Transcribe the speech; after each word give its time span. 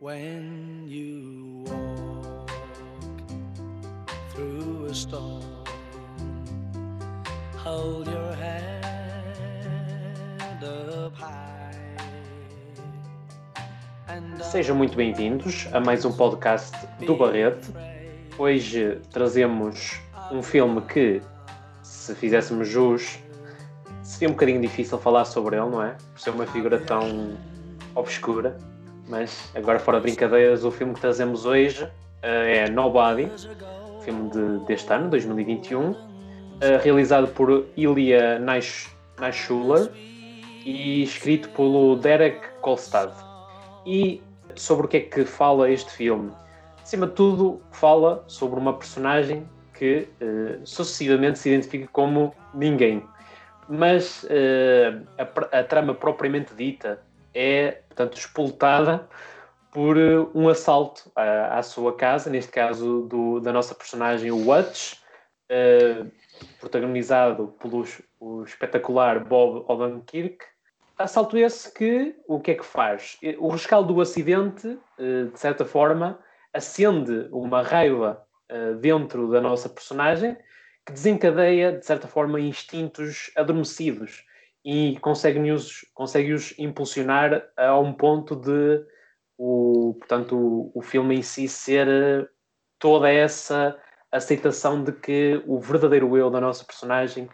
When 0.00 0.86
you 0.88 1.62
walk 1.66 2.50
through 4.30 4.86
a 4.86 4.94
storm, 4.94 5.44
hold 7.58 8.08
your 8.08 8.34
head 8.34 8.80
up 10.64 11.14
high. 11.14 11.76
And 14.08 14.42
Sejam 14.42 14.74
muito 14.74 14.96
bem-vindos 14.96 15.68
a 15.70 15.80
mais 15.80 16.06
um 16.06 16.12
podcast 16.12 16.74
do 17.04 17.14
Barrete. 17.14 17.68
Hoje 18.38 19.02
trazemos 19.10 20.00
um 20.32 20.42
filme 20.42 20.80
que, 20.80 21.20
se 21.82 22.14
fizéssemos 22.14 22.66
jus, 22.66 23.18
seria 24.02 24.30
um 24.30 24.32
bocadinho 24.32 24.62
difícil 24.62 24.98
falar 24.98 25.26
sobre 25.26 25.56
ele, 25.56 25.68
não 25.68 25.82
é? 25.82 25.94
Por 26.14 26.20
ser 26.20 26.30
uma 26.30 26.46
figura 26.46 26.80
tão 26.80 27.36
obscura. 27.94 28.56
Mas, 29.10 29.50
agora 29.56 29.80
fora 29.80 29.98
de 29.98 30.04
brincadeiras, 30.04 30.64
o 30.64 30.70
filme 30.70 30.94
que 30.94 31.00
trazemos 31.00 31.44
hoje 31.44 31.86
eh, 32.22 32.64
é 32.66 32.70
Nobody, 32.70 33.28
filme 34.04 34.30
de- 34.30 34.64
deste 34.66 34.92
ano, 34.92 35.10
2021, 35.10 35.96
eh, 36.60 36.76
realizado 36.80 37.26
por 37.28 37.66
Ilya 37.76 38.38
Naish- 38.38 38.88
Naishuller 39.18 39.90
e 40.64 41.02
escrito 41.02 41.48
pelo 41.50 41.96
Derek 41.96 42.40
Kolstad. 42.60 43.10
E 43.84 44.22
sobre 44.54 44.86
o 44.86 44.88
que 44.88 44.98
é 44.98 45.00
que 45.00 45.24
fala 45.24 45.68
este 45.68 45.90
filme? 45.90 46.30
Acima 46.80 47.06
de 47.08 47.14
tudo, 47.14 47.60
fala 47.72 48.22
sobre 48.28 48.60
uma 48.60 48.74
personagem 48.74 49.44
que 49.74 50.06
eh, 50.20 50.58
sucessivamente 50.62 51.38
se 51.40 51.48
identifica 51.50 51.88
como 51.92 52.32
ninguém. 52.54 53.02
Mas 53.68 54.24
eh, 54.30 55.00
a, 55.18 55.58
a 55.58 55.64
trama 55.64 55.94
propriamente 55.94 56.54
dita 56.54 57.00
é, 57.34 57.82
portanto, 57.88 58.16
explotada 58.16 59.08
por 59.72 59.96
eh, 59.96 60.18
um 60.34 60.48
assalto 60.48 61.10
à, 61.14 61.58
à 61.58 61.62
sua 61.62 61.96
casa, 61.96 62.28
neste 62.28 62.50
caso 62.50 63.02
do- 63.02 63.40
da 63.40 63.52
nossa 63.52 63.74
personagem, 63.74 64.30
Watch, 64.30 65.00
eh, 65.48 66.04
protagonizado 66.58 67.54
pelo 67.60 67.84
o 68.18 68.42
espetacular 68.42 69.24
Bob 69.24 69.64
Odenkirk. 69.68 70.44
Assalto 70.98 71.38
esse 71.38 71.72
que, 71.72 72.14
o 72.26 72.40
que 72.40 72.50
é 72.50 72.54
que 72.54 72.64
faz? 72.64 73.16
Eh, 73.22 73.36
O 73.38 73.48
rescaldo 73.48 73.94
do 73.94 74.00
acidente, 74.00 74.78
de 74.98 75.38
certa 75.38 75.64
forma, 75.64 76.18
acende 76.52 77.28
uma 77.30 77.62
raiva 77.62 78.26
dentro 78.80 79.30
da 79.30 79.40
nossa 79.40 79.68
personagem 79.68 80.36
que 80.84 80.92
desencadeia, 80.92 81.72
de 81.72 81.86
certa 81.86 82.08
forma, 82.08 82.40
instintos 82.40 83.30
adormecidos 83.36 84.24
e 84.64 84.98
consegue-os 85.00 85.86
consegue 85.94 86.34
impulsionar 86.58 87.48
a 87.56 87.78
um 87.78 87.92
ponto 87.92 88.36
de 88.36 88.84
o, 89.38 89.94
portanto, 89.98 90.36
o, 90.36 90.70
o 90.74 90.82
filme 90.82 91.16
em 91.16 91.22
si 91.22 91.48
ser 91.48 91.88
eh, 91.88 92.28
toda 92.78 93.10
essa 93.10 93.78
aceitação 94.12 94.84
de 94.84 94.92
que 94.92 95.42
o 95.46 95.58
verdadeiro 95.58 96.16
eu 96.16 96.30
da 96.30 96.40
nossa 96.40 96.64
personagem 96.64 97.28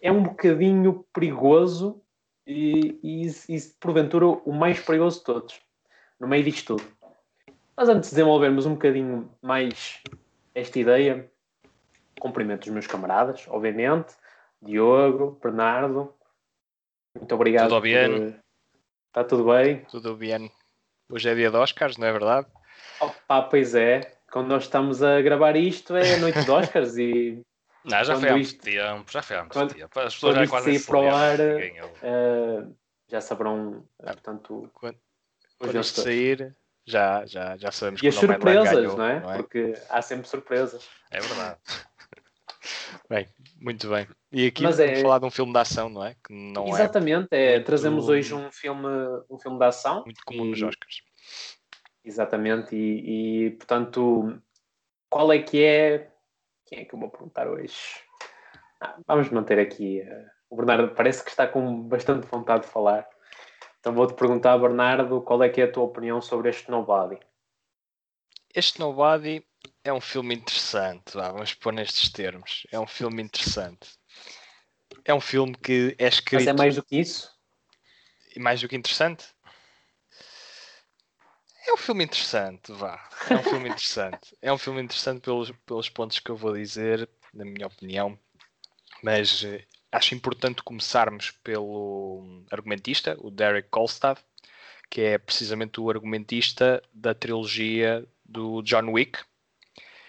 é 0.00 0.12
um 0.12 0.22
bocadinho 0.22 1.04
perigoso 1.12 2.00
e, 2.46 2.98
e, 3.02 3.26
e 3.48 3.60
porventura 3.80 4.26
o 4.26 4.52
mais 4.52 4.78
perigoso 4.78 5.18
de 5.18 5.24
todos, 5.24 5.60
no 6.20 6.28
meio 6.28 6.44
disto 6.44 6.76
tudo. 6.76 6.88
Mas 7.76 7.88
antes 7.88 8.10
de 8.10 8.16
desenvolvermos 8.16 8.64
um 8.66 8.74
bocadinho 8.74 9.30
mais 9.42 10.00
esta 10.54 10.78
ideia, 10.78 11.30
cumprimento 12.20 12.66
os 12.66 12.70
meus 12.70 12.86
camaradas, 12.86 13.46
obviamente, 13.48 14.14
Diogo, 14.62 15.38
Bernardo, 15.42 16.12
muito 17.18 17.34
obrigado. 17.34 17.68
Tudo 17.68 17.80
bem? 17.80 18.34
Está 19.08 19.24
tudo 19.24 19.44
bem? 19.44 19.84
Tudo 19.90 20.16
bem? 20.16 20.52
Hoje 21.10 21.28
é 21.28 21.34
dia 21.34 21.50
de 21.50 21.56
Oscars, 21.56 21.96
não 21.96 22.06
é 22.06 22.12
verdade? 22.12 22.46
Opa, 23.00 23.42
pois 23.42 23.74
é, 23.74 24.18
quando 24.30 24.48
nós 24.48 24.64
estamos 24.64 25.02
a 25.02 25.20
gravar 25.22 25.56
isto 25.56 25.96
é 25.96 26.14
a 26.14 26.18
noite 26.18 26.42
de 26.44 26.50
Oscars 26.50 26.96
e 26.96 27.42
Não, 27.84 28.04
já 28.04 28.16
foi 28.16 28.28
há 28.28 28.32
muito 28.32 28.58
tempo, 28.58 29.10
já 29.10 29.22
foi 29.22 29.36
há 29.36 29.40
muito 29.40 29.52
quando- 29.52 29.74
tempo. 29.74 30.00
As 30.00 30.14
pessoas 30.14 30.34
já 30.36 30.46
quase 30.48 30.86
para 30.86 30.98
o 30.98 31.14
ar, 31.14 31.40
é. 31.40 31.66
eh, 32.02 32.66
já 33.08 33.20
saberão, 33.20 33.84
eh, 34.00 34.12
portanto, 34.12 34.70
Quando, 34.74 34.98
quando 35.58 35.80
isto 35.80 36.02
sair, 36.02 36.54
já, 36.84 37.24
já, 37.24 37.56
já 37.56 37.70
sabemos 37.70 38.02
E 38.02 38.08
as 38.08 38.14
surpresas, 38.14 38.74
ganhou, 38.74 38.98
não, 38.98 39.06
é? 39.06 39.20
Porque 39.20 39.72
há 39.88 40.02
sempre 40.02 40.28
surpresas. 40.28 40.86
É 41.10 41.20
verdade. 41.20 41.58
Bem, 43.08 43.26
muito 43.60 43.88
bem. 43.88 44.06
E 44.30 44.46
aqui 44.46 44.62
Mas 44.62 44.76
vamos 44.76 44.92
é- 44.98 45.02
falar 45.02 45.18
de 45.18 45.24
um 45.26 45.30
filme 45.30 45.52
de 45.52 45.58
ação, 45.58 45.88
não 45.88 46.04
é? 46.04 46.14
Que 46.24 46.32
não 46.32 46.68
Exatamente, 46.68 47.28
é, 47.32 47.52
muito- 47.54 47.66
trazemos 47.66 48.08
hoje 48.08 48.34
um 48.34 48.50
filme, 48.52 48.86
um 49.30 49.38
filme 49.38 49.58
de 49.58 49.64
ação. 49.64 50.00
é 50.00 50.04
muito 50.04 50.22
comum 50.24 50.44
nos 50.44 50.58
e- 50.58 50.64
Oscars. 50.64 51.02
Exatamente, 52.04 52.74
e, 52.76 53.46
e, 53.46 53.50
portanto, 53.52 54.40
qual 55.10 55.32
é 55.32 55.38
que 55.42 55.62
é. 55.64 56.10
Quem 56.66 56.80
é 56.80 56.84
que 56.84 56.94
eu 56.94 56.98
vou 56.98 57.10
perguntar 57.10 57.48
hoje? 57.48 57.76
Ah, 58.80 58.98
vamos 59.06 59.28
manter 59.30 59.58
aqui. 59.58 60.00
eh, 60.00 60.26
o 60.50 60.56
Bernardo 60.56 60.94
parece 60.94 61.22
que 61.24 61.30
está 61.30 61.46
com 61.46 61.82
bastante 61.82 62.26
vontade 62.26 62.64
de 62.64 62.70
falar. 62.70 63.08
Então 63.80 63.94
vou-te 63.94 64.14
perguntar, 64.14 64.56
Bernardo, 64.58 65.20
qual 65.22 65.42
é 65.42 65.48
que 65.48 65.60
é 65.60 65.64
a 65.64 65.72
tua 65.72 65.84
opinião 65.84 66.20
sobre 66.20 66.50
este 66.50 66.70
Nobody? 66.70 67.18
Este 68.54 68.78
Nobody 68.80 69.44
é 69.88 69.92
um 69.92 70.00
filme 70.02 70.34
interessante, 70.34 71.14
vá, 71.14 71.32
vamos 71.32 71.54
pôr 71.54 71.72
nestes 71.72 72.10
termos. 72.10 72.66
É 72.70 72.78
um 72.78 72.86
filme 72.86 73.22
interessante. 73.22 73.88
É 75.02 75.14
um 75.14 75.20
filme 75.20 75.56
que 75.56 75.96
é 75.98 76.06
escrito... 76.06 76.40
Mas 76.40 76.46
é 76.46 76.52
mais 76.52 76.74
do 76.76 76.82
que 76.82 76.96
isso? 76.96 77.30
E 78.36 78.38
mais 78.38 78.60
do 78.60 78.68
que 78.68 78.76
interessante? 78.76 79.24
É 81.66 81.72
um 81.72 81.76
filme 81.78 82.04
interessante, 82.04 82.70
vá. 82.72 83.08
É 83.30 83.34
um 83.36 83.42
filme 83.42 83.68
interessante. 83.70 84.36
É 84.42 84.52
um 84.52 84.58
filme 84.58 84.82
interessante 84.82 85.22
pelos, 85.22 85.50
pelos 85.64 85.88
pontos 85.88 86.18
que 86.18 86.30
eu 86.30 86.36
vou 86.36 86.54
dizer, 86.54 87.08
na 87.32 87.46
minha 87.46 87.66
opinião. 87.66 88.18
Mas 89.02 89.42
eh, 89.42 89.64
acho 89.90 90.14
importante 90.14 90.62
começarmos 90.62 91.30
pelo 91.30 92.44
argumentista, 92.50 93.16
o 93.20 93.30
Derek 93.30 93.70
Kolstad, 93.70 94.18
que 94.90 95.00
é 95.00 95.18
precisamente 95.18 95.80
o 95.80 95.88
argumentista 95.88 96.82
da 96.92 97.14
trilogia 97.14 98.06
do 98.22 98.60
John 98.62 98.90
Wick. 98.90 99.18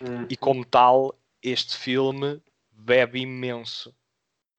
Hum, 0.02 0.28
E 0.30 0.38
como 0.38 0.66
tal, 0.66 1.18
este 1.42 1.78
filme 1.78 2.42
bebe 2.72 3.20
imenso, 3.20 3.96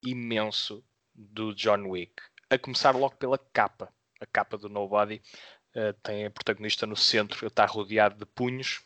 imenso 0.03 0.83
do 1.13 1.53
John 1.53 1.87
Wick. 1.87 2.21
A 2.49 2.57
começar 2.57 2.95
logo 2.95 3.15
pela 3.15 3.37
capa. 3.37 3.91
A 4.19 4.25
capa 4.25 4.57
do 4.57 4.69
Nobody 4.69 5.21
eh, 5.73 5.93
tem 6.03 6.25
a 6.25 6.31
protagonista 6.31 6.85
no 6.85 6.95
centro, 6.95 7.47
está 7.47 7.65
rodeado 7.65 8.17
de 8.17 8.25
punhos 8.25 8.83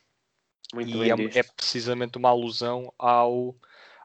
muito 0.73 0.89
e 0.89 0.99
bem 0.99 1.29
é, 1.33 1.39
é 1.39 1.43
precisamente 1.43 2.17
uma 2.17 2.29
alusão 2.29 2.93
ao, 2.97 3.55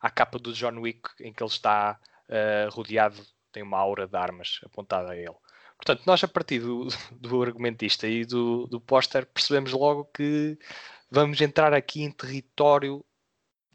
à 0.00 0.10
capa 0.10 0.38
do 0.38 0.52
John 0.52 0.78
Wick 0.80 1.10
em 1.20 1.32
que 1.32 1.42
ele 1.42 1.50
está 1.50 1.98
eh, 2.28 2.68
rodeado, 2.70 3.20
tem 3.52 3.62
uma 3.62 3.78
aura 3.78 4.06
de 4.06 4.16
armas 4.16 4.60
apontada 4.64 5.12
a 5.12 5.16
ele. 5.16 5.34
Portanto, 5.76 6.02
nós 6.06 6.22
a 6.22 6.28
partir 6.28 6.60
do, 6.60 6.88
do 7.12 7.42
argumentista 7.42 8.06
e 8.06 8.24
do, 8.24 8.66
do 8.66 8.80
póster 8.80 9.26
percebemos 9.26 9.72
logo 9.72 10.04
que 10.06 10.58
vamos 11.10 11.40
entrar 11.40 11.72
aqui 11.74 12.02
em 12.02 12.10
território 12.10 13.04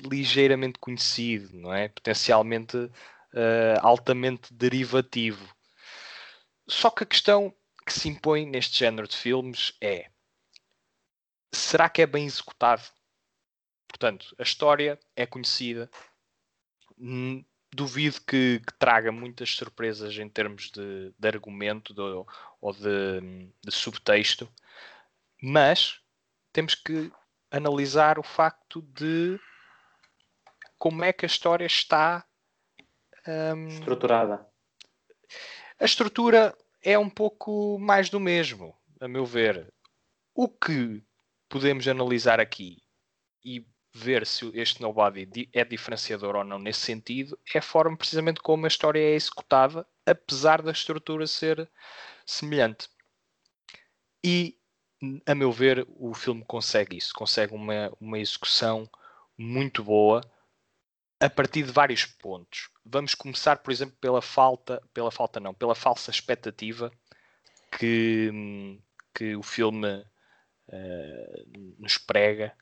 ligeiramente 0.02 0.80
conhecido, 0.80 1.56
não 1.58 1.74
é? 1.74 1.88
Potencialmente 1.90 2.90
eh, 3.34 3.76
altamente 3.82 4.54
derivativo. 4.54 5.54
Só 6.68 6.90
que 6.90 7.04
a 7.04 7.08
questão 7.08 7.54
que 7.86 7.94
se 7.94 8.10
impõe 8.10 8.46
neste 8.46 8.80
género 8.80 9.08
de 9.08 9.16
filmes 9.16 9.74
é 9.82 10.10
será 11.54 11.90
que 11.90 12.02
é 12.02 12.06
bem 12.08 12.26
executado? 12.26 12.84
Portanto, 13.88 14.36
a 14.38 14.44
história 14.44 15.00
é 15.16 15.26
conhecida. 15.26 15.90
Hum, 16.98 17.44
Duvido 17.74 18.22
que, 18.22 18.62
que 18.66 18.74
traga 18.80 19.12
muitas 19.12 19.50
surpresas 19.50 20.18
em 20.18 20.30
termos 20.30 20.72
de, 20.72 21.14
de 21.20 21.28
argumento 21.28 21.94
de- 21.94 22.26
ou 22.62 22.72
de, 22.74 23.50
de 23.62 23.72
subtexto, 23.72 24.50
mas 25.42 26.00
temos 26.54 26.74
que 26.74 27.12
analisar 27.56 28.20
o 28.20 28.24
facto 28.24 28.82
de 28.82 29.40
como 30.78 31.04
é 31.04 31.14
que 31.14 31.26
a 31.26 31.28
história 31.28 31.66
está. 31.66 32.26
hum, 33.28 33.68
Estruturada. 33.68 34.46
a 35.80 35.86
estrutura 35.86 36.56
é 36.84 36.98
um 37.00 37.10
pouco 37.10 37.80
mais 37.80 38.10
do 38.10 38.20
mesmo, 38.20 38.76
a 39.00 39.08
meu 39.08 39.26
ver. 39.26 39.74
O 40.34 40.50
que 40.50 41.02
podemos 41.48 41.88
analisar 41.88 42.40
aqui 42.40 42.84
e 43.44 43.66
ver 43.94 44.28
se 44.28 44.52
este 44.54 44.82
Nobody 44.82 45.50
é 45.54 45.64
diferenciador 45.64 46.36
ou 46.36 46.44
não 46.44 46.60
nesse 46.60 46.82
sentido 46.82 47.40
é 47.54 47.60
a 47.60 47.62
forma 47.62 47.96
precisamente 47.96 48.42
como 48.42 48.66
a 48.66 48.68
história 48.68 49.00
é 49.00 49.16
executada, 49.16 49.88
apesar 50.06 50.62
da 50.62 50.72
estrutura 50.72 51.26
ser 51.26 51.72
semelhante. 52.26 52.90
E, 54.22 54.58
a 55.26 55.36
meu 55.36 55.52
ver, 55.52 55.86
o 55.98 56.14
filme 56.14 56.44
consegue 56.46 56.98
isso, 56.98 57.14
consegue 57.14 57.54
uma, 57.54 57.92
uma 58.00 58.20
execução 58.20 58.90
muito 59.38 59.84
boa 59.84 60.22
a 61.20 61.30
partir 61.30 61.64
de 61.64 61.72
vários 61.72 62.06
pontos. 62.06 62.70
Vamos 62.86 63.16
começar, 63.16 63.58
por 63.58 63.72
exemplo, 63.72 63.96
pela 64.00 64.22
falta, 64.22 64.82
pela 64.94 65.12
falta 65.12 65.40
não, 65.40 65.54
pela 65.54 65.76
falsa 65.76 66.12
expectativa 66.12 66.92
que, 67.78 68.80
que 69.14 69.36
o 69.36 69.44
filme 69.44 70.06
uh, 70.70 71.76
nos 71.80 71.98
prega 71.98 72.54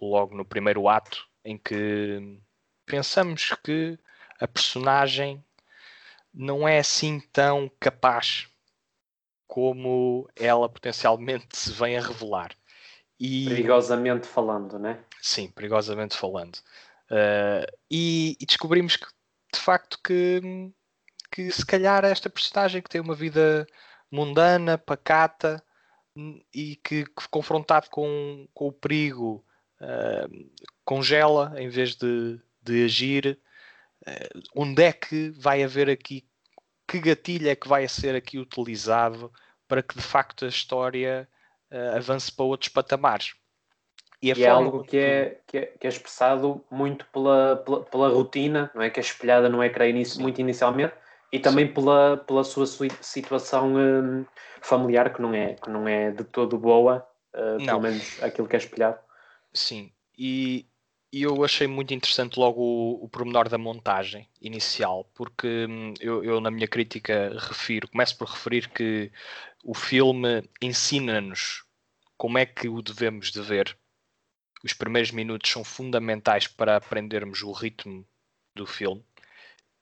logo 0.00 0.34
no 0.34 0.44
primeiro 0.44 0.88
ato, 0.88 1.26
em 1.44 1.56
que 1.58 2.40
pensamos 2.86 3.50
que 3.64 3.98
a 4.40 4.48
personagem 4.48 5.44
não 6.32 6.66
é 6.66 6.78
assim 6.78 7.20
tão 7.32 7.70
capaz 7.78 8.48
como 9.52 10.26
ela 10.34 10.66
potencialmente 10.66 11.54
se 11.54 11.70
vem 11.72 11.98
a 11.98 12.00
revelar. 12.00 12.56
E... 13.20 13.44
Perigosamente 13.50 14.26
falando, 14.26 14.78
né? 14.78 15.04
Sim, 15.20 15.50
perigosamente 15.50 16.16
falando. 16.16 16.56
Uh, 17.10 17.70
e, 17.90 18.34
e, 18.40 18.46
descobrimos 18.46 18.96
que, 18.96 19.04
de 19.52 19.60
facto, 19.60 19.98
que, 20.02 20.40
que 21.30 21.50
se 21.50 21.66
calhar 21.66 22.02
esta 22.02 22.30
personagem 22.30 22.80
que 22.80 22.88
tem 22.88 23.02
uma 23.02 23.14
vida 23.14 23.66
mundana, 24.10 24.78
pacata 24.78 25.62
e 26.54 26.76
que, 26.76 27.04
que 27.04 27.28
confrontado 27.30 27.90
com, 27.90 28.48
com 28.54 28.68
o 28.68 28.72
perigo 28.72 29.44
uh, 29.82 30.50
congela 30.82 31.52
em 31.58 31.68
vez 31.68 31.94
de, 31.94 32.40
de 32.62 32.86
agir. 32.86 33.38
Uh, 34.06 34.42
onde 34.56 34.82
é 34.82 34.94
que 34.94 35.28
vai 35.32 35.62
haver 35.62 35.90
aqui? 35.90 36.24
Que 36.86 37.00
gatilho 37.00 37.48
é 37.48 37.54
que 37.54 37.68
vai 37.68 37.86
ser 37.88 38.14
aqui 38.14 38.38
utilizado 38.38 39.32
para 39.66 39.82
que 39.82 39.94
de 39.94 40.02
facto 40.02 40.44
a 40.44 40.48
história 40.48 41.28
uh, 41.70 41.96
avance 41.96 42.30
para 42.30 42.44
outros 42.44 42.68
patamares? 42.68 43.34
E, 44.20 44.32
e 44.32 44.44
é 44.44 44.48
algo 44.48 44.84
que 44.84 44.96
é, 44.96 45.40
que 45.46 45.58
é, 45.58 45.66
que, 45.80 45.86
é, 45.86 45.90
expressado 45.90 46.64
muito 46.70 47.04
pela, 47.06 47.56
pela, 47.56 47.82
pela, 47.82 48.08
rotina, 48.08 48.70
não 48.74 48.82
é? 48.82 48.88
Que 48.88 49.00
é 49.00 49.02
espelhada 49.02 49.48
no 49.48 49.62
ecrã 49.64 49.88
inicio, 49.88 50.20
muito 50.20 50.40
inicialmente 50.40 50.94
e 51.32 51.38
também 51.38 51.66
pela, 51.66 52.18
pela 52.18 52.44
sua 52.44 52.66
situação 53.00 53.74
um, 53.74 54.24
familiar 54.60 55.12
que 55.12 55.22
não 55.22 55.34
é, 55.34 55.54
que 55.54 55.70
não 55.70 55.88
é 55.88 56.10
de 56.10 56.24
todo 56.24 56.58
boa, 56.58 57.06
uh, 57.34 57.64
pelo 57.64 57.80
menos 57.80 58.22
aquilo 58.22 58.46
que 58.46 58.54
é 58.54 58.58
espelhado. 58.58 58.98
Sim, 59.52 59.90
e, 60.16 60.66
e 61.12 61.22
eu 61.22 61.44
achei 61.44 61.66
muito 61.66 61.92
interessante 61.92 62.38
logo 62.38 62.60
o, 62.60 63.04
o 63.04 63.08
pormenor 63.08 63.48
da 63.48 63.58
montagem 63.58 64.28
inicial, 64.40 65.04
porque 65.14 65.66
hum, 65.68 65.92
eu, 66.00 66.24
eu, 66.24 66.40
na 66.40 66.50
minha 66.50 66.66
crítica 66.66 67.36
refiro, 67.38 67.88
começo 67.88 68.16
por 68.16 68.28
referir 68.28 68.68
que 68.70 69.12
o 69.62 69.74
filme 69.74 70.42
ensina-nos 70.62 71.64
como 72.16 72.38
é 72.38 72.46
que 72.46 72.68
o 72.68 72.80
devemos 72.80 73.30
de 73.30 73.42
ver 73.42 73.76
os 74.64 74.72
primeiros 74.72 75.10
minutos 75.10 75.50
são 75.50 75.64
fundamentais 75.64 76.46
para 76.46 76.76
aprendermos 76.76 77.42
o 77.42 77.52
ritmo 77.52 78.06
do 78.54 78.66
filme. 78.66 79.04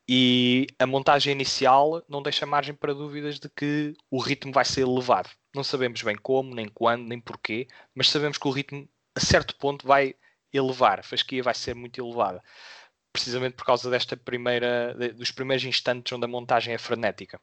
E 0.09 0.67
a 0.79 0.87
montagem 0.87 1.33
inicial 1.33 2.03
não 2.09 2.23
deixa 2.23 2.47
margem 2.47 2.75
para 2.75 2.95
dúvidas 2.95 3.39
de 3.39 3.49
que 3.49 3.95
o 4.11 4.19
ritmo 4.19 4.53
vai 4.53 4.65
ser 4.65 4.81
elevado. 4.81 5.31
Não 5.55 5.63
sabemos 5.63 6.03
bem 6.03 6.17
como, 6.17 6.55
nem 6.55 6.67
quando, 6.67 7.07
nem 7.07 7.21
porquê, 7.21 7.69
mas 7.95 8.09
sabemos 8.09 8.39
que 8.39 8.49
o 8.49 8.51
ritmo, 8.51 8.89
a 9.15 9.21
certo 9.21 9.55
ponto, 9.57 9.87
vai 9.87 10.17
elevar. 10.53 11.01
A 11.01 11.03
fasquia 11.03 11.43
vai 11.43 11.55
ser 11.55 11.75
muito 11.75 12.01
elevada. 12.01 12.43
Precisamente 13.13 13.55
por 13.55 13.65
causa 13.67 13.91
desta 13.91 14.17
primeira, 14.17 14.95
dos 15.15 15.31
primeiros 15.31 15.65
instantes 15.65 16.13
onde 16.13 16.25
a 16.25 16.29
montagem 16.29 16.75
é 16.75 16.79
frenética. 16.79 17.41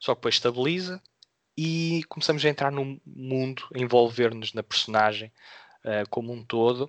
Só 0.00 0.14
que 0.14 0.18
depois 0.18 0.34
estabiliza 0.34 1.00
e 1.56 2.02
começamos 2.08 2.44
a 2.44 2.48
entrar 2.48 2.72
no 2.72 3.00
mundo, 3.06 3.68
a 3.74 3.78
envolver-nos 3.78 4.52
na 4.52 4.62
personagem, 4.62 5.32
uh, 5.84 6.08
como 6.10 6.32
um 6.32 6.44
todo, 6.44 6.88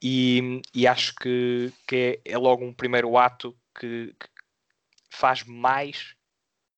e, 0.00 0.62
e 0.74 0.86
acho 0.86 1.14
que, 1.16 1.72
que 1.86 2.20
é, 2.24 2.32
é, 2.32 2.38
logo 2.38 2.64
um 2.64 2.72
primeiro 2.72 3.16
ato 3.16 3.56
que, 3.78 4.14
que, 4.18 4.28
faz 5.10 5.44
mais 5.44 6.14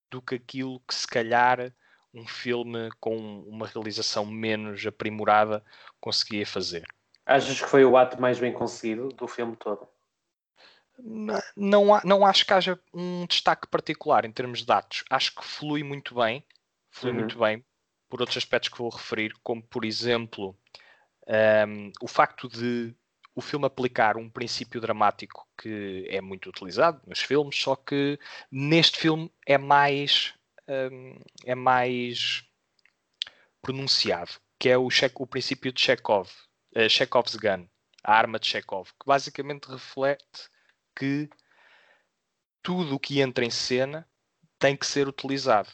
do 0.09 0.21
que 0.21 0.35
aquilo 0.35 0.79
que 0.87 0.95
se 0.95 1.05
calhar 1.05 1.73
um 2.13 2.25
filme 2.25 2.89
com 2.99 3.41
uma 3.41 3.67
realização 3.67 4.25
menos 4.25 4.85
aprimorada 4.85 5.63
conseguia 5.99 6.45
fazer. 6.45 6.85
Achas 7.29 7.61
que 7.61 7.69
foi 7.69 7.85
o 7.85 7.95
ato 7.95 8.19
mais 8.19 8.39
bem 8.39 8.51
conseguido 8.51 9.09
do 9.09 9.27
filme 9.27 9.55
todo? 9.55 9.87
Não, 10.97 11.39
não, 11.55 12.01
não 12.03 12.25
acho 12.25 12.43
que 12.43 12.51
haja 12.51 12.79
um 12.91 13.27
destaque 13.27 13.67
particular 13.67 14.25
em 14.25 14.31
termos 14.31 14.59
de 14.59 14.65
dados. 14.65 15.03
Acho 15.11 15.35
que 15.35 15.45
flui 15.45 15.83
muito 15.83 16.15
bem, 16.15 16.43
flui 16.89 17.11
uhum. 17.11 17.19
muito 17.19 17.37
bem, 17.37 17.63
por 18.09 18.19
outros 18.19 18.37
aspectos 18.37 18.69
que 18.69 18.79
vou 18.79 18.89
referir, 18.89 19.31
como 19.43 19.61
por 19.61 19.85
exemplo 19.85 20.57
um, 21.67 21.91
o 22.01 22.07
facto 22.07 22.49
de 22.49 22.95
o 23.35 23.41
filme 23.41 23.67
aplicar 23.67 24.17
um 24.17 24.27
princípio 24.27 24.81
dramático 24.81 25.47
que 25.55 26.07
é 26.09 26.19
muito 26.19 26.49
utilizado 26.49 26.99
nos 27.05 27.19
filmes, 27.19 27.55
só 27.55 27.75
que 27.75 28.19
neste 28.51 28.99
filme 28.99 29.31
é 29.45 29.57
mais 29.57 30.33
um, 30.67 31.21
é 31.45 31.53
mais 31.53 32.43
pronunciado, 33.61 34.31
que 34.57 34.67
é 34.67 34.77
o, 34.77 34.87
o 35.15 35.27
princípio 35.27 35.71
de 35.71 35.79
Chekhov, 35.79 36.27
uh, 36.75 36.89
Chekhov's 36.89 37.35
gun, 37.35 37.67
a 38.03 38.13
arma 38.13 38.39
de 38.39 38.47
Chekhov, 38.47 38.89
que 38.99 39.05
basicamente 39.05 39.69
reflete 39.69 40.49
que 40.95 41.29
tudo 42.61 42.95
o 42.95 42.99
que 42.99 43.21
entra 43.21 43.45
em 43.45 43.49
cena 43.49 44.07
tem 44.57 44.75
que 44.75 44.85
ser 44.85 45.07
utilizado. 45.07 45.69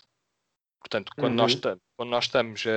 Portanto, 0.79 1.11
quando, 1.15 1.31
uhum. 1.31 1.37
nós, 1.37 1.55
quando 1.97 2.09
nós 2.09 2.25
estamos. 2.25 2.63
Uh, 2.63 2.69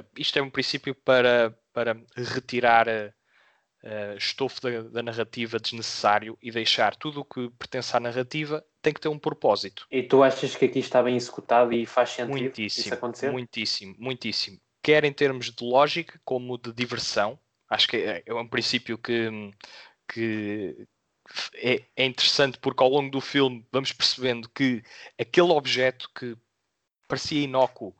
uh, 0.00 0.06
isto 0.16 0.38
é 0.38 0.42
um 0.42 0.50
princípio 0.50 0.94
para, 0.94 1.58
para 1.72 1.96
retirar 2.14 2.86
uh, 2.88 4.16
estofo 4.16 4.60
da, 4.60 4.82
da, 4.82 5.02
narrativa 5.02 5.58
desnecessário 5.58 6.38
e 6.40 6.52
deixar 6.52 6.94
tudo 6.94 7.20
o 7.20 7.24
que 7.24 7.50
pertence 7.58 7.96
à 7.96 7.98
narrativa 7.98 8.64
tem 8.80 8.92
que 8.92 9.00
ter 9.00 9.08
um 9.08 9.18
propósito. 9.18 9.84
E 9.90 10.02
tu 10.04 10.22
achas 10.22 10.54
que 10.54 10.64
aqui 10.64 10.78
está 10.78 11.02
bem 11.02 11.16
executado 11.16 11.72
e 11.72 11.84
faz 11.84 12.10
sentido 12.10 12.38
muitíssimo, 12.38 12.84
isso 12.86 12.94
acontecer? 12.94 13.32
Muitíssimo, 13.32 13.96
muitíssimo. 13.98 14.60
Quer 14.80 15.04
em 15.04 15.12
termos 15.12 15.50
de 15.50 15.64
lógica 15.64 16.20
como 16.24 16.56
de 16.56 16.72
diversão. 16.72 17.36
Acho 17.68 17.88
que 17.88 17.96
é, 17.96 18.22
é 18.26 18.34
um 18.34 18.46
princípio 18.48 18.96
que, 18.98 19.28
que, 20.08 20.86
é, 21.54 21.82
é, 21.96 22.04
interessante 22.06 22.58
porque 22.58 22.82
ao 22.82 22.90
longo 22.90 23.10
do 23.10 23.20
filme 23.20 23.66
vamos 23.72 23.92
percebendo 23.92 24.48
que 24.50 24.82
aquele 25.18 25.50
objeto 25.52 26.08
que 26.14 26.36
parecia 27.08 27.42
inócuo 27.42 27.94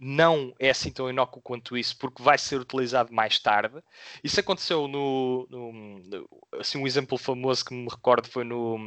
não 0.00 0.54
é 0.60 0.70
assim 0.70 0.92
tão 0.92 1.10
inócuo 1.10 1.42
quanto 1.42 1.76
isso, 1.76 1.98
porque 1.98 2.22
vai 2.22 2.38
ser 2.38 2.60
utilizado 2.60 3.12
mais 3.12 3.38
tarde. 3.40 3.82
Isso 4.22 4.38
aconteceu 4.38 4.86
no, 4.86 5.46
no, 5.50 6.28
assim 6.60 6.78
um 6.78 6.86
exemplo 6.86 7.18
famoso 7.18 7.64
que 7.64 7.74
me 7.74 7.88
recordo 7.88 8.28
foi 8.28 8.44
no, 8.44 8.78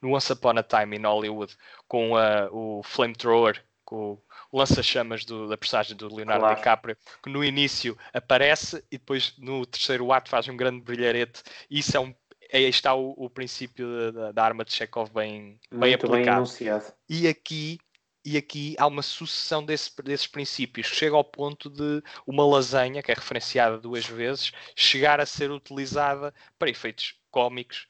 no 0.00 0.14
Once 0.14 0.32
Upon 0.32 0.58
a 0.58 0.62
Time 0.62 0.96
in 0.96 1.02
Hollywood 1.02 1.54
com 1.86 2.16
a, 2.16 2.48
o 2.50 2.82
flamethrower, 2.82 3.62
com 3.84 4.18
lança-chamas 4.54 5.24
da 5.24 5.56
personagem 5.56 5.96
do 5.96 6.14
Leonardo 6.14 6.42
claro. 6.42 6.56
DiCaprio, 6.56 6.96
que 7.22 7.28
no 7.28 7.44
início 7.44 7.98
aparece 8.12 8.84
e 8.90 8.98
depois 8.98 9.34
no 9.36 9.66
terceiro 9.66 10.12
ato 10.12 10.30
faz 10.30 10.48
um 10.48 10.56
grande 10.56 10.80
brilharete. 10.80 11.42
Isso 11.68 11.96
é 11.96 12.00
um 12.00 12.14
aí 12.52 12.68
está 12.68 12.94
o, 12.94 13.14
o 13.16 13.28
princípio 13.28 14.12
da, 14.12 14.30
da, 14.30 14.44
arma 14.44 14.64
de 14.64 14.72
Chekhov 14.72 15.10
bem, 15.12 15.58
bem 15.72 15.94
aplicado. 15.94 16.44
Bem 16.58 16.80
e 17.08 17.26
aqui 17.26 17.78
e 18.24 18.38
aqui 18.38 18.74
há 18.78 18.86
uma 18.86 19.02
sucessão 19.02 19.64
desse, 19.64 19.90
desses 20.02 20.26
princípios. 20.26 20.86
Chega 20.86 21.14
ao 21.14 21.24
ponto 21.24 21.68
de 21.68 22.02
uma 22.26 22.46
lasanha, 22.46 23.02
que 23.02 23.10
é 23.10 23.14
referenciada 23.14 23.76
duas 23.76 24.06
vezes, 24.06 24.50
chegar 24.74 25.20
a 25.20 25.26
ser 25.26 25.50
utilizada 25.50 26.32
para 26.58 26.70
efeitos 26.70 27.16
cómicos 27.30 27.86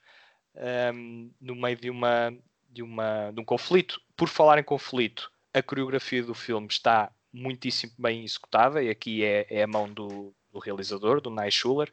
um, 0.92 1.30
no 1.40 1.54
meio 1.54 1.76
de, 1.76 1.88
uma, 1.88 2.36
de, 2.68 2.82
uma, 2.82 3.30
de 3.30 3.40
um 3.40 3.44
conflito. 3.44 4.00
Por 4.16 4.28
falar 4.28 4.58
em 4.58 4.64
conflito, 4.64 5.30
a 5.54 5.62
coreografia 5.62 6.22
do 6.22 6.34
filme 6.34 6.66
está 6.68 7.10
muitíssimo 7.32 7.92
bem 7.98 8.24
executada, 8.24 8.82
e 8.82 8.90
aqui 8.90 9.24
é, 9.24 9.46
é 9.48 9.62
a 9.62 9.66
mão 9.66 9.92
do, 9.92 10.34
do 10.52 10.58
realizador, 10.58 11.20
do 11.20 11.30
Nye 11.30 11.50
Schuller, 11.50 11.92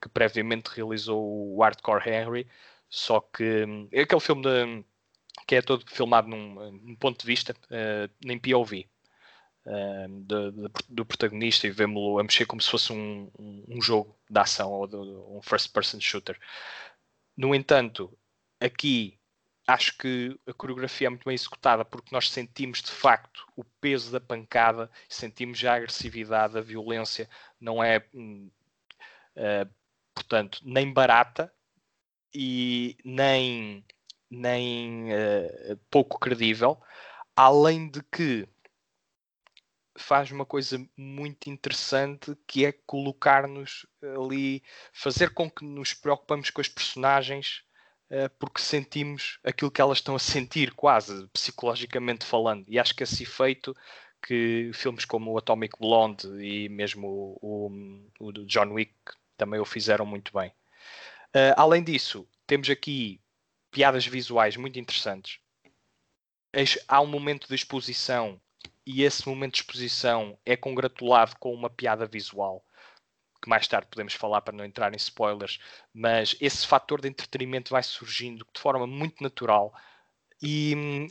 que 0.00 0.08
previamente 0.08 0.70
realizou 0.74 1.54
o 1.54 1.62
Hardcore 1.62 2.08
Henry, 2.08 2.46
só 2.88 3.20
que 3.20 3.64
hum, 3.64 3.88
é 3.92 4.02
aquele 4.02 4.20
filme 4.20 4.42
de 4.42 4.84
que 5.46 5.56
é 5.56 5.62
todo 5.62 5.84
filmado 5.90 6.28
num, 6.28 6.72
num 6.72 6.96
ponto 6.96 7.20
de 7.20 7.26
vista, 7.26 7.52
uh, 7.52 8.10
nem 8.24 8.38
POV, 8.38 8.86
de, 9.64 10.50
de, 10.50 10.68
do 10.88 11.06
protagonista 11.06 11.66
e 11.66 11.70
vemos-lo 11.70 12.18
a 12.18 12.22
mexer 12.22 12.46
como 12.46 12.60
se 12.60 12.70
fosse 12.70 12.92
um, 12.92 13.30
um, 13.38 13.64
um 13.68 13.80
jogo 13.80 14.16
de 14.28 14.38
ação 14.38 14.70
ou 14.72 14.86
de, 14.86 14.96
um 14.96 15.40
first-person 15.42 16.00
shooter. 16.00 16.38
No 17.36 17.54
entanto, 17.54 18.16
aqui 18.60 19.18
acho 19.66 19.96
que 19.96 20.38
a 20.46 20.52
coreografia 20.52 21.06
é 21.06 21.10
muito 21.10 21.24
bem 21.24 21.34
executada 21.34 21.84
porque 21.84 22.14
nós 22.14 22.30
sentimos 22.30 22.82
de 22.82 22.90
facto 22.90 23.46
o 23.56 23.64
peso 23.64 24.10
da 24.10 24.20
pancada, 24.20 24.90
sentimos 25.08 25.58
já 25.58 25.72
a 25.72 25.76
agressividade, 25.76 26.58
a 26.58 26.60
violência, 26.60 27.28
não 27.60 27.82
é, 27.82 27.98
uh, 28.14 29.70
portanto, 30.14 30.60
nem 30.64 30.92
barata 30.92 31.52
e 32.34 32.96
nem 33.04 33.84
nem 34.30 35.12
uh, 35.12 35.76
pouco 35.90 36.18
credível, 36.18 36.82
além 37.36 37.90
de 37.90 38.02
que 38.04 38.48
faz 39.98 40.30
uma 40.30 40.46
coisa 40.46 40.82
muito 40.96 41.50
interessante 41.50 42.34
que 42.46 42.64
é 42.64 42.72
colocar-nos 42.72 43.86
ali, 44.02 44.62
fazer 44.92 45.34
com 45.34 45.50
que 45.50 45.64
nos 45.64 45.92
preocupamos 45.92 46.48
com 46.48 46.62
as 46.62 46.68
personagens 46.68 47.62
porque 48.38 48.60
sentimos 48.60 49.38
aquilo 49.42 49.70
que 49.70 49.80
elas 49.80 49.98
estão 49.98 50.14
a 50.14 50.18
sentir, 50.18 50.72
quase 50.74 51.26
psicologicamente 51.28 52.24
falando. 52.24 52.64
E 52.68 52.78
acho 52.78 52.94
que 52.94 53.02
esse 53.02 53.22
efeito 53.22 53.74
que 54.22 54.70
filmes 54.72 55.04
como 55.04 55.32
o 55.32 55.38
Atomic 55.38 55.78
Blonde 55.78 56.28
e 56.40 56.68
mesmo 56.68 57.38
o, 57.42 57.68
o, 58.20 58.26
o 58.26 58.32
John 58.46 58.72
Wick 58.72 58.94
também 59.36 59.58
o 59.58 59.64
fizeram 59.64 60.06
muito 60.06 60.32
bem. 60.32 60.50
Uh, 61.34 61.56
além 61.56 61.82
disso, 61.82 62.28
temos 62.46 62.68
aqui 62.70 63.20
piadas 63.70 64.06
visuais 64.06 64.56
muito 64.56 64.78
interessantes. 64.78 65.40
Há 66.86 67.00
um 67.00 67.06
momento 67.06 67.48
de 67.48 67.54
exposição 67.54 68.40
e 68.86 69.02
esse 69.02 69.26
momento 69.26 69.54
de 69.54 69.60
exposição 69.60 70.38
é 70.44 70.54
congratulado 70.56 71.34
com 71.38 71.52
uma 71.52 71.70
piada 71.70 72.06
visual 72.06 72.62
que 73.42 73.48
mais 73.48 73.66
tarde 73.66 73.88
podemos 73.90 74.14
falar 74.14 74.40
para 74.40 74.56
não 74.56 74.64
entrar 74.64 74.94
em 74.94 74.96
spoilers, 74.96 75.58
mas 75.92 76.36
esse 76.40 76.64
fator 76.64 77.00
de 77.00 77.08
entretenimento 77.08 77.70
vai 77.70 77.82
surgindo 77.82 78.46
de 78.54 78.60
forma 78.60 78.86
muito 78.86 79.20
natural. 79.20 79.74
E 80.40 80.74
hum, 80.76 81.08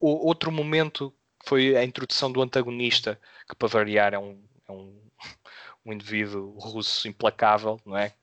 outro 0.00 0.52
momento 0.52 1.12
foi 1.44 1.76
a 1.76 1.84
introdução 1.84 2.30
do 2.30 2.40
antagonista, 2.40 3.20
que 3.48 3.56
para 3.56 3.68
variar 3.68 4.14
é 4.14 4.18
um, 4.18 4.40
é 4.68 4.72
um, 4.72 5.10
um 5.84 5.92
indivíduo 5.92 6.56
russo 6.58 7.08
implacável, 7.08 7.80
não 7.84 7.96
é? 7.96 8.14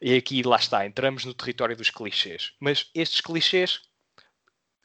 E 0.00 0.14
aqui 0.14 0.42
lá 0.42 0.56
está, 0.56 0.86
entramos 0.86 1.24
no 1.24 1.32
território 1.32 1.76
dos 1.76 1.88
clichês. 1.90 2.52
Mas 2.60 2.90
estes 2.94 3.22
clichês 3.22 3.80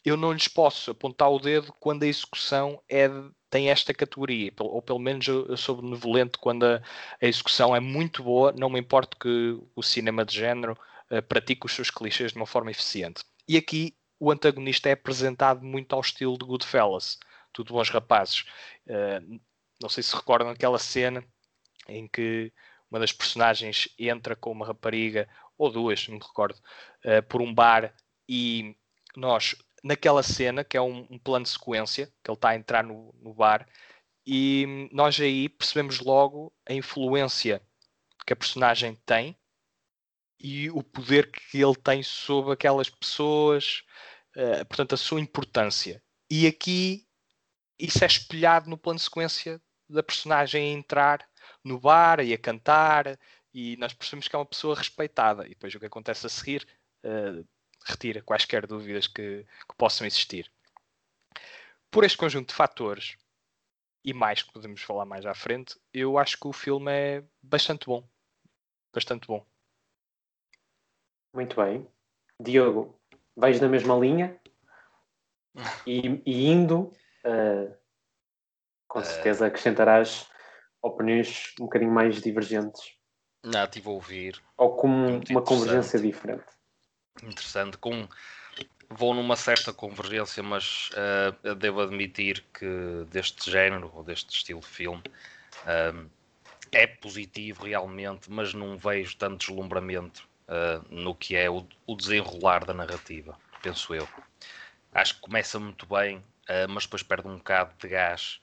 eu 0.03 0.17
não 0.17 0.31
lhes 0.31 0.48
posso 0.48 0.91
apontar 0.91 1.29
o 1.29 1.39
dedo 1.39 1.74
quando 1.79 2.03
a 2.03 2.07
execução 2.07 2.81
é 2.89 3.07
tem 3.51 3.70
esta 3.70 3.93
categoria, 3.93 4.51
ou 4.60 4.81
pelo 4.81 4.98
menos 4.98 5.27
eu, 5.27 5.55
sou 5.58 5.81
benevolente 5.81 6.38
quando 6.39 6.63
a, 6.63 6.81
a, 7.22 7.27
execução 7.27 7.75
é 7.75 7.81
muito 7.81 8.24
boa, 8.24 8.53
não 8.53 8.70
me 8.70 8.79
importa 8.79 9.17
que 9.20 9.60
o 9.75 9.84
cinema 9.84 10.24
de 10.25 10.34
género 10.34 10.77
uh, 11.12 11.22
pratique 11.22 11.65
os 11.65 11.74
seus 11.74 11.91
clichês 11.91 12.31
de 12.31 12.38
uma 12.38 12.48
forma 12.48 12.72
eficiente. 12.72 13.25
E 13.48 13.58
aqui 13.58 13.93
o 14.17 14.31
antagonista 14.31 14.88
é 14.88 14.93
apresentado 14.93 15.63
muito 15.65 15.93
ao 15.93 16.00
estilo 16.00 16.38
de 16.38 16.46
Goodfellas, 16.46 17.20
tudo 17.51 17.74
bons 17.74 17.89
rapazes. 17.89 18.46
Uh, 18.88 19.39
não 19.81 19.89
sei 19.89 20.01
se 20.01 20.15
recordam 20.15 20.50
aquela 20.50 20.79
cena 20.79 21.22
em 21.89 22.08
que 22.08 22.53
uma 22.89 23.00
das 23.01 23.12
personagens 23.12 23.89
entra 24.00 24.34
com 24.34 24.51
uma 24.51 24.65
rapariga, 24.65 25.27
ou 25.58 25.70
duas, 25.70 26.08
não 26.08 26.15
me 26.15 26.24
recordo, 26.24 26.55
uh, 26.55 27.22
por 27.27 27.41
um 27.41 27.53
bar 27.53 27.93
e 28.29 28.77
nós 29.17 29.55
naquela 29.83 30.23
cena, 30.23 30.63
que 30.63 30.77
é 30.77 30.81
um, 30.81 31.07
um 31.09 31.17
plano 31.17 31.43
de 31.43 31.51
sequência, 31.51 32.07
que 32.23 32.29
ele 32.29 32.35
está 32.35 32.50
a 32.50 32.55
entrar 32.55 32.83
no, 32.83 33.13
no 33.21 33.33
bar, 33.33 33.67
e 34.25 34.88
nós 34.91 35.19
aí 35.19 35.50
percebemos 35.50 36.00
logo 36.00 36.53
a 36.67 36.73
influência 36.73 37.61
que 38.25 38.33
a 38.33 38.35
personagem 38.35 38.95
tem 39.05 39.38
e 40.39 40.69
o 40.69 40.83
poder 40.83 41.31
que 41.31 41.61
ele 41.61 41.75
tem 41.75 42.03
sobre 42.03 42.53
aquelas 42.53 42.89
pessoas, 42.89 43.83
uh, 44.35 44.65
portanto, 44.65 44.93
a 44.93 44.97
sua 44.97 45.19
importância. 45.19 46.03
E 46.29 46.47
aqui 46.47 47.07
isso 47.77 48.03
é 48.03 48.07
espelhado 48.07 48.69
no 48.69 48.77
plano 48.77 48.97
de 48.97 49.03
sequência 49.03 49.61
da 49.89 50.03
personagem 50.03 50.63
a 50.63 50.77
entrar 50.77 51.27
no 51.63 51.79
bar 51.79 52.19
e 52.19 52.33
a 52.33 52.38
cantar, 52.38 53.19
e 53.53 53.75
nós 53.77 53.93
percebemos 53.93 54.27
que 54.27 54.35
é 54.35 54.39
uma 54.39 54.45
pessoa 54.45 54.75
respeitada. 54.75 55.45
E 55.45 55.50
depois 55.50 55.73
o 55.73 55.79
que 55.79 55.85
acontece 55.85 56.25
a 56.25 56.29
seguir 56.29 56.67
uh, 57.03 57.45
retira 57.85 58.21
quaisquer 58.21 58.67
dúvidas 58.67 59.07
que, 59.07 59.45
que 59.67 59.75
possam 59.77 60.05
existir. 60.05 60.51
Por 61.89 62.03
este 62.03 62.17
conjunto 62.17 62.50
de 62.50 62.55
fatores, 62.55 63.17
e 64.03 64.13
mais 64.13 64.41
que 64.41 64.51
podemos 64.51 64.81
falar 64.81 65.05
mais 65.05 65.25
à 65.25 65.33
frente, 65.33 65.79
eu 65.93 66.17
acho 66.17 66.39
que 66.39 66.47
o 66.47 66.53
filme 66.53 66.91
é 66.91 67.23
bastante 67.41 67.85
bom. 67.85 68.07
Bastante 68.93 69.27
bom. 69.27 69.45
Muito 71.33 71.55
bem. 71.55 71.88
Diogo, 72.39 73.00
vais 73.35 73.59
na 73.61 73.67
mesma 73.67 73.95
linha 73.95 74.39
e, 75.85 76.21
e 76.25 76.47
indo, 76.47 76.91
uh, 77.25 77.77
com 78.88 79.00
uh, 79.00 79.05
certeza 79.05 79.45
acrescentarás 79.45 80.29
opiniões 80.81 81.53
um 81.59 81.65
bocadinho 81.65 81.91
mais 81.91 82.21
divergentes. 82.21 82.97
Não, 83.43 83.63
estive 83.63 83.88
a 83.88 83.91
ouvir. 83.91 84.43
Ou 84.57 84.75
com 84.75 85.21
uma 85.29 85.43
convergência 85.43 86.00
diferente 86.00 86.61
interessante. 87.23 87.77
Com, 87.77 88.07
vou 88.89 89.13
numa 89.13 89.35
certa 89.35 89.73
convergência, 89.73 90.43
mas 90.43 90.89
uh, 91.43 91.55
devo 91.55 91.81
admitir 91.81 92.43
que 92.53 93.05
deste 93.09 93.49
género 93.49 93.91
ou 93.93 94.03
deste 94.03 94.33
estilo 94.35 94.59
de 94.59 94.67
filme 94.67 95.03
uh, 95.63 96.09
é 96.71 96.87
positivo 96.87 97.65
realmente, 97.65 98.29
mas 98.29 98.53
não 98.53 98.77
vejo 98.77 99.15
tanto 99.17 99.37
deslumbramento 99.37 100.27
uh, 100.47 100.85
no 100.89 101.15
que 101.15 101.35
é 101.35 101.49
o, 101.49 101.65
o, 101.85 101.95
desenrolar 101.95 102.65
da 102.65 102.73
narrativa, 102.73 103.37
penso 103.61 103.93
eu. 103.93 104.07
Acho 104.93 105.15
que 105.15 105.21
começa 105.21 105.57
muito 105.57 105.85
bem, 105.85 106.21
mas 106.67 106.83
depois 106.83 107.01
perde 107.01 107.25
um 107.25 107.37
bocado 107.37 107.73
de 107.79 107.87
gás 107.87 108.41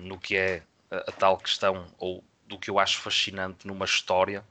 no 0.00 0.18
que 0.18 0.36
é 0.36 0.64
a, 0.90 0.96
a 0.96 1.12
tal 1.12 1.38
questão 1.38 1.86
ou 1.96 2.24
do 2.44 2.58
que 2.58 2.68
eu 2.68 2.80
acho 2.80 3.00
fascinante 3.00 3.64
numa 3.64 3.84
história 3.84 4.44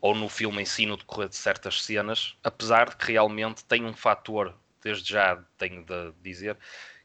ou 0.00 0.14
no 0.14 0.28
filme 0.28 0.62
em 0.62 0.64
si, 0.64 0.86
no 0.86 0.96
decorrer 0.96 1.28
de 1.28 1.36
certas 1.36 1.82
cenas, 1.82 2.36
apesar 2.42 2.90
de 2.90 2.96
que 2.96 3.12
realmente 3.12 3.64
tem 3.64 3.84
um 3.84 3.94
fator, 3.94 4.54
desde 4.82 5.12
já 5.12 5.42
tenho 5.58 5.84
de 5.84 6.12
dizer, 6.22 6.56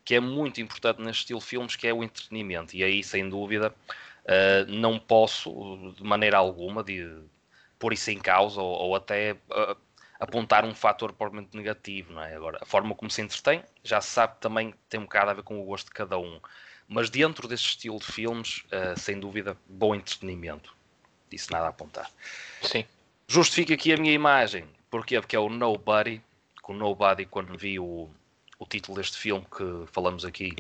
que 0.03 0.15
é 0.15 0.19
muito 0.19 0.60
importante 0.60 1.01
neste 1.01 1.21
estilo 1.21 1.39
de 1.39 1.45
filmes, 1.45 1.75
que 1.75 1.88
é 1.88 1.93
o 1.93 2.03
entretenimento. 2.03 2.75
E 2.75 2.83
aí, 2.83 3.03
sem 3.03 3.29
dúvida, 3.29 3.74
uh, 4.25 4.71
não 4.71 5.00
posso, 5.00 5.93
de 5.95 6.03
maneira 6.03 6.38
alguma, 6.38 6.83
de 6.83 7.24
pôr 7.79 7.93
isso 7.93 8.12
em 8.12 8.19
causa 8.19 8.62
ou, 8.62 8.71
ou 8.71 8.95
até 8.95 9.33
uh, 9.33 9.75
apontar 10.19 10.65
um 10.65 10.74
fator 10.75 11.13
propriamente 11.13 11.55
negativo. 11.55 12.13
Não 12.13 12.21
é? 12.21 12.36
Agora, 12.36 12.60
a 12.62 12.65
forma 12.65 12.95
como 12.95 13.10
se 13.10 13.21
entretém, 13.21 13.63
já 13.83 14.01
se 14.01 14.10
sabe 14.10 14.36
também 14.39 14.74
tem 14.89 15.00
um 15.00 15.03
bocado 15.03 15.31
a 15.31 15.33
ver 15.36 15.43
com 15.43 15.62
o 15.62 15.65
gosto 15.65 15.88
de 15.88 15.93
cada 15.93 16.17
um. 16.17 16.39
Mas 16.88 17.10
dentro 17.10 17.48
desse 17.48 17.63
estilo 17.63 18.00
de 18.00 18.05
filmes, 18.05 18.65
uh, 18.65 19.00
sem 19.00 19.19
dúvida, 19.19 19.55
bom 19.67 19.95
entretenimento 19.95 20.75
disse 21.31 21.51
nada 21.51 21.65
a 21.65 21.69
apontar. 21.69 22.09
Sim. 22.61 22.85
Justifico 23.27 23.73
aqui 23.73 23.93
a 23.93 23.97
minha 23.97 24.13
imagem. 24.13 24.65
Porquê? 24.89 25.19
Porque 25.19 25.35
é 25.35 25.39
o 25.39 25.50
Nobody. 25.50 26.21
Com 26.61 26.73
Nobody, 26.73 27.25
quando 27.25 27.57
vi 27.57 27.79
o, 27.79 28.09
o 28.59 28.65
título 28.65 28.97
deste 28.97 29.17
filme 29.17 29.45
que 29.45 29.85
falamos 29.91 30.25
aqui, 30.25 30.53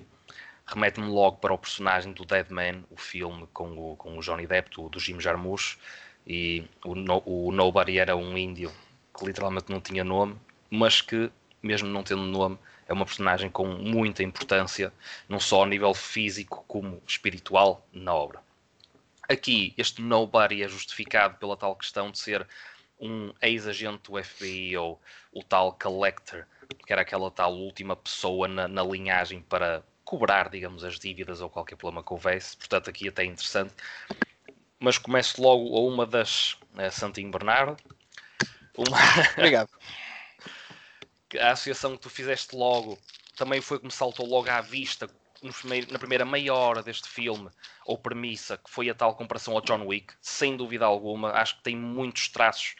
remete-me 0.65 1.07
logo 1.07 1.37
para 1.37 1.53
o 1.53 1.57
personagem 1.57 2.13
do 2.13 2.25
Dead 2.25 2.49
Man, 2.49 2.83
o 2.89 2.97
filme 2.97 3.47
com 3.53 3.77
o, 3.77 3.95
com 3.97 4.17
o 4.17 4.21
Johnny 4.21 4.47
Depp, 4.47 4.71
do, 4.71 4.89
do 4.89 4.99
Jim 4.99 5.19
Jarmusch. 5.19 5.77
E 6.25 6.63
o, 6.85 6.95
no, 6.95 7.21
o 7.25 7.51
Nobody 7.51 7.99
era 7.99 8.15
um 8.15 8.37
índio 8.37 8.71
que 9.17 9.25
literalmente 9.25 9.69
não 9.69 9.81
tinha 9.81 10.03
nome, 10.03 10.35
mas 10.69 11.01
que, 11.01 11.29
mesmo 11.61 11.89
não 11.89 12.03
tendo 12.03 12.23
nome, 12.23 12.57
é 12.87 12.93
uma 12.93 13.05
personagem 13.05 13.49
com 13.49 13.65
muita 13.65 14.23
importância, 14.23 14.93
não 15.27 15.39
só 15.39 15.63
a 15.63 15.65
nível 15.65 15.93
físico 15.93 16.63
como 16.67 17.01
espiritual, 17.07 17.85
na 17.91 18.13
obra. 18.13 18.41
Aqui, 19.31 19.73
este 19.77 20.01
nobody 20.01 20.61
é 20.61 20.67
justificado 20.67 21.37
pela 21.37 21.55
tal 21.55 21.73
questão 21.77 22.11
de 22.11 22.19
ser 22.19 22.45
um 22.99 23.33
ex-agente 23.41 24.11
do 24.11 24.21
FBI 24.21 24.75
ou 24.75 25.01
o 25.31 25.41
tal 25.41 25.71
collector, 25.71 26.45
que 26.85 26.91
era 26.91 27.01
aquela 27.01 27.31
tal 27.31 27.53
última 27.53 27.95
pessoa 27.95 28.45
na, 28.49 28.67
na, 28.67 28.83
linhagem 28.83 29.41
para 29.41 29.85
cobrar, 30.03 30.49
digamos, 30.49 30.83
as 30.83 30.99
dívidas 30.99 31.39
ou 31.39 31.49
qualquer 31.49 31.77
problema 31.77 32.03
que 32.03 32.11
houvesse. 32.11 32.57
Portanto, 32.57 32.89
aqui 32.89 33.07
até 33.07 33.23
é 33.23 33.27
interessante. 33.27 33.73
Mas 34.77 34.97
começo 34.97 35.41
logo 35.41 35.77
a 35.77 35.79
uma 35.79 36.05
das 36.05 36.57
uh, 36.73 36.91
Santinho 36.91 37.31
Bernardo. 37.31 37.77
Uma... 38.75 38.97
Obrigado. 39.37 39.69
a 41.39 41.51
associação 41.51 41.95
que 41.95 42.01
tu 42.03 42.09
fizeste 42.09 42.53
logo 42.53 42.99
também 43.37 43.61
foi 43.61 43.79
que 43.79 43.85
me 43.85 43.91
saltou 43.91 44.27
logo 44.27 44.49
à 44.49 44.59
vista 44.59 45.09
na 45.89 45.97
primeira 45.97 46.23
meia 46.23 46.53
hora 46.53 46.83
deste 46.83 47.09
filme, 47.09 47.49
ou 47.85 47.97
premissa, 47.97 48.57
que 48.57 48.69
foi 48.69 48.89
a 48.89 48.95
tal 48.95 49.15
comparação 49.15 49.55
ao 49.55 49.61
John 49.61 49.85
Wick, 49.87 50.13
sem 50.21 50.55
dúvida 50.55 50.85
alguma, 50.85 51.31
acho 51.31 51.57
que 51.57 51.63
tem 51.63 51.75
muitos 51.75 52.29
traços 52.29 52.75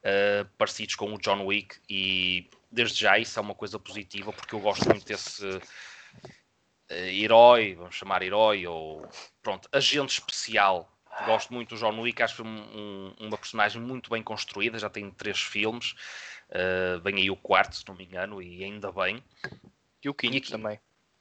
uh, 0.00 0.48
parecidos 0.56 0.94
com 0.94 1.12
o 1.12 1.18
John 1.18 1.44
Wick 1.44 1.76
e 1.88 2.48
desde 2.70 3.00
já 3.00 3.18
isso 3.18 3.38
é 3.38 3.42
uma 3.42 3.54
coisa 3.54 3.78
positiva 3.78 4.32
porque 4.32 4.54
eu 4.54 4.60
gosto 4.60 4.88
muito 4.88 5.04
desse 5.04 5.46
uh, 5.46 5.60
herói, 6.90 7.74
vamos 7.74 7.94
chamar 7.94 8.22
herói, 8.22 8.66
ou 8.66 9.06
pronto, 9.42 9.68
agente 9.72 10.14
especial. 10.14 10.92
Gosto 11.24 11.52
muito 11.54 11.74
do 11.74 11.80
John 11.80 11.98
Wick, 11.98 12.22
acho 12.22 12.36
que 12.36 12.42
foi 12.42 12.50
um, 12.50 13.14
um, 13.18 13.26
uma 13.26 13.38
personagem 13.38 13.80
muito 13.80 14.10
bem 14.10 14.22
construída, 14.22 14.78
já 14.78 14.90
tem 14.90 15.10
três 15.10 15.40
filmes, 15.40 15.92
uh, 16.50 17.00
vem 17.00 17.16
aí 17.16 17.30
o 17.30 17.36
quarto, 17.36 17.76
se 17.76 17.88
não 17.88 17.94
me 17.94 18.04
engano, 18.04 18.42
e 18.42 18.62
ainda 18.62 18.92
bem. 18.92 19.24
E 20.04 20.08
o 20.10 20.14
quinto 20.14 20.34
e 20.34 20.38
aqui, 20.38 20.50
também. 20.50 20.78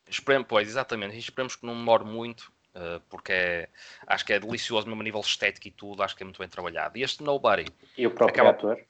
Esperemos, 0.10 0.48
pois, 0.48 0.68
exatamente. 0.68 1.18
Esperemos 1.18 1.56
que 1.56 1.66
não 1.66 1.74
demore 1.74 2.04
muito, 2.04 2.52
uh, 2.76 3.00
porque 3.10 3.32
é, 3.32 3.70
acho 4.08 4.26
que 4.26 4.34
é 4.34 4.40
delicioso 4.40 4.88
mesmo 4.88 5.02
a 5.02 5.04
nível 5.04 5.22
estético 5.22 5.68
e 5.68 5.72
tudo. 5.72 6.04
Acho 6.04 6.16
que 6.16 6.24
é 6.24 6.26
muito 6.26 6.40
bem 6.40 6.48
trabalhado. 6.48 6.98
E 6.98 7.04
este 7.04 7.24
Nobody. 7.24 7.66
E 7.98 8.06
o 8.06 8.12
próprio 8.12 8.42
acaba... 8.42 8.50
ator. 8.52 8.84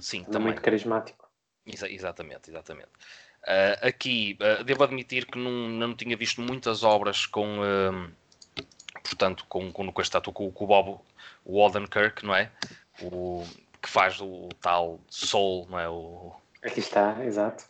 Sim, 0.00 0.24
também. 0.24 0.48
Muito 0.48 0.62
carismático. 0.62 1.28
Exa 1.66 1.88
exatamente, 1.88 2.50
exatamente. 2.50 2.90
Uh, 3.42 3.86
aqui, 3.86 4.38
uh, 4.40 4.64
devo 4.64 4.84
admitir 4.84 5.26
que 5.26 5.38
não, 5.38 5.50
não 5.50 5.94
tinha 5.94 6.16
visto 6.16 6.40
muitas 6.40 6.82
obras 6.82 7.26
com. 7.26 7.58
portanto, 9.02 9.46
com, 9.48 9.72
com, 9.72 9.92
com 9.92 10.02
este 10.02 10.16
ator, 10.16 10.32
com, 10.32 10.50
com 10.50 10.64
o 10.64 10.66
Bob 10.66 11.00
Waldenkirk, 11.46 12.24
não 12.24 12.34
é? 12.34 12.50
O, 13.00 13.44
que 13.84 13.90
faz 13.90 14.18
o, 14.20 14.26
o 14.26 14.48
tal 14.60 14.98
Soul, 15.10 15.66
não 15.68 15.78
é? 15.78 15.88
O... 15.88 16.32
Aqui 16.62 16.80
está, 16.80 17.22
exato. 17.22 17.66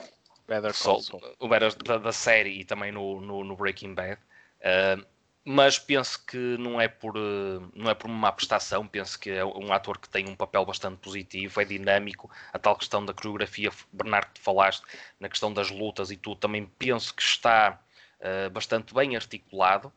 Better 0.47 0.73
Call 0.77 1.01
Saul. 1.01 1.23
O 1.39 1.49
Better 1.49 1.75
da, 1.83 1.99
da, 1.99 2.13
série 2.13 2.61
e 2.61 2.65
também 2.65 2.93
no, 2.93 3.21
no, 3.21 3.45
no 3.45 3.57
Breaking 3.57 3.95
Bad. 3.95 4.21
Uh, 4.61 5.05
mas 5.45 5.79
penso 5.79 6.25
que 6.25 6.57
não 6.59 6.81
é 6.81 6.89
por 6.89 7.17
uh, 7.19 7.71
não 7.75 7.91
é 7.91 7.95
por 7.95 8.07
uma 8.09 8.17
má 8.17 8.33
prestação, 8.33 8.87
penso 8.87 9.19
que 9.19 9.31
é 9.31 9.45
um 9.45 9.73
ator 9.75 9.99
que 9.99 10.09
tem 10.09 10.27
um 10.27 10.35
papel 10.35 10.65
bastante 10.65 10.97
positivo, 10.97 11.61
é 11.61 11.65
dinâmico, 11.67 12.31
a 12.51 12.59
tal 12.59 12.75
questão 12.75 13.05
da 13.05 13.13
coreografia, 13.13 13.71
Bernardo, 13.93 14.33
que 14.33 14.41
falaste, 14.41 14.83
na 15.21 15.29
questão 15.29 15.53
das 15.53 15.71
lutas 15.71 16.11
e 16.11 16.17
tudo, 16.17 16.41
também 16.41 16.65
penso 16.79 17.15
que 17.15 17.23
está 17.23 17.79
uh, 18.21 18.49
bastante 18.51 18.95
bem 18.95 19.17
articulado, 19.17 19.93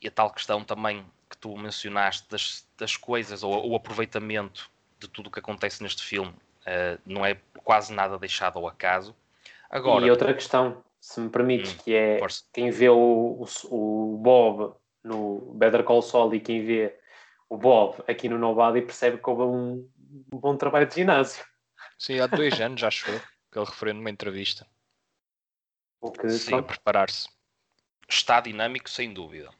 e 0.00 0.08
a 0.08 0.10
tal 0.10 0.30
questão 0.30 0.64
também 0.64 1.04
que 1.28 1.36
tu 1.36 1.54
mencionaste 1.58 2.26
das, 2.30 2.66
das 2.78 2.96
coisas, 2.96 3.42
ou 3.42 3.70
o 3.70 3.76
aproveitamento 3.76 4.70
de 4.98 5.08
tudo 5.08 5.26
o 5.26 5.30
que 5.30 5.40
acontece 5.40 5.82
neste 5.82 6.02
filme, 6.02 6.30
uh, 6.32 6.98
não 7.04 7.24
é 7.24 7.38
quase 7.62 7.92
nada 7.92 8.18
deixado 8.18 8.58
ao 8.58 8.66
acaso. 8.66 9.14
Agora, 9.74 10.06
e 10.06 10.10
outra 10.10 10.32
questão, 10.32 10.84
se 11.00 11.20
me 11.20 11.28
permites, 11.28 11.72
hum, 11.72 11.78
que 11.82 11.92
é 11.92 12.20
força. 12.20 12.44
quem 12.52 12.70
vê 12.70 12.88
o, 12.88 12.96
o, 12.96 14.14
o, 14.14 14.16
Bob 14.18 14.72
no 15.02 15.52
Better 15.54 15.82
Call 15.82 16.00
Saul 16.00 16.32
e 16.32 16.38
quem 16.38 16.64
vê 16.64 16.96
o 17.48 17.58
Bob 17.58 18.00
aqui 18.06 18.28
no 18.28 18.38
Nobody 18.38 18.82
percebe 18.82 19.18
que 19.18 19.28
houve 19.28 19.42
um, 19.42 19.90
um 20.32 20.38
bom 20.38 20.56
trabalho 20.56 20.86
de 20.86 20.94
ginásio. 20.94 21.44
Sim, 21.98 22.20
há 22.20 22.28
dois 22.28 22.60
anos, 22.60 22.84
acho 22.84 23.10
eu, 23.10 23.20
que 23.50 23.58
ele 23.58 23.66
referiu 23.66 23.94
numa 23.94 24.10
entrevista. 24.10 24.64
O 26.00 26.12
que, 26.12 26.30
Sim, 26.30 26.62
preparar-se. 26.62 27.28
Está 28.08 28.40
dinâmico, 28.40 28.88
sem 28.88 29.12
dúvida. 29.12 29.50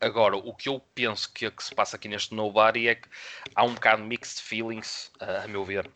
Agora, 0.00 0.36
o 0.36 0.54
que 0.54 0.70
eu 0.70 0.80
penso 0.94 1.30
que, 1.30 1.44
é 1.44 1.50
que 1.50 1.62
se 1.62 1.74
passa 1.74 1.96
aqui 1.96 2.08
neste 2.08 2.34
Nobody 2.34 2.88
é 2.88 2.94
que 2.94 3.08
há 3.54 3.64
um 3.64 3.74
bocado 3.74 4.00
de 4.00 4.08
mixed 4.08 4.40
feelings, 4.42 5.12
a 5.20 5.46
meu 5.46 5.62
ver 5.62 5.90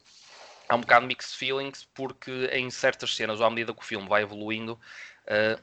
há 0.69 0.77
um 0.77 0.81
bocado 0.81 1.07
mixed 1.07 1.37
feelings 1.37 1.89
porque 1.95 2.51
em 2.53 2.71
certas 2.71 3.15
cenas, 3.15 3.41
ou 3.41 3.47
à 3.47 3.51
medida 3.51 3.73
que 3.73 3.81
o 3.81 3.85
filme 3.85 4.09
vai 4.09 4.23
evoluindo, 4.23 4.79
uh, 5.25 5.63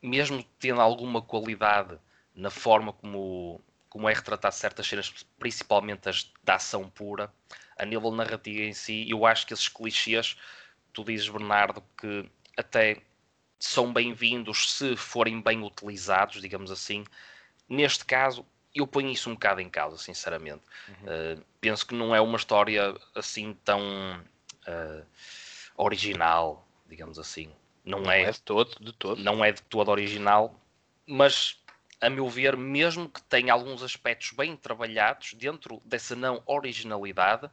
mesmo 0.00 0.44
tendo 0.58 0.80
alguma 0.80 1.22
qualidade 1.22 1.98
na 2.34 2.50
forma 2.50 2.92
como, 2.92 3.60
como 3.88 4.08
é 4.08 4.14
retratado 4.14 4.54
certas 4.54 4.86
cenas, 4.86 5.12
principalmente 5.38 6.08
as 6.08 6.30
da 6.42 6.54
ação 6.54 6.88
pura, 6.88 7.32
a 7.76 7.84
nível 7.84 8.10
narrativo 8.10 8.62
em 8.62 8.72
si, 8.72 9.08
eu 9.08 9.26
acho 9.26 9.46
que 9.46 9.52
esses 9.52 9.68
clichês, 9.68 10.36
tu 10.92 11.04
dizes, 11.04 11.28
Bernardo, 11.28 11.82
que 11.96 12.28
até 12.56 13.02
são 13.58 13.92
bem-vindos 13.92 14.72
se 14.72 14.96
forem 14.96 15.40
bem 15.40 15.62
utilizados, 15.62 16.40
digamos 16.40 16.70
assim. 16.70 17.04
Neste 17.68 18.04
caso, 18.04 18.44
eu 18.74 18.86
ponho 18.86 19.10
isso 19.10 19.28
um 19.30 19.34
bocado 19.34 19.60
em 19.60 19.68
causa, 19.68 19.98
sinceramente. 19.98 20.62
Uhum. 20.88 21.38
Uh, 21.38 21.44
penso 21.60 21.86
que 21.86 21.94
não 21.94 22.14
é 22.14 22.20
uma 22.20 22.36
história 22.36 22.94
assim 23.14 23.56
tão 23.64 23.80
uh, 24.66 25.06
original, 25.76 26.66
digamos 26.88 27.18
assim. 27.18 27.50
Não, 27.84 28.00
não 28.00 28.10
é, 28.10 28.22
é 28.22 28.30
de 28.30 28.40
todo, 28.40 28.76
de 28.80 28.92
todo. 28.92 29.22
Não 29.22 29.44
é 29.44 29.52
de 29.52 29.62
todo 29.62 29.90
original, 29.90 30.54
mas 31.06 31.58
a 32.00 32.10
meu 32.10 32.28
ver, 32.28 32.56
mesmo 32.56 33.08
que 33.08 33.22
tenha 33.22 33.52
alguns 33.52 33.82
aspectos 33.82 34.32
bem 34.32 34.56
trabalhados 34.56 35.34
dentro 35.34 35.80
dessa 35.84 36.16
não 36.16 36.42
originalidade, 36.46 37.48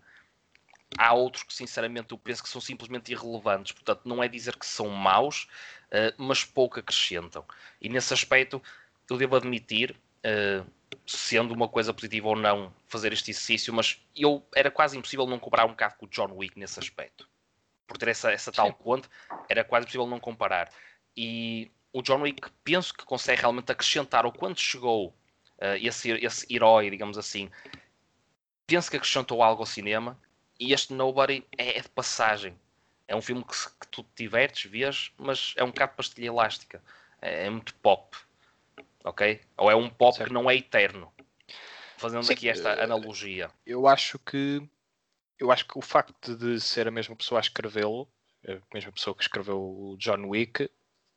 há 0.98 1.14
outros 1.14 1.44
que 1.44 1.54
sinceramente 1.54 2.12
eu 2.12 2.18
penso 2.18 2.42
que 2.42 2.50
são 2.50 2.60
simplesmente 2.60 3.12
irrelevantes. 3.12 3.74
Portanto, 3.74 4.02
não 4.06 4.24
é 4.24 4.28
dizer 4.28 4.56
que 4.58 4.66
são 4.66 4.90
maus, 4.90 5.48
uh, 5.92 6.14
mas 6.18 6.44
pouco 6.44 6.80
acrescentam. 6.80 7.46
E 7.80 7.90
nesse 7.90 8.12
aspecto, 8.12 8.62
eu 9.08 9.18
devo 9.18 9.36
admitir, 9.36 9.96
uh, 10.26 10.66
sendo 11.06 11.54
uma 11.54 11.68
coisa 11.68 11.94
positiva 11.94 12.28
ou 12.28 12.36
não 12.36 12.74
fazer 12.88 13.14
este 13.14 13.32
exercício, 13.32 13.74
mas 13.74 14.02
eu 14.16 14.46
era 14.56 14.70
quase 14.70 14.98
impossível 14.98 15.26
não 15.26 15.40
comparar 15.40 15.66
um 15.66 15.70
bocado 15.70 15.96
com 15.96 16.06
o 16.06 16.10
John 16.10 16.32
Wick 16.34 16.58
nesse 16.58 16.80
aspecto. 16.80 17.28
Por 17.88 17.98
ter 17.98 18.10
essa, 18.10 18.32
essa 18.32 18.52
tal 18.52 18.72
ponte, 18.74 19.10
era 19.48 19.64
quase 19.64 19.86
impossível 19.86 20.08
não 20.08 20.20
comparar. 20.20 20.72
E 21.18 21.72
o 21.92 22.02
John 22.02 22.22
Wick 22.22 22.50
penso 22.64 22.94
que 22.94 23.04
consegue 23.06 23.42
realmente 23.42 23.72
acrescentar 23.72 24.26
o 24.26 24.32
quanto 24.32 24.62
chegou 24.62 25.10
uh, 25.10 25.76
esse, 25.82 26.12
esse 26.12 26.46
herói, 26.54 26.90
digamos 26.90 27.18
assim. 27.18 27.50
Penso 28.68 28.92
que 28.92 28.98
acrescentou 28.98 29.42
algo 29.42 29.64
ao 29.64 29.66
cinema 29.66 30.20
e 30.60 30.74
este 30.74 30.94
Nobody 30.94 31.46
é, 31.58 31.80
é 31.80 31.82
de 31.82 31.90
passagem. 31.90 32.56
É 33.08 33.16
um 33.16 33.22
filme 33.22 33.44
que, 33.44 33.56
que 33.80 33.88
tu 33.88 34.04
te 34.04 34.24
divertes, 34.24 34.70
vês, 34.70 35.12
mas 35.18 35.54
é 35.58 35.64
um 35.64 35.68
bocado 35.68 35.96
pastilha 35.96 36.28
elástica. 36.28 36.84
É, 37.20 37.48
é 37.48 37.50
muito 37.50 37.74
pop 37.76 38.16
ok? 39.04 39.42
Ou 39.58 39.72
é 39.72 39.76
um 39.76 39.90
pop 39.90 40.16
certo. 40.16 40.28
que 40.28 40.34
não 40.34 40.50
é 40.50 40.56
eterno. 40.56 41.12
Fazendo 41.98 42.24
Sim, 42.24 42.34
aqui 42.34 42.50
esta 42.50 42.78
uh, 42.78 42.84
analogia. 42.84 43.52
Eu 43.66 43.88
acho 43.88 44.18
que 44.20 44.62
eu 45.38 45.52
acho 45.52 45.66
que 45.66 45.78
o 45.78 45.82
facto 45.82 46.36
de 46.36 46.60
ser 46.60 46.88
a 46.88 46.92
mesma 46.92 47.16
pessoa 47.16 47.40
a 47.40 47.42
escrevê-lo, 47.42 48.12
a 48.46 48.74
mesma 48.74 48.92
pessoa 48.92 49.16
que 49.16 49.24
escreveu 49.24 49.58
o 49.58 49.96
John 49.98 50.26
Wick, 50.26 50.70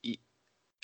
e 0.05 0.21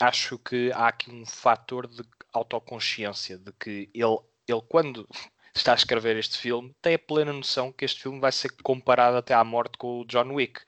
acho 0.01 0.39
que 0.39 0.73
há 0.73 0.89
aqui 0.89 1.11
um 1.11 1.25
fator 1.25 1.87
de 1.87 2.03
autoconsciência 2.33 3.39
de 3.39 3.53
que 3.53 3.91
ele, 3.95 4.19
ele 4.47 4.63
quando 4.69 5.09
está 5.55 5.73
a 5.73 5.77
escrever 5.77 6.17
este 6.17 6.39
filme, 6.39 6.75
tem 6.83 6.95
a 6.95 6.99
plena 6.99 7.33
noção 7.33 7.73
que 7.73 7.85
este 7.85 8.03
filme 8.03 8.21
vai 8.21 8.33
ser 8.33 8.51
comparado 8.63 9.17
até 9.17 9.35
à 9.35 9.45
morte 9.45 9.79
com 9.79 10.01
o 10.01 10.05
John 10.05 10.33
Wick. 10.33 10.61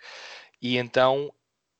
E 0.62 0.76
então 0.76 1.32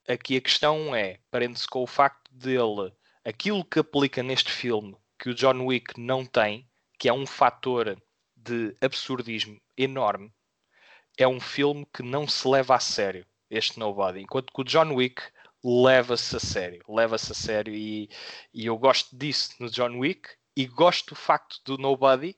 aqui 0.08 0.36
a 0.36 0.40
questão 0.40 0.94
é, 0.94 1.20
prende-se 1.30 1.68
com 1.68 1.82
o 1.82 1.86
facto 1.86 2.32
dele 2.32 2.92
aquilo 3.24 3.64
que 3.64 3.78
aplica 3.78 4.22
neste 4.22 4.50
filme 4.50 4.96
que 5.18 5.30
o 5.30 5.34
John 5.34 5.66
Wick 5.66 6.00
não 6.00 6.24
tem, 6.24 6.68
que 6.98 7.08
é 7.08 7.12
um 7.12 7.26
fator 7.26 8.00
de 8.34 8.74
absurdismo 8.80 9.60
enorme, 9.76 10.32
é 11.18 11.28
um 11.28 11.40
filme 11.40 11.86
que 11.92 12.02
não 12.02 12.26
se 12.26 12.48
leva 12.48 12.74
a 12.74 12.80
sério, 12.80 13.26
este 13.50 13.78
Nobody. 13.78 14.20
Enquanto 14.20 14.52
que 14.52 14.60
o 14.60 14.64
John 14.64 14.94
Wick 14.94 15.22
leva-se 15.62 16.36
a 16.36 16.40
sério, 16.40 16.82
leva-se 16.88 17.32
a 17.32 17.34
sério 17.34 17.74
e, 17.74 18.08
e 18.54 18.66
eu 18.66 18.78
gosto 18.78 19.14
disso 19.16 19.54
no 19.60 19.68
John 19.70 19.98
Wick 19.98 20.30
e 20.56 20.66
gosto 20.66 21.10
do 21.10 21.14
facto 21.14 21.60
do 21.64 21.76
Nobody 21.76 22.36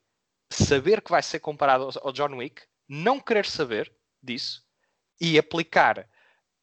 saber 0.50 1.00
que 1.00 1.10
vai 1.10 1.22
ser 1.22 1.38
comparado 1.38 1.88
ao 2.02 2.12
John 2.12 2.36
Wick, 2.36 2.62
não 2.88 3.20
querer 3.20 3.46
saber 3.46 3.94
disso 4.22 4.64
e 5.20 5.38
aplicar 5.38 6.08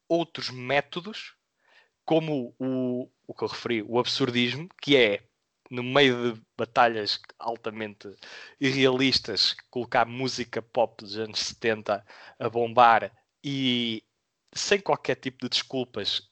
outros 0.08 0.50
métodos 0.50 1.34
como 2.04 2.54
o, 2.58 3.08
o 3.26 3.34
que 3.34 3.44
eu 3.44 3.48
referi, 3.48 3.82
o 3.82 3.98
absurdismo, 3.98 4.68
que 4.80 4.96
é 4.96 5.22
no 5.70 5.82
meio 5.82 6.32
de 6.32 6.42
batalhas 6.58 7.20
altamente 7.38 8.12
irrealistas, 8.60 9.54
colocar 9.70 10.04
música 10.04 10.60
pop 10.60 11.02
dos 11.02 11.16
anos 11.16 11.38
70 11.38 12.04
a 12.38 12.48
bombar 12.48 13.12
e 13.42 14.02
sem 14.52 14.80
qualquer 14.80 15.14
tipo 15.14 15.38
de 15.42 15.50
desculpas 15.50 16.28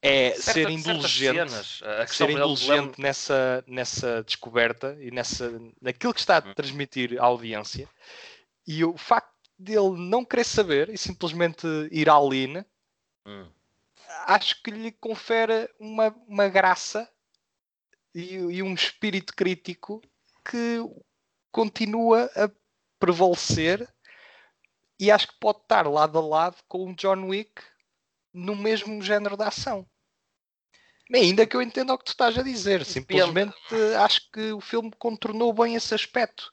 é 0.00 0.30
Certa, 0.30 0.52
ser 0.52 0.70
indulgente, 0.70 1.50
cenas, 1.50 1.82
ser 2.08 2.30
indulgente 2.30 3.00
nessa, 3.00 3.64
nessa 3.66 4.22
descoberta 4.22 4.96
e 5.00 5.10
nessa, 5.10 5.50
naquilo 5.80 6.14
que 6.14 6.20
está 6.20 6.36
a 6.36 6.54
transmitir 6.54 7.20
à 7.20 7.24
audiência. 7.24 7.88
E 8.66 8.84
o 8.84 8.96
facto 8.96 9.34
dele 9.58 9.96
não 9.96 10.24
querer 10.24 10.44
saber 10.44 10.90
e 10.90 10.98
simplesmente 10.98 11.66
ir 11.90 12.08
à 12.08 12.20
line 12.20 12.64
hum 13.26 13.50
acho 14.26 14.62
que 14.62 14.70
lhe 14.70 14.92
confere 14.92 15.68
uma, 15.78 16.08
uma 16.26 16.48
graça 16.48 17.10
e, 18.14 18.34
e 18.34 18.62
um 18.62 18.74
espírito 18.74 19.34
crítico 19.34 20.02
que 20.48 20.78
continua 21.50 22.30
a 22.36 22.50
prevalecer 22.98 23.88
e 24.98 25.10
acho 25.10 25.28
que 25.28 25.38
pode 25.38 25.60
estar 25.60 25.86
lado 25.86 26.18
a 26.18 26.22
lado 26.22 26.56
com 26.66 26.90
o 26.90 26.94
John 26.94 27.28
Wick 27.28 27.62
no 28.32 28.56
mesmo 28.56 29.02
género 29.02 29.36
de 29.36 29.44
ação. 29.44 29.86
Ainda 31.14 31.46
que 31.46 31.56
eu 31.56 31.62
entenda 31.62 31.94
o 31.94 31.98
que 31.98 32.04
tu 32.04 32.08
estás 32.08 32.36
a 32.36 32.42
dizer, 32.42 32.84
simplesmente 32.84 33.54
acho 33.98 34.30
que 34.30 34.52
o 34.52 34.60
filme 34.60 34.90
contornou 34.98 35.52
bem 35.52 35.74
esse 35.74 35.94
aspecto. 35.94 36.52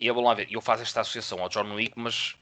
E 0.00 0.06
eu 0.06 0.14
vou 0.14 0.24
lá 0.24 0.34
ver, 0.34 0.48
eu 0.50 0.60
faço 0.60 0.82
esta 0.82 1.00
associação 1.00 1.40
ao 1.40 1.48
John 1.48 1.74
Wick, 1.74 1.92
mas 1.96 2.34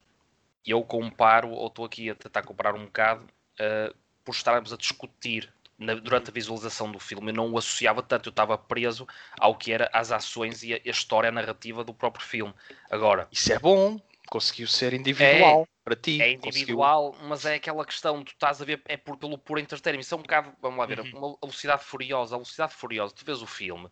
eu 0.66 0.82
comparo, 0.82 1.50
ou 1.50 1.66
estou 1.66 1.84
aqui 1.84 2.08
a 2.08 2.14
tentar 2.14 2.42
comparar 2.42 2.74
um 2.74 2.86
bocado, 2.86 3.28
uh, 3.60 3.94
por 4.24 4.32
estarmos 4.32 4.72
a 4.72 4.76
discutir 4.76 5.52
na, 5.78 5.94
durante 5.94 6.30
a 6.30 6.32
visualização 6.32 6.90
do 6.90 6.98
filme, 6.98 7.30
eu 7.30 7.34
não 7.34 7.50
o 7.50 7.58
associava 7.58 8.02
tanto, 8.02 8.28
eu 8.28 8.30
estava 8.30 8.56
preso 8.56 9.06
ao 9.38 9.56
que 9.56 9.72
era 9.72 9.90
as 9.92 10.12
ações 10.12 10.62
e 10.62 10.74
a, 10.74 10.76
a 10.76 10.90
história 10.90 11.28
a 11.28 11.32
narrativa 11.32 11.82
do 11.82 11.92
próprio 11.92 12.24
filme. 12.24 12.54
Agora, 12.90 13.26
isso 13.32 13.52
é 13.52 13.58
bom, 13.58 14.00
conseguiu 14.28 14.68
ser 14.68 14.94
individual 14.94 15.62
é, 15.62 15.66
para 15.84 15.96
ti. 15.96 16.22
É 16.22 16.32
individual, 16.32 17.10
conseguiu... 17.10 17.28
mas 17.28 17.44
é 17.44 17.54
aquela 17.54 17.84
questão, 17.84 18.22
tu 18.22 18.32
estás 18.32 18.62
a 18.62 18.64
ver, 18.64 18.80
é 18.86 18.96
por, 18.96 19.16
pelo 19.16 19.36
puro 19.36 19.60
entretenimento. 19.60 20.06
Isso 20.06 20.14
é 20.14 20.18
um 20.18 20.22
bocado, 20.22 20.52
vamos 20.60 20.78
lá 20.78 20.86
ver, 20.86 21.00
uhum. 21.00 21.18
uma 21.18 21.38
velocidade 21.42 21.84
furiosa. 21.84 22.34
A 22.34 22.38
velocidade 22.38 22.74
furiosa, 22.74 23.14
tu 23.14 23.24
vês 23.24 23.42
o 23.42 23.46
filme 23.46 23.88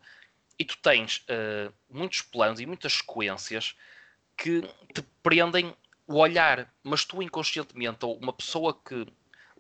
e 0.61 0.65
tu 0.65 0.77
tens 0.77 1.25
uh, 1.29 1.73
muitos 1.89 2.21
planos 2.21 2.61
e 2.61 2.67
muitas 2.67 2.93
sequências 2.93 3.75
que 4.37 4.61
te 4.95 5.03
prendem 5.23 5.75
o 6.07 6.17
olhar, 6.17 6.71
mas 6.83 7.05
tu 7.05 7.23
inconscientemente, 7.23 8.05
ou 8.05 8.19
uma 8.19 8.33
pessoa 8.33 8.75
que 8.75 9.07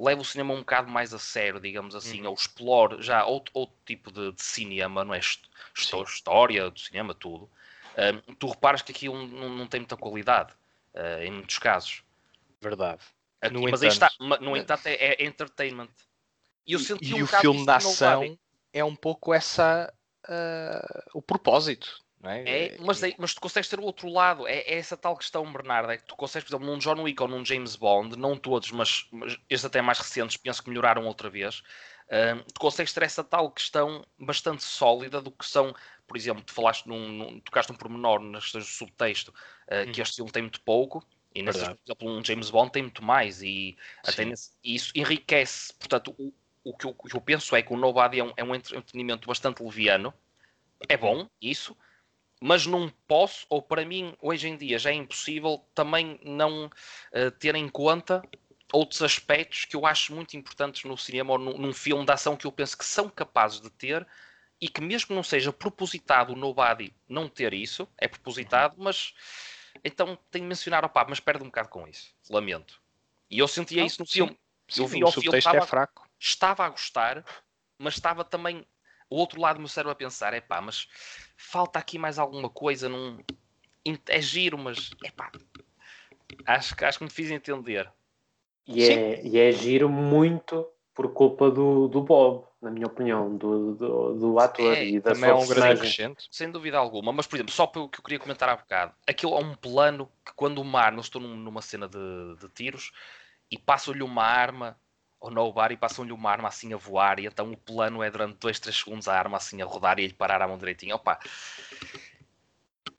leva 0.01 0.23
o 0.23 0.25
cinema 0.25 0.55
um 0.55 0.61
bocado 0.61 0.91
mais 0.91 1.13
a 1.13 1.19
sério, 1.19 1.61
digamos 1.61 1.95
assim, 1.95 2.23
uhum. 2.23 2.29
ou 2.29 2.35
explore 2.35 3.03
já 3.03 3.25
outro, 3.25 3.53
outro 3.55 3.77
tipo 3.85 4.11
de, 4.11 4.33
de, 4.33 4.43
cinema, 4.43 5.05
não 5.05 5.13
é? 5.13 5.21
Sim. 5.21 6.03
História 6.03 6.71
do 6.71 6.81
cinema, 6.81 7.15
tudo. 7.15 7.45
Uh, 7.45 8.35
tu 8.37 8.49
reparas 8.49 8.81
que 8.81 8.93
aquilo 8.93 9.27
não, 9.27 9.51
não 9.51 9.67
tem 9.67 9.81
muita 9.81 9.97
qualidade, 9.97 10.53
uh, 10.95 11.23
em 11.23 11.31
muitos 11.31 11.59
casos. 11.59 12.03
Verdade. 12.61 13.03
Aqui, 13.43 13.55
mas 13.55 13.83
entanto, 13.83 13.83
aí 13.83 13.89
está, 13.89 14.11
no 14.41 14.57
entanto, 14.57 14.87
é, 14.87 14.95
é 14.95 15.25
entertainment. 15.25 15.89
E, 16.67 16.73
eu 16.73 16.79
senti 16.79 17.11
e 17.11 17.23
um 17.23 17.25
o 17.25 17.27
filme 17.27 17.67
da 17.67 17.79
no 17.79 17.89
ação 17.89 18.39
é 18.73 18.85
um 18.85 18.95
pouco 18.95 19.33
essa 19.33 19.93
ah, 20.29 21.05
o 21.15 21.23
propósito. 21.23 22.01
É? 22.25 22.75
É, 22.75 22.77
mas, 22.81 23.03
é- 23.03 23.15
mas 23.19 23.35
tu 23.35 23.41
consegues 23.41 23.69
ter 23.69 23.79
o 23.81 23.83
outro 23.85 24.09
lado. 24.09 24.47
É, 24.47 24.59
é 24.61 24.75
essa 24.79 24.97
tal 24.97 25.17
questão, 25.17 25.51
Bernardo. 25.53 25.91
É 25.93 25.97
que 25.99 26.05
tu 26.05 26.17
consegues, 26.17 26.49
por 26.49 26.55
exemplo, 26.57 26.71
num 26.73 26.79
John 26.79 27.03
Wick 27.03 27.21
ou 27.23 27.29
num 27.29 27.45
James 27.45 27.77
Bond, 27.77 28.17
não 28.19 28.37
todos, 28.37 28.71
mas, 28.73 29.07
mas 29.11 29.33
estes 29.49 29.65
até 29.65 29.81
mais 29.83 29.99
recentes, 29.99 30.37
penso 30.37 30.63
que 30.63 30.69
melhoraram 30.71 31.07
outra 31.07 31.31
vez. 31.31 31.63
hum, 32.13 32.43
tu 32.53 32.61
consegues 32.61 32.93
ter 32.93 33.03
essa 33.05 33.23
tal 33.23 33.51
questão 33.53 34.05
bastante 34.19 34.65
sólida 34.65 35.21
do 35.23 35.31
que 35.31 35.47
são, 35.47 35.73
por 36.07 36.17
exemplo, 36.17 36.43
tu 36.43 36.53
falaste 36.53 36.87
num, 36.89 37.09
num 37.09 37.41
tocaste 37.41 37.71
um 37.73 37.77
pormenor 37.77 38.21
nas 38.21 38.43
questões 38.45 38.65
do 38.65 38.71
subtexto, 38.71 39.31
uh, 39.31 39.87
que 39.93 40.01
Uhum. 40.01 40.03
este 40.03 40.17
filme 40.17 40.31
tem 40.33 40.43
muito 40.43 40.61
pouco. 40.63 41.07
E 41.35 41.43
nesse, 41.43 41.65
por 41.65 41.79
exemplo, 41.87 42.11
um 42.11 42.25
James 42.25 42.51
Bond 42.51 42.73
tem 42.73 42.83
muito 42.83 43.05
mais 43.05 43.41
e, 43.43 43.77
até 44.05 44.25
nesse- 44.25 44.51
isso 44.65 44.91
enriquece. 44.97 45.73
Portanto, 45.79 46.13
o, 46.19 46.33
o, 46.65 46.77
que 46.77 46.85
eu, 46.87 46.91
o 46.99 47.09
que 47.09 47.17
eu 47.17 47.21
penso 47.21 47.55
é 47.55 47.63
que 47.63 47.73
o 47.73 47.77
Nobody 47.77 48.19
é 48.19 48.25
um, 48.25 48.33
é 48.37 48.43
um 48.45 48.55
entretenimento 48.55 49.29
bastante 49.29 49.63
leviano. 49.63 50.13
É 50.89 50.97
bom, 50.97 51.29
isso, 51.41 51.77
mas 52.41 52.67
não 52.67 52.89
posso, 53.07 53.47
ou 53.51 53.61
para 53.61 53.85
mim, 53.85 54.15
hoje 54.21 54.49
em 54.49 54.57
dia 54.57 54.79
já 54.79 54.91
é 54.91 54.95
impossível 54.95 55.65
também 55.75 56.19
não 56.25 56.71
eh, 57.13 57.31
ter 57.31 57.55
em 57.55 57.69
conta 57.69 58.23
outros 58.73 59.03
aspectos 59.03 59.65
que 59.65 59.77
eu 59.77 59.85
acho 59.85 60.15
muito 60.15 60.37
importantes 60.37 60.85
no 60.85 60.97
cinema 60.97 61.33
ou 61.33 61.39
num, 61.39 61.59
num 61.59 61.73
filme 61.73 62.05
de 62.05 62.13
ação 62.13 62.37
que 62.37 62.47
eu 62.47 62.53
penso 62.53 62.79
que 62.79 62.85
são 62.85 63.09
capazes 63.11 63.61
de 63.61 63.69
ter 63.71 64.07
e 64.61 64.69
que 64.69 64.81
mesmo 64.81 65.15
não 65.15 65.23
seja 65.23 65.53
propositado 65.53 66.33
o 66.33 66.37
Nobody 66.37 66.95
não 67.09 67.29
ter 67.29 67.53
isso, 67.53 67.89
é 67.99 68.07
propositado, 68.07 68.77
mas 68.79 69.15
então 69.85 70.17
tenho 70.31 70.45
de 70.45 70.49
mencionar, 70.49 70.85
opá, 70.85 71.05
mas 71.09 71.21
perde 71.21 71.43
um 71.43 71.47
bocado 71.47 71.69
com 71.69 71.87
isso, 71.87 72.15
lamento. 72.29 72.81
E 73.31 73.39
eu 73.39 73.49
sentia 73.49 73.81
Não, 73.81 73.87
isso 73.87 74.01
no 74.01 74.07
sim. 74.07 74.13
filme. 74.15 74.39
Sim, 74.69 74.83
eu 74.83 74.87
vi 74.89 75.03
o 75.03 75.07
ao 75.07 75.13
filme, 75.13 75.37
é 75.37 75.39
estava- 75.39 75.67
fraco. 75.67 76.09
estava 76.19 76.65
a 76.67 76.69
gostar, 76.69 77.25
mas 77.79 77.95
estava 77.95 78.25
também 78.25 78.67
o 79.11 79.17
outro 79.17 79.41
lado 79.41 79.57
do 79.57 79.61
meu 79.61 79.69
cérebro 79.69 79.93
a 79.93 79.97
pensar: 79.97 80.33
é 80.33 80.41
pá, 80.41 80.61
mas 80.61 80.89
falta 81.37 81.79
aqui 81.79 81.99
mais 81.99 82.19
alguma 82.19 82.49
coisa. 82.49 82.89
Num... 82.89 83.19
É 84.09 84.21
giro, 84.23 84.57
mas 84.57 84.91
é 85.05 85.11
pá, 85.11 85.31
acho, 86.47 86.77
que- 86.77 86.85
acho 86.85 86.99
que 86.99 87.05
me 87.05 87.11
fiz 87.11 87.31
entender. 87.31 87.91
E 88.67 88.85
é, 88.85 89.27
e 89.27 89.39
é 89.39 89.51
giro 89.51 89.89
muito 89.89 90.67
por 90.95 91.13
culpa 91.13 91.51
do, 91.51 91.89
do 91.89 92.03
Bob, 92.03 92.45
na 92.61 92.71
minha 92.71 92.87
opinião, 92.87 93.35
do, 93.37 93.75
do, 93.75 94.15
do 94.19 94.39
ator 94.39 94.75
É, 94.75 94.85
e 94.85 95.01
da 95.01 95.15
Também 95.15 95.31
sua 95.31 95.41
é 95.41 95.45
um 95.45 95.49
grande 95.49 95.73
acrescento. 95.73 96.25
Sem 96.31 96.51
dúvida 96.51 96.77
alguma, 96.79 97.11
mas 97.11 97.27
por 97.27 97.37
exemplo, 97.37 97.53
só 97.53 97.67
pelo 97.67 97.89
que 97.89 97.99
eu 97.99 98.05
queria 98.05 98.19
comentar 98.19 98.49
há 98.49 98.57
bocado, 98.57 98.95
aquilo 99.07 99.35
é 99.35 99.41
um 99.41 99.55
plano 99.55 100.11
que 100.25 100.33
quando 100.35 100.59
o 100.59 100.65
mar, 100.65 100.93
não 100.93 101.01
estou 101.01 101.21
num- 101.21 101.37
numa 101.37 101.63
cena 101.63 101.89
de, 101.89 102.37
de 102.39 102.49
tiros, 102.51 102.93
e 103.51 103.59
passa-lhe 103.59 104.03
uma 104.03 104.23
arma 104.23 104.79
ao 105.21 105.31
nobody 105.31 105.75
e 105.75 105.77
passam-lhe 105.77 106.13
uma 106.13 106.31
arma 106.31 106.49
assim 106.49 106.73
a 106.73 106.77
voar, 106.77 107.19
e 107.21 107.27
então 107.27 107.51
o 107.53 107.57
plano 107.57 108.03
é 108.03 108.11
durante 108.11 108.39
2, 108.39 108.59
3 108.59 108.77
segundos 108.77 109.07
a 109.09 109.17
arma 109.19 109.37
assim 109.37 109.61
a 109.61 109.65
rodar 109.65 109.99
e 109.99 110.05
ele 110.05 110.15
parar 110.15 110.41
a 110.41 110.49
mão 110.49 110.57
direitinho. 110.57 110.97
Opa, 110.97 111.19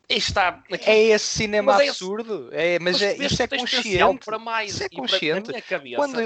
isto 0.10 0.28
está. 0.30 0.64
É 0.70 0.98
esse 0.98 1.26
cinema 1.26 1.74
Mas 1.74 1.82
é 1.82 1.90
absurdo. 1.90 2.50
É, 2.52 2.80
mas, 2.80 3.02
é, 3.02 3.16
vês 3.16 3.32
isso 3.32 3.42
é 3.44 3.48
consciente. 3.48 4.26
para 4.26 4.38
mais. 4.40 4.72
Isso 4.72 4.84
é 4.84 4.90
para- 4.90 5.00
consciente. 5.02 5.48
na 5.48 5.54
minha 5.54 5.62
cabeça, 5.62 5.96
Quando, 5.96 6.20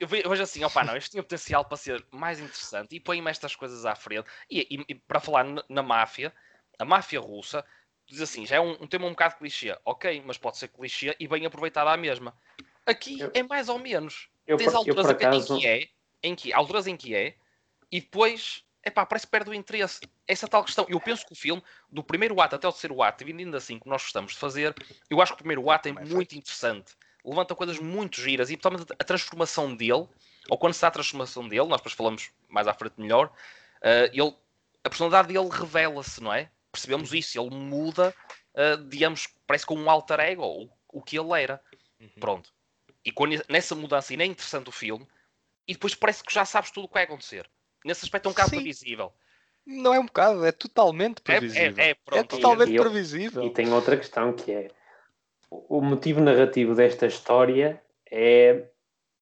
eu 0.00 0.08
ve- 0.08 0.22
eu 0.24 0.30
vejo 0.30 0.42
assim, 0.42 0.64
opa, 0.64 0.82
não, 0.84 0.96
isto 0.96 1.10
tinha 1.12 1.22
potencial 1.22 1.64
para 1.64 1.76
ser 1.76 2.04
mais 2.10 2.40
interessante 2.40 2.96
e 2.96 3.00
põe-me 3.00 3.30
estas 3.30 3.54
coisas 3.54 3.86
à 3.86 3.94
frente. 3.94 4.28
E, 4.50 4.60
e- 4.70 4.84
e 4.88 4.94
para 4.94 5.20
falar 5.20 5.44
na, 5.44 5.64
na 5.68 5.82
máfia, 5.82 6.32
a 6.78 6.84
máfia 6.84 7.20
russa, 7.20 7.64
diz 8.06 8.20
assim, 8.20 8.44
já 8.44 8.56
é 8.56 8.60
um, 8.60 8.72
um 8.82 8.86
tema 8.86 9.06
um 9.06 9.10
bocado 9.10 9.36
clichê, 9.36 9.78
ok, 9.84 10.22
mas 10.26 10.36
pode 10.36 10.58
ser 10.58 10.68
clichê 10.68 11.14
e 11.20 11.28
bem 11.28 11.46
aproveitado 11.46 11.88
à 11.88 11.96
mesma. 11.96 12.36
Aqui 12.84 13.20
Eu- 13.20 13.30
é 13.32 13.42
mais 13.44 13.68
ou 13.68 13.78
menos. 13.78 14.28
Eu, 14.46 14.56
Tens 14.56 14.72
eu, 14.72 14.78
alturas 14.78 15.06
em- 15.06 15.10
acaso, 15.10 15.56
em 15.56 15.60
que 15.60 15.66
é, 15.66 15.88
em 16.22 16.34
que, 16.34 16.52
alturas 16.52 16.86
em 16.86 16.96
que 16.96 17.14
é, 17.14 17.36
e 17.90 18.00
depois, 18.00 18.64
epá, 18.84 19.04
parece 19.06 19.26
que 19.26 19.30
perde 19.30 19.50
o 19.50 19.54
interesse. 19.54 20.00
Essa 20.26 20.48
tal 20.48 20.64
questão. 20.64 20.86
Eu 20.88 21.00
penso 21.00 21.26
que 21.26 21.32
o 21.32 21.36
filme, 21.36 21.62
do 21.90 22.02
primeiro 22.02 22.40
ato 22.40 22.56
até 22.56 22.66
o 22.66 22.72
terceiro 22.72 23.02
ato, 23.02 23.22
e 23.22 23.26
vindo 23.26 23.40
ainda 23.40 23.58
assim 23.58 23.78
que 23.78 23.88
nós 23.88 24.02
gostamos 24.02 24.32
de 24.32 24.38
fazer, 24.38 24.74
eu 25.10 25.20
acho 25.20 25.32
que 25.32 25.36
o 25.36 25.38
primeiro 25.38 25.70
ato 25.70 25.88
é 25.88 25.92
muito 25.92 26.34
interessante. 26.34 26.94
Levanta 27.24 27.54
coisas 27.54 27.78
muito 27.78 28.20
giras 28.20 28.50
e 28.50 28.56
totalmente 28.56 28.92
a 28.92 29.04
transformação 29.04 29.74
dele, 29.76 30.08
ou 30.48 30.58
quando 30.58 30.74
está 30.74 30.88
a 30.88 30.90
transformação 30.90 31.46
dele, 31.46 31.66
nós 31.66 31.78
depois 31.78 31.94
falamos 31.94 32.30
mais 32.48 32.66
à 32.66 32.74
frente 32.74 32.94
melhor, 32.98 33.32
eh, 33.80 34.10
ele, 34.12 34.34
a 34.82 34.88
personalidade 34.90 35.28
dele 35.28 35.48
revela-se, 35.48 36.20
não 36.20 36.32
é? 36.34 36.50
Percebemos 36.72 37.14
isso, 37.14 37.38
ele 37.40 37.50
muda, 37.54 38.12
eh, 38.54 38.76
digamos, 38.88 39.28
parece 39.46 39.64
com 39.64 39.76
um 39.76 39.88
alter 39.88 40.18
ego, 40.18 40.44
o, 40.44 40.68
o 40.88 41.00
que 41.00 41.16
ele 41.16 41.40
era. 41.40 41.62
Pronto. 42.18 42.51
E 43.04 43.10
quando, 43.10 43.42
nessa 43.48 43.74
mudança, 43.74 44.12
ainda 44.12 44.24
é 44.24 44.26
interessante 44.26 44.68
o 44.68 44.72
filme, 44.72 45.06
e 45.66 45.72
depois 45.74 45.94
parece 45.94 46.22
que 46.22 46.32
já 46.32 46.44
sabes 46.44 46.70
tudo 46.70 46.84
o 46.84 46.88
que 46.88 46.94
vai 46.94 47.04
acontecer. 47.04 47.48
Nesse 47.84 48.04
aspecto 48.04 48.26
é 48.26 48.28
um 48.28 48.32
bocado 48.32 48.50
Sim. 48.50 48.56
previsível. 48.56 49.12
não 49.66 49.94
é 49.94 49.98
um 50.00 50.06
bocado, 50.06 50.44
é 50.44 50.52
totalmente 50.52 51.18
É, 51.20 51.22
previsível. 51.22 51.84
é, 51.84 51.90
é, 51.90 51.94
pronto. 51.94 52.28
totalmente 52.28 52.70
E 52.70 52.76
eu- 52.76 52.82
previsível. 52.82 53.44
E 53.44 53.50
tem 53.50 53.72
outra 53.72 53.96
questão 53.96 54.32
que 54.32 54.52
é 54.52 54.68
o 55.50 55.78
o 55.78 55.82
motivo 55.82 56.20
narrativo 56.20 56.74
desta 56.74 57.06
história 57.06 57.82
é 58.10 58.68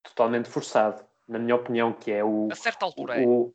totalmente 0.02 0.48
forçado, 0.48 1.04
na 1.28 1.38
minha 1.38 1.56
opinião, 1.56 1.92
que 1.92 2.10
é 2.10 2.22
o. 2.24 2.48
A 2.50 2.54
certa 2.54 2.84
altura 2.84 3.20
é. 3.20 3.26
o- 3.26 3.52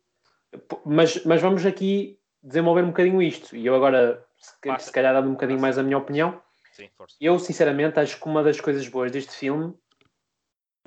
mas, 0.84 1.24
mas 1.24 1.40
vamos 1.42 1.64
aqui 1.66 2.18
desenvolver 2.42 2.82
um 2.82 2.88
bocadinho 2.88 3.20
isto. 3.22 3.56
E 3.56 3.66
eu 3.66 3.74
agora, 3.74 4.24
se, 4.38 4.54
Passa. 4.60 4.86
se 4.86 4.92
calhar, 4.92 5.12
dando 5.14 5.28
um 5.28 5.32
bocadinho 5.32 5.60
mais 5.60 5.78
a 5.78 5.82
minha 5.82 5.98
opinião, 5.98 6.40
Sim, 6.72 6.88
força. 6.96 7.16
eu 7.20 7.38
sinceramente 7.38 7.98
acho 7.98 8.18
que 8.20 8.26
uma 8.26 8.42
das 8.42 8.60
coisas 8.60 8.86
boas 8.88 9.10
deste 9.10 9.32
filme, 9.32 9.74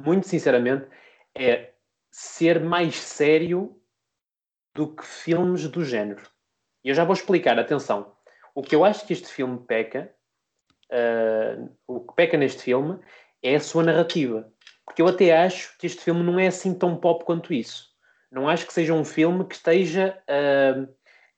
muito 0.06 0.28
sinceramente, 0.28 0.88
é 1.36 1.72
ser 2.12 2.60
mais 2.60 2.96
sério 2.96 3.80
do 4.74 4.96
que 4.96 5.06
filmes 5.06 5.68
do 5.68 5.84
género. 5.84 6.24
E 6.84 6.90
eu 6.90 6.96
já 6.96 7.04
vou 7.04 7.14
explicar, 7.14 7.58
atenção. 7.60 8.16
O 8.56 8.62
que 8.62 8.76
eu 8.76 8.84
acho 8.84 9.06
que 9.06 9.14
este 9.14 9.28
filme 9.28 9.60
peca, 9.66 10.14
ah, 10.92 11.70
o 11.88 12.02
que 12.02 12.16
peca 12.16 12.38
neste 12.38 12.64
filme 12.64 13.00
é 13.44 13.56
a 13.56 13.60
sua 13.60 13.84
narrativa. 13.84 14.52
Porque 14.86 15.02
eu 15.02 15.08
até 15.08 15.38
acho 15.38 15.78
que 15.78 15.86
este 15.86 16.02
filme 16.02 16.24
não 16.24 16.40
é 16.40 16.48
assim 16.48 16.74
tão 16.74 16.96
pop 16.96 17.24
quanto 17.24 17.54
isso. 17.54 17.90
Não 18.32 18.48
acho 18.48 18.66
que 18.66 18.74
seja 18.74 18.94
um 18.94 19.06
filme 19.06 19.46
que 19.46 19.56
esteja 19.56 20.22
ah, 20.28 20.88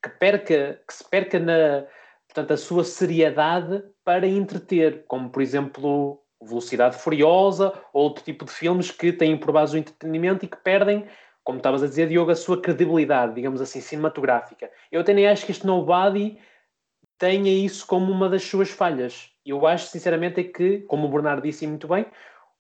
que 0.04 0.10
perca, 0.18 0.82
que 0.88 0.94
se 0.94 1.08
perca 1.10 1.40
na 1.40 1.86
portanto, 2.28 2.54
a 2.54 2.58
sua 2.58 2.84
seriedade 2.84 3.84
para 4.06 4.26
entreter, 4.26 5.06
como 5.06 5.30
por 5.30 5.42
exemplo 5.42 6.24
Velocidade 6.42 6.98
Furiosa 6.98 7.74
ou 7.94 8.04
outro 8.04 8.24
tipo 8.24 8.46
de 8.46 8.52
filmes 8.52 8.92
que 8.92 9.14
têm 9.14 9.38
por 9.38 9.52
base 9.52 9.76
o 9.76 9.80
entretenimento 9.80 10.46
e 10.46 10.48
que 10.48 10.58
perdem, 10.58 11.06
como 11.44 11.58
estavas 11.58 11.84
a 11.84 11.88
dizer, 11.88 12.08
Diogo, 12.08 12.32
a 12.32 12.36
sua 12.36 12.62
credibilidade, 12.62 13.36
digamos 13.36 13.62
assim, 13.62 13.82
cinematográfica. 13.82 14.70
Eu 14.92 15.02
até 15.02 15.14
nem 15.14 15.28
acho 15.28 15.46
que 15.46 15.52
este 15.52 15.66
Nobody 15.66 16.38
tenha 17.18 17.52
isso 17.52 17.86
como 17.86 18.12
uma 18.12 18.28
das 18.28 18.44
suas 18.44 18.70
falhas. 18.70 19.30
Eu 19.46 19.68
acho, 19.68 19.88
sinceramente, 19.88 20.42
é 20.42 20.44
que, 20.44 20.80
como 20.82 21.08
o 21.08 21.12
Bernardo 21.12 21.44
disse 21.44 21.68
muito 21.68 21.88
bem, 21.88 22.06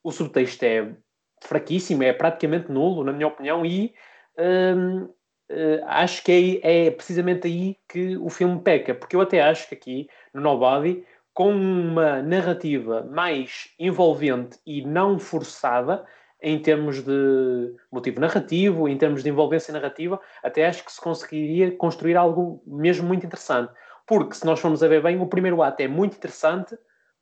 o 0.03 0.11
subtexto 0.11 0.63
é 0.63 0.95
fraquíssimo, 1.43 2.03
é 2.03 2.13
praticamente 2.13 2.71
nulo, 2.71 3.03
na 3.03 3.11
minha 3.11 3.27
opinião, 3.27 3.65
e 3.65 3.93
hum, 4.37 5.09
eh, 5.49 5.81
acho 5.85 6.23
que 6.23 6.61
é, 6.63 6.87
é 6.87 6.91
precisamente 6.91 7.47
aí 7.47 7.77
que 7.89 8.15
o 8.17 8.29
filme 8.29 8.61
peca, 8.61 8.95
porque 8.95 9.15
eu 9.15 9.21
até 9.21 9.41
acho 9.41 9.67
que 9.67 9.75
aqui, 9.75 10.07
no 10.33 10.41
Nobody, 10.41 11.03
com 11.33 11.51
uma 11.53 12.21
narrativa 12.21 13.03
mais 13.03 13.69
envolvente 13.79 14.59
e 14.65 14.85
não 14.85 15.17
forçada, 15.17 16.05
em 16.41 16.59
termos 16.59 17.03
de 17.03 17.75
motivo 17.91 18.19
narrativo, 18.19 18.87
em 18.87 18.97
termos 18.97 19.23
de 19.23 19.29
envolvência 19.29 19.71
narrativa, 19.71 20.19
até 20.43 20.65
acho 20.65 20.83
que 20.83 20.91
se 20.91 20.99
conseguiria 20.99 21.71
construir 21.77 22.17
algo 22.17 22.63
mesmo 22.65 23.07
muito 23.07 23.25
interessante. 23.25 23.71
Porque, 24.07 24.33
se 24.33 24.45
nós 24.45 24.59
formos 24.59 24.81
a 24.81 24.87
ver 24.87 25.03
bem, 25.03 25.21
o 25.21 25.27
primeiro 25.27 25.61
ato 25.61 25.81
é 25.81 25.87
muito 25.87 26.17
interessante, 26.17 26.75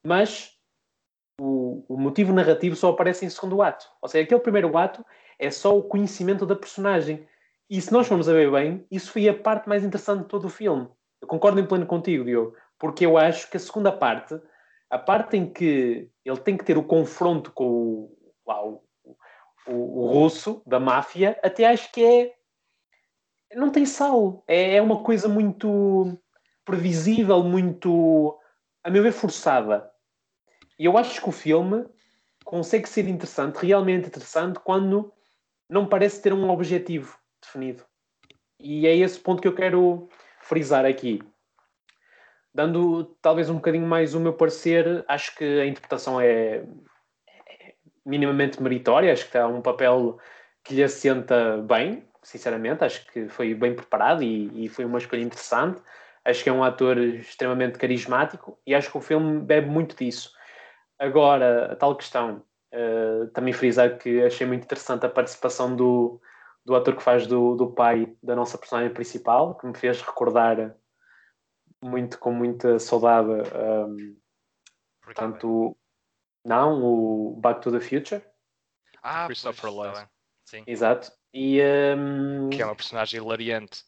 mas 0.03 0.51
o, 1.39 1.83
o 1.87 1.97
motivo 1.97 2.33
narrativo 2.33 2.75
só 2.75 2.89
aparece 2.89 3.25
em 3.25 3.29
segundo 3.29 3.61
ato. 3.61 3.85
Ou 4.01 4.07
seja, 4.07 4.23
aquele 4.23 4.39
primeiro 4.39 4.75
ato 4.77 5.05
é 5.37 5.51
só 5.51 5.77
o 5.77 5.83
conhecimento 5.83 6.45
da 6.45 6.55
personagem. 6.55 7.27
E 7.69 7.79
se 7.81 7.91
nós 7.91 8.07
formos 8.07 8.29
a 8.29 8.33
ver 8.33 8.49
bem, 8.49 8.85
isso 8.89 9.11
foi 9.11 9.27
a 9.27 9.33
parte 9.33 9.67
mais 9.67 9.83
interessante 9.83 10.21
de 10.21 10.29
todo 10.29 10.45
o 10.45 10.49
filme. 10.49 10.87
Eu 11.21 11.27
concordo 11.27 11.59
em 11.59 11.65
pleno 11.65 11.85
contigo, 11.85 12.23
Diogo, 12.23 12.55
porque 12.79 13.05
eu 13.05 13.17
acho 13.17 13.49
que 13.51 13.57
a 13.57 13.59
segunda 13.59 13.91
parte, 13.91 14.39
a 14.89 14.97
parte 14.97 15.35
em 15.37 15.51
que 15.51 16.09
ele 16.25 16.37
tem 16.37 16.57
que 16.57 16.63
ter 16.63 16.77
o 16.77 16.83
confronto 16.83 17.51
com 17.51 17.65
o, 17.65 18.17
lá, 18.47 18.65
o, 18.65 18.81
o, 19.67 19.73
o 19.73 20.07
russo 20.07 20.63
da 20.65 20.79
máfia, 20.79 21.37
até 21.43 21.67
acho 21.67 21.91
que 21.91 22.03
é. 22.03 22.33
Não 23.53 23.69
tem 23.69 23.85
sal. 23.85 24.43
É, 24.47 24.75
é 24.75 24.81
uma 24.81 25.03
coisa 25.03 25.27
muito 25.27 26.17
previsível, 26.63 27.43
muito, 27.43 28.39
a 28.83 28.89
meu 28.89 29.03
ver, 29.03 29.11
forçada. 29.11 29.91
E 30.77 30.85
eu 30.85 30.97
acho 30.97 31.21
que 31.21 31.29
o 31.29 31.33
filme 31.33 31.85
consegue 32.45 32.87
ser 32.87 33.07
interessante, 33.07 33.65
realmente 33.65 34.07
interessante, 34.07 34.59
quando 34.59 35.11
não 35.69 35.87
parece 35.87 36.21
ter 36.21 36.31
um 36.31 36.49
objetivo 36.49 37.17
definido. 37.41 37.83
E 38.59 38.87
é 38.87 38.95
esse 38.95 39.19
ponto 39.19 39.41
que 39.41 39.47
eu 39.47 39.55
quero 39.55 40.09
frisar 40.41 40.85
aqui. 40.85 41.19
Dando 42.53 43.05
talvez 43.21 43.49
um 43.49 43.55
bocadinho 43.55 43.85
mais 43.85 44.15
o 44.15 44.19
meu 44.19 44.33
parecer, 44.33 45.03
acho 45.07 45.35
que 45.35 45.43
a 45.43 45.65
interpretação 45.65 46.19
é, 46.19 46.63
é 47.47 47.73
minimamente 48.05 48.61
meritória, 48.61 49.13
acho 49.13 49.23
que 49.23 49.29
está 49.29 49.47
um 49.47 49.61
papel 49.61 50.17
que 50.63 50.73
lhe 50.75 50.83
assenta 50.83 51.57
bem, 51.57 52.07
sinceramente, 52.23 52.83
acho 52.83 53.05
que 53.07 53.27
foi 53.29 53.53
bem 53.53 53.75
preparado 53.75 54.23
e, 54.23 54.65
e 54.65 54.67
foi 54.67 54.85
uma 54.85 54.97
escolha 54.97 55.21
interessante. 55.21 55.81
Acho 56.25 56.43
que 56.43 56.49
é 56.49 56.53
um 56.53 56.63
ator 56.63 56.97
extremamente 56.97 57.77
carismático 57.77 58.59
e 58.65 58.75
acho 58.75 58.91
que 58.91 58.97
o 58.97 59.01
filme 59.01 59.39
bebe 59.39 59.69
muito 59.69 59.95
disso. 59.95 60.31
Agora, 60.97 61.71
a 61.71 61.75
tal 61.75 61.95
questão, 61.95 62.43
uh, 62.73 63.27
também 63.27 63.53
frisar 63.53 63.97
que 63.97 64.21
achei 64.21 64.45
muito 64.45 64.63
interessante 64.63 65.05
a 65.05 65.09
participação 65.09 65.75
do, 65.75 66.21
do 66.65 66.75
ator 66.75 66.95
que 66.95 67.03
faz 67.03 67.25
do, 67.25 67.55
do 67.55 67.71
pai 67.71 68.13
da 68.21 68.35
nossa 68.35 68.57
personagem 68.57 68.93
principal, 68.93 69.55
que 69.55 69.65
me 69.65 69.75
fez 69.75 70.01
recordar 70.01 70.75
muito, 71.81 72.19
com 72.19 72.31
muita 72.33 72.79
saudade, 72.79 73.29
um, 73.29 74.17
portanto, 75.01 75.77
não, 76.45 76.83
o 76.83 77.35
Back 77.39 77.61
to 77.61 77.71
the 77.71 77.79
Future. 77.79 78.21
Ah, 79.01 79.25
Christopher 79.27 79.71
Lloyd. 79.71 79.93
tá 79.93 79.99
bem. 80.01 80.09
Sim. 80.45 80.63
Exato. 80.67 81.11
E 81.33 81.61
um, 81.97 82.49
Que 82.49 82.61
é 82.61 82.65
uma 82.65 82.75
personagem 82.75 83.19
hilariante. 83.21 83.83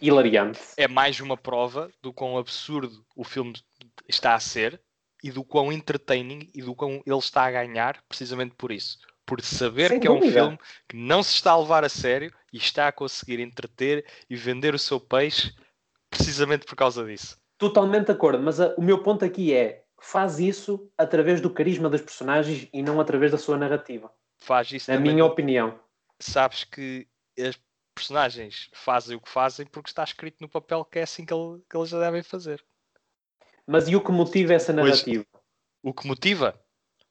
hilariante. 0.00 0.60
É 0.76 0.86
mais 0.86 1.18
uma 1.20 1.36
prova 1.36 1.90
do 2.02 2.12
quão 2.12 2.36
absurdo 2.38 3.04
o 3.16 3.24
filme 3.24 3.54
está 4.08 4.34
a 4.34 4.40
ser 4.40 4.80
e 5.22 5.30
do 5.30 5.42
quão 5.44 5.72
entertaining 5.72 6.50
e 6.54 6.62
do 6.62 6.74
quão 6.74 7.02
ele 7.06 7.18
está 7.18 7.44
a 7.44 7.50
ganhar 7.50 8.02
precisamente 8.08 8.54
por 8.56 8.70
isso. 8.70 8.98
Por 9.24 9.40
saber 9.40 9.88
Sem 9.88 10.00
que 10.00 10.06
é 10.06 10.10
um 10.10 10.18
dúvida. 10.18 10.32
filme 10.42 10.58
que 10.88 10.96
não 10.96 11.22
se 11.22 11.34
está 11.34 11.52
a 11.52 11.58
levar 11.58 11.84
a 11.84 11.88
sério 11.88 12.32
e 12.52 12.58
está 12.58 12.88
a 12.88 12.92
conseguir 12.92 13.40
entreter 13.40 14.04
e 14.28 14.36
vender 14.36 14.74
o 14.74 14.78
seu 14.78 15.00
peixe 15.00 15.54
precisamente 16.16 16.66
por 16.66 16.76
causa 16.76 17.04
disso. 17.04 17.40
Totalmente 17.58 18.06
de 18.06 18.12
acordo, 18.12 18.42
mas 18.42 18.60
a- 18.60 18.74
o 18.76 18.82
meu 18.82 19.02
ponto 19.02 19.24
aqui 19.24 19.52
é 19.52 19.84
faz 20.00 20.38
isso 20.38 20.90
através 20.98 21.40
do 21.40 21.48
carisma 21.50 21.88
das 21.88 22.00
personagens 22.02 22.68
e 22.72 22.82
não 22.82 23.00
através 23.00 23.32
da 23.32 23.38
sua 23.38 23.56
narrativa. 23.56 24.12
Faz 24.40 24.70
isso 24.72 24.90
Na 24.90 24.96
também 24.96 25.12
minha 25.12 25.24
opinião. 25.24 25.78
sabes 26.20 26.64
que 26.64 27.06
as 27.38 27.58
personagens 27.94 28.68
fazem 28.74 29.16
o 29.16 29.20
que 29.20 29.28
fazem 29.28 29.66
porque 29.66 29.90
está 29.90 30.02
escrito 30.04 30.36
no 30.40 30.48
papel 30.48 30.84
que 30.84 30.98
é 30.98 31.02
assim 31.02 31.24
que, 31.24 31.32
ele- 31.32 31.62
que 31.70 31.76
eles 31.76 31.88
já 31.88 32.00
devem 32.00 32.22
fazer. 32.22 32.62
Mas 33.66 33.88
e 33.88 33.94
o 33.94 34.02
que 34.02 34.10
motiva 34.10 34.52
essa 34.54 34.72
Pois, 34.72 34.84
narrativa? 34.84 35.24
O 35.82 35.92
que 35.94 36.06
motiva? 36.06 36.60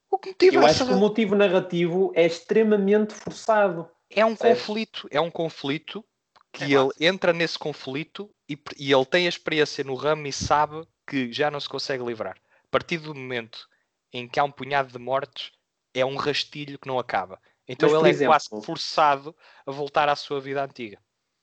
O 0.09 0.17
que 0.17 0.29
motiva 0.29 0.55
Eu 0.57 0.65
essa 0.65 0.83
acho 0.83 0.91
que 0.91 0.97
o 0.97 0.99
motivo 0.99 1.35
narrativo 1.35 2.11
é 2.13 2.25
extremamente 2.25 3.13
forçado. 3.13 3.89
é 4.09 4.25
um 4.25 4.35
Percebes? 4.35 4.59
conflito, 4.65 5.07
é 5.09 5.21
um 5.21 5.31
conflito 5.31 6.03
que 6.51 6.63
É 6.65 6.67
ele 6.67 6.75
básico. 6.87 7.03
entra 7.03 7.31
nesse 7.31 7.57
conflito 7.57 8.29
e, 8.51 8.59
e 8.77 8.91
ele 8.91 9.05
tem 9.05 9.25
a 9.25 9.29
experiência 9.29 9.83
no 9.83 9.95
ramo 9.95 10.27
e 10.27 10.33
sabe 10.33 10.85
que 11.07 11.31
já 11.31 11.49
não 11.49 11.59
se 11.59 11.69
consegue 11.69 12.03
livrar. 12.03 12.37
A 12.63 12.67
partir 12.69 12.97
do 12.97 13.13
momento 13.15 13.67
em 14.13 14.27
que 14.27 14.39
há 14.39 14.43
um 14.43 14.51
punhado 14.51 14.91
de 14.91 14.99
mortes, 14.99 15.51
é 15.93 16.05
um 16.05 16.15
rastilho 16.15 16.77
que 16.79 16.87
não 16.87 16.99
acaba. 16.99 17.39
Então 17.67 17.89
Mas, 17.89 17.99
ele 17.99 18.07
é 18.07 18.11
exemplo- 18.11 18.31
quase 18.33 18.65
forçado 18.65 19.35
a 19.65 19.71
voltar 19.71 20.09
à 20.09 20.15
sua 20.15 20.39
vida 20.39 20.63
antiga. 20.63 20.99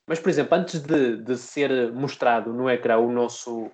Mas, 0.07 0.19
por 0.19 0.31
exemplo, 0.31 0.57
antes 0.57 0.81
de, 0.81 1.17
de 1.19 1.37
ser 1.37 1.93
mostrado 1.93 2.53
no 2.53 2.69
ecrã 2.69 2.99
o 2.99 3.13
nosso 3.13 3.71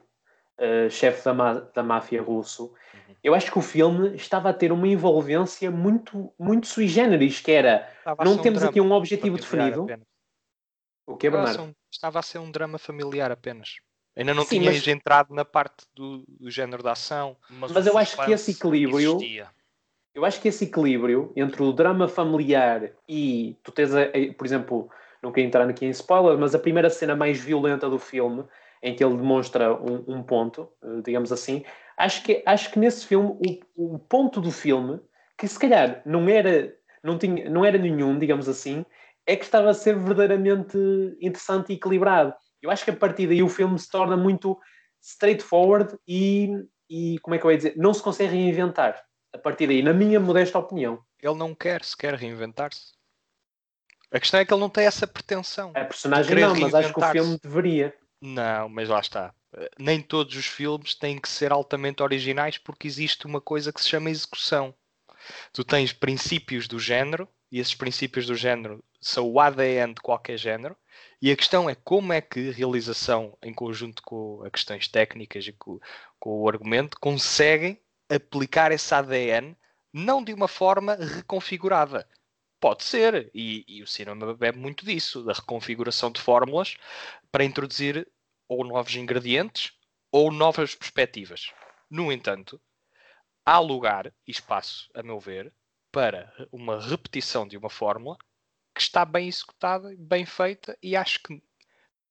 eh, 0.58 0.88
chefe 0.90 1.24
da, 1.24 1.60
da 1.60 1.82
máfia 1.82 2.22
russo, 2.22 2.74
Uhum. 2.92 3.14
eu 3.22 3.34
acho 3.34 3.50
que 3.50 3.58
o 3.58 3.62
filme 3.62 4.14
estava 4.16 4.50
a 4.50 4.52
ter 4.52 4.72
uma 4.72 4.86
envolvência 4.86 5.70
muito, 5.70 6.32
muito 6.38 6.66
sui 6.66 6.88
generis, 6.88 7.40
que 7.40 7.52
era 7.52 7.88
Estava 7.98 8.24
não 8.24 8.34
um 8.34 8.38
temos 8.38 8.60
drama 8.60 8.70
aqui 8.70 8.80
um 8.80 8.92
objetivo 8.92 9.36
definido. 9.36 9.86
O 11.06 11.16
que 11.16 11.26
é, 11.26 11.30
Bernardo? 11.30 11.74
Estava 11.94 12.18
a 12.18 12.22
ser 12.22 12.38
um 12.38 12.50
drama 12.50 12.78
familiar 12.78 13.30
apenas. 13.30 13.76
Ainda 14.16 14.34
não 14.34 14.44
Sim, 14.44 14.60
tinhas 14.60 14.76
mas- 14.76 14.88
entrado 14.88 15.34
na 15.34 15.44
parte 15.44 15.84
do, 15.94 16.24
do 16.28 16.50
género 16.50 16.82
da 16.82 16.92
ação. 16.92 17.36
Mas 17.48 17.86
o 17.86 17.88
eu 17.90 17.98
acho 17.98 18.16
que 18.24 18.32
esse 18.32 18.52
equilíbrio- 18.52 19.16
existia. 19.16 19.48
Eu 20.14 20.24
acho 20.24 20.40
que 20.40 20.46
esse 20.48 20.64
equilíbrio 20.64 21.32
entre 21.34 21.60
o 21.62 21.72
drama 21.72 22.06
familiar 22.06 22.90
e 23.08 23.56
tu 23.64 23.72
tens, 23.72 23.92
a- 23.94 24.02
a- 24.02 24.34
por 24.38 24.46
exemplo, 24.46 24.88
não 25.20 25.32
quero 25.32 25.46
entrar 25.46 25.68
aqui 25.68 25.84
em 25.86 25.90
spoiler, 25.90 26.38
mas 26.38 26.54
a 26.54 26.58
primeira 26.58 26.88
cena 26.88 27.16
mais 27.16 27.40
violenta 27.40 27.88
do 27.90 27.98
filme, 27.98 28.44
em 28.80 28.94
que 28.94 29.02
ele 29.04 29.16
demonstra 29.16 29.74
um, 29.74 30.04
um 30.06 30.22
ponto, 30.22 30.68
eh, 30.84 31.00
digamos 31.04 31.32
assim, 31.32 31.64
acho 31.96 32.22
que, 32.22 32.42
acho 32.46 32.70
que 32.70 32.78
nesse 32.78 33.06
filme, 33.06 33.30
o, 33.76 33.94
o 33.94 33.98
ponto 33.98 34.40
do 34.40 34.52
filme, 34.52 35.00
que 35.36 35.48
se 35.48 35.58
calhar 35.58 36.00
não 36.06 36.28
era, 36.28 36.72
não, 37.02 37.18
tinha, 37.18 37.48
não 37.50 37.64
era 37.64 37.76
nenhum, 37.78 38.16
digamos 38.16 38.48
assim, 38.48 38.84
é 39.26 39.36
que 39.36 39.44
estava 39.44 39.70
a 39.70 39.74
ser 39.74 39.96
verdadeiramente 39.96 40.76
interessante 41.20 41.72
e 41.72 41.76
equilibrado. 41.76 42.34
Eu 42.62 42.70
acho 42.70 42.84
que 42.84 42.90
a 42.90 42.96
partir 42.96 43.26
daí 43.26 43.42
o 43.42 43.48
filme 43.48 43.78
se 43.78 43.90
torna 43.90 44.16
muito 44.16 44.58
straightforward 45.02 45.96
e, 46.06 46.50
e 46.88 47.18
como 47.20 47.34
é 47.34 47.38
que 47.38 47.44
eu 47.44 47.50
ia 47.50 47.56
dizer, 47.56 47.74
não 47.76 47.92
se 47.92 48.02
consegue 48.02 48.34
reinventar 48.34 49.02
a 49.32 49.38
partir 49.38 49.66
daí, 49.66 49.82
na 49.82 49.92
minha 49.92 50.20
modesta 50.20 50.58
opinião. 50.58 51.02
Ele 51.20 51.34
não 51.34 51.54
quer 51.54 51.84
sequer 51.84 52.14
reinventar-se. 52.14 52.92
A 54.12 54.20
questão 54.20 54.38
é 54.38 54.44
que 54.44 54.54
ele 54.54 54.60
não 54.60 54.70
tem 54.70 54.86
essa 54.86 55.08
pretensão. 55.08 55.72
A 55.74 55.84
personagem 55.84 56.36
não, 56.36 56.54
mas 56.54 56.74
acho 56.74 56.94
que 56.94 57.00
o 57.00 57.10
filme 57.10 57.38
deveria. 57.42 57.94
Não, 58.22 58.68
mas 58.68 58.88
lá 58.88 59.00
está. 59.00 59.34
Nem 59.78 60.00
todos 60.00 60.36
os 60.36 60.46
filmes 60.46 60.94
têm 60.94 61.18
que 61.18 61.28
ser 61.28 61.52
altamente 61.52 62.02
originais 62.02 62.56
porque 62.58 62.86
existe 62.86 63.26
uma 63.26 63.40
coisa 63.40 63.72
que 63.72 63.82
se 63.82 63.88
chama 63.88 64.10
execução. 64.10 64.72
Tu 65.52 65.64
tens 65.64 65.92
princípios 65.92 66.68
do 66.68 66.78
género 66.78 67.28
e 67.54 67.60
esses 67.60 67.76
princípios 67.76 68.26
do 68.26 68.34
género 68.34 68.82
são 69.00 69.30
o 69.30 69.38
ADN 69.38 69.94
de 69.94 70.00
qualquer 70.00 70.36
género 70.36 70.76
e 71.22 71.30
a 71.30 71.36
questão 71.36 71.70
é 71.70 71.76
como 71.76 72.12
é 72.12 72.20
que 72.20 72.48
a 72.48 72.52
realização, 72.52 73.38
em 73.40 73.54
conjunto 73.54 74.02
com 74.02 74.42
as 74.42 74.50
questões 74.50 74.88
técnicas 74.88 75.46
e 75.46 75.52
com, 75.52 75.78
com 76.18 76.42
o 76.42 76.48
argumento, 76.48 76.98
conseguem 76.98 77.80
aplicar 78.10 78.72
esse 78.72 78.92
ADN 78.92 79.56
não 79.92 80.24
de 80.24 80.34
uma 80.34 80.48
forma 80.48 80.96
reconfigurada. 80.96 82.08
Pode 82.58 82.82
ser, 82.82 83.30
e, 83.32 83.64
e 83.68 83.84
o 83.84 83.86
cinema 83.86 84.34
bebe 84.34 84.58
muito 84.58 84.84
disso, 84.84 85.22
da 85.22 85.32
reconfiguração 85.32 86.10
de 86.10 86.20
fórmulas 86.20 86.76
para 87.30 87.44
introduzir 87.44 88.04
ou 88.48 88.64
novos 88.64 88.96
ingredientes 88.96 89.72
ou 90.10 90.32
novas 90.32 90.74
perspectivas. 90.74 91.52
No 91.88 92.10
entanto, 92.10 92.60
há 93.46 93.60
lugar 93.60 94.12
e 94.26 94.32
espaço, 94.32 94.90
a 94.92 95.04
meu 95.04 95.20
ver, 95.20 95.54
para 95.94 96.32
uma 96.50 96.80
repetição 96.80 97.46
de 97.46 97.56
uma 97.56 97.70
fórmula 97.70 98.16
que 98.74 98.80
está 98.80 99.04
bem 99.04 99.28
executada, 99.28 99.94
bem 99.96 100.26
feita, 100.26 100.76
e 100.82 100.96
acho 100.96 101.20
que 101.22 101.40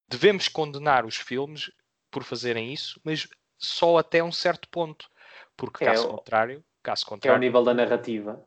devemos 0.07 0.47
condenar 0.47 1.05
os 1.05 1.17
filmes 1.17 1.69
por 2.09 2.23
fazerem 2.23 2.71
isso, 2.71 3.01
mas 3.03 3.27
só 3.57 3.97
até 3.97 4.23
um 4.23 4.31
certo 4.31 4.69
ponto. 4.69 5.09
Porque 5.57 5.83
É 5.83 5.87
caso 5.87 6.07
o- 6.07 6.11
contrário, 6.15 6.63
caso 6.81 7.03
Que 7.05 7.09
é 7.09 7.11
o 7.11 7.15
contrário, 7.17 7.41
nível 7.41 7.61
da 7.61 7.73
narrativa. 7.73 8.41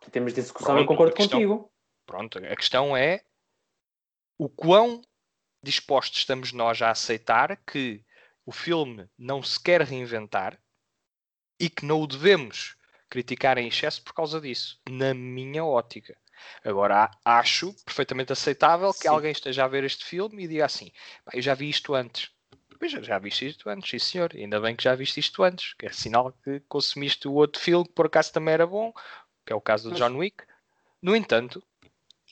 Que 0.00 0.10
temos 0.10 0.32
de 0.32 0.40
execução, 0.40 0.70
eu 0.78 0.86
Pronto, 0.86 0.88
concordo 0.88 1.12
a 1.12 1.16
questão- 1.16 1.38
contigo. 1.38 1.72
Pronto, 2.06 2.38
a 2.38 2.56
questão 2.56 2.96
é 2.96 3.22
o 4.38 4.48
quão 4.48 5.02
dispostos 5.62 6.20
estamos 6.20 6.50
nós 6.54 6.80
a 6.80 6.90
aceitar 6.90 7.54
que 7.64 8.02
o 8.46 8.52
filme 8.52 9.06
não 9.18 9.42
se 9.42 9.62
quer 9.62 9.82
reinventar 9.82 10.58
e 11.60 11.68
que 11.68 11.84
não 11.84 12.00
o 12.00 12.06
devemos 12.06 12.77
criticar 13.08 13.58
em 13.58 13.68
excesso 13.68 14.02
por 14.02 14.12
causa 14.14 14.40
disso, 14.40 14.80
na 14.88 15.14
minha 15.14 15.64
ótica. 15.64 16.16
Agora, 16.64 17.10
acho 17.24 17.74
perfeitamente 17.84 18.32
aceitável 18.32 18.92
que 18.92 19.02
Sim. 19.02 19.08
alguém 19.08 19.32
esteja 19.32 19.64
a 19.64 19.68
ver 19.68 19.84
este 19.84 20.04
filme 20.04 20.44
e 20.44 20.48
diga 20.48 20.66
assim: 20.66 20.92
"Pá, 21.24 21.32
eu 21.34 21.42
já 21.42 21.54
vi 21.54 21.68
isto 21.68 21.94
antes. 21.94 22.30
Pois 22.78 22.92
já, 22.92 23.18
viste 23.18 23.44
isto 23.48 23.68
antes, 23.68 23.90
sim 23.90 23.98
senhor. 23.98 24.30
Ainda 24.34 24.60
bem 24.60 24.76
que 24.76 24.84
já 24.84 24.94
viste 24.94 25.18
isto 25.18 25.42
antes, 25.42 25.74
que 25.74 25.86
é 25.86 25.90
sinal 25.92 26.32
que 26.44 26.60
consumiste 26.68 27.26
o 27.26 27.32
outro 27.32 27.60
filme 27.60 27.84
que 27.84 27.92
por 27.92 28.06
acaso 28.06 28.32
também 28.32 28.54
era 28.54 28.64
bom, 28.66 28.92
que 29.44 29.52
é 29.52 29.56
o 29.56 29.60
caso 29.60 29.90
do 29.90 29.90
Mas- 29.90 29.98
John 29.98 30.16
Wick. 30.16 30.44
No 31.02 31.16
entanto, 31.16 31.60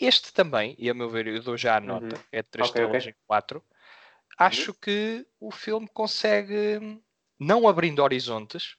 este 0.00 0.32
também, 0.32 0.76
e 0.78 0.88
a 0.88 0.94
meu 0.94 1.10
ver, 1.10 1.26
eu 1.26 1.42
dou 1.42 1.56
já 1.56 1.76
a 1.76 1.80
nota, 1.80 2.14
Uhum. 2.14 2.22
é 2.30 2.42
3 2.44 2.68
Ok, 2.68 2.80
estrelas 2.80 3.02
ok. 3.02 3.10
em 3.10 3.14
4. 3.26 3.64
Acho 4.38 4.72
que 4.74 5.26
o 5.40 5.50
filme 5.50 5.88
consegue, 5.88 7.00
não 7.40 7.66
abrindo 7.66 8.02
horizontes, 8.02 8.76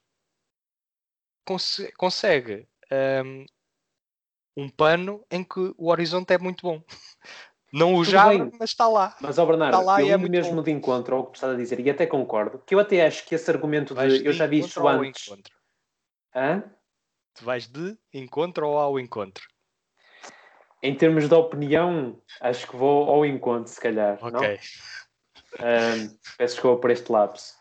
conse- 1.47 1.91
consegue 1.93 2.67
hum, 3.23 3.45
um 4.57 4.69
pano 4.69 5.25
em 5.31 5.43
que 5.43 5.73
o 5.77 5.89
horizonte 5.89 6.33
é 6.33 6.37
muito 6.37 6.61
bom. 6.61 6.83
Não 7.71 7.95
o 7.95 8.03
já, 8.03 8.25
mas 8.59 8.69
está 8.71 8.87
lá. 8.87 9.15
Mas, 9.21 9.37
ó 9.37 9.45
Bernardo, 9.45 9.77
Tá 9.77 9.83
lá 9.83 10.01
eu 10.01 10.09
é 10.09 10.17
mesmo 10.17 10.55
bom. 10.57 10.63
de 10.63 10.71
encontro 10.71 11.15
ao 11.15 11.25
que 11.27 11.37
estás 11.37 11.53
a 11.53 11.57
dizer, 11.57 11.79
e 11.79 11.89
até 11.89 12.05
concordo, 12.05 12.59
que 12.59 12.73
eu 12.75 12.79
até 12.79 13.05
acho 13.05 13.25
que 13.25 13.35
esse 13.35 13.49
argumento 13.51 13.93
Vais 13.95 14.13
de 14.13 14.25
eu 14.25 14.31
de 14.31 14.37
já 14.37 14.47
vi 14.47 14.59
isso 14.59 14.87
antes. 14.87 15.27
encontro. 15.27 15.53
Hã? 16.35 16.63
Tu 17.33 17.43
vais 17.43 17.67
de 17.67 17.97
encontro 18.13 18.67
ou 18.67 18.77
ao 18.77 18.99
encontro? 18.99 19.45
Em 20.81 20.95
termos 20.95 21.27
de 21.27 21.33
opinião, 21.33 22.21
acho 22.39 22.67
que 22.67 22.75
vou 22.75 23.09
ao 23.09 23.25
encontro, 23.25 23.71
se 23.71 23.81
calhar. 23.81 24.17
Ok. 24.21 24.59
Ahm, 25.59 26.15
peço 26.37 26.55
desculpa 26.55 26.81
por 26.81 26.91
este 26.91 27.11
lapso. 27.11 27.56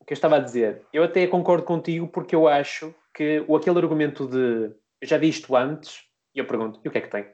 O 0.00 0.04
que 0.04 0.12
eu 0.12 0.14
estava 0.14 0.36
a 0.36 0.40
dizer, 0.40 0.82
eu 0.92 1.02
até 1.02 1.26
concordo 1.26 1.64
contigo 1.64 2.08
porque 2.08 2.34
eu 2.34 2.46
acho 2.46 2.94
que 3.14 3.44
o, 3.48 3.56
aquele 3.56 3.78
argumento 3.78 4.26
de 4.26 4.70
eu 5.00 5.08
já 5.08 5.16
vi 5.16 5.28
isto 5.28 5.54
antes, 5.56 6.04
e 6.34 6.38
eu 6.38 6.46
pergunto, 6.46 6.80
e 6.84 6.88
o 6.88 6.90
que 6.90 6.98
é 6.98 7.00
que 7.00 7.10
tem? 7.10 7.26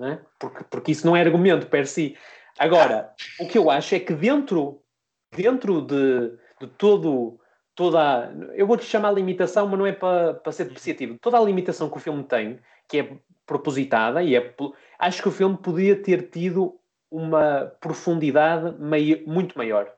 É? 0.00 0.18
porque, 0.38 0.64
porque 0.64 0.92
isso 0.92 1.06
não 1.06 1.14
é 1.14 1.20
argumento 1.20 1.66
per 1.66 1.86
si. 1.86 2.16
Agora, 2.58 3.12
o 3.38 3.46
que 3.46 3.58
eu 3.58 3.70
acho 3.70 3.94
é 3.94 4.00
que 4.00 4.14
dentro, 4.14 4.82
dentro 5.34 5.82
de, 5.82 6.30
de 6.60 6.66
todo, 6.78 7.38
toda 7.74 8.00
a, 8.00 8.32
eu 8.54 8.66
vou-te 8.66 8.84
chamar 8.84 9.12
limitação, 9.12 9.68
mas 9.68 9.78
não 9.78 9.86
é 9.86 9.92
para, 9.92 10.34
para 10.34 10.52
ser 10.52 10.64
depreciativo, 10.64 11.18
toda 11.18 11.38
a 11.38 11.42
limitação 11.42 11.90
que 11.90 11.96
o 11.96 12.00
filme 12.00 12.24
tem, 12.24 12.58
que 12.88 13.00
é 13.00 13.16
propositada 13.46 14.22
e 14.22 14.34
é, 14.34 14.54
acho 14.98 15.22
que 15.22 15.28
o 15.28 15.32
filme 15.32 15.58
podia 15.58 15.96
ter 16.00 16.30
tido 16.30 16.78
uma 17.10 17.72
profundidade 17.80 18.74
meio, 18.78 19.26
muito 19.28 19.56
maior. 19.58 19.92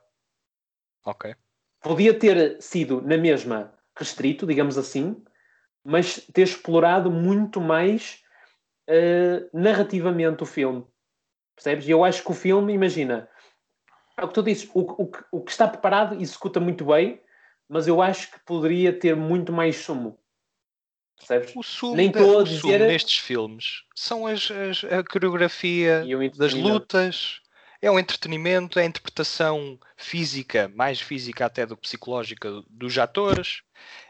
Ok. 1.04 1.34
Podia 1.80 2.18
ter 2.18 2.60
sido 2.62 3.00
na 3.02 3.16
mesma 3.16 3.72
restrito, 3.96 4.46
digamos 4.46 4.78
assim, 4.78 5.22
mas 5.84 6.16
ter 6.32 6.42
explorado 6.42 7.10
muito 7.10 7.60
mais 7.60 8.22
uh, 8.88 9.48
narrativamente 9.52 10.42
o 10.42 10.46
filme. 10.46 10.84
Percebes? 11.54 11.86
E 11.86 11.90
eu 11.90 12.02
acho 12.04 12.22
que 12.24 12.30
o 12.30 12.34
filme, 12.34 12.72
imagina, 12.72 13.28
é 14.16 14.24
o 14.24 14.28
que 14.28 14.34
tu 14.34 14.42
dizes, 14.42 14.68
o, 14.74 14.80
o, 14.80 15.10
o 15.30 15.40
que 15.44 15.50
está 15.50 15.68
preparado 15.68 16.20
executa 16.20 16.58
muito 16.58 16.86
bem, 16.86 17.22
mas 17.68 17.86
eu 17.86 18.00
acho 18.02 18.30
que 18.30 18.40
poderia 18.44 18.92
ter 18.98 19.14
muito 19.14 19.52
mais 19.52 19.76
sumo. 19.76 20.18
Percebes? 21.16 21.54
O 21.54 21.62
sumo, 21.62 21.96
Nem 21.96 22.10
de, 22.10 22.18
estou 22.18 22.40
a 22.40 22.42
o 22.42 22.46
sumo 22.46 22.72
dizer- 22.72 22.86
nestes 22.88 23.18
filmes 23.18 23.84
são 23.94 24.26
as, 24.26 24.50
as- 24.50 24.84
a 24.84 25.04
coreografia 25.04 26.02
E 26.04 26.30
das 26.30 26.52
lutas, 26.52 27.40
é 27.84 27.90
o 27.90 27.98
entretenimento, 27.98 28.78
é 28.78 28.82
a 28.82 28.86
interpretação 28.86 29.78
física, 29.94 30.72
mais 30.74 31.02
física 31.02 31.44
até 31.44 31.66
do 31.66 31.76
psicológica 31.76 32.62
dos 32.70 32.96
atores, 32.96 33.60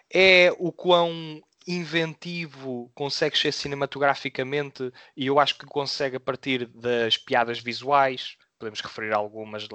é 0.09 0.55
o 0.61 0.71
quão 0.71 1.43
inventivo 1.67 2.89
consegue 2.95 3.37
ser 3.37 3.51
cinematograficamente 3.53 4.93
e 5.17 5.27
eu 5.27 5.41
acho 5.41 5.59
que 5.59 5.67
consegue 5.67 6.17
a 6.17 6.21
partir 6.21 6.67
das 6.67 7.17
piadas 7.17 7.59
visuais, 7.59 8.37
podemos 8.61 8.81
referir 8.81 9.13
algumas 9.13 9.67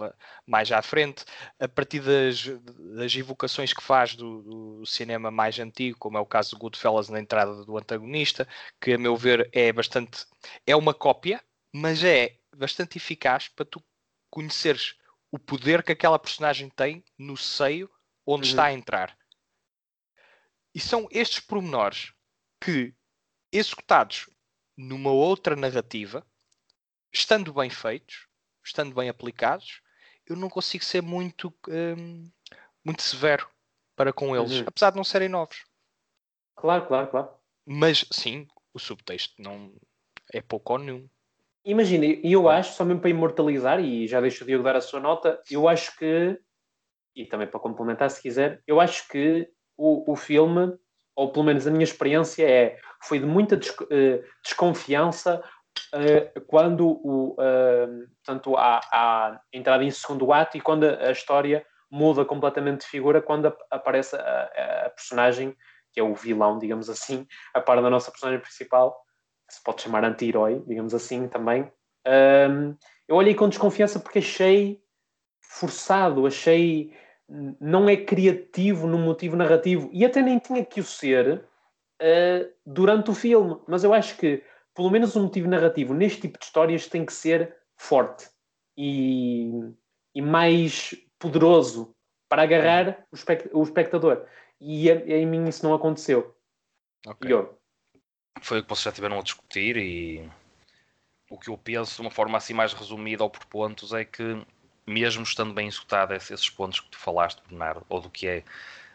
mais 0.48 0.72
à 0.72 0.82
frente, 0.82 1.26
a 1.60 1.68
partir 1.68 2.00
das, 2.00 2.46
das 2.96 3.14
evocações 3.14 3.74
que 3.74 3.84
faz 3.84 4.16
do, 4.16 4.80
do 4.80 4.86
cinema 4.86 5.30
mais 5.30 5.60
antigo, 5.60 5.98
como 6.00 6.18
é 6.18 6.22
o 6.22 6.26
caso 6.26 6.52
do 6.52 6.58
Goodfellas 6.58 7.10
na 7.10 7.20
entrada 7.20 7.66
do 7.66 7.78
antagonista, 7.78 8.48
que 8.80 8.94
a 8.94 8.98
meu 8.98 9.18
ver 9.18 9.50
é 9.52 9.74
bastante 9.74 10.26
é 10.66 10.74
uma 10.74 10.94
cópia, 10.94 11.44
mas 11.74 12.02
é 12.02 12.38
bastante 12.56 12.98
eficaz 12.98 13.50
para 13.50 13.66
tu 13.66 13.82
conheceres 14.30 14.96
o 15.32 15.38
poder 15.38 15.84
que 15.84 15.92
aquela 15.92 16.18
personagem 16.20 16.70
tem 16.70 17.04
no 17.18 17.38
seio 17.38 17.90
onde 18.26 18.46
Uhum. 18.48 18.50
está 18.52 18.66
a 18.66 18.74
entrar. 18.74 19.18
E 20.74 20.80
são 20.80 21.08
estes 21.12 21.40
pormenores 21.40 22.14
que, 22.62 22.94
executados 23.52 24.30
numa 24.78 25.12
outra 25.12 25.56
narrativa, 25.56 26.26
estando 27.12 27.54
bem 27.54 27.70
feitos, 27.70 28.28
estando 28.64 28.94
bem 28.94 29.10
aplicados, 29.10 29.82
eu 30.26 30.36
não 30.36 30.50
consigo 30.50 30.84
ser 30.84 31.02
muito, 31.02 31.54
hum, 31.68 32.32
muito 32.86 33.02
severo 33.02 33.50
para 33.96 34.14
com 34.14 34.36
eles, 34.36 34.60
Uhum. 34.60 34.66
apesar 34.68 34.92
de 34.92 34.98
não 34.98 35.04
serem 35.04 35.28
novos. 35.28 35.66
Claro, 36.56 36.88
claro, 36.88 37.10
claro. 37.10 37.30
Mas 37.66 38.06
sim, 38.12 38.48
o 38.74 38.80
subtexto 38.80 39.42
não 39.42 39.76
é 40.34 40.42
pouco 40.42 40.74
ou 40.74 40.80
nenhum. 40.80 41.10
Imagina, 41.66 42.06
e 42.06 42.32
eu 42.32 42.48
acho, 42.50 42.74
só 42.74 42.86
mesmo 42.86 43.02
para 43.02 43.10
imortalizar, 43.10 43.80
e 43.80 44.08
já 44.08 44.22
deixo 44.22 44.44
o 44.44 44.48
Diogo 44.48 44.64
dar 44.64 44.76
a 44.76 44.82
sua 44.82 45.00
nota, 45.00 45.42
eu 45.52 45.68
acho 45.68 45.96
que, 45.98 46.40
e 47.16 47.26
também 47.26 47.48
para 47.48 47.60
complementar 47.60 48.10
se 48.10 48.22
quiser, 48.22 48.62
eu 48.66 48.80
acho 48.80 49.08
que 49.10 49.50
o, 49.78 50.12
o 50.12 50.16
filme, 50.16 50.74
ou 51.16 51.32
pelo 51.32 51.46
menos 51.46 51.68
a 51.68 51.72
minha 51.72 51.84
experiência, 51.84 52.50
é 52.50 52.78
foi 53.04 53.20
de 53.20 53.26
muita 53.26 53.58
des- 53.58 53.76
eh, 53.92 54.24
desconfiança 54.44 55.44
eh, 55.94 56.32
quando 56.48 56.88
o, 57.04 57.36
eh, 57.40 57.88
portanto, 58.26 58.56
há, 58.58 58.80
há 58.92 59.42
entrada 59.54 59.84
em 59.84 59.92
segundo 59.92 60.32
ato 60.34 60.58
e 60.58 60.62
quando 60.62 60.86
a, 60.86 61.08
a 61.08 61.12
história 61.12 61.66
muda 61.92 62.24
completamente 62.26 62.82
de 62.82 62.88
figura, 62.88 63.22
quando 63.22 63.48
ap- 63.48 63.62
aparece 63.72 64.16
a, 64.16 64.20
a- 64.22 64.86
a 64.88 64.90
personagem, 64.92 65.56
que 65.92 66.00
é 66.00 66.04
o 66.04 66.16
vilão, 66.16 66.58
digamos 66.60 66.90
assim, 66.90 67.28
a 67.54 67.60
par 67.62 67.82
da 67.82 67.90
nossa 67.90 68.12
personagem 68.12 68.42
principal, 68.42 68.96
que 69.50 69.56
se 69.56 69.64
pode 69.64 69.82
chamar 69.82 70.06
anti-herói, 70.06 70.64
digamos 70.68 70.94
assim 70.94 71.28
também. 71.28 71.70
Ahm, 72.06 72.76
eu 73.08 73.16
olhei 73.16 73.34
com 73.36 73.50
desconfiança 73.50 74.00
porque 74.00 74.20
achei 74.20 74.82
forçado, 75.42 76.26
achei 76.26 76.94
não 77.60 77.90
é 77.90 77.96
criativo 77.98 78.88
no 78.88 78.98
motivo 78.98 79.36
narrativo 79.36 79.90
e 79.94 80.06
até 80.06 80.22
nem 80.22 80.40
tinha 80.40 80.64
que 80.64 80.80
o 80.80 80.84
ser 80.84 81.44
ah, 82.02 82.48
durante 82.66 83.10
o 83.12 83.14
filme, 83.16 83.60
mas 83.68 83.84
eu 83.84 83.94
acho 83.94 84.16
que 84.18 84.44
pelo 84.76 84.90
menos 84.90 85.16
o 85.16 85.22
motivo 85.24 85.48
narrativo 85.50 85.94
neste 85.94 86.22
tipo 86.22 86.40
de 86.40 86.46
histórias 86.46 86.88
tem 86.88 87.06
que 87.06 87.12
ser 87.14 87.56
forte 87.78 88.30
e, 88.78 89.52
e 90.16 90.22
mais 90.22 90.96
poderoso 91.20 91.94
para 92.30 92.44
agarrar 92.44 93.06
o, 93.12 93.16
espect- 93.16 93.50
o 93.52 93.62
espectador. 93.64 94.26
E 94.62 94.90
a- 94.90 94.96
em 94.96 95.26
mim 95.26 95.48
isso 95.48 95.66
não 95.66 95.74
aconteceu. 95.74 96.36
Ok. 97.08 97.28
Diogo. 97.28 97.59
Foi 98.42 98.60
o 98.60 98.64
que 98.64 98.70
vocês 98.70 98.84
já 98.86 98.92
tiveram 98.92 99.20
a 99.20 99.24
discutir 99.24 99.78
e 99.78 100.30
o 101.30 101.38
que 101.38 101.50
eu 101.50 101.58
penso 101.58 101.96
de 101.96 102.02
uma 102.02 102.12
forma 102.12 102.38
assim 102.38 102.54
mais 102.54 102.74
resumida 102.74 103.24
ou 103.24 103.30
por 103.30 103.46
pontos 103.46 103.94
é 103.94 104.04
que 104.04 104.24
mesmo 104.86 105.24
estando 105.24 105.54
bem 105.54 105.68
executado 105.68 106.14
esse- 106.14 106.34
esses 106.34 106.50
pontos 106.50 106.80
que 106.80 106.90
tu 106.90 106.98
falaste, 106.98 107.42
Bernardo, 107.48 107.86
ou 107.90 108.02
do 108.02 108.10
que 108.10 108.28
é 108.28 108.44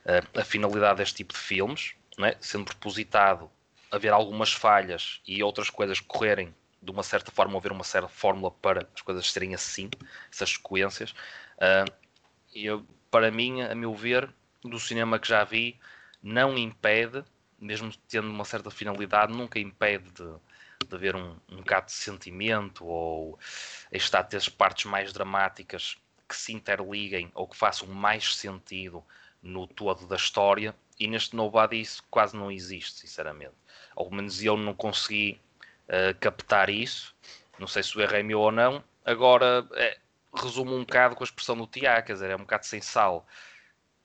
eh, 0.06 0.22
a 0.40 0.44
finalidade 0.44 0.98
deste 0.98 1.16
tipo 1.16 1.32
de 1.32 1.38
filmes, 1.40 1.94
não 2.18 2.26
é? 2.26 2.36
sendo 2.40 2.64
propositado 2.66 3.50
haver 3.90 4.12
algumas 4.12 4.52
falhas 4.52 5.20
e 5.26 5.42
outras 5.42 5.70
coisas 5.70 6.00
correrem 6.00 6.54
de 6.82 6.90
uma 6.90 7.02
certa 7.02 7.30
forma, 7.30 7.56
haver 7.58 7.72
uma 7.72 7.84
certa 7.84 8.08
fórmula 8.08 8.50
para 8.50 8.86
as 8.94 9.00
coisas 9.02 9.30
serem 9.32 9.54
assim, 9.54 9.88
essas 10.30 10.50
sequências, 10.50 11.14
eh, 11.58 11.84
eu, 12.54 12.84
para 13.10 13.30
mim, 13.30 13.62
a 13.62 13.74
meu 13.74 13.94
ver, 13.94 14.28
do 14.62 14.78
cinema 14.78 15.18
que 15.18 15.28
já 15.28 15.44
vi, 15.44 15.78
não 16.22 16.56
impede 16.58 17.24
mesmo 17.64 17.90
tendo 18.08 18.28
uma 18.28 18.44
certa 18.44 18.70
finalidade, 18.70 19.32
nunca 19.32 19.58
impede 19.58 20.10
de, 20.10 20.86
de 20.86 20.94
haver 20.94 21.16
um, 21.16 21.36
um 21.50 21.56
bocado 21.56 21.86
de 21.86 21.92
sentimento 21.92 22.84
ou 22.84 23.38
está 23.90 24.20
a 24.20 24.24
ter 24.24 24.36
as 24.36 24.48
partes 24.48 24.84
mais 24.84 25.12
dramáticas 25.12 25.96
que 26.28 26.36
se 26.36 26.52
interliguem 26.52 27.30
ou 27.34 27.48
que 27.48 27.56
façam 27.56 27.88
mais 27.88 28.36
sentido 28.36 29.02
no 29.42 29.66
todo 29.66 30.06
da 30.06 30.16
história. 30.16 30.74
E 30.98 31.06
neste 31.06 31.34
Nobody 31.34 31.80
isso 31.80 32.04
quase 32.10 32.36
não 32.36 32.50
existe, 32.52 33.00
sinceramente. 33.00 33.54
Pelo 33.94 34.10
menos 34.10 34.42
eu 34.42 34.56
não 34.56 34.74
consegui 34.74 35.40
eh, 35.88 36.14
captar 36.14 36.70
isso. 36.70 37.14
Não 37.58 37.66
sei 37.66 37.82
se 37.82 37.96
o 37.96 38.00
erro 38.00 38.16
é 38.16 38.22
meu 38.22 38.40
ou 38.40 38.52
não. 38.52 38.82
Agora, 39.04 39.66
é, 39.72 39.98
resumo 40.34 40.74
um 40.74 40.80
bocado 40.80 41.16
com 41.16 41.24
a 41.24 41.26
expressão 41.26 41.56
do 41.56 41.66
Tiago, 41.66 42.06
quer 42.06 42.12
dizer, 42.14 42.30
é 42.30 42.36
um 42.36 42.40
bocado 42.40 42.66
sem 42.66 42.80
sal 42.80 43.26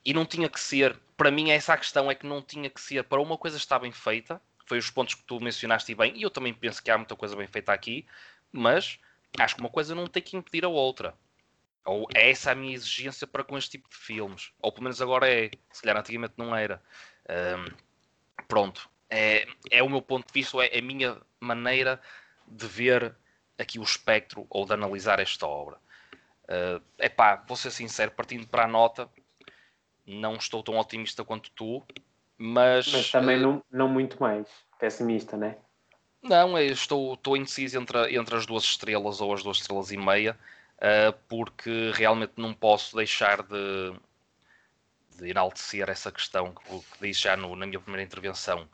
e 0.06 0.13
não 0.13 0.26
tinha 0.26 0.50
que 0.50 0.60
ser, 0.60 0.98
para 1.19 1.32
mim 1.32 1.51
essa 1.51 1.73
a 1.73 1.77
questão 1.77 2.10
é 2.10 2.15
que 2.15 2.25
não 2.25 2.41
tinha 2.41 2.69
que 2.69 2.79
ser 2.79 3.03
para 3.03 3.21
uma 3.21 3.38
coisa 3.38 3.58
estar 3.58 3.77
bem 3.77 3.91
feita, 3.91 4.41
foi 4.65 4.77
os 4.77 4.89
pontos 4.89 5.15
que 5.15 5.23
tu 5.23 5.38
mencionaste 5.41 5.93
bem, 5.93 6.13
e 6.15 6.21
eu 6.21 6.29
também 6.29 6.53
penso 6.53 6.82
que 6.82 6.89
há 6.89 6.97
muita 6.97 7.13
coisa 7.13 7.36
bem 7.36 7.45
feita 7.45 7.73
aqui, 7.73 8.08
mas 8.53 8.97
acho 9.38 9.55
que 9.55 9.60
uma 9.60 9.69
coisa 9.69 9.93
não 9.93 10.08
tem 10.08 10.23
que 10.23 10.38
impedir 10.38 10.63
a 10.63 10.69
outra. 10.69 11.13
Ou 11.84 12.08
é 12.15 12.29
essa 12.29 12.51
a 12.51 12.55
minha 12.55 12.73
exigência 12.73 13.27
para 13.27 13.43
com 13.43 13.58
este 13.58 13.71
tipo 13.71 13.89
de 13.89 13.97
filmes. 13.97 14.53
Ou 14.62 14.71
pelo 14.71 14.84
menos 14.84 15.01
agora 15.01 15.29
é. 15.29 15.51
Se 15.71 15.82
calhar 15.82 15.97
antigamente 15.97 16.36
não 16.38 16.55
era. 16.55 16.82
Ahm, 17.27 17.67
pronto. 18.47 18.89
É, 19.10 19.45
é 19.71 19.84
o 19.84 19.89
meu 19.89 20.01
ponto 20.01 20.27
de 20.27 20.34
vista, 20.34 20.58
é 20.63 20.79
a 20.79 20.82
minha 20.82 21.17
maneira 21.39 21.99
de 22.47 22.65
ver 22.67 23.15
aqui 23.58 23.77
o 23.79 23.84
espectro 23.84 24.45
ou 24.49 24.65
de 24.65 24.73
analisar 24.73 25.19
esta 25.19 25.47
obra. 25.47 25.77
É 26.47 27.05
epá, 27.08 27.43
vou 27.47 27.58
ser 27.58 27.71
sincero, 27.71 28.12
partindo 28.12 28.47
para 28.47 28.65
a 28.65 28.67
nota, 28.67 29.10
não 30.10 30.36
estou 30.36 30.63
tão 30.63 30.78
otimista 30.78 31.24
quanto 31.24 31.52
tu, 31.52 31.86
mas, 32.38 32.88
Mas 32.91 33.12
também 33.12 33.39
não, 33.39 33.63
não 33.72 33.88
muito 33.88 34.19
mais 34.22 34.48
pessimista, 34.80 35.38
né? 35.38 35.58
não, 36.22 36.58
eu 36.58 36.74
estou, 36.74 37.13
estou 37.13 37.38
indeciso 37.38 37.80
entre, 37.80 38.15
entre 38.15 38.36
as 38.36 38.45
duas 38.45 38.63
estrelas 38.63 39.22
ou 39.22 39.34
as 39.34 39.43
duas 39.43 39.58
estrelas 39.58 39.91
e 39.91 39.98
meia, 39.98 40.38
eh, 40.80 41.13
porque 41.28 41.91
realmente 41.93 42.34
não 42.38 42.54
posso 42.54 42.95
deixar 42.95 43.41
de, 43.43 43.93
de 45.17 45.30
enaltecer 45.30 45.89
essa 45.89 46.12
questão 46.12 46.54
que, 46.54 46.80
que 46.80 47.08
disse 47.08 47.22
já 47.22 47.38
no- 47.38 47.56
na 47.56 47.65
minha 47.65 47.80
primeira 47.80 48.04
intervenção. 48.04 48.67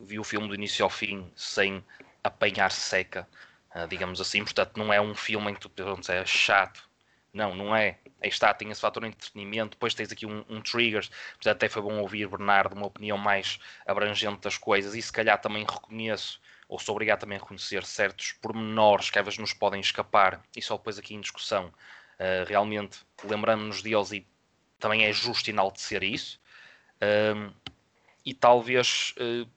Vi 0.00 0.18
o 0.18 0.24
filme 0.24 0.48
do 0.48 0.54
início 0.54 0.84
ao 0.84 0.90
fim 0.90 1.30
sem 1.36 1.84
apanhar 2.24 2.72
seca, 2.72 3.28
eh, 3.74 3.86
digamos 3.86 4.20
assim, 4.20 4.42
portanto 4.42 4.76
não 4.76 4.92
é 4.92 5.00
um 5.00 5.14
filme 5.14 5.50
em 5.50 5.54
que 5.54 5.68
tu 5.68 5.72
é 6.10 6.24
chato. 6.26 6.89
Não, 7.32 7.54
não 7.54 7.74
é. 7.74 7.98
Aí 8.22 8.28
está, 8.28 8.52
tem 8.52 8.70
esse 8.70 8.80
fator 8.80 9.02
de 9.02 9.08
entretenimento, 9.08 9.70
depois 9.70 9.94
tens 9.94 10.10
aqui 10.10 10.26
um, 10.26 10.44
um 10.48 10.60
triggers, 10.60 11.08
portanto 11.08 11.56
até 11.56 11.68
foi 11.68 11.82
bom 11.82 11.98
ouvir, 12.00 12.28
Bernardo, 12.28 12.74
uma 12.74 12.86
opinião 12.86 13.16
mais 13.16 13.58
abrangente 13.86 14.40
das 14.40 14.58
coisas, 14.58 14.94
e 14.94 15.00
se 15.00 15.12
calhar 15.12 15.40
também 15.40 15.64
reconheço 15.64 16.40
ou 16.70 16.78
sou 16.78 16.94
obrigado 16.94 17.20
também 17.20 17.36
a 17.36 17.40
reconhecer 17.40 17.84
certos 17.84 18.32
pormenores 18.32 19.10
que 19.10 19.18
às 19.18 19.24
vezes 19.24 19.38
nos 19.40 19.52
podem 19.52 19.80
escapar 19.80 20.40
e 20.56 20.62
só 20.62 20.76
depois 20.76 20.98
aqui 20.98 21.14
em 21.14 21.20
discussão 21.20 21.66
uh, 21.66 22.44
realmente 22.46 23.00
lembrando-nos 23.24 23.82
deles 23.82 24.12
e 24.12 24.24
também 24.78 25.04
é 25.04 25.12
justo 25.12 25.50
enaltecer 25.50 26.04
isso 26.04 26.40
um, 27.34 27.52
e 28.24 28.32
talvez 28.32 29.14
uh, 29.18 29.50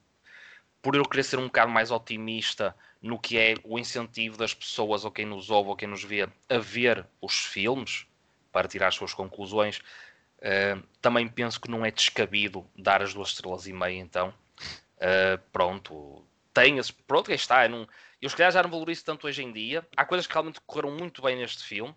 por 0.82 0.96
eu 0.96 1.04
querer 1.04 1.22
ser 1.22 1.38
um 1.38 1.46
bocado 1.46 1.70
mais 1.70 1.92
otimista 1.92 2.74
no 3.04 3.18
que 3.18 3.38
é 3.38 3.54
o 3.62 3.78
incentivo 3.78 4.36
das 4.36 4.54
pessoas 4.54 5.04
ou 5.04 5.10
quem 5.10 5.26
nos 5.26 5.50
ouve 5.50 5.70
ou 5.70 5.76
quem 5.76 5.88
nos 5.88 6.02
vê 6.02 6.28
a 6.48 6.58
ver 6.58 7.06
os 7.20 7.44
filmes 7.44 8.06
para 8.50 8.68
tirar 8.68 8.88
as 8.88 8.94
suas 8.94 9.12
conclusões 9.12 9.78
uh, 10.38 10.82
também 11.00 11.28
penso 11.28 11.60
que 11.60 11.70
não 11.70 11.84
é 11.84 11.90
descabido 11.90 12.66
dar 12.76 13.02
as 13.02 13.12
duas 13.12 13.28
estrelas 13.28 13.66
e 13.66 13.72
meia 13.72 13.98
então 13.98 14.32
Uh, 14.96 15.38
pronto, 15.52 16.24
tem 16.52 16.78
esse. 16.78 16.92
Pronto, 16.92 17.30
aí 17.30 17.36
está. 17.36 17.64
Eu, 17.64 17.70
não, 17.70 17.88
eu 18.22 18.28
se 18.28 18.36
calhar 18.36 18.52
já 18.52 18.62
não 18.62 18.70
valorizo 18.70 19.04
tanto 19.04 19.26
hoje 19.26 19.42
em 19.42 19.52
dia. 19.52 19.86
Há 19.96 20.04
coisas 20.04 20.26
que 20.26 20.32
realmente 20.32 20.60
correram 20.66 20.92
muito 20.92 21.22
bem 21.22 21.36
neste 21.36 21.64
filme. 21.64 21.94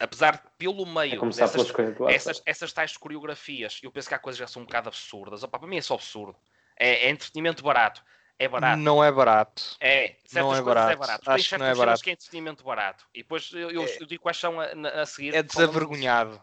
Apesar 0.00 0.36
de, 0.36 0.42
pelo 0.56 0.82
É 0.82 0.92
meio 0.92 1.20
que 1.20 1.28
tu 1.28 2.08
essas, 2.08 2.40
essas 2.46 2.72
tais 2.72 2.96
coreografias, 2.96 3.80
eu 3.82 3.90
penso 3.90 4.08
que 4.08 4.14
há 4.14 4.18
coisas 4.18 4.38
que 4.38 4.44
já 4.44 4.48
são 4.48 4.62
um 4.62 4.64
bocado 4.64 4.88
absurdas. 4.88 5.42
Opa, 5.42 5.58
para 5.58 5.68
mim 5.68 5.76
é 5.76 5.80
só 5.80 5.94
absurdo. 5.94 6.36
É, 6.76 7.06
é 7.06 7.10
entretenimento 7.10 7.62
barato. 7.62 8.04
É 8.38 8.46
barato. 8.46 8.78
Não 8.80 9.02
é 9.02 9.10
barato. 9.10 9.76
É, 9.80 10.08
certas 10.24 10.32
Não 10.34 10.40
é 10.40 10.44
coisas 10.44 10.60
é 10.60 10.64
barato. 10.74 10.98
barato. 10.98 11.30
Acho 11.30 11.48
Tem 11.50 11.58
que 11.58 11.64
não 11.64 11.66
é 11.66 11.74
barato. 11.74 12.02
que 12.04 12.10
é 12.10 12.12
entretenimento 12.12 12.64
barato. 12.64 13.04
E 13.12 13.22
depois 13.22 13.50
eu, 13.52 13.70
eu- 13.70 13.86
eu 13.86 14.06
digo 14.06 14.22
quais 14.22 14.36
são 14.36 14.60
a, 14.60 14.66
a 15.02 15.06
seguir. 15.06 15.30
É 15.30 15.32
falando- 15.42 15.48
desavergonhado. 15.48 16.40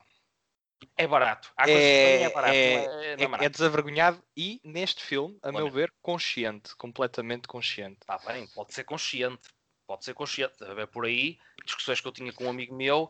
É 0.97 1.07
barato. 1.07 1.51
Há 1.57 1.69
É, 1.69 2.23
é 2.23 2.29
barato. 2.29 2.53
é- 2.53 2.57
é, 2.57 3.05
é 3.05 3.11
é, 3.13 3.27
barato. 3.27 3.43
é 3.45 3.49
desavergonhado 3.49 4.21
e, 4.35 4.59
neste 4.63 5.03
filme, 5.03 5.37
a 5.41 5.51
meu 5.51 5.69
ver, 5.69 5.91
consciente. 6.01 6.75
Completamente 6.75 7.47
consciente. 7.47 7.99
Está 8.01 8.17
Tá 8.19 8.33
bem, 8.33 8.45
pode 8.47 8.73
ser 8.73 8.83
consciente. 8.83 9.47
Pode 9.87 10.03
ser 10.03 10.13
consciente. 10.13 10.53
É 10.61 10.85
por 10.85 11.05
aí, 11.05 11.37
discussões 11.63 12.01
que 12.01 12.07
eu 12.07 12.11
tinha 12.11 12.33
com 12.33 12.45
um 12.45 12.49
amigo 12.49 12.75
meu, 12.75 13.09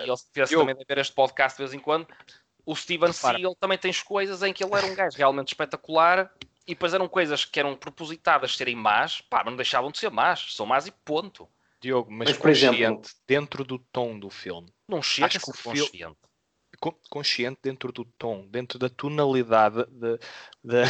e 0.00 0.02
ele 0.02 0.16
se 0.16 0.26
tivesse 0.32 0.54
eu- 0.54 0.60
também 0.60 0.74
de 0.74 0.84
ver 0.84 0.98
este 0.98 1.14
podcast 1.14 1.56
de 1.56 1.62
vez 1.62 1.72
em 1.74 1.78
quando. 1.78 2.08
O 2.66 2.74
Steven 2.74 3.10
Repara. 3.12 3.36
Seagal 3.38 3.54
também 3.56 3.78
tem 3.78 3.92
coisas 4.02 4.42
em 4.42 4.52
que 4.52 4.64
ele 4.64 4.74
era 4.74 4.86
um 4.86 4.94
gajo 4.94 5.16
realmente 5.16 5.48
espetacular 5.48 6.32
e 6.66 6.74
depois 6.74 6.94
eram 6.94 7.08
coisas 7.08 7.44
que 7.44 7.60
eram 7.60 7.76
propositadas 7.76 8.56
serem 8.56 8.74
más, 8.76 9.20
pá, 9.20 9.38
mas 9.38 9.46
não 9.52 9.56
deixavam 9.56 9.90
de 9.90 9.98
ser 9.98 10.10
más, 10.10 10.54
são 10.54 10.64
más 10.66 10.86
e 10.86 10.92
ponto. 11.04 11.48
Diogo, 11.80 12.10
mas, 12.10 12.30
Mas, 12.30 12.38
por 12.38 12.50
exemplo- 12.50 12.78
consciente 12.78 13.14
dentro 13.26 13.64
do 13.64 13.78
tom 13.78 14.18
do 14.18 14.30
filme. 14.30 14.72
Não 14.88 15.02
chega 15.02 15.26
Acho 15.26 15.40
que 15.40 15.50
o 15.50 15.52
consciente. 15.62 16.16
Co- 16.80 16.98
Consciente 17.08 17.60
dentro 17.62 17.92
do 17.92 18.04
tom, 18.04 18.46
dentro 18.48 18.78
da 18.78 18.88
tonalidade, 18.88 19.84
de- 19.90 20.18
da 20.62 20.82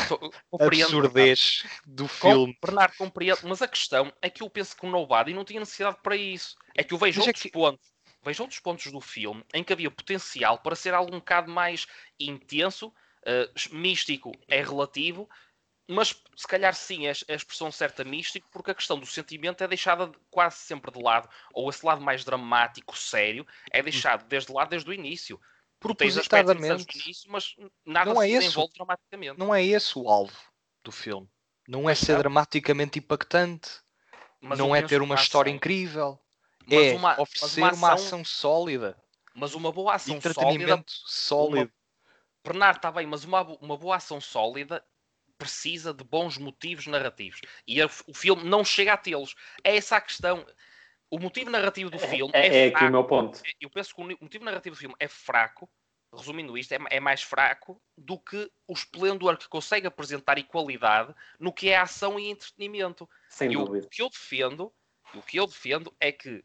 absurdez 0.61 1.65
do 1.85 2.05
Com- 2.05 2.09
filme. 2.09 2.59
Bernardo 2.65 2.97
compreendo, 2.97 3.41
mas 3.45 3.61
a 3.63 3.69
questão 3.69 4.13
é 4.23 4.31
que 4.31 4.43
eu 4.43 4.51
penso 4.51 4.77
que 4.77 4.87
o 4.87 4.91
Nobody 4.91 5.35
não 5.35 5.45
tinha 5.45 5.61
necessidade 5.61 5.99
para 6.03 6.17
isso. 6.17 6.57
É 6.75 6.83
que 6.83 6.95
eu 6.95 6.99
vejo 6.99 7.19
Mas 7.19 7.27
é 7.27 7.31
outros 7.31 7.43
que- 7.43 7.51
pontos. 7.51 7.87
Vejo 8.25 8.43
outros 8.43 8.61
pontos 8.61 8.91
do 8.91 9.01
filme 9.01 9.45
em 9.53 9.63
que 9.63 9.73
havia 9.73 9.91
potencial 9.91 10.59
para 10.59 10.75
ser 10.75 10.95
algo 10.95 11.15
um 11.15 11.19
bocado 11.19 11.51
mais 11.51 11.87
intenso, 12.19 12.93
eh, 13.27 13.51
místico 13.71 14.33
é 14.49 14.63
relativo, 14.63 15.29
mas 15.89 16.17
se 16.37 16.47
calhar 16.47 16.75
sim 16.75 17.07
é 17.07 17.11
a 17.11 17.35
expressão 17.35 17.71
certa 17.71 18.05
místico, 18.05 18.49
porque 18.51 18.71
a 18.71 18.75
questão 18.75 18.99
do 18.99 19.07
sentimento 19.07 19.63
é 19.63 19.69
deixada 19.69 20.07
de- 20.07 20.19
quase 20.31 20.57
sempre 20.57 20.91
de 20.91 21.03
lado, 21.03 21.29
ou 21.53 21.69
esse 21.69 21.85
lado 21.85 22.01
mais 22.01 22.25
dramático, 22.25 22.97
sério, 22.97 23.47
é 23.71 23.83
deixado 23.83 24.25
desde 24.27 24.53
lá 24.53 24.65
desde 24.65 24.89
o 24.89 24.93
início. 24.93 25.41
Porque 25.79 25.97
tens 26.05 26.17
aspectos 26.17 26.55
mas 27.29 27.55
nada 27.85 28.15
Não 28.15 28.23
é 28.23 28.27
se 28.29 28.35
esse 28.37 28.69
dramaticamente. 28.75 29.39
Não 29.39 29.55
é 29.55 29.63
esse 29.63 29.99
o 29.99 30.09
alvo 30.09 30.37
do 30.83 30.91
filme. 30.91 31.29
Não 31.69 31.89
é 31.89 31.95
ser 31.95 32.17
dramaticamente 32.19 32.99
impactante. 32.99 33.71
Mas 34.41 34.59
não 34.59 34.75
é 34.75 34.83
ter 34.83 35.03
uma 35.03 35.15
a 35.15 35.21
história 35.21 35.51
ação- 35.51 35.57
incrível. 35.57 36.19
mas 36.67 36.79
é 36.87 36.95
uma- 36.95 37.21
oferecer 37.21 37.61
uma 37.61 37.73
uma 37.73 37.93
ação- 37.93 38.07
ação 38.07 38.25
sólida. 38.25 38.97
Mas 39.35 39.55
uma 39.55 39.71
boa 39.73 39.95
ação 39.95 40.15
sólida 40.21 40.29
entretenimento 40.31 40.93
sólido. 41.07 41.73
Bernardo 42.43 42.77
está 42.77 42.93
bem, 42.93 43.07
mas 43.07 43.25
uma, 43.25 43.43
uma 43.43 43.77
boa 43.77 43.97
ação 43.97 44.21
sólida 44.21 44.83
precisa 45.39 45.93
de 45.93 46.05
bons 46.05 46.39
motivos 46.39 46.87
narrativos. 46.87 47.41
E 47.67 47.81
a- 47.81 47.87
o 48.07 48.15
filme 48.15 48.45
não 48.45 48.65
chega 48.65 48.93
a 48.93 48.97
tê-los. 48.97 49.35
É 49.63 49.77
essa 49.77 49.97
a 49.97 50.01
questão. 50.01 50.47
O 51.11 51.19
motivo 51.19 51.51
narrativo 51.51 51.91
do 51.91 51.99
filme 51.99 52.33
é, 52.35 52.47
É, 52.47 52.65
é 52.65 52.67
aqui 52.67 52.77
o 52.77 52.79
fraco. 52.79 52.93
meu 52.93 53.05
ponto. 53.05 53.43
Eu 53.61 53.71
penso 53.71 53.95
que 53.95 54.01
o 54.03 54.05
motivo 54.21 54.45
narrativo 54.45 54.75
do 54.75 54.79
filme 54.79 54.95
é 54.99 55.09
fraco. 55.09 55.71
Resumindo 56.17 56.57
isto, 56.57 56.73
é, 56.73 56.79
é 56.91 57.01
mais 57.01 57.23
fraco 57.23 57.83
do 57.99 58.19
que 58.19 58.49
o 58.69 58.73
esplendor 58.73 59.37
que 59.37 59.49
consegue 59.49 59.87
apresentar 59.89 60.39
e 60.39 60.45
qualidade 60.45 61.13
no 61.41 61.53
que 61.53 61.69
é 61.71 61.77
ação 61.77 62.21
e 62.21 62.31
entretenimento. 62.31 63.09
Sem 63.29 63.51
E 63.51 63.57
o, 63.57 63.65
dúvida. 63.65 63.87
o 63.87 63.91
que 63.91 64.01
eu 64.01 64.09
defendo, 64.09 64.73
o 65.13 65.23
que 65.23 65.37
eu 65.39 65.47
defendo 65.47 65.93
é 65.99 66.13
que 66.13 66.45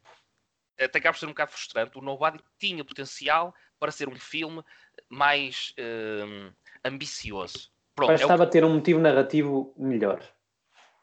até 0.80 0.98
acaba 0.98 1.14
por 1.14 1.20
ser 1.20 1.26
um 1.28 1.30
bocado 1.30 1.52
frustrante. 1.52 1.98
O 1.98 2.02
Nobody 2.02 2.44
tinha 2.58 2.84
potencial 2.84 3.54
para 3.78 3.92
ser 3.92 4.10
um 4.10 4.16
filme 4.16 4.64
mais 5.08 5.74
hum, 5.78 6.52
ambicioso. 6.84 7.72
Pronto, 8.00 8.12
é 8.12 8.16
o 8.16 8.18
Bastava 8.20 8.48
ter 8.48 8.64
um 8.64 8.76
motivo 8.76 9.00
narrativo 9.00 9.74
melhor. 9.78 10.22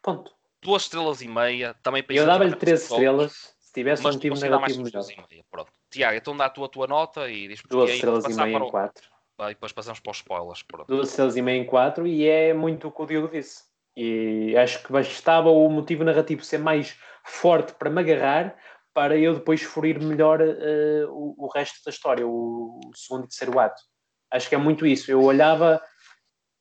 Ponto. 0.02 0.32
duas 0.62 0.82
estrelas 0.82 1.20
e 1.20 1.28
meia. 1.28 1.74
Também 1.82 2.02
para 2.02 2.16
Eu 2.16 2.26
dava-lhe 2.26 2.54
três 2.56 2.82
estrelas 2.82 3.54
se 3.58 3.72
tivesse 3.72 4.02
um 4.02 4.04
mas 4.04 4.14
motivo 4.16 4.34
dar 4.36 4.40
mais 4.40 4.76
narrativo 4.76 4.84
melhor. 4.84 5.00
estrelas 5.00 5.28
e 5.28 5.34
meia. 5.34 5.44
Pronto. 5.50 5.72
Tiago, 5.90 6.16
então 6.16 6.36
dá 6.36 6.48
tu 6.48 6.64
a 6.64 6.68
tua 6.68 6.86
nota 6.86 7.28
e 7.30 7.48
diz 7.48 7.62
Duas 7.68 7.90
e 7.90 7.94
estrelas 7.94 8.24
e 8.24 8.34
meia 8.34 8.56
em 8.56 8.70
quatro. 8.70 9.08
Ah, 9.38 9.50
e 9.50 9.54
depois 9.54 9.72
passamos 9.72 10.00
para 10.00 10.10
os 10.10 10.16
spoilers. 10.16 10.62
Pronto. 10.62 10.86
Duas 10.88 11.10
estrelas 11.10 11.36
e 11.36 11.42
meia 11.42 11.60
em 11.60 11.66
quatro 11.66 12.06
e 12.06 12.26
é 12.26 12.54
muito 12.54 12.88
o 12.88 12.92
que 12.92 13.02
o 13.02 13.06
Diogo 13.06 13.28
disse. 13.28 13.64
E 13.96 14.56
acho 14.56 14.82
que 14.82 14.92
bastava 14.92 15.48
o 15.50 15.68
motivo 15.68 16.04
narrativo 16.04 16.44
ser 16.44 16.58
mais 16.58 16.98
forte 17.24 17.72
para 17.74 17.90
me 17.90 18.00
agarrar 18.00 18.56
para 18.94 19.16
eu 19.18 19.34
depois 19.34 19.62
furir 19.62 20.02
melhor 20.02 20.40
eh, 20.40 21.04
o, 21.08 21.34
o 21.36 21.48
resto 21.48 21.84
da 21.84 21.90
história, 21.90 22.26
o, 22.26 22.80
o 22.82 22.96
segundo 22.96 23.24
e 23.24 23.28
terceiro 23.28 23.58
ato. 23.58 23.82
Acho 24.30 24.48
que 24.48 24.54
é 24.54 24.58
muito 24.58 24.86
isso. 24.86 25.10
Eu 25.10 25.22
olhava, 25.22 25.82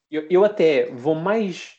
eu, 0.09 0.27
eu 0.29 0.43
até 0.45 0.89
vou 0.91 1.15
mais, 1.15 1.75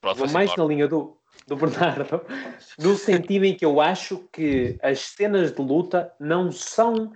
Pronto, 0.00 0.18
vou 0.18 0.28
mais 0.28 0.54
na 0.56 0.64
linha 0.64 0.88
do, 0.88 1.18
do 1.46 1.56
Bernardo, 1.56 2.20
no 2.78 2.96
sentido 2.96 3.44
em 3.44 3.56
que 3.56 3.64
eu 3.64 3.80
acho 3.80 4.28
que 4.32 4.78
as 4.82 5.00
cenas 5.00 5.52
de 5.52 5.60
luta 5.62 6.12
não 6.18 6.50
são 6.50 7.12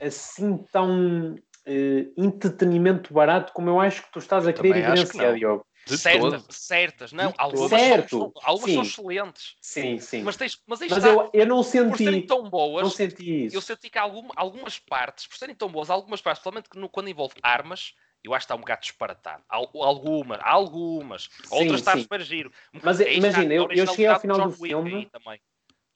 assim 0.00 0.58
tão 0.70 1.36
eh, 1.66 2.06
entretenimento 2.16 3.12
barato 3.12 3.52
como 3.52 3.68
eu 3.68 3.80
acho 3.80 4.02
que 4.04 4.12
tu 4.12 4.18
estás 4.18 4.46
a 4.46 4.52
querer 4.52 4.72
que 4.72 4.78
evidenciar, 4.80 5.32
não. 5.32 5.38
Diogo. 5.38 5.66
Certas, 5.86 6.44
certas, 6.50 7.12
não. 7.12 7.32
Algumas, 7.38 7.70
todo. 7.70 7.70
são, 7.70 7.78
Certo, 7.78 8.32
algumas 8.44 8.70
são 8.72 8.82
excelentes. 8.82 9.56
Sim, 9.60 9.98
sim. 9.98 10.22
Mas, 10.22 10.36
tens, 10.36 10.58
mas 10.66 10.80
Mas 10.80 10.92
está. 10.92 11.08
eu, 11.08 11.30
eu 11.32 11.46
não 11.46 11.56
por 11.56 11.64
serem 11.64 11.96
senti, 11.96 12.26
tão 12.26 12.48
boas, 12.48 12.82
não 12.82 12.90
senti 12.90 13.46
isso. 13.46 13.56
eu 13.56 13.60
senti 13.60 13.90
que 13.90 13.98
algum- 13.98 14.28
algumas 14.36 14.78
partes, 14.78 15.26
por 15.26 15.36
serem 15.36 15.54
tão 15.54 15.68
boas, 15.68 15.90
algumas 15.90 16.20
partes, 16.20 16.42
principalmente 16.42 16.68
que 16.68 16.88
quando 16.92 17.08
envolve 17.08 17.34
armas, 17.42 17.94
eu 18.22 18.34
acho 18.34 18.42
que 18.42 18.52
está 18.52 18.54
um 18.54 18.60
bocado 18.60 18.80
disparatado. 18.82 19.42
Al- 19.48 19.70
Algumas, 19.74 20.40
algumas. 20.42 21.28
Outras 21.50 21.80
está 21.80 21.92
sim. 21.92 22.02
super 22.02 22.20
giro. 22.20 22.52
Mas, 22.82 23.00
imagina, 23.00 23.52
a 23.52 23.56
eu- 23.56 23.70
eu 23.72 23.86
cheguei 23.86 24.06
ao 24.06 24.20
final 24.20 24.38
do 24.38 24.48
Wick 24.50 24.66
filme-. 24.68 25.10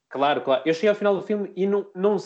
Claro, 0.09 0.43
claro. 0.43 0.63
Eu 0.65 0.75
cheguei 0.75 0.89
ao 0.91 0.95
final 0.95 1.15
do 1.17 1.23
filme 1.23 1.53
e 1.57 1.67
não, 1.67 1.91
não, 1.95 2.17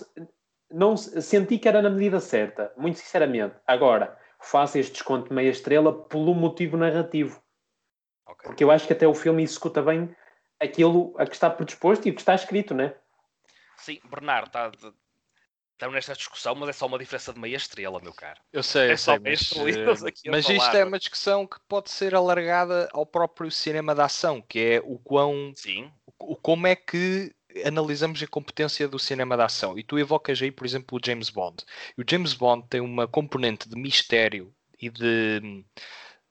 não 0.70 0.96
senti 0.96 1.59
que 1.59 1.68
era 1.68 1.80
na 1.82 1.90
medida 1.90 2.20
certa, 2.20 2.72
muito 2.76 2.99
sinceramente. 2.99 3.57
Agora, 3.66 4.18
faço 4.40 4.78
este 4.78 4.92
desconto 4.92 5.28
de 5.28 5.34
meia 5.34 5.51
estrela 5.51 5.92
pelo 6.05 6.34
motivo 6.34 6.76
narrativo. 6.76 7.42
Ok. 8.26 8.42
Porque 8.44 8.62
eu 8.62 8.70
acho 8.70 8.86
que 8.86 8.92
até 8.92 9.07
o 9.09 9.14
filme 9.14 9.42
executa 9.42 9.80
bem 9.82 10.14
aquilo 10.61 11.14
a 11.18 11.24
que 11.26 11.34
está 11.34 11.49
predisposto 11.49 12.07
e 12.07 12.11
o 12.11 12.14
que 12.14 12.20
está 12.20 12.34
escrito, 12.34 12.74
né? 12.74 12.94
Sim, 13.78 14.01
Bernardo, 14.05 14.49
está, 14.49 14.70
estamos 15.79 15.95
nesta 15.95 16.12
discussão, 16.12 16.57
mas 16.57 16.68
é 16.70 16.72
só 16.72 16.87
uma 16.87 16.99
diferença 16.99 17.33
de 17.33 17.39
meia 17.39 17.57
estrela, 17.57 18.01
meu 18.01 18.12
caro. 18.12 18.41
Eu 18.53 18.64
sei, 18.64 18.89
É 18.89 18.93
eu 18.93 18.99
só 18.99 19.12
sei, 19.12 19.20
mas, 19.20 19.53
eh, 19.53 20.09
aqui 20.09 20.29
mas 20.29 20.49
isto 20.49 20.76
é 20.76 20.85
uma 20.85 20.99
discussão 20.99 21.47
que 21.47 21.57
pode 21.68 21.91
ser 21.91 22.16
alargada 22.16 22.89
ao 22.93 23.07
próprio 23.07 23.49
cinema 23.51 23.95
de 23.95 24.01
ação, 24.01 24.43
que 24.43 24.59
é 24.59 24.83
o 24.85 24.99
quão, 24.99 25.53
Sim, 25.55 25.91
o, 26.18 26.35
como 26.35 26.66
é 26.66 26.74
que 26.74 27.33
analisamos 27.64 28.20
a 28.22 28.26
competência 28.26 28.89
do 28.89 28.99
cinema 28.99 29.37
de 29.37 29.43
ação. 29.45 29.79
E 29.79 29.85
tu 29.85 29.99
evocas 29.99 30.43
aí, 30.43 30.51
por 30.51 30.66
exemplo, 30.66 30.99
o 30.99 31.01
James 31.05 31.31
Bond. 31.31 31.64
E 31.97 32.03
o 32.03 32.05
James 32.09 32.35
Bond 32.35 32.66
tem 32.68 32.81
uma 32.81 33.07
componente 33.07 33.68
de 33.68 33.76
mistério 33.76 34.53
e 34.81 34.91
de, 34.91 35.64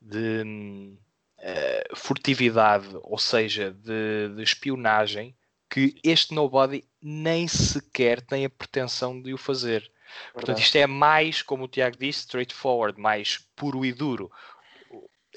de 0.01 0.93
eh, 1.39 1.87
furtividade, 1.95 2.89
ou 3.01 3.17
seja, 3.17 3.71
de, 3.71 4.35
de 4.35 4.43
espionagem, 4.43 5.33
que 5.69 5.95
este 6.03 6.33
Nobody 6.33 6.83
nem 7.09 7.47
sequer 7.47 8.19
tem 8.21 8.43
a 8.43 8.49
pretensão 8.49 9.21
de 9.21 9.33
o 9.33 9.37
fazer. 9.37 9.89
Portanto, 10.33 10.59
isto 10.59 10.75
é 10.75 10.85
mais, 10.85 11.41
como 11.41 11.63
o 11.63 11.67
Tiago 11.67 11.95
disse, 11.97 12.19
straightforward, 12.21 12.99
mais 12.99 13.37
puro 13.55 13.85
e 13.85 13.93
duro. 13.93 14.29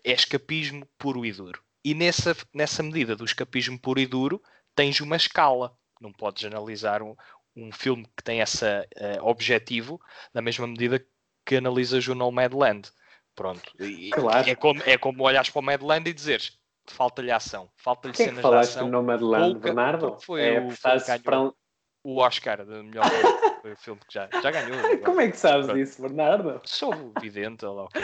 É 0.02 0.12
escapismo 0.12 0.84
puro 0.98 1.24
e 1.24 1.32
duro. 1.32 1.62
E 1.84 1.94
nessa, 1.94 2.36
nessa 2.52 2.82
medida 2.82 3.14
do 3.14 3.24
escapismo 3.24 3.78
puro 3.78 4.00
e 4.00 4.06
duro, 4.06 4.42
tens 4.74 5.00
uma 5.00 5.16
escala. 5.16 5.76
Não 6.00 6.12
podes 6.12 6.44
analisar 6.44 7.02
um, 7.02 7.14
um 7.54 7.70
filme 7.70 8.04
que 8.16 8.22
tem 8.24 8.40
esse 8.40 8.64
objetivo 9.22 10.00
da 10.32 10.42
mesma 10.42 10.66
medida 10.66 11.04
que 11.46 11.56
analisas 11.56 12.06
o 12.08 12.14
Nomadland. 12.14 12.90
Pronto. 13.34 13.72
E- 13.78 14.10
Claro. 14.10 14.48
É 14.48 14.54
como, 14.56 14.82
é 14.84 14.98
como 14.98 15.22
olhares 15.22 15.50
para 15.50 15.60
o 15.60 15.62
Madland 15.62 16.08
e 16.10 16.12
dizeres 16.12 16.58
falta-lhe 16.86 17.30
ação, 17.30 17.70
falta-lhe 17.76 18.12
que 18.14 18.22
é 18.22 18.24
cenas 18.26 18.38
de 18.38 18.42
falaste 18.42 18.70
ação. 18.70 18.86
do 18.86 18.90
Nomadland, 18.92 19.52
pouca- 19.52 19.60
Bernardo? 19.68 20.16
foi 20.22 20.42
é, 20.42 20.60
o- 20.60 20.70
foi 20.70 20.96
o 20.96 21.54
O 22.02 22.16
Oscar 22.18 22.64
de 22.64 22.82
melhor 22.82 23.04
filme. 23.08 23.50
Filme 23.76 24.00
que 24.08 24.14
já, 24.14 24.26
já 24.42 24.50
ganhou. 24.50 24.78
agora. 24.78 24.98
Como 25.00 25.20
é 25.20 25.30
que 25.30 25.36
sabes 25.36 25.66
Pronto. 25.66 25.78
isso, 25.78 26.00
Bernardo? 26.00 26.60
Sou 26.64 27.12
vidente, 27.20 27.66
olha 27.66 27.74
lá 27.74 27.84
o 27.84 27.88
quê. 27.88 28.00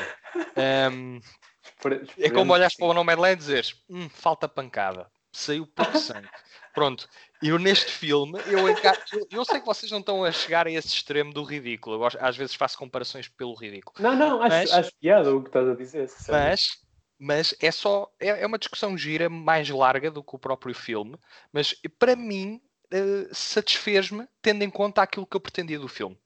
Espere- 1.64 2.06
é 2.18 2.30
como 2.30 2.54
que 2.54 2.76
para 2.76 2.86
o 2.86 2.94
Nomadland 2.94 3.32
e 3.34 3.36
dizeres 3.36 3.82
hum, 3.88 4.08
falta 4.08 4.46
pancada, 4.48 5.10
saiu 5.32 5.66
pouco 5.66 5.96
sangue. 5.98 6.28
Pronto, 6.74 7.08
eu 7.42 7.58
neste 7.58 7.90
filme, 7.90 8.38
eu, 8.46 8.68
eu, 8.68 9.26
eu 9.30 9.44
sei 9.46 9.60
que 9.60 9.66
vocês 9.66 9.90
não 9.90 10.00
estão 10.00 10.22
a 10.22 10.30
chegar 10.30 10.66
a 10.66 10.70
esse 10.70 10.88
extremo 10.88 11.32
do 11.32 11.42
ridículo. 11.42 11.96
Eu 11.96 12.08
às 12.20 12.36
vezes 12.36 12.54
faço 12.54 12.76
comparações 12.76 13.28
pelo 13.28 13.54
ridículo. 13.54 13.94
Não, 13.98 14.14
não, 14.14 14.42
acho, 14.42 14.56
Mas- 14.56 14.72
acho 14.72 14.90
piada 15.00 15.34
o 15.34 15.40
que 15.42 15.48
estás 15.48 15.68
a 15.68 15.74
dizer. 15.74 16.08
Mas 16.28 16.86
mas 17.18 17.54
é 17.62 17.70
só 17.70 18.10
é, 18.20 18.42
é 18.42 18.46
uma 18.46 18.58
discussão 18.58 18.96
gira 18.96 19.30
mais 19.30 19.70
larga 19.70 20.10
do 20.10 20.22
que 20.22 20.36
o 20.36 20.38
próprio 20.38 20.74
filme, 20.74 21.16
mas 21.50 21.74
para 21.98 22.14
mim 22.14 22.60
uh, 22.92 23.34
satisfez-me 23.34 24.26
tendo 24.42 24.62
em 24.62 24.70
conta 24.70 25.02
aquilo 25.02 25.26
que 25.26 25.36
eu 25.36 25.40
pretendia 25.40 25.78
do 25.78 25.88
filme. 25.88 26.18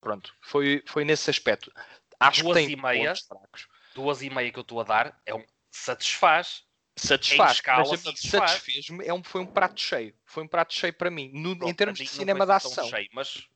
Pronto, 0.00 0.34
foi, 0.42 0.82
foi 0.86 1.04
nesse 1.04 1.30
aspecto. 1.30 1.72
Acho 2.20 2.42
Duas 2.42 2.58
que 2.58 2.66
tem 2.66 2.72
e 2.72 2.76
meia. 2.76 3.14
fracos. 3.14 3.68
Duas 3.94 4.22
e 4.22 4.30
meia 4.30 4.50
que 4.52 4.58
eu 4.58 4.62
estou 4.62 4.80
a 4.80 4.84
dar 4.84 5.20
é 5.24 5.34
um 5.34 5.44
satisfaz. 5.70 6.62
Satisfaz, 6.96 7.56
escala, 7.56 7.84
mas 7.84 8.00
satisfaz. 8.00 8.50
satisfez-me, 8.52 9.04
é 9.04 9.12
um, 9.12 9.22
foi 9.22 9.40
um 9.40 9.46
prato 9.46 9.80
cheio. 9.80 10.14
Foi 10.24 10.44
um 10.44 10.48
prato 10.48 10.72
cheio 10.72 10.92
para 10.94 11.10
mim, 11.10 11.30
no- 11.34 11.56
Pronto, 11.56 11.70
em 11.70 11.74
termos 11.74 11.98
de 11.98 12.06
cinema 12.06 12.46
tão 12.46 12.54
ação. 12.54 12.88
cheio, 12.88 13.08
mas 13.12 13.48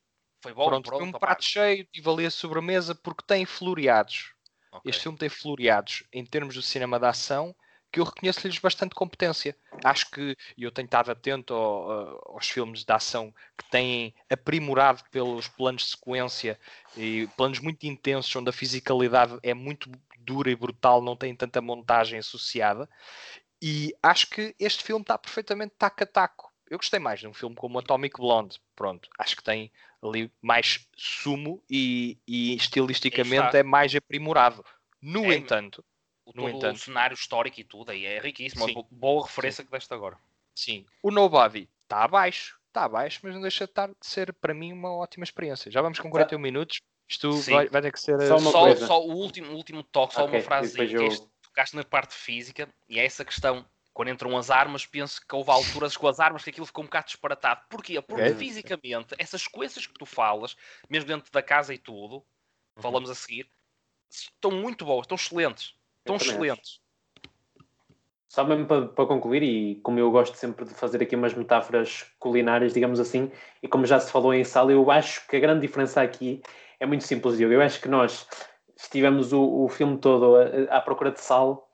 foi 0.42 0.52
bom. 0.52 0.64
Pronto, 0.68 0.88
foi 0.90 1.04
um 1.04 1.12
prato 1.12 1.44
cheio, 1.44 1.84
tive 1.92 2.10
ali 2.10 2.26
a 2.26 2.30
sobremesa 2.30 2.94
porque 2.96 3.22
tem 3.24 3.46
floreados. 3.46 4.32
ok. 4.72 4.90
Este 4.90 5.02
filme 5.04 5.18
tem 5.18 5.28
floreados 5.28 6.02
em 6.12 6.24
termos 6.26 6.54
do 6.54 6.62
cinema 6.62 6.98
de 6.98 7.06
ação 7.06 7.54
que 7.92 8.00
eu 8.00 8.04
reconheço-lhes 8.04 8.58
bastante 8.58 8.94
competência. 8.94 9.56
Acho 9.84 10.10
que, 10.10 10.36
e 10.56 10.64
eu 10.64 10.72
tenho 10.72 10.86
estado 10.86 11.10
atento 11.10 11.54
ao- 11.54 12.34
aos 12.34 12.48
filmes 12.48 12.84
de 12.84 12.92
ação 12.92 13.32
que 13.56 13.64
têm 13.70 14.14
aprimorado 14.28 15.02
pelos 15.10 15.46
planos 15.48 15.82
de 15.84 15.90
sequência 15.90 16.58
e 16.96 17.28
planos 17.36 17.60
muito 17.60 17.84
intensos, 17.84 18.34
onde 18.34 18.50
a 18.50 18.52
fisicalidade 18.52 19.38
é 19.42 19.54
muito 19.54 19.90
dura 20.18 20.50
e 20.50 20.56
brutal, 20.56 21.00
não 21.00 21.16
tem 21.16 21.34
tanta 21.34 21.60
montagem 21.60 22.18
associada. 22.18 22.88
E 23.62 23.94
acho 24.02 24.28
que 24.30 24.54
este 24.58 24.82
filme 24.84 25.02
está 25.02 25.16
perfeitamente 25.18 25.74
taco 25.78 26.02
a 26.02 26.06
taco. 26.06 26.52
Eu 26.70 26.76
gostei 26.78 27.00
mais 27.00 27.20
de 27.20 27.26
um 27.26 27.32
filme 27.32 27.56
como 27.56 27.78
Atomic 27.78 28.16
Blonde. 28.18 28.60
Pronto, 28.76 29.08
acho 29.18 29.36
que 29.36 29.42
tem 29.42 29.72
ali 30.02 30.30
mais 30.40 30.86
sumo 30.96 31.62
e, 31.68 32.18
e 32.26 32.54
estilisticamente 32.54 33.56
é 33.56 33.62
mais 33.62 33.94
aprimorado. 33.94 34.64
No 35.00 35.24
É, 35.32 35.36
entanto, 35.36 35.84
O, 36.28 36.32
no 36.34 36.58
todo 36.58 36.74
o 36.74 36.78
cenário 36.78 37.14
histórico 37.14 37.60
e 37.60 37.64
tudo 37.64 37.90
aí 37.90 38.04
é 38.04 38.18
riquíssimo. 38.20 38.66
Sim. 38.66 38.74
Bo- 38.74 38.86
Boa 38.90 39.26
referência 39.26 39.64
que 39.64 39.70
deste 39.70 39.92
agora. 39.94 40.18
sim, 40.54 40.84
o 41.02 41.10
Nobody 41.10 41.68
está 41.84 42.04
abaixo, 42.04 42.58
está 42.66 42.84
abaixo, 42.84 43.20
mas 43.22 43.34
não 43.34 43.40
deixa 43.40 43.64
de, 43.64 43.70
estar, 43.70 43.88
de 43.88 43.94
ser 44.06 44.32
para 44.34 44.52
mim 44.52 44.72
uma 44.72 44.92
ótima 44.92 45.24
experiência. 45.24 45.70
Já 45.70 45.80
vamos 45.80 45.98
com 45.98 46.10
41 46.10 46.38
minutos. 46.38 46.80
Isto 47.08 47.32
Sim. 47.32 47.52
vai, 47.52 47.68
vai 47.68 47.80
ter 47.82 47.92
que 47.92 48.00
ser. 48.00 48.20
Só 48.20 48.36
uma 48.38 48.52
só, 48.52 48.60
coisa. 48.64 48.86
só 48.86 49.00
o 49.02 49.12
último, 49.14 49.52
o 49.52 49.56
último 49.56 49.82
toque, 49.82 50.14
só 50.14 50.24
Ok, 50.24 50.34
uma 50.38 50.44
frase 50.44 50.78
eu- 50.92 51.06
este, 51.06 51.26
tocaste 51.40 51.74
na 51.74 51.82
parte 51.84 52.14
física 52.14 52.68
e 52.88 52.98
é 52.98 53.04
essa 53.06 53.24
questão. 53.24 53.64
Quando 53.94 54.10
entram 54.10 54.36
as 54.36 54.50
armas, 54.50 54.84
penso 54.86 55.20
que 55.26 55.34
houve 55.34 55.50
alturas 55.50 55.96
com 55.96 56.06
as 56.06 56.20
armas 56.20 56.44
que 56.44 56.50
aquilo 56.50 56.66
ficou 56.66 56.84
um 56.84 56.86
bocado 56.86 57.06
disparatado. 57.06 57.62
Porquê? 57.68 58.00
Porque 58.02 58.28
Ok. 58.28 58.36
fisicamente, 58.36 59.14
essas 59.18 59.48
coisas 59.48 59.86
que 59.86 59.94
tu 59.94 60.04
falas, 60.06 60.54
mesmo 60.88 61.08
dentro 61.08 61.32
da 61.32 61.42
casa 61.42 61.72
e 61.74 61.78
tudo, 61.78 62.16
Uhum. 62.16 62.82
falamos 62.82 63.10
a 63.10 63.14
seguir, 63.14 63.50
estão 64.08 64.50
muito 64.52 64.84
boas, 64.84 65.04
estão 65.04 65.16
excelentes. 65.16 65.74
Estão 66.00 66.16
excelentes. 66.16 66.80
Só 68.28 68.44
mesmo 68.44 68.66
para, 68.66 68.86
para 68.86 69.06
concluir, 69.06 69.42
e 69.42 69.76
como 69.76 69.98
eu 69.98 70.10
gosto 70.10 70.36
sempre 70.36 70.64
de 70.64 70.74
fazer 70.74 71.02
aqui 71.02 71.16
umas 71.16 71.34
metáforas 71.34 72.04
culinárias, 72.18 72.74
digamos 72.74 73.00
assim, 73.00 73.32
e 73.62 73.66
como 73.66 73.86
já 73.86 73.98
se 73.98 74.12
falou 74.12 74.34
em 74.34 74.44
sala, 74.44 74.70
eu 74.70 74.90
acho 74.90 75.26
que 75.26 75.36
a 75.36 75.40
grande 75.40 75.62
diferença 75.62 76.02
aqui 76.02 76.42
é 76.78 76.86
muito 76.86 77.04
simples, 77.04 77.38
Diogo. 77.38 77.54
Eu 77.54 77.62
acho 77.62 77.80
que 77.80 77.88
nós 77.88 78.28
estivemos 78.76 79.32
o, 79.32 79.64
o 79.64 79.68
filme 79.68 79.98
todo 79.98 80.36
à 80.70 80.80
procura 80.80 81.10
de 81.10 81.20
sal 81.20 81.68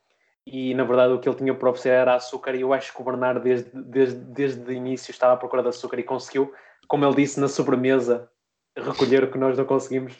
e, 0.47 0.75
na 0.75 0.85
verdade, 0.85 1.12
o 1.12 1.18
que 1.18 1.29
ele 1.29 1.37
tinha 1.37 1.55
para 1.55 1.70
oferecer 1.70 1.91
era 1.91 2.14
açúcar, 2.14 2.55
e 2.55 2.61
eu 2.61 2.72
acho 2.72 2.95
que 2.95 3.01
o 3.01 3.05
Bernardo, 3.05 3.41
desde, 3.41 3.70
desde, 3.72 4.20
desde 4.20 4.62
o 4.62 4.72
início, 4.72 5.11
estava 5.11 5.33
à 5.33 5.37
procura 5.37 5.62
de 5.62 5.68
açúcar 5.68 5.99
e 5.99 6.03
conseguiu, 6.03 6.53
como 6.87 7.05
ele 7.05 7.16
disse, 7.16 7.41
na 7.41 7.49
sobremesa, 7.49 8.31
recolher 8.77 9.25
o 9.25 9.31
que 9.31 9.39
nós 9.39 9.57
não 9.57 9.64
conseguimos. 9.64 10.16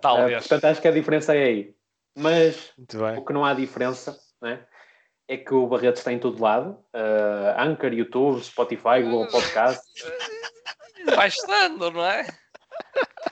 Talvez. 0.00 0.38
portanto, 0.40 0.64
acho 0.64 0.82
que 0.82 0.88
a 0.88 0.92
diferença 0.92 1.34
é 1.36 1.44
aí. 1.44 1.74
Mas 2.14 2.72
o 3.16 3.24
que 3.24 3.32
não 3.32 3.44
há 3.44 3.54
diferença 3.54 4.18
né, 4.40 4.66
é 5.28 5.36
que 5.36 5.54
o 5.54 5.66
Barreto 5.66 5.96
está 5.96 6.12
em 6.12 6.18
todo 6.18 6.42
lado. 6.42 6.72
Uh, 6.94 7.58
Anchor, 7.58 7.92
YouTube, 7.92 8.42
Spotify, 8.42 9.02
Google 9.02 9.28
Podcast. 9.28 9.82
Vai 11.16 11.28
estando, 11.28 11.90
não 11.90 12.04
é? 12.04 12.26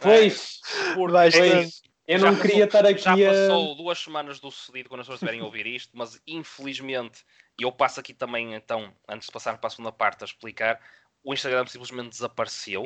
Pois, 0.01 0.61
Por 0.95 1.11
Vai 1.11 1.31
pois 1.31 1.83
eu 2.11 2.18
não 2.18 2.35
Já 2.35 2.43
queria 2.43 2.66
passou- 2.66 2.81
estar 2.81 3.12
aqui 3.12 3.22
Já 3.22 3.31
a... 3.31 3.49
passou 3.49 3.76
duas 3.76 3.99
semanas 3.99 4.41
do 4.41 4.51
sucedido 4.51 4.89
quando 4.89 5.01
as 5.01 5.07
pessoas 5.07 5.18
estiverem 5.18 5.41
a 5.43 5.45
ouvir 5.45 5.64
isto, 5.64 5.97
mas 5.97 6.20
infelizmente, 6.26 7.24
e 7.57 7.62
eu 7.62 7.70
passo 7.70 8.01
aqui 8.01 8.12
também, 8.12 8.55
então, 8.55 8.93
antes 9.09 9.26
de 9.26 9.33
passar 9.33 9.59
para 9.59 9.68
a 9.68 9.70
segunda 9.70 9.93
parte, 9.93 10.24
a 10.24 10.26
explicar, 10.26 10.81
o 11.22 11.33
Instagram 11.33 11.66
simplesmente 11.66 12.11
desapareceu. 12.11 12.85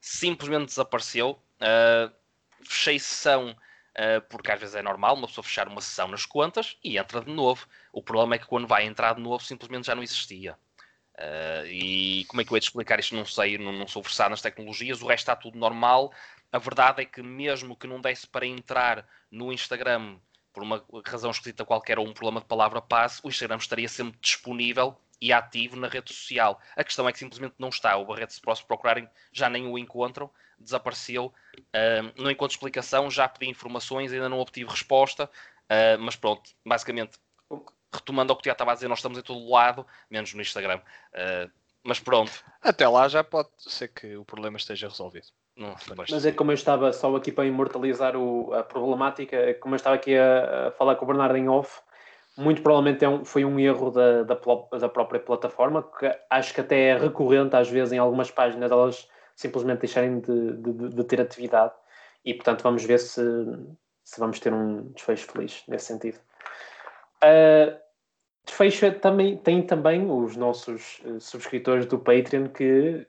Simplesmente 0.00 0.66
desapareceu. 0.66 1.42
Uh, 1.60 2.12
fechei 2.64 3.00
sessão, 3.00 3.56
porque 4.28 4.50
às 4.50 4.58
vezes 4.58 4.74
é 4.74 4.82
normal 4.82 5.14
uma 5.14 5.26
pessoa 5.26 5.44
fechar 5.44 5.68
uma 5.68 5.80
sessão 5.80 6.08
nas 6.08 6.24
contas 6.24 6.78
e 6.82 6.96
entra 6.96 7.20
de 7.20 7.30
novo. 7.30 7.66
O 7.92 8.02
problema 8.02 8.34
é 8.34 8.38
que 8.38 8.46
quando 8.46 8.66
vai 8.66 8.84
entrar 8.84 9.14
de 9.14 9.20
novo, 9.20 9.44
simplesmente 9.44 9.86
já 9.86 9.94
não 9.94 10.02
existia. 10.02 10.56
Uh, 11.14 11.66
e 11.66 12.24
como 12.26 12.40
é 12.40 12.44
que 12.44 12.52
eu 12.52 12.56
ia 12.56 12.60
te 12.60 12.68
explicar 12.68 12.98
isto? 12.98 13.14
Não 13.14 13.26
sei, 13.26 13.58
não, 13.58 13.72
não 13.72 13.86
sou 13.86 14.02
versado 14.02 14.30
nas 14.30 14.40
tecnologias, 14.40 15.02
o 15.02 15.06
resto 15.06 15.24
está 15.24 15.36
tudo 15.36 15.58
normal. 15.58 16.12
A 16.50 16.58
verdade 16.58 17.02
é 17.02 17.04
que, 17.04 17.22
mesmo 17.22 17.76
que 17.76 17.86
não 17.86 18.00
desse 18.00 18.26
para 18.26 18.46
entrar 18.46 19.06
no 19.30 19.52
Instagram 19.52 20.18
por 20.52 20.62
uma 20.62 20.84
razão 21.04 21.30
escrita 21.30 21.64
qualquer 21.64 21.98
ou 21.98 22.06
um 22.06 22.12
problema 22.12 22.40
de 22.40 22.46
palavra 22.46 22.80
passe, 22.80 23.20
o 23.22 23.28
Instagram 23.28 23.56
estaria 23.56 23.88
sempre 23.88 24.18
disponível 24.20 24.98
e 25.22 25.32
ativo 25.32 25.76
na 25.76 25.86
rede 25.86 26.12
social. 26.12 26.60
A 26.74 26.82
questão 26.82 27.08
é 27.08 27.12
que 27.12 27.18
simplesmente 27.20 27.54
não 27.56 27.68
está. 27.68 27.96
O 27.96 28.04
Barreto, 28.04 28.32
se 28.32 28.40
próximo 28.40 28.66
procurarem, 28.66 29.08
já 29.32 29.48
nem 29.48 29.68
o 29.68 29.78
encontram, 29.78 30.28
desapareceu. 30.58 31.32
Uh, 31.56 32.20
não 32.20 32.28
encontro 32.28 32.56
explicação, 32.56 33.08
já 33.08 33.28
pedi 33.28 33.48
informações, 33.48 34.12
ainda 34.12 34.28
não 34.28 34.40
obtive 34.40 34.68
resposta, 34.68 35.26
uh, 35.26 35.98
mas 36.00 36.16
pronto, 36.16 36.50
basicamente, 36.66 37.12
retomando 37.94 38.32
ao 38.32 38.36
que 38.36 38.46
já 38.46 38.52
estava 38.52 38.72
a 38.72 38.74
dizer, 38.74 38.88
nós 38.88 38.98
estamos 38.98 39.16
em 39.16 39.22
todo 39.22 39.48
lado, 39.48 39.86
menos 40.10 40.34
no 40.34 40.42
Instagram. 40.42 40.78
Uh, 41.14 41.48
mas 41.84 42.00
pronto, 42.00 42.32
Até 42.60 42.88
lá 42.88 43.06
já 43.06 43.22
pode 43.22 43.48
ser 43.58 43.88
que 43.88 44.16
o 44.16 44.24
problema 44.24 44.56
esteja 44.56 44.88
resolvido. 44.88 45.26
não, 45.56 45.76
Mas 46.10 46.26
é 46.26 46.32
como 46.32 46.50
eu 46.50 46.54
estava 46.54 46.92
só 46.92 47.14
aqui 47.14 47.30
para 47.30 47.46
imortalizar 47.46 48.16
o- 48.16 48.52
a 48.54 48.64
problemática, 48.64 49.36
é 49.36 49.54
como 49.54 49.74
eu 49.74 49.76
estava 49.76 49.94
aqui 49.94 50.16
a, 50.16 50.68
a 50.68 50.70
falar 50.72 50.96
com 50.96 51.04
o 51.04 51.08
Bernardo 51.08 51.36
em 51.36 51.48
off, 51.48 51.80
muito 52.36 52.62
provavelmente 52.62 53.04
é 53.04 53.08
um- 53.08 53.24
foi 53.24 53.44
um 53.44 53.58
erro 53.60 53.90
da, 53.90 54.22
da, 54.22 54.34
da 54.78 54.88
própria 54.88 55.20
plataforma, 55.20 55.82
que 55.82 56.10
acho 56.30 56.54
que 56.54 56.60
até 56.60 56.88
é 56.88 56.96
recorrente 56.98 57.54
às 57.56 57.68
vezes 57.68 57.92
em 57.92 57.98
algumas 57.98 58.30
páginas 58.30 58.70
elas 58.70 59.08
simplesmente 59.36 59.80
deixarem 59.80 60.20
de, 60.20 60.52
de- 60.56 60.88
de 60.90 61.04
ter 61.04 61.20
atividade 61.20 61.72
e 62.24 62.32
portanto 62.34 62.62
vamos 62.62 62.84
ver 62.84 62.98
se, 62.98 63.22
se 64.04 64.20
vamos 64.20 64.38
ter 64.40 64.52
um 64.52 64.92
desfecho 64.92 65.26
feliz 65.30 65.62
nesse 65.68 65.86
sentido. 65.86 66.18
Uh, 67.22 67.76
desfecho 68.44 68.86
é 68.86 68.90
também, 68.90 69.36
tem 69.36 69.62
também 69.62 70.10
os 70.10 70.36
nossos 70.36 71.00
eh, 71.04 71.20
subscritores 71.20 71.86
do 71.86 71.98
Patreon 71.98 72.48
que 72.48 73.06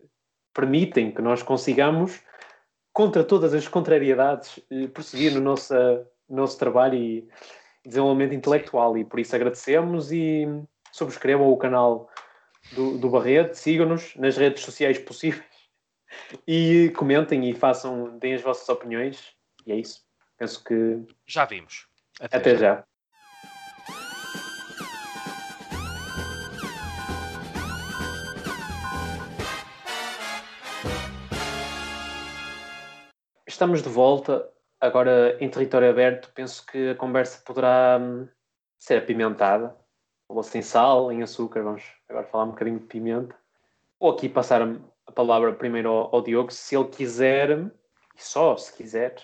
permitem 0.54 1.12
que 1.12 1.22
nós 1.22 1.42
consigamos 1.42 2.22
contra 2.94 3.24
todas 3.24 3.54
as 3.56 3.68
contrariedades, 3.68 4.60
eh, 4.70 4.88
prosseguir 4.88 5.34
no 5.34 5.42
nosso, 5.42 5.74
nosso 6.30 6.60
trabalho 6.60 6.96
e 6.96 7.28
desenvolvimento 7.86 8.34
intelectual. 8.34 8.98
E 8.98 9.06
por 9.06 9.20
isso 9.20 9.36
agradecemos 9.36 10.12
e 10.12 10.46
subscrevam 10.92 11.52
o 11.52 11.58
canal 11.58 12.10
do, 12.72 12.98
do 12.98 13.10
Barreto, 13.10 13.56
sigam-nos 13.56 14.16
nas 14.16 14.38
redes 14.38 14.64
sociais 14.64 14.98
possíveis 14.98 15.44
e 16.48 16.92
comentem 16.96 17.50
e 17.50 17.54
façam, 17.54 18.18
deem 18.20 18.36
as 18.36 18.42
vossas 18.42 18.68
opiniões. 18.70 19.34
E 19.66 19.72
é 19.72 19.76
isso. 19.76 20.02
Penso 20.38 20.64
que 20.64 21.02
já 21.28 21.46
vimos. 21.46 21.88
até 22.20 22.58
já. 22.58 22.84
Estamos 33.48 33.84
de 33.84 33.90
volta, 33.90 34.50
agora 34.84 35.38
em 35.40 35.50
território 35.50 35.90
aberto. 35.90 36.30
Penso 36.36 36.66
que 36.66 36.90
a 36.90 36.96
conversa 36.96 37.42
poderá 37.46 37.98
hum, 38.02 38.28
ser 38.78 38.98
apimentada. 38.98 39.76
Ou 40.28 40.44
sem 40.44 40.62
sal, 40.62 41.12
em 41.12 41.24
açúcar. 41.24 41.64
Vamos 41.64 41.84
agora 42.10 42.26
falar 42.26 42.44
um 42.46 42.50
bocadinho 42.50 42.80
de 42.80 42.86
pimenta. 42.86 43.36
Ou 44.00 44.12
aqui 44.12 44.28
passar 44.28 44.62
a 44.62 45.12
palavra 45.12 45.54
primeiro 45.54 45.90
ao, 45.90 46.16
ao 46.16 46.22
Diogo, 46.22 46.52
se 46.52 46.76
ele 46.76 46.90
quiser, 46.90 47.52
e 48.16 48.22
só 48.22 48.58
se 48.58 48.76
quiser, 48.76 49.16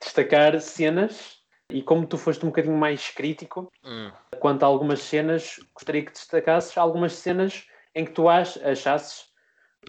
destacar 0.00 0.60
cenas. 0.60 1.42
E 1.70 1.82
como 1.82 2.06
tu 2.06 2.16
foste 2.16 2.44
um 2.44 2.50
bocadinho 2.50 2.76
mais 2.76 3.10
crítico 3.10 3.72
Hum. 3.82 4.12
quanto 4.38 4.62
a 4.62 4.66
algumas 4.66 5.00
cenas, 5.00 5.56
gostaria 5.74 6.04
que 6.04 6.12
destacasses 6.12 6.76
algumas 6.76 7.14
cenas 7.14 7.66
em 7.94 8.04
que 8.04 8.12
tu 8.12 8.28
ach, 8.28 8.58
achasses, 8.62 9.26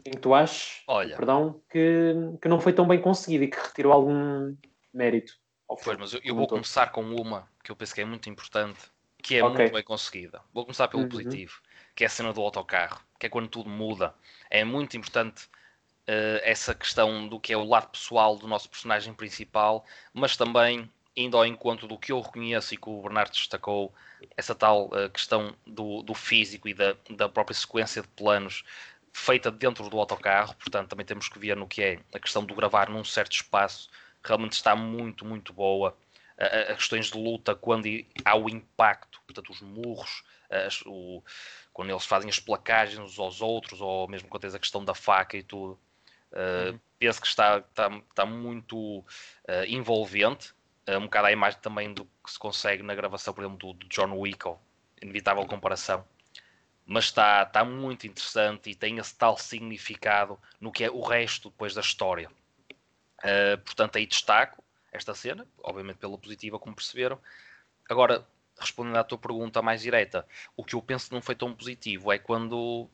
em 0.06 0.12
que 0.12 0.20
tu 0.20 0.34
achas, 0.34 0.84
Olha, 0.88 1.16
perdão, 1.16 1.62
que, 1.70 2.14
que 2.42 2.48
não 2.48 2.60
foi 2.60 2.74
tão 2.74 2.88
bem 2.88 3.02
conseguido 3.02 3.44
e 3.44 3.48
que 3.50 3.58
retirou 3.58 3.92
algum 3.92 4.56
mérito 4.96 5.34
ao 5.68 5.78
Pois, 5.84 5.98
mas 5.98 6.14
eu, 6.14 6.22
eu 6.24 6.36
vou 6.36 6.48
todo. 6.48 6.50
começar 6.50 6.92
com 6.92 7.04
uma 7.04 7.50
que 7.64 7.72
eu 7.72 7.76
penso 7.76 7.94
que 7.94 8.02
é 8.02 8.06
muito 8.06 8.30
importante, 8.30 8.80
que 9.22 9.36
é 9.36 9.44
Ok. 9.44 9.60
muito 9.60 9.72
bem 9.72 9.84
conseguida. 9.84 10.42
Vou 10.54 10.64
começar 10.66 10.88
pelo 10.88 11.04
Uhum. 11.04 11.08
positivo, 11.08 11.62
que 11.96 12.04
é 12.04 12.08
a 12.08 12.10
cena 12.10 12.34
do 12.34 12.42
autocarro, 12.42 13.02
que 13.20 13.26
é 13.28 13.30
quando 13.30 13.48
tudo 13.50 13.70
muda. 13.70 14.14
É 14.50 14.64
muito 14.64 14.98
importante 14.98 15.48
eh, 16.08 16.42
essa 16.44 16.76
questão 16.76 17.28
do 17.28 17.40
que 17.40 17.54
é 17.54 17.58
o 17.58 17.64
lado 17.66 17.90
pessoal 17.90 18.38
do 18.38 18.48
nosso 18.48 18.70
personagem 18.70 19.14
principal, 19.14 19.86
mas 20.14 20.38
também 20.38 20.92
indo 21.16 21.38
ao 21.38 21.46
encontro 21.46 21.88
do 21.88 21.98
que 21.98 22.12
eu 22.12 22.22
reconheço 22.22 22.74
e 22.74 22.78
que 22.78 22.90
o 22.90 23.02
Bernardo 23.02 23.32
destacou, 23.32 23.94
essa 24.38 24.54
tal 24.56 24.88
uh, 24.88 25.10
questão 25.12 25.56
do, 25.66 26.02
do 26.04 26.14
físico 26.14 26.68
e 26.68 26.74
da, 26.74 26.96
da 27.12 27.30
própria 27.30 27.56
sequência 27.56 28.02
de 28.02 28.08
planos 28.10 28.64
feita 29.14 29.50
dentro 29.52 29.90
do 29.90 29.98
autocarro, 30.00 30.56
portanto 30.56 30.90
também 30.90 31.06
temos 31.06 31.30
que 31.30 31.40
ver 31.40 31.56
no 31.56 31.68
que 31.68 31.82
é 31.82 32.00
a 32.14 32.20
questão 32.20 32.46
do 32.46 32.54
gravar 32.56 32.90
num 32.90 33.04
certo 33.04 33.32
espaço, 33.34 33.90
realmente 34.28 34.54
está 34.54 34.76
muito, 34.76 35.26
muito 35.26 35.54
boa. 35.54 35.98
As 36.38 36.78
questões 36.78 37.08
de 37.08 37.18
luta, 37.18 37.56
quando 37.56 37.88
há 38.26 38.36
o 38.36 38.50
impacto, 38.50 39.22
portanto, 39.26 39.52
os 39.52 39.62
murros, 39.62 40.24
as, 40.50 40.82
o, 40.86 41.24
quando 41.72 41.90
eles 41.90 42.06
fazem 42.06 42.30
as 42.30 42.40
placagens 42.40 43.00
uns 43.00 43.18
aos 43.18 43.42
outros, 43.42 43.80
ou 43.80 44.08
mesmo 44.08 44.28
quando 44.28 44.42
tens 44.42 44.56
a 44.56 44.60
questão 44.60 44.84
da 44.84 44.94
faca 44.94 45.38
e 45.38 45.44
tudo, 45.44 45.80
uh, 46.34 46.72
uhum. 46.72 46.80
penso 47.00 47.22
que 47.22 47.28
está, 47.28 47.60
está, 47.60 47.90
está 48.10 48.26
muito 48.26 49.00
uh, 49.00 49.06
envolvente. 49.68 50.54
Uh, 50.88 50.98
um 50.98 51.04
bocado 51.04 51.28
a 51.28 51.32
imagem 51.32 51.60
também 51.62 51.94
do 51.94 52.06
que 52.06 52.32
se 52.32 52.38
consegue 52.38 52.84
na 52.84 52.94
gravação, 52.94 53.34
por 53.34 53.44
exemplo, 53.44 53.58
do, 53.58 53.74
do 53.74 53.88
John 53.88 54.12
Wick, 54.18 54.46
inevitável 55.02 55.46
comparação 55.46 56.06
mas 56.86 57.06
está, 57.06 57.44
está 57.44 57.66
muito 57.66 58.06
interessante 58.06 58.70
e 58.70 58.76
tem 58.76 59.00
esse 59.00 59.16
tal 59.16 59.38
significado 59.38 60.40
no 60.62 60.72
que 60.72 60.84
é 60.84 60.92
o 60.92 61.02
resto 61.02 61.50
depois 61.50 61.74
da 61.74 61.82
história. 61.82 62.30
Uh, 63.26 63.58
portanto, 63.64 63.98
aí 63.98 64.06
destaco 64.06 64.64
esta 64.92 65.16
cena, 65.16 65.48
obviamente 65.64 65.98
pela 65.98 66.18
positiva, 66.18 66.60
como 66.60 66.76
perceberam. 66.76 67.20
Agora, 67.90 68.26
respondendo 68.60 68.98
à 68.98 69.04
tua 69.04 69.18
pergunta 69.18 69.62
mais 69.62 69.82
direta, 69.82 70.26
o 70.56 70.64
que 70.64 70.76
eu 70.76 70.82
penso 70.82 71.14
não 71.14 71.22
foi 71.22 71.36
tão 71.36 71.54
positivo 71.54 72.12
é 72.12 72.20
quando 72.20 72.88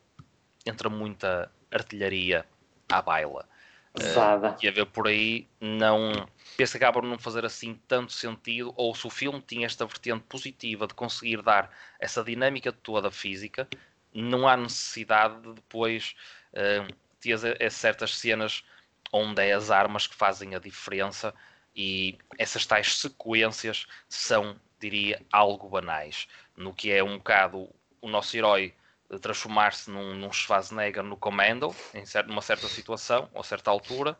entra 0.66 0.88
muita 0.88 1.50
artilharia 1.70 2.46
à 2.88 3.02
baila. 3.02 3.46
Pesada. 3.92 4.52
Uh, 4.52 4.56
e 4.62 4.68
a 4.68 4.72
ver 4.72 4.86
por 4.86 5.06
aí, 5.06 5.46
não 5.60 6.26
penso 6.56 6.72
que 6.72 6.78
acaba 6.78 7.00
por 7.00 7.06
não 7.06 7.18
fazer 7.18 7.44
assim 7.44 7.78
tanto 7.86 8.12
sentido, 8.12 8.72
ou 8.74 8.94
se 8.94 9.06
o 9.06 9.10
filme 9.10 9.42
tinha 9.46 9.66
esta 9.66 9.84
vertente 9.84 10.24
positiva 10.24 10.86
de 10.86 10.94
conseguir 10.94 11.42
dar 11.42 11.70
essa 12.00 12.24
dinâmica 12.24 12.72
toda 12.72 13.10
física, 13.10 13.68
não 14.14 14.48
há 14.48 14.56
necessidade 14.56 15.42
de 15.42 15.52
depois 15.52 16.16
uh, 16.52 16.92
ter 17.20 17.70
certas 17.70 18.16
cenas 18.16 18.64
onde 19.12 19.42
é 19.42 19.52
as 19.52 19.70
armas 19.70 20.06
que 20.06 20.14
fazem 20.14 20.54
a 20.54 20.58
diferença 20.58 21.34
e 21.76 22.18
essas 22.38 22.66
tais 22.66 22.96
sequências 22.98 23.86
são, 24.08 24.58
diria, 24.80 25.20
algo 25.30 25.68
banais. 25.68 26.26
No 26.56 26.72
que 26.72 26.90
é 26.90 27.04
um 27.04 27.18
bocado 27.18 27.68
o 28.00 28.08
nosso 28.08 28.36
herói 28.36 28.74
transformar-se 29.20 29.90
num, 29.90 30.14
num 30.14 30.32
Schwarzenegger 30.32 31.02
no 31.02 31.16
Commando, 31.16 31.74
em 31.94 32.04
certo, 32.06 32.28
numa 32.28 32.42
certa 32.42 32.66
situação, 32.68 33.28
ou 33.34 33.42
certa 33.42 33.70
altura, 33.70 34.18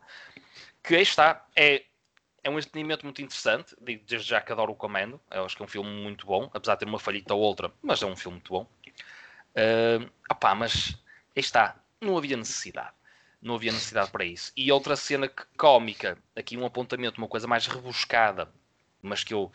que 0.83 0.95
aí 0.95 1.01
está, 1.01 1.45
é, 1.55 1.83
é 2.43 2.49
um 2.49 2.57
entretenimento 2.59 3.05
muito 3.05 3.21
interessante, 3.21 3.75
digo 3.81 4.03
desde 4.05 4.27
já 4.27 4.41
que 4.41 4.51
adoro 4.51 4.71
o 4.71 4.75
Commando, 4.75 5.19
eu 5.31 5.45
acho 5.45 5.55
que 5.55 5.63
é 5.63 5.65
um 5.65 5.69
filme 5.69 5.89
muito 5.89 6.25
bom, 6.25 6.49
apesar 6.53 6.75
de 6.75 6.81
ter 6.81 6.85
uma 6.85 6.99
falhita 6.99 7.33
ou 7.33 7.41
outra, 7.41 7.71
mas 7.81 8.01
é 8.01 8.05
um 8.05 8.15
filme 8.15 8.37
muito 8.37 8.51
bom. 8.51 8.67
Uh, 9.55 10.09
opá, 10.29 10.53
mas 10.53 10.95
aí 11.35 11.39
está, 11.39 11.75
não 12.01 12.17
havia 12.17 12.37
necessidade. 12.37 12.93
Não 13.43 13.55
havia 13.55 13.73
necessidade 13.73 14.09
para 14.09 14.23
isso. 14.23 14.53
E 14.55 14.71
outra 14.71 14.95
cena 14.95 15.29
cómica, 15.57 16.17
aqui 16.33 16.55
um 16.55 16.65
apontamento, 16.65 17.17
uma 17.17 17.27
coisa 17.27 17.45
mais 17.45 17.67
rebuscada, 17.67 18.49
mas 19.01 19.21
que 19.21 19.33
eu 19.33 19.51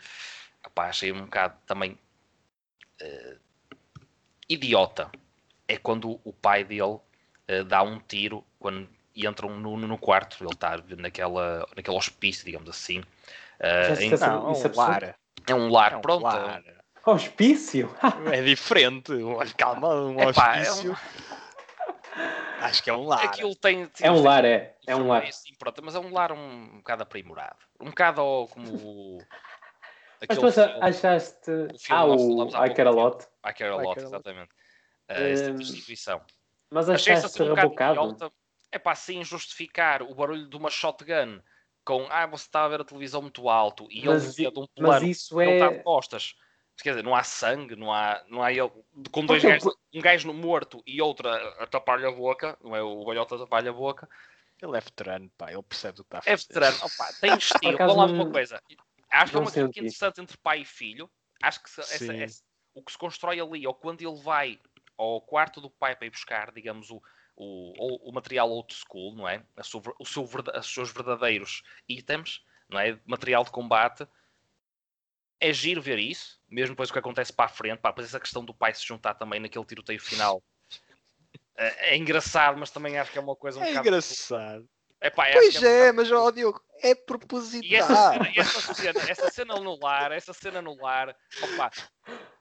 opá, 0.65 0.89
achei 0.89 1.11
um 1.11 1.21
bocado 1.21 1.55
também 1.65 1.97
uh, 3.01 3.39
idiota, 4.47 5.09
é 5.67 5.77
quando 5.77 6.19
o 6.23 6.31
pai 6.31 6.63
dele 6.63 6.83
uh, 6.83 7.63
dá 7.67 7.81
um 7.81 7.99
tiro 7.99 8.45
quando 8.59 8.87
entram 9.15 9.49
no, 9.49 9.75
no 9.75 9.97
quarto, 9.97 10.37
ele 10.43 10.53
está 10.53 10.79
naquela, 10.97 11.67
naquele 11.75 11.97
hospício, 11.97 12.45
digamos 12.45 12.69
assim. 12.69 12.99
Uh, 12.99 13.99
em... 13.99 14.11
não, 14.11 14.53
é 14.53 14.67
um 14.67 14.75
lar. 14.75 15.19
É 15.47 15.55
um 15.55 15.69
lar, 15.69 15.93
é 15.93 15.97
um 15.97 16.01
pronto. 16.01 16.23
Lar. 16.23 16.63
Hospício? 17.05 17.93
é 18.31 18.41
diferente. 18.41 19.13
Calma, 19.57 19.95
um 19.95 20.19
Epá, 20.21 20.59
hospício. 20.59 20.91
É 20.91 22.19
um... 22.19 22.39
Acho 22.59 22.83
que 22.83 22.89
é 22.89 22.93
um 22.93 23.05
lar. 23.07 23.23
Aquilo 23.23 23.55
tem, 23.55 23.87
tem 23.87 24.07
é 24.07 24.11
um 24.11 24.21
lar, 24.21 24.45
é. 24.45 24.75
É 24.85 24.95
um 24.95 25.07
lar. 25.07 25.23
Assim, 25.23 25.53
pronto, 25.57 25.81
mas 25.83 25.95
é 25.95 25.99
um 25.99 26.13
lar 26.13 26.31
um, 26.31 26.37
um 26.37 26.77
bocado 26.77 27.03
aprimorado. 27.03 27.57
Um 27.79 27.89
bocado 27.89 28.47
como. 28.51 29.19
Mas 30.27 30.37
tu 30.37 30.61
achaste. 30.81 31.49
O 31.49 31.67
ah, 31.91 32.05
o 32.05 32.65
I 32.65 32.73
Care 32.73 32.89
a 32.89 32.91
Lot. 32.91 33.25
I 33.45 33.53
Care 33.53 33.71
a 33.71 33.75
Lot, 33.77 34.01
exatamente. 34.01 34.51
Uh, 35.09 35.13
esta 35.13 35.51
instituição. 35.51 36.21
Mas 36.69 36.89
achaste 36.89 37.41
um 37.41 37.53
rebocado? 37.53 38.33
É 38.69 38.77
pá, 38.77 38.95
sim, 38.95 39.23
justificar 39.23 40.01
o 40.01 40.13
barulho 40.13 40.49
de 40.49 40.57
uma 40.57 40.69
shotgun 40.69 41.41
com. 41.85 42.05
Ah, 42.09 42.27
você 42.27 42.43
está 42.43 42.65
a 42.65 42.67
ver 42.67 42.81
a 42.81 42.83
televisão 42.83 43.21
muito 43.21 43.47
alto 43.47 43.87
e 43.89 44.05
mas, 44.05 44.37
ele 44.37 44.51
de 44.51 44.59
um 44.59 44.67
plano. 44.67 44.93
Mas 44.93 45.03
isso 45.03 45.39
é. 45.39 45.45
Ele 45.45 45.53
está 45.53 45.69
de 45.69 45.83
costas 45.83 46.35
quer 46.83 46.91
dizer, 46.91 47.03
não 47.03 47.15
há 47.15 47.23
sangue, 47.23 47.75
não 47.75 47.91
há, 47.91 48.23
não 48.27 48.41
há 48.41 48.51
ele, 48.51 48.71
com 49.11 49.25
dois 49.25 49.43
gajos, 49.43 49.73
um 49.93 50.01
gajo 50.01 50.33
morto 50.33 50.81
e 50.85 51.01
outro 51.01 51.27
a, 51.27 51.67
tapar-lhe 51.67 52.05
a 52.05 52.11
boca, 52.11 52.57
não 52.63 52.75
é 52.75 52.81
o 52.81 53.05
velhote 53.05 53.33
a 53.33 53.37
tapar-lhe 53.37 53.69
a 53.69 53.73
boca. 53.73 54.09
Ele 54.61 54.77
é 54.77 54.81
veterano, 54.81 55.29
pá, 55.37 55.51
ele 55.51 55.63
percebe 55.63 56.01
o 56.01 56.03
que 56.03 56.07
está 56.07 56.17
a 56.19 56.21
fazer. 56.21 56.33
É 56.33 56.37
veterano, 56.37 56.77
opa, 56.83 57.13
tem 57.21 57.33
estilo. 57.37 57.77
Vamos 57.77 57.95
lá 57.95 58.05
uma 58.05 58.31
coisa. 58.31 58.61
Acho 59.11 59.31
que 59.31 59.37
é 59.37 59.39
uma 59.39 59.51
coisa 59.51 59.69
interessante 59.69 60.21
entre 60.21 60.37
pai 60.37 60.61
e 60.61 60.65
filho. 60.65 61.09
Acho 61.41 61.63
que 61.63 61.69
essa, 61.69 62.13
essa, 62.13 62.43
o 62.73 62.83
que 62.83 62.91
se 62.91 62.97
constrói 62.97 63.39
ali, 63.39 63.65
ou 63.65 63.73
quando 63.73 64.01
ele 64.01 64.21
vai 64.21 64.59
ao 64.97 65.21
quarto 65.21 65.61
do 65.61 65.69
pai 65.69 65.95
para 65.95 66.07
ir 66.07 66.09
buscar, 66.09 66.51
digamos, 66.51 66.89
o, 66.91 67.01
o, 67.35 68.09
o 68.09 68.11
material 68.11 68.49
old 68.49 68.73
school, 68.73 69.15
não 69.15 69.27
é? 69.27 69.43
A 69.55 69.63
sua, 69.63 69.81
o 69.97 70.05
seu, 70.05 70.23
os 70.23 70.73
seus 70.73 70.91
verdadeiros 70.91 71.63
itens, 71.87 72.43
não 72.67 72.79
é? 72.79 72.99
Material 73.05 73.43
de 73.43 73.51
combate 73.51 74.07
é 75.39 75.53
giro 75.53 75.81
ver 75.81 75.99
isso, 75.99 76.38
mesmo 76.49 76.75
depois 76.75 76.89
o 76.89 76.93
que 76.93 76.99
acontece 76.99 77.31
para 77.31 77.45
a 77.45 77.49
frente, 77.49 77.79
pá, 77.79 77.89
depois 77.89 78.07
essa 78.07 78.19
questão 78.19 78.43
do 78.43 78.53
pai 78.53 78.73
se 78.73 78.85
juntar 78.85 79.13
também 79.13 79.39
naquele 79.39 79.65
tiroteio 79.65 79.99
final 79.99 80.41
é, 81.59 81.93
é 81.93 81.97
engraçado, 81.97 82.57
mas 82.57 82.71
também 82.71 82.97
acho 82.97 83.11
que 83.11 83.17
é 83.17 83.21
uma 83.21 83.35
coisa 83.35 83.59
um 83.59 83.63
é 83.63 83.73
engraçado. 83.73 84.65
É, 85.01 85.09
pá, 85.09 85.27
pois 85.31 85.61
é, 85.61 85.87
é 85.87 85.91
mas 85.91 86.11
ó 86.11 86.31
Diogo, 86.31 86.61
é 86.81 86.93
propositado. 86.93 87.65
E 87.65 87.75
essa 87.75 88.13
cena, 88.13 88.31
essa 88.35 88.73
cena, 88.73 88.99
essa 89.09 89.31
cena 89.31 89.55
no 89.55 89.77
lar, 89.79 90.11
essa 90.11 90.33
cena 90.33 90.61
no 90.61 90.75
lar, 90.75 91.15
opa, 91.41 91.71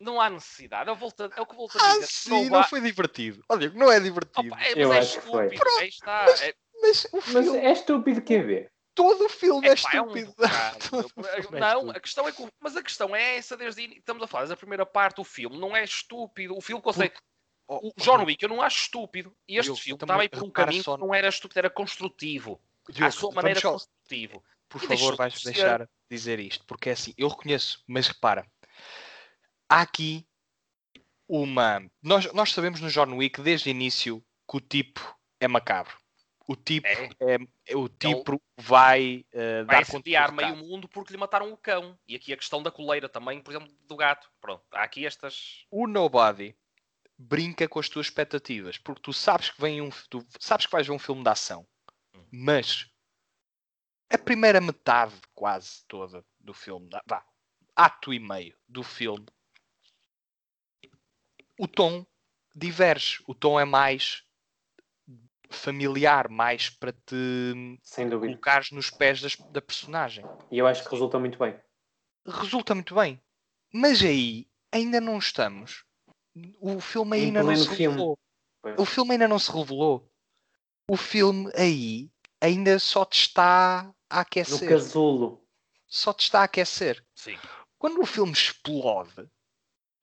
não 0.00 0.20
há 0.20 0.30
necessidade. 0.30 0.88
Eu 0.88 0.96
volto, 0.96 1.22
é 1.22 1.40
o 1.40 1.46
que 1.46 1.54
volto 1.54 1.76
a 1.78 1.82
ah, 1.82 1.92
dizer. 1.94 2.04
Ah, 2.04 2.06
sim, 2.06 2.30
não, 2.30 2.58
não 2.58 2.64
foi 2.64 2.80
divertido. 2.80 3.44
Ó 3.48 3.56
Diogo, 3.56 3.78
não 3.78 3.90
é 3.90 4.00
divertido. 4.00 4.48
Opa, 4.48 4.60
é, 4.60 4.68
mas 4.70 4.76
Eu 4.76 4.92
é 4.92 4.98
acho 4.98 5.18
estúpido. 5.18 5.50
Que 5.50 5.58
foi. 5.58 5.82
Aí 5.82 5.88
está. 5.88 6.24
Mas, 6.26 6.42
é... 6.42 6.54
mas, 6.82 7.06
mas 7.32 7.54
é 7.54 7.72
estúpido 7.72 8.22
quer 8.22 8.44
ver? 8.44 8.72
Todo 8.98 9.26
o 9.26 9.28
filme 9.28 9.68
é, 9.68 9.70
é 9.70 9.74
estúpido. 9.74 10.34
É 10.42 11.56
um 11.56 11.60
não, 11.86 11.90
a 11.90 12.00
questão 12.00 12.26
é 12.26 12.32
que, 12.32 12.44
mas 12.60 12.76
a 12.76 12.82
questão 12.82 13.14
é 13.14 13.36
essa 13.36 13.56
desde 13.56 13.84
estamos 13.96 14.20
a 14.24 14.26
falar 14.26 14.46
da 14.46 14.56
primeira 14.56 14.84
parte, 14.84 15.20
o 15.20 15.24
filme 15.24 15.56
não 15.56 15.76
é 15.76 15.84
estúpido, 15.84 16.56
o 16.56 16.60
filme 16.60 16.82
consegue 16.82 17.14
o 17.68 17.92
John 17.98 18.24
Wick 18.24 18.42
eu 18.42 18.48
não 18.48 18.60
acho 18.60 18.80
estúpido. 18.80 19.32
E 19.46 19.56
este 19.56 19.66
Diogo, 19.66 19.80
filme 19.80 20.02
estava 20.02 20.22
aí 20.22 20.28
por 20.28 20.42
um 20.42 20.50
caminho 20.50 20.82
só... 20.82 20.96
que 20.96 21.00
não 21.00 21.14
era 21.14 21.28
estúpido, 21.28 21.58
era 21.58 21.70
construtivo. 21.70 22.60
Diogo, 22.88 23.06
à 23.06 23.10
sua 23.12 23.30
maneira 23.30 23.60
só... 23.60 23.72
construtivo. 23.72 24.42
Por 24.68 24.82
e 24.82 24.86
favor 24.86 25.16
vais 25.16 25.34
de 25.34 25.44
deixar 25.44 25.88
dizer 26.10 26.40
isto 26.40 26.64
porque 26.66 26.88
é 26.88 26.92
assim, 26.92 27.14
eu 27.16 27.28
reconheço 27.28 27.82
mas 27.86 28.08
repara 28.08 28.46
há 29.68 29.82
aqui 29.82 30.26
uma 31.28 31.86
nós, 32.02 32.32
nós 32.32 32.52
sabemos 32.52 32.80
no 32.80 32.88
John 32.88 33.14
Wick 33.14 33.40
desde 33.42 33.68
o 33.68 33.70
início 33.70 34.24
que 34.50 34.56
o 34.56 34.60
tipo 34.60 35.16
é 35.38 35.46
macabro 35.46 35.96
o 36.48 36.56
tipo, 36.56 36.86
é. 36.86 37.10
É, 37.20 37.38
é 37.66 37.76
o 37.76 37.90
tipo 37.90 38.20
então, 38.20 38.40
vai, 38.56 39.22
uh, 39.34 39.66
vai 39.66 39.84
dar 40.10 40.32
meio 40.32 40.56
mundo 40.56 40.88
porque 40.88 41.12
lhe 41.12 41.18
mataram 41.18 41.52
o 41.52 41.56
cão. 41.58 41.96
E 42.08 42.16
aqui 42.16 42.32
a 42.32 42.36
questão 42.38 42.62
da 42.62 42.70
coleira 42.70 43.06
também, 43.06 43.38
por 43.42 43.50
exemplo, 43.50 43.70
do 43.86 43.94
gato. 43.94 44.30
Pronto, 44.40 44.64
há 44.72 44.82
aqui 44.82 45.04
estas. 45.04 45.66
O 45.70 45.86
Nobody 45.86 46.56
brinca 47.18 47.68
com 47.68 47.78
as 47.78 47.90
tuas 47.90 48.06
expectativas, 48.06 48.78
porque 48.78 49.02
tu 49.02 49.12
sabes 49.12 49.50
que 49.50 49.60
vem 49.60 49.82
um, 49.82 49.90
tu 50.08 50.26
sabes 50.40 50.64
que 50.64 50.72
vais 50.72 50.86
ver 50.86 50.92
um 50.94 50.98
filme 50.98 51.22
de 51.22 51.28
ação, 51.28 51.66
hum. 52.14 52.24
mas 52.32 52.90
a 54.08 54.16
primeira 54.16 54.60
metade 54.60 55.14
quase 55.34 55.84
toda 55.86 56.24
do 56.40 56.54
filme, 56.54 56.88
vá, 57.06 57.22
ato 57.76 58.14
e 58.14 58.18
meio 58.18 58.56
do 58.66 58.82
filme, 58.82 59.26
o 61.58 61.68
tom 61.68 62.06
diverge. 62.54 63.22
O 63.26 63.34
tom 63.34 63.60
é 63.60 63.66
mais 63.66 64.24
familiar, 65.48 66.28
mais 66.28 66.70
para 66.70 66.92
te 66.92 67.78
colocares 67.94 68.70
nos 68.70 68.90
pés 68.90 69.20
das, 69.20 69.36
da 69.36 69.60
personagem. 69.60 70.24
E 70.50 70.58
eu 70.58 70.66
acho 70.66 70.84
que 70.84 70.90
resulta 70.90 71.18
muito 71.18 71.38
bem. 71.38 71.58
Resulta 72.26 72.74
muito 72.74 72.94
bem. 72.94 73.20
Mas 73.72 74.02
aí 74.02 74.46
ainda 74.72 75.00
não 75.00 75.18
estamos. 75.18 75.84
O 76.60 76.80
filme 76.80 77.16
ainda 77.16 77.42
não 77.42 77.56
se 77.56 77.68
revelou. 77.68 78.18
O 78.76 78.84
filme 78.84 79.12
ainda 79.12 79.28
não 79.28 79.38
se 79.38 79.50
revelou. 79.50 80.10
O 80.90 80.96
filme 80.96 81.50
aí 81.54 82.10
ainda 82.40 82.78
só 82.78 83.04
te 83.04 83.20
está 83.20 83.92
a 84.08 84.20
aquecer. 84.20 84.68
No 84.68 84.76
casulo. 84.76 85.44
Só 85.86 86.12
te 86.12 86.24
está 86.24 86.40
a 86.40 86.44
aquecer. 86.44 87.04
Sim. 87.14 87.36
Quando 87.78 88.00
o 88.00 88.06
filme 88.06 88.32
explode, 88.32 89.28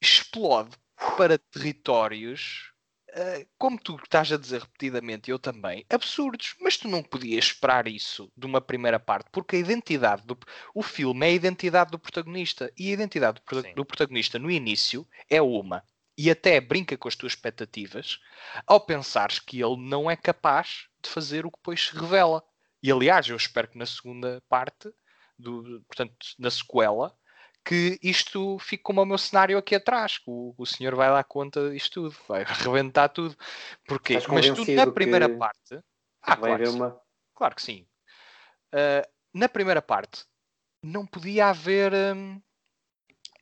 explode 0.02 0.76
para 1.18 1.38
territórios 1.38 2.72
uh, 3.16 3.48
como 3.58 3.80
tu 3.80 3.96
estás 3.96 4.32
a 4.32 4.38
dizer 4.38 4.62
repetidamente, 4.62 5.32
eu 5.32 5.40
também, 5.40 5.86
absurdos, 5.90 6.56
mas 6.60 6.78
tu 6.78 6.88
não 6.88 7.02
podias 7.02 7.46
esperar 7.46 7.88
isso 7.88 8.32
de 8.36 8.46
uma 8.46 8.62
primeira 8.62 9.00
parte, 9.00 9.30
porque 9.32 9.56
a 9.56 9.60
identidade 9.60 10.26
do 10.26 10.38
o 10.74 10.84
filme 10.84 11.26
é 11.26 11.30
a 11.30 11.34
identidade 11.34 11.92
do 11.92 12.00
protagonista. 12.00 12.72
E 12.78 12.90
a 12.90 12.94
identidade 12.94 13.42
do, 13.50 13.74
do 13.74 13.86
protagonista 13.86 14.38
no 14.38 14.52
início 14.52 15.08
é 15.30 15.42
uma. 15.42 15.84
E 16.18 16.30
até 16.30 16.62
brinca 16.62 16.98
com 16.98 17.08
as 17.08 17.16
tuas 17.16 17.34
expectativas 17.34 18.20
ao 18.66 18.80
pensares 18.80 19.40
que 19.40 19.62
ele 19.62 19.78
não 19.78 20.10
é 20.10 20.16
capaz 20.16 20.88
de 21.02 21.10
fazer 21.10 21.46
o 21.46 21.52
que 21.52 21.58
depois 21.58 21.88
se 21.88 21.96
revela. 21.96 22.44
E 22.82 22.92
aliás, 22.92 23.28
eu 23.28 23.36
espero 23.36 23.68
que 23.68 23.78
na 23.78 23.86
segunda 23.86 24.42
parte, 24.48 24.90
do, 25.38 25.84
portanto, 25.88 26.16
na 26.40 26.50
sequela, 26.50 27.14
que 27.66 28.00
isto 28.02 28.60
fique 28.60 28.84
como 28.84 29.02
o 29.02 29.06
meu 29.06 29.18
cenário 29.18 29.58
aqui 29.58 29.74
atrás, 29.74 30.20
que 30.20 30.30
o, 30.30 30.54
o 30.56 30.66
senhor 30.66 30.94
vai 30.96 31.10
dar 31.10 31.24
conta 31.24 31.72
disto 31.72 32.10
tudo, 32.10 32.16
vai 32.28 32.44
arrebentar 32.46 33.10
tudo. 33.10 33.36
Porquê? 33.88 34.20
Mas 34.30 34.46
tu 34.52 34.72
na 34.72 34.92
primeira 34.92 35.28
parte. 35.28 35.80
Ah, 36.22 36.38
claro, 36.38 36.64
que 36.64 36.70
uma... 36.70 37.02
claro 37.34 37.56
que 37.56 37.62
sim. 37.62 37.88
Uh, 38.74 39.08
na 39.34 39.50
primeira 39.50 39.82
parte 39.82 40.26
não 40.82 41.06
podia 41.06 41.48
haver 41.48 41.92
hum, 41.94 42.40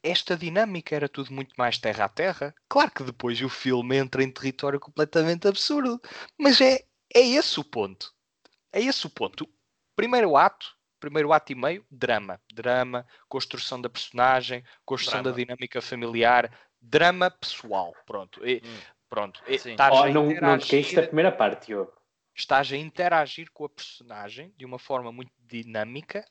esta 0.01 0.37
dinâmica, 0.37 0.95
era 0.95 1.09
tudo 1.09 1.33
muito 1.33 1.53
mais 1.57 1.77
terra 1.77 2.05
a 2.05 2.09
terra. 2.09 2.55
Claro 2.69 2.91
que 2.91 3.03
depois 3.03 3.41
o 3.41 3.49
filme 3.49 3.97
entra 3.97 4.23
em 4.23 4.31
território 4.31 4.79
completamente 4.79 5.47
absurdo, 5.47 6.01
mas 6.39 6.61
é, 6.61 6.85
é 7.13 7.19
esse 7.19 7.59
o 7.59 7.63
ponto. 7.63 8.13
É 8.71 8.81
esse 8.81 9.05
o 9.05 9.09
ponto. 9.09 9.47
Primeiro 9.95 10.35
ato, 10.37 10.75
primeiro 11.03 11.33
ato 11.33 11.51
e 11.51 11.55
meio, 11.55 11.85
drama. 11.91 12.39
Drama, 12.53 13.05
construção 13.27 13.81
da 13.81 13.89
personagem, 13.89 14.63
construção 14.85 15.21
drama. 15.21 15.37
da 15.37 15.43
dinâmica 15.43 15.81
familiar, 15.81 16.49
drama 16.81 17.29
pessoal. 17.29 17.93
Pronto. 18.05 18.45
E, 18.47 18.61
hum. 18.65 18.79
pronto. 19.09 19.43
E, 19.45 19.57
oh, 19.91 20.07
não, 20.07 20.29
não 20.29 20.57
te 20.57 20.95
da 20.95 21.03
primeira 21.03 21.31
parte, 21.31 21.67
Diogo. 21.67 21.91
Estás 22.33 22.71
a 22.71 22.77
interagir 22.77 23.51
com 23.51 23.65
a 23.65 23.69
personagem 23.69 24.53
de 24.57 24.65
uma 24.65 24.79
forma 24.79 25.11
muito 25.11 25.31
dinâmica 25.37 26.25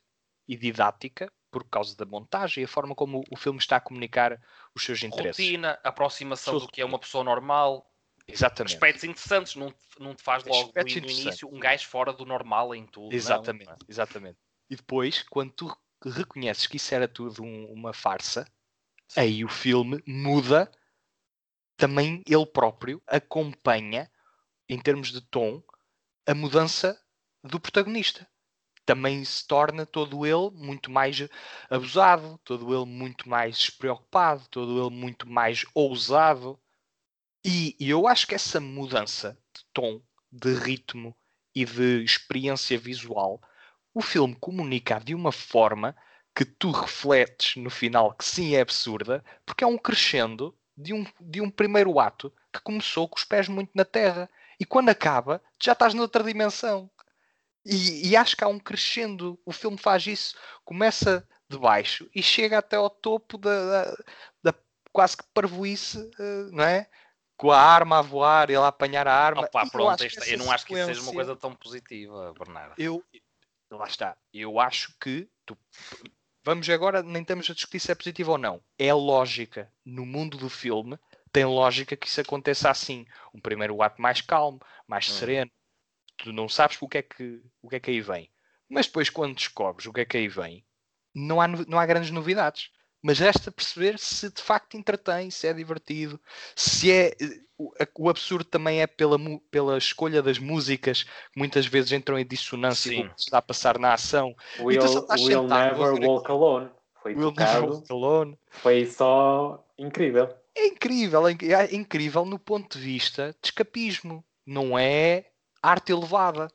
e 0.48 0.56
didática 0.56 1.30
por 1.50 1.68
causa 1.68 1.94
da 1.94 2.06
montagem 2.06 2.62
e 2.62 2.64
a 2.64 2.68
forma 2.68 2.94
como 2.94 3.22
o 3.30 3.36
filme 3.36 3.58
está 3.58 3.76
a 3.76 3.80
comunicar 3.80 4.40
os 4.74 4.82
seus 4.82 5.02
interesses. 5.02 5.44
Rotina, 5.44 5.78
aproximação 5.84 6.58
do 6.58 6.66
que 6.66 6.80
é 6.80 6.84
uma 6.84 6.98
pessoa 6.98 7.22
normal. 7.22 7.86
Exatamente. 8.26 8.74
Aspectos 8.74 9.04
interessantes, 9.04 9.54
não, 9.54 9.72
não 10.00 10.14
te 10.14 10.22
faz 10.22 10.44
logo 10.44 10.72
no 10.74 10.88
início 10.88 11.48
um 11.52 11.58
gajo 11.58 11.86
fora 11.86 12.12
do 12.12 12.24
normal 12.24 12.74
em 12.74 12.86
tudo. 12.86 13.14
Exatamente, 13.14 13.68
não. 13.68 13.76
exatamente. 13.86 14.38
E 14.72 14.76
depois, 14.76 15.22
quando 15.24 15.52
tu 15.52 15.76
reconheces 16.02 16.66
que 16.66 16.78
isso 16.78 16.94
era 16.94 17.06
tudo 17.06 17.42
um, 17.42 17.70
uma 17.70 17.92
farsa, 17.92 18.50
Sim. 19.06 19.20
aí 19.20 19.44
o 19.44 19.48
filme 19.48 20.02
muda. 20.06 20.72
Também 21.76 22.22
ele 22.26 22.46
próprio 22.46 23.02
acompanha, 23.06 24.10
em 24.66 24.80
termos 24.80 25.12
de 25.12 25.20
tom, 25.20 25.62
a 26.26 26.34
mudança 26.34 26.98
do 27.44 27.60
protagonista. 27.60 28.26
Também 28.86 29.22
se 29.26 29.46
torna 29.46 29.84
todo 29.84 30.24
ele 30.24 30.50
muito 30.54 30.90
mais 30.90 31.18
abusado, 31.68 32.40
todo 32.42 32.74
ele 32.74 32.86
muito 32.86 33.28
mais 33.28 33.58
despreocupado, 33.58 34.48
todo 34.48 34.86
ele 34.86 34.96
muito 34.96 35.28
mais 35.28 35.66
ousado. 35.74 36.58
E, 37.44 37.76
e 37.78 37.90
eu 37.90 38.08
acho 38.08 38.26
que 38.26 38.34
essa 38.34 38.58
mudança 38.58 39.38
de 39.54 39.66
tom, 39.74 40.00
de 40.30 40.54
ritmo 40.54 41.14
e 41.54 41.66
de 41.66 42.02
experiência 42.02 42.78
visual 42.78 43.38
o 43.94 44.00
filme 44.00 44.36
comunica 44.40 45.00
de 45.00 45.14
uma 45.14 45.32
forma 45.32 45.94
que 46.34 46.44
tu 46.44 46.70
refletes 46.70 47.56
no 47.56 47.70
final 47.70 48.14
que 48.14 48.24
sim 48.24 48.54
é 48.54 48.60
absurda, 48.60 49.22
porque 49.44 49.64
é 49.64 49.66
um 49.66 49.76
crescendo 49.76 50.56
de 50.76 50.94
um, 50.94 51.06
de 51.20 51.40
um 51.40 51.50
primeiro 51.50 51.98
ato 52.00 52.32
que 52.52 52.60
começou 52.60 53.08
com 53.08 53.16
os 53.16 53.24
pés 53.24 53.48
muito 53.48 53.70
na 53.74 53.84
terra 53.84 54.30
e 54.58 54.64
quando 54.64 54.88
acaba 54.88 55.42
já 55.60 55.72
estás 55.72 55.92
noutra 55.92 56.24
dimensão. 56.24 56.90
E, 57.64 58.08
e 58.08 58.16
acho 58.16 58.36
que 58.36 58.42
há 58.42 58.48
um 58.48 58.58
crescendo. 58.58 59.38
O 59.44 59.52
filme 59.52 59.78
faz 59.78 60.06
isso, 60.06 60.36
começa 60.64 61.26
de 61.48 61.58
baixo 61.58 62.08
e 62.14 62.22
chega 62.22 62.58
até 62.58 62.76
ao 62.76 62.90
topo 62.90 63.38
da, 63.38 63.84
da, 63.84 63.96
da 64.42 64.54
quase 64.90 65.16
que 65.16 65.24
parvoíce, 65.34 66.10
eh, 66.18 66.48
não 66.50 66.64
é? 66.64 66.88
com 67.42 67.50
a 67.50 67.60
arma 67.60 67.98
a 67.98 68.02
voar, 68.02 68.50
ele 68.50 68.58
a 68.58 68.68
apanhar 68.68 69.08
a 69.08 69.12
arma. 69.12 69.42
Opa, 69.42 69.66
pronto, 69.68 70.04
eu, 70.04 70.10
eu 70.28 70.38
não 70.38 70.52
acho 70.52 70.64
que 70.64 70.74
isso 70.74 70.86
seja 70.86 71.02
uma 71.02 71.12
coisa 71.12 71.34
tão 71.34 71.52
positiva, 71.52 72.32
Bernardo. 72.38 72.74
Eu, 72.78 73.02
lá 73.76 73.86
está. 73.86 74.16
Eu 74.32 74.60
acho 74.60 74.94
que 75.00 75.28
tu... 75.44 75.56
vamos 76.44 76.68
agora, 76.68 77.02
nem 77.02 77.22
estamos 77.22 77.48
a 77.50 77.54
discutir 77.54 77.80
se 77.80 77.92
é 77.92 77.94
positivo 77.94 78.32
ou 78.32 78.38
não. 78.38 78.62
É 78.78 78.92
lógica 78.92 79.72
no 79.84 80.04
mundo 80.04 80.36
do 80.36 80.48
filme, 80.48 80.98
tem 81.32 81.44
lógica 81.44 81.96
que 81.96 82.06
isso 82.06 82.20
aconteça 82.20 82.70
assim. 82.70 83.06
Um 83.32 83.40
primeiro 83.40 83.80
ato 83.82 84.00
mais 84.00 84.20
calmo, 84.20 84.60
mais 84.86 85.08
hum. 85.08 85.14
sereno. 85.14 85.50
Tu 86.16 86.32
não 86.32 86.48
sabes 86.48 86.76
o 86.80 86.88
que 86.88 86.98
é 86.98 87.02
que 87.02 87.42
o 87.60 87.68
que 87.68 87.76
é 87.76 87.80
que 87.80 87.90
aí 87.90 88.00
vem. 88.00 88.30
Mas 88.68 88.86
depois, 88.86 89.10
quando 89.10 89.34
descobres 89.34 89.86
o 89.86 89.92
que 89.92 90.00
é 90.00 90.04
que 90.04 90.16
aí 90.16 90.28
vem, 90.28 90.64
não 91.14 91.40
há, 91.40 91.48
não 91.48 91.78
há 91.78 91.86
grandes 91.86 92.10
novidades 92.10 92.70
mas 93.02 93.18
resta 93.18 93.50
perceber 93.50 93.98
se 93.98 94.30
de 94.30 94.40
facto 94.40 94.76
entretém, 94.76 95.30
se 95.30 95.46
é 95.48 95.52
divertido, 95.52 96.20
se 96.54 96.92
é. 96.92 97.16
O, 97.96 98.08
absurdo 98.08 98.44
também 98.44 98.80
é 98.80 98.88
pela, 98.88 99.16
pela 99.48 99.78
escolha 99.78 100.20
das 100.20 100.38
músicas 100.38 101.04
que 101.04 101.10
muitas 101.38 101.64
vezes 101.64 101.92
entram 101.92 102.18
em 102.18 102.26
dissonância 102.26 102.90
Sim. 102.90 103.02
com 103.02 103.06
o 103.06 103.14
que 103.14 103.20
está 103.20 103.38
a 103.38 103.42
passar 103.42 103.78
na 103.78 103.94
ação. 103.94 104.34
Will, 104.58 104.82
will 105.20 105.46
Never 105.46 106.08
Walk 106.08 106.28
Alone. 106.28 106.70
Foi 107.00 107.14
will 107.14 107.30
tocado, 107.30 107.60
Never 107.60 107.70
Walk 107.70 107.92
Alone. 107.92 108.38
Foi 108.48 108.86
só 108.86 109.64
incrível. 109.78 110.34
É 110.56 110.66
incrível, 110.66 111.28
é, 111.28 111.32
é 111.32 111.74
incrível 111.74 112.24
no 112.24 112.38
ponto 112.38 112.78
de 112.78 112.84
vista 112.84 113.32
de 113.40 113.48
escapismo. 113.48 114.24
Não 114.44 114.76
é 114.76 115.26
arte 115.62 115.92
elevada. 115.92 116.48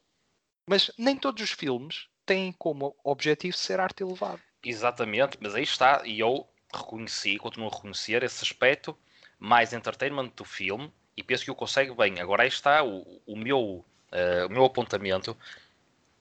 Mas 0.70 0.92
nem 0.98 1.16
todos 1.16 1.42
os 1.42 1.52
filmes 1.52 2.08
têm 2.26 2.52
como 2.52 2.94
objetivo 3.04 3.56
ser 3.56 3.80
arte 3.80 4.04
elevada. 4.04 4.42
Exatamente, 4.64 5.38
mas 5.40 5.56
aí 5.56 5.64
está, 5.64 6.02
e 6.06 6.20
eu 6.20 6.48
reconheci, 6.74 7.38
continuo 7.38 7.70
a 7.70 7.74
reconhecer 7.74 8.24
esse 8.24 8.44
aspecto 8.44 8.98
mais 9.40 9.74
entertainment 9.74 10.32
do 10.36 10.44
filme 10.44 10.92
e 11.16 11.24
penso 11.24 11.44
que 11.44 11.52
o 11.52 11.56
consegue 11.56 11.94
bem. 11.94 12.20
Agora 12.20 12.44
aí 12.44 12.50
está 12.50 12.84
o, 12.84 13.22
o 13.26 13.36
meu, 13.36 13.60
uh, 13.62 14.48
o 14.48 14.50
meu 14.50 14.66
apontamento 14.66 15.38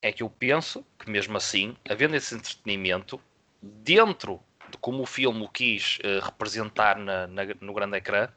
é 0.00 0.12
que 0.12 0.22
eu 0.22 0.30
penso 0.30 0.86
que 0.98 1.10
mesmo 1.10 1.36
assim, 1.36 1.76
havendo 1.88 2.16
esse 2.16 2.34
entretenimento 2.34 3.20
dentro 3.60 4.40
de 4.70 4.78
como 4.78 5.02
o 5.02 5.06
filme 5.06 5.42
o 5.42 5.48
quis 5.48 5.98
uh, 5.98 6.24
representar 6.24 6.98
na, 6.98 7.26
na, 7.26 7.42
no 7.60 7.74
grande 7.74 7.96
ecrã, 7.96 8.28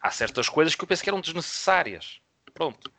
há 0.00 0.10
certas 0.10 0.48
coisas 0.48 0.74
que 0.74 0.82
eu 0.82 0.88
penso 0.88 1.02
que 1.02 1.10
eram 1.10 1.20
desnecessárias. 1.20 2.20
Pronto. 2.54 2.92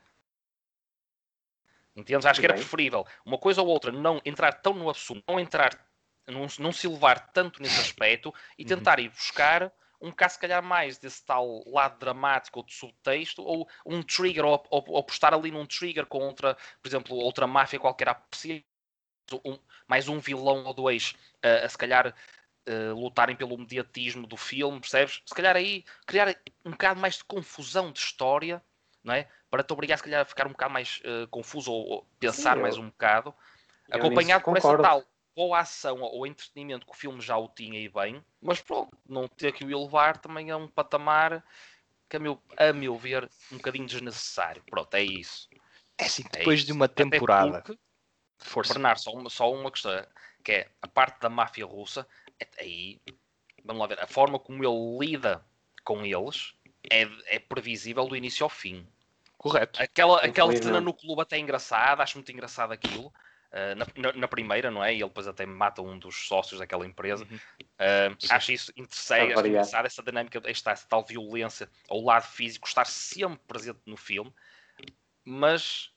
Entendes? 1.96 2.26
Acho 2.26 2.40
que 2.40 2.46
era 2.46 2.56
preferível 2.56 3.06
uma 3.26 3.38
coisa 3.38 3.62
ou 3.62 3.68
outra 3.68 3.92
não 3.92 4.22
entrar 4.24 4.54
tão 4.54 4.74
no 4.74 4.90
absurdo, 4.90 5.24
não 5.28 5.40
entrar 5.40 5.91
não, 6.28 6.48
não 6.60 6.72
se 6.72 6.88
levar 6.88 7.32
tanto 7.32 7.62
nesse 7.62 7.80
aspecto 7.80 8.34
e 8.58 8.64
uhum. 8.64 8.70
tentar 8.70 9.00
ir 9.00 9.10
buscar 9.10 9.72
um 10.02 10.10
bocado, 10.10 10.34
se 10.34 10.40
calhar, 10.40 10.64
mais 10.64 10.98
desse 10.98 11.24
tal 11.24 11.64
lado 11.68 12.00
dramático 12.00 12.60
ou 12.60 12.66
de 12.66 12.74
subtexto, 12.74 13.44
ou 13.44 13.70
um 13.86 14.02
trigger, 14.02 14.44
ou, 14.44 14.66
ou, 14.70 14.84
ou 14.88 15.04
postar 15.04 15.34
ali 15.34 15.52
num 15.52 15.66
trigger 15.66 16.08
com 16.08 16.20
outra, 16.20 16.58
por 16.82 16.90
exemplo, 16.90 17.16
outra 17.16 17.46
máfia 17.46 17.80
qualquer 17.80 18.10
a 18.10 18.22
um, 19.46 19.58
mais 19.88 20.10
um 20.10 20.20
vilão 20.20 20.66
ou 20.66 20.74
dois 20.74 21.16
uh, 21.46 21.64
a 21.66 21.70
se 21.70 21.78
calhar 21.78 22.08
uh, 22.08 23.00
lutarem 23.00 23.36
pelo 23.36 23.58
mediatismo 23.58 24.26
do 24.26 24.36
filme, 24.36 24.80
percebes? 24.80 25.22
Se 25.26 25.36
calhar 25.36 25.56
aí 25.56 25.86
criar 26.08 26.36
um 26.66 26.72
bocado 26.72 27.00
mais 27.00 27.18
de 27.18 27.24
confusão 27.24 27.92
de 27.92 28.00
história, 28.00 28.62
não 29.04 29.14
é? 29.14 29.28
Para 29.50 29.64
te 29.64 29.72
obrigar, 29.72 29.98
se 29.98 30.04
calhar, 30.04 30.22
a 30.22 30.26
ficar 30.26 30.48
um 30.48 30.52
bocado 30.52 30.74
mais 30.74 31.00
uh, 31.06 31.28
confuso 31.28 31.72
ou, 31.72 31.88
ou 31.88 32.08
pensar 32.20 32.56
Sim, 32.56 32.62
mais 32.64 32.78
um 32.78 32.88
bocado, 32.88 33.34
acompanhado 33.92 34.44
por 34.44 34.58
essa 34.58 34.78
tal 34.80 35.04
ou 35.36 35.54
a 35.54 35.60
ação 35.60 36.02
ou 36.02 36.28
entretenimento 36.28 36.86
que 36.86 36.92
o 36.92 36.96
filme 36.96 37.22
já 37.22 37.38
o 37.38 37.48
tinha 37.48 37.80
e 37.80 37.90
bem, 37.90 38.24
mas 38.42 38.62
pronto, 38.62 38.96
não 39.08 39.28
ter 39.28 39.54
que 39.54 39.64
o 39.64 39.72
elevar 39.72 40.18
também 40.18 40.50
é 40.50 40.56
um 40.56 40.68
patamar 40.68 41.44
que 42.10 42.18
a 42.18 42.20
meu, 42.20 42.42
a 42.58 42.74
meu 42.74 42.98
ver 42.98 43.30
um 43.52 43.58
bocadinho 43.58 43.86
desnecessário. 43.86 44.62
Pronto, 44.70 44.94
é 44.96 45.04
isso. 45.04 45.48
É 45.98 46.06
assim, 46.06 46.24
é 46.34 46.40
depois 46.40 46.62
é 46.62 46.66
de 46.66 46.72
uma 46.72 46.88
temporada. 46.88 47.62
Porque, 47.62 47.80
Força. 48.38 48.74
Bernardo, 48.74 49.00
só 49.00 49.12
uma, 49.12 49.30
só 49.30 49.54
uma 49.54 49.72
questão, 49.72 50.06
que 50.44 50.52
é 50.52 50.70
a 50.82 50.88
parte 50.88 51.20
da 51.22 51.30
máfia 51.30 51.66
russa, 51.66 52.08
é, 52.40 52.48
aí, 52.60 53.00
vamos 53.64 53.80
lá 53.80 53.88
ver, 53.88 54.00
a 54.00 54.08
forma 54.08 54.40
como 54.40 54.64
ele 54.64 55.08
lida 55.08 55.46
com 55.84 56.04
eles 56.06 56.54
é, 56.90 57.08
é 57.28 57.40
previsível 57.40 58.06
do 58.08 58.16
início 58.16 58.44
ao 58.44 58.50
fim. 58.50 58.88
Correto. 59.38 59.82
Aquela, 59.82 60.20
aquela 60.20 60.56
cena 60.56 60.82
no 60.82 60.94
clube 60.94 61.22
até 61.22 61.38
é 61.38 61.40
engraçada, 61.40 62.04
acho 62.04 62.18
muito 62.18 62.32
engraçado 62.32 62.72
aquilo. 62.72 63.12
Uh, 63.52 63.76
na, 63.76 64.14
na, 64.14 64.28
primeira, 64.30 64.72
não 64.72 64.82
é? 64.82 64.94
E 64.94 64.98
ele 64.98 65.10
depois 65.10 65.28
até 65.28 65.46
mata 65.46 65.82
um 65.82 66.00
dos 66.00 66.26
sócios 66.26 66.60
daquela 66.60 66.86
empresa. 66.86 67.28
Uhum. 67.30 67.36
Uh, 67.36 68.18
acho 68.30 68.52
isso 68.54 68.72
interessante, 68.78 69.34
acho 69.34 69.46
engraçado 69.46 69.86
essa 69.86 70.02
dinâmica, 70.02 70.42
esta, 70.46 70.72
esta 70.72 70.88
tal 70.88 71.04
violência 71.04 71.70
ao 71.90 72.00
lado 72.00 72.24
físico 72.24 72.66
estar 72.66 72.86
sempre 72.86 73.42
presente 73.46 73.82
no 73.86 73.98
filme, 73.98 74.34
mas 75.26 75.92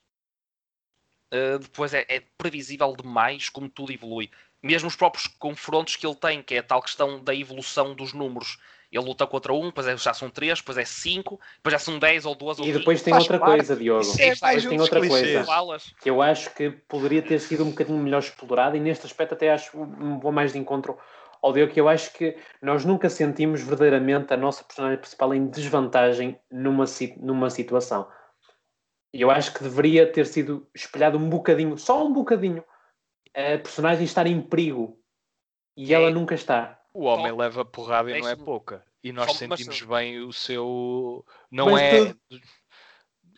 uh, 1.33 1.57
depois 1.57 1.93
é, 1.93 2.05
é, 2.09 2.23
previsível 2.37 2.93
demais 2.93 3.47
como 3.47 3.69
tudo 3.69 3.93
evolui. 3.93 4.29
Mesmo 4.61 4.89
os 4.89 4.95
próprios 4.97 5.27
confrontos 5.27 5.95
que 5.95 6.05
ele 6.05 6.15
tem, 6.15 6.43
que 6.43 6.55
é 6.55 6.57
a 6.57 6.63
tal 6.63 6.81
questão 6.81 7.23
da 7.23 7.33
evolução 7.33 7.95
dos 7.95 8.11
números. 8.11 8.59
Ele 8.95 9.05
luta 9.05 9.27
contra 9.27 9.53
um, 9.53 9.65
depois 9.67 9.85
é- 9.87 9.97
já 9.97 10.13
são 10.13 10.29
três, 10.29 10.59
depois 10.59 10.77
é 10.77 10.85
cinco, 10.85 11.39
depois 11.57 11.73
já 11.73 11.79
são 11.79 11.99
dez 11.99 12.25
ou 12.25 12.33
duas 12.33 12.59
ou 12.59 12.65
E 12.65 12.71
depois 12.71 13.01
tem 13.01 13.13
outra 13.13 13.37
parte. 13.37 13.55
coisa, 13.57 13.75
Diogo. 13.75 14.01
Isso 14.01 14.21
é 14.21 14.25
Depois 14.33 14.41
mais 14.41 14.65
tem 14.65 14.79
outra 14.79 14.99
coisa. 14.99 15.17
clichês. 15.17 15.45
Falas. 15.45 15.93
que 16.01 16.09
eu 16.09 16.21
acho 16.21 16.53
que 16.55 16.69
poderia 16.69 17.21
ter 17.21 17.39
sido 17.39 17.63
um 17.65 17.71
bocadinho 17.71 17.99
melhor 17.99 18.19
explorado 18.19 18.77
e 18.77 18.79
neste 18.79 19.05
aspecto 19.05 19.33
até 19.33 19.51
acho 19.51 19.77
um 19.77 20.19
vou 20.19 20.31
mais 20.31 20.53
de 20.53 20.59
encontro 20.59 20.97
ao 21.41 21.51
Diogo, 21.51 21.73
que 21.73 21.79
eu 21.81 21.89
acho 21.89 22.11
que 22.13 22.37
nós 22.61 22.85
nunca 22.85 23.09
sentimos 23.09 23.61
verdadeiramente 23.61 24.33
a 24.33 24.37
nossa 24.37 24.63
personagem 24.63 24.97
principal 24.97 25.33
em 25.33 25.47
desvantagem 25.47 26.39
numa, 26.49 26.85
numa 27.17 27.49
situação. 27.49 28.07
E 29.13 29.21
eu 29.21 29.29
acho 29.29 29.53
que 29.53 29.61
deveria 29.63 30.11
ter 30.11 30.25
sido 30.25 30.67
espelhado 30.73 31.17
um 31.17 31.29
bocadinho, 31.29 31.77
só 31.77 32.05
um 32.05 32.11
bocadinho, 32.13 32.63
a 33.33 33.57
personagem 33.59 34.05
estar 34.05 34.25
em 34.25 34.41
perigo. 34.41 34.97
E 35.77 35.93
ela 35.93 36.07
É. 36.07 36.11
nunca 36.11 36.33
está. 36.35 36.79
O 36.95 37.03
homem 37.03 37.29
Só- 37.29 37.35
leva 37.35 37.65
porrada 37.65 38.09
e 38.17 38.21
não 38.21 38.29
é 38.29 38.35
pouca. 38.37 38.85
E 39.03 39.11
nós 39.11 39.27
mas- 39.27 39.37
sentimos 39.37 39.81
bem 39.81 40.19
o 40.21 40.31
seu. 40.31 41.25
Não 41.51 41.71
Mas 41.71 41.81
é. 41.81 42.13
tu- 42.13 42.41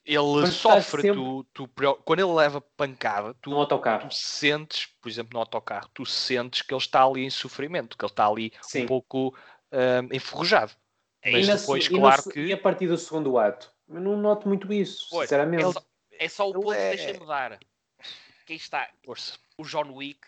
Ele 0.05 0.41
Mas 0.41 0.53
sofre, 0.53 1.01
sempre- 1.01 1.20
tu, 1.20 1.43
tu 1.53 1.70
quando 2.05 2.20
ele 2.22 2.32
leva 2.32 2.62
pancada, 2.62 3.34
tu, 3.41 3.49
No 3.49 3.58
autocarro. 3.58 4.08
tu 4.08 4.16
sentes, 4.16 4.86
por 5.01 5.10
exemplo, 5.10 5.32
no 5.34 5.39
autocarro, 5.39 5.89
tu 5.93 6.05
sentes 6.05 6.62
que 6.62 6.74
ele 6.74 6.80
está 6.80 7.03
ali 7.03 7.26
em 7.26 7.30
sofrimento, 7.30 7.97
que 7.97 8.05
ele 8.05 8.12
está 8.12 8.26
ali 8.26 8.53
Sim. 8.62 8.84
um 8.84 8.86
pouco 8.88 9.36
hum, 9.74 10.10
enferrujado. 10.14 10.72
É 11.22 11.32
Mas 11.32 11.45
e, 11.45 11.49
na 11.49 11.55
depois, 11.58 11.86
e 11.88 11.89
no 11.91 11.99
claro 11.99 12.22
se- 12.22 12.30
que- 12.32 12.39
e 12.45 12.53
a 12.53 12.58
partir 12.58 12.88
do 12.88 12.97
segundo 12.97 13.38
ato? 13.38 13.70
Eu 13.89 13.99
não 13.99 14.16
noto 14.16 14.47
muito 14.47 14.72
isso, 14.72 15.08
Pois, 15.10 15.28
sinceramente. 15.28 15.64
É 15.66 15.72
só, 15.74 15.82
é 16.20 16.30
só 16.30 16.45
o 16.47 16.51
Ele 16.51 16.62
ponto 16.62 16.74
é- 16.74 16.91
que 16.91 16.97
deixa-me 17.03 17.26
dar. 17.28 17.60
Quem 18.45 18.55
está, 18.55 18.88
Força. 19.03 19.38
o 19.58 19.64
John 19.66 19.91
Wick, 19.93 20.22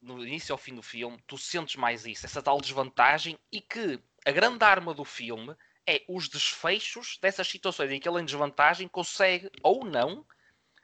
no 0.00 0.24
início 0.24 0.52
ao 0.52 0.58
fim 0.58 0.74
do 0.74 0.82
filme, 0.82 1.18
tu 1.26 1.36
sentes 1.36 1.76
mais 1.76 2.06
isso, 2.06 2.26
essa 2.26 2.42
tal 2.42 2.60
desvantagem, 2.60 3.38
e 3.52 3.60
que 3.60 4.00
a 4.24 4.30
grande 4.30 4.64
arma 4.64 4.94
do 4.94 5.04
filme 5.04 5.54
é 5.86 6.02
os 6.08 6.28
desfechos 6.28 7.18
dessas 7.20 7.48
situações 7.48 7.90
em 7.90 8.00
que 8.00 8.08
ele 8.08 8.20
em 8.20 8.24
desvantagem 8.24 8.88
consegue 8.88 9.50
ou 9.62 9.84
não 9.84 10.24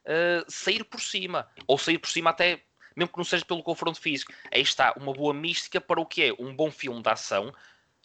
eh, 0.05 0.45
sair 0.49 0.85
por 0.85 1.01
cima, 1.01 1.51
ou 1.67 1.77
sair 1.79 1.99
por 1.99 2.09
cima 2.09 2.31
até 2.31 2.63
mesmo 2.97 3.13
que 3.13 3.19
não 3.19 3.25
seja 3.25 3.45
pelo 3.45 3.63
confronto 3.63 4.01
físico. 4.01 4.33
Aí 4.51 4.63
está 4.63 4.95
uma 4.97 5.13
boa 5.13 5.35
mística 5.35 5.81
para 5.81 6.01
o 6.01 6.07
que 6.07 6.23
é 6.23 6.33
um 6.39 6.57
bom 6.57 6.71
filme 6.71 7.03
de 7.03 7.11
ação, 7.11 7.53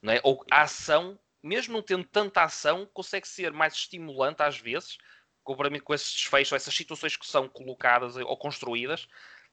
não 0.04 0.12
é? 0.12 0.20
ou 0.22 0.44
a 0.52 0.64
ação, 0.64 1.18
mesmo 1.42 1.74
não 1.74 1.82
tendo 1.82 2.04
tanta 2.04 2.44
ação, 2.44 2.86
consegue 2.94 3.28
ser 3.28 3.54
mais 3.54 3.74
estimulante 3.74 4.44
às 4.44 4.58
vezes, 4.58 4.98
comparativamente 5.44 5.86
com 5.86 5.94
esses 5.94 6.12
desfechos, 6.14 6.54
essas 6.54 6.76
situações 6.76 7.16
que 7.16 7.26
são 7.26 7.48
colocadas 7.48 8.18
ou 8.18 8.38
construídas, 8.38 9.08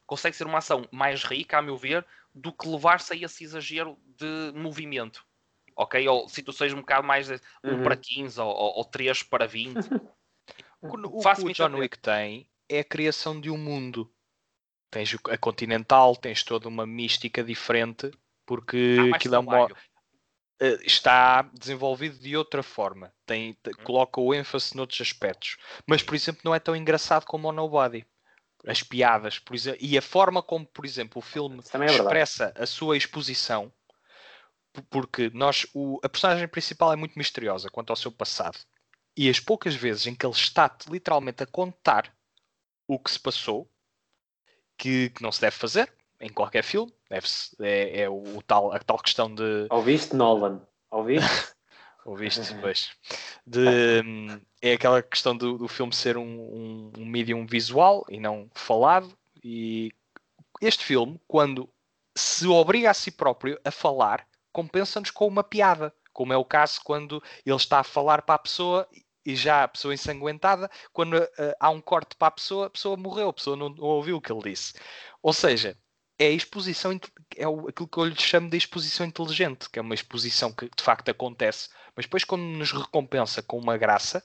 consegue 0.09 0.35
ser 0.35 0.47
uma 0.47 0.59
ação 0.59 0.89
mais 0.91 1.23
rica, 1.23 1.59
a 1.59 1.63
meu 1.63 1.77
ver, 1.77 2.05
do 2.35 2.51
que 2.51 2.67
levar-se 2.67 3.13
a 3.13 3.17
esse 3.17 3.45
exagero 3.45 3.97
de 4.17 4.53
movimento. 4.59 5.25
Ok? 5.77 6.09
Ou 6.09 6.29
situações 6.29 6.73
um 6.73 6.81
bocado 6.81 7.07
mais 7.07 7.29
de 7.29 7.35
1 7.63 7.73
Uhum. 7.75 7.83
para 7.85 7.95
15 7.95 8.41
ou, 8.41 8.49
ou, 8.49 8.79
ou 8.79 8.85
3 8.85 9.23
para 9.23 9.47
20. 9.47 9.79
O, 10.81 10.89
o 11.21 11.21
que 11.23 11.43
o 11.43 11.53
John. 11.53 11.77
Wick 11.77 11.99
tem 11.99 12.51
é 12.69 12.81
a 12.81 12.85
criação 12.85 13.39
de 13.39 13.51
um 13.51 13.59
mundo. 13.59 14.11
Tens 14.91 15.15
a 15.31 15.37
continental, 15.37 16.17
tens 16.17 16.43
toda 16.43 16.67
uma 16.67 16.87
mística 16.87 17.45
diferente, 17.45 18.11
porque 18.47 19.13
aquilo 19.15 19.35
é 19.35 19.39
uma, 19.39 19.69
eh, 20.59 20.79
está 20.87 21.43
desenvolvido 21.43 22.19
de 22.19 22.35
outra 22.35 22.63
forma. 22.63 23.13
Tem, 23.27 23.53
te- 23.53 23.69
Uhum. 23.79 23.85
coloca 23.85 24.21
o 24.23 24.33
ênfase 24.33 24.75
noutros 24.75 25.03
aspectos. 25.03 25.59
Mas, 25.87 26.03
por 26.03 26.15
exemplo, 26.15 26.41
não 26.43 26.55
é 26.55 26.59
tão 26.59 26.75
engraçado 26.75 27.27
como 27.27 27.47
o 27.49 27.53
Nobody. 27.53 28.07
As 28.67 28.83
piadas, 28.83 29.39
por 29.39 29.55
exemplo, 29.55 29.79
e 29.81 29.97
a 29.97 30.03
forma 30.03 30.43
como, 30.43 30.67
por 30.67 30.85
exemplo, 30.85 31.19
o 31.21 31.23
filme 31.23 31.59
é 31.73 31.79
verdade. 31.79 32.03
expressa 32.03 32.53
a 32.57 32.67
sua 32.67 32.97
exposição, 32.97 33.73
porque 34.91 35.31
nós, 35.35 35.67
o- 35.75 35.99
a 36.03 36.09
personagem 36.09 36.47
principal 36.49 36.93
é 36.93 36.97
muito 36.97 37.19
misteriosa 37.19 37.71
quanto 37.71 37.91
ao 37.91 37.97
seu 37.97 38.11
passado. 38.13 38.59
E 39.17 39.29
as 39.29 39.41
poucas 39.41 39.75
vezes 39.75 40.07
em 40.07 40.15
que 40.15 40.25
ele 40.25 40.35
está 40.35 40.75
literalmente 40.89 41.43
a 41.43 41.47
contar 41.47 42.13
o 42.87 42.99
que 42.99 43.11
se 43.11 43.19
passou, 43.19 43.69
que, 44.77 45.11
que 45.11 45.23
não 45.23 45.33
se 45.33 45.41
deve 45.41 45.57
fazer 45.57 45.93
em 46.21 46.29
qualquer 46.29 46.63
filme, 46.63 46.93
é, 47.61 48.03
é 48.03 48.09
o, 48.09 48.37
o 48.39 48.43
tal, 48.43 48.73
a 48.73 48.79
tal 48.79 48.99
questão 48.99 49.33
de 49.33 49.67
Ouviste, 49.71 50.15
Nolan? 50.17 50.67
Ouviste? 50.91 51.29
Ouviste? 52.05 52.55
Pois. 52.61 52.91
De, 53.47 54.03
hum, 54.05 54.41
é 54.61 54.73
aquela 54.73 55.03
questão 55.03 55.37
do, 55.37 55.57
do 55.57 55.69
filme 55.69 55.95
ser 55.95 56.17
um, 56.17 56.23
um, 56.23 56.93
um 56.99 57.07
medium 57.07 57.47
visual 57.47 58.05
e 58.09 58.19
não 58.19 58.51
falado. 58.55 59.17
E 59.43 59.93
este 60.61 60.85
filme, 60.85 61.21
quando 61.27 61.69
se 62.17 62.47
obriga 62.47 62.91
a 62.91 62.95
si 62.95 63.11
próprio 63.11 63.59
a 63.65 63.71
falar, 63.71 64.27
compensa-nos 64.53 65.11
com 65.11 65.27
uma 65.27 65.45
piada. 65.45 65.95
Como 66.13 66.33
é 66.33 66.37
o 66.37 66.45
caso 66.45 66.81
quando 66.83 67.23
ele 67.47 67.57
está 67.57 67.81
a 67.81 67.85
falar 67.85 68.23
para 68.23 68.35
a 68.35 68.41
pessoa 68.41 68.89
e 69.25 69.37
já 69.37 69.63
a 69.65 69.69
pessoa 69.69 69.95
ensanguentada, 69.95 70.71
quando 70.93 71.17
eh, 71.17 71.57
há 71.61 71.71
um 71.71 71.81
corte 71.81 72.17
para 72.17 72.29
a 72.29 72.33
pessoa, 72.33 72.67
a 72.67 72.71
pessoa 72.71 72.97
morreu, 72.97 73.29
a 73.29 73.33
pessoa 73.33 73.57
não, 73.57 73.69
não 73.69 73.85
ouviu 73.85 74.17
o 74.17 74.21
que 74.21 74.33
ele 74.33 74.51
disse. 74.51 74.73
Ou 75.23 75.33
seja, 75.33 75.77
é 76.19 76.27
a 76.27 76.31
exposição, 76.31 76.93
é 77.37 77.45
aquilo 77.45 77.89
que 77.89 77.99
eu 77.99 78.05
lhe 78.07 78.21
chamo 78.21 78.51
de 78.51 78.57
exposição 78.57 79.07
inteligente, 79.07 79.71
que 79.71 79.79
é 79.79 79.83
uma 79.83 79.95
exposição 79.95 80.51
que 80.53 80.69
de 80.75 80.83
facto 80.83 81.11
acontece, 81.11 81.69
mas 81.95 82.07
depois 82.07 82.25
quando 82.25 82.43
nos 82.43 82.73
recompensa 82.73 83.43
com 83.43 83.59
uma 83.59 83.77
graça, 83.77 84.25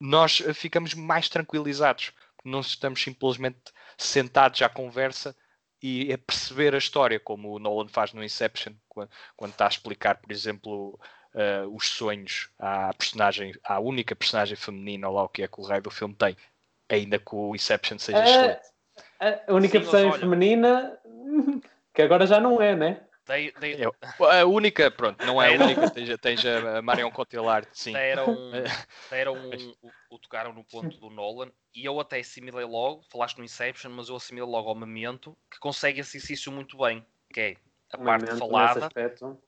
nós 0.00 0.42
eh, 0.46 0.52
ficamos 0.54 0.94
mais 0.94 1.28
tranquilizados, 1.28 2.12
não 2.44 2.60
estamos 2.60 3.02
simplesmente 3.02 3.58
sentados 3.98 4.60
à 4.62 4.68
conversa 4.68 5.34
e 5.82 6.12
a 6.12 6.18
perceber 6.18 6.74
a 6.74 6.78
história, 6.78 7.18
como 7.20 7.52
o 7.52 7.58
Nolan 7.58 7.88
faz 7.88 8.12
no 8.12 8.22
Inception, 8.24 8.72
quan- 8.88 9.08
quando 9.36 9.52
está 9.52 9.66
a 9.66 9.68
explicar, 9.68 10.16
por 10.16 10.30
exemplo, 10.32 10.98
eh, 11.34 11.64
os 11.70 11.88
sonhos 11.88 12.48
à 12.58 12.92
personagem, 12.94 13.52
à 13.64 13.78
única 13.80 14.14
personagem 14.16 14.56
feminina, 14.56 15.08
lá 15.10 15.24
o 15.24 15.28
que 15.28 15.42
é 15.42 15.48
que 15.48 15.60
o 15.60 15.64
rei 15.64 15.80
do 15.80 15.90
filme 15.90 16.14
tem, 16.14 16.36
ainda 16.88 17.18
que 17.18 17.34
o 17.34 17.54
Inception 17.54 17.98
seja 17.98 18.18
excelente. 18.24 18.60
A, 19.20 19.52
única 19.52 19.78
Sim, 19.78 19.84
personagem 19.84 20.10
olha- 20.12 20.20
feminina 20.20 20.98
que 21.94 22.02
agora 22.02 22.26
já 22.26 22.40
não 22.40 22.60
é, 22.62 22.74
né? 22.76 23.05
Dei- 23.26 23.52
dei- 23.58 23.84
Eu- 23.84 23.94
a 24.30 24.44
única, 24.44 24.88
pronto, 24.90 25.24
não 25.26 25.42
é 25.42 25.48
a 25.48 25.52
única, 25.60 25.90
tens, 25.90 26.18
tens 26.20 26.44
a 26.46 26.80
Marion 26.80 27.10
Cotillard, 27.10 27.66
sim. 27.72 27.92
deram, 27.92 28.38
É. 28.54 28.86
deram 29.10 29.34
um, 29.36 29.74
o, 29.82 29.92
o 30.10 30.18
tocaram 30.18 30.52
no 30.52 30.62
ponto 30.64 30.96
do 30.98 31.10
Nolan 31.10 31.50
e 31.74 31.84
eu 31.84 31.98
até 31.98 32.20
assimilei 32.20 32.64
logo, 32.64 33.02
falaste 33.10 33.38
no 33.38 33.44
Inception, 33.44 33.90
mas 33.90 34.08
eu 34.08 34.16
assimilei 34.16 34.48
logo 34.48 34.68
ao 34.68 34.76
Memento 34.76 35.36
que 35.50 35.58
consegue 35.58 36.00
esse 36.00 36.16
exercício 36.16 36.52
muito 36.52 36.78
bem, 36.78 37.04
que 37.32 37.40
é 37.40 37.56
a 37.92 37.98
parte 37.98 38.06
Momento 38.06 38.26
nesse 38.26 38.38
falada, 38.38 38.88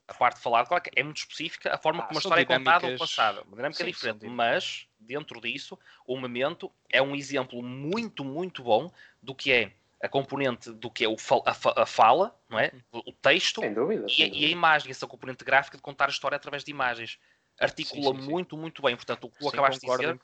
a 0.08 0.14
parte 0.14 0.40
falada, 0.40 0.66
claro 0.68 0.82
que 0.82 0.90
é 0.96 1.02
muito 1.02 1.18
específica, 1.18 1.72
a 1.72 1.78
forma 1.78 2.02
Ah, 2.02 2.06
como 2.06 2.18
a 2.18 2.20
história 2.20 2.42
é 2.42 2.44
contada 2.44 2.76
ou 2.76 2.80
dinâmicas- 2.80 3.14
passada, 3.16 3.42
uma 3.42 3.56
dinâmica 3.56 3.84
Sim, 3.84 3.90
diferente, 3.90 4.26
mas 4.28 4.88
dentro 4.98 5.40
disso, 5.40 5.78
o 6.04 6.20
Memento 6.20 6.70
é 6.90 7.00
um 7.00 7.14
exemplo 7.14 7.62
muito, 7.62 8.24
muito 8.24 8.62
bom 8.62 8.90
do 9.22 9.34
que 9.34 9.52
é 9.52 9.72
a 10.00 10.08
componente 10.08 10.70
do 10.72 10.90
que 10.90 11.04
é 11.04 11.08
o 11.08 11.16
a, 11.44 11.54
fa- 11.54 11.74
a 11.76 11.86
fala, 11.86 12.38
não 12.48 12.58
é? 12.58 12.72
O 12.92 13.12
texto 13.12 13.60
Sem 13.60 13.74
dúvida. 13.74 14.06
e, 14.08 14.12
sem 14.12 14.24
a- 14.24 14.28
e 14.34 14.44
a 14.44 14.48
imagem, 14.48 14.90
essa 14.90 15.06
componente 15.06 15.44
gráfica 15.44 15.76
de 15.76 15.82
contar 15.82 16.06
a 16.06 16.10
história 16.10 16.36
através 16.36 16.62
de 16.64 16.70
imagens. 16.70 17.18
Articula 17.60 18.12
Sim, 18.12 18.16
sim, 18.16 18.22
sim. 18.22 18.30
muito, 18.30 18.56
muito 18.56 18.82
bem. 18.82 18.94
Portanto, 18.94 19.24
o 19.24 19.30
que 19.30 19.38
tu 19.38 19.42
Sim, 19.44 19.48
acabaste 19.48 19.80
de 19.84 19.90
dizer, 19.90 20.20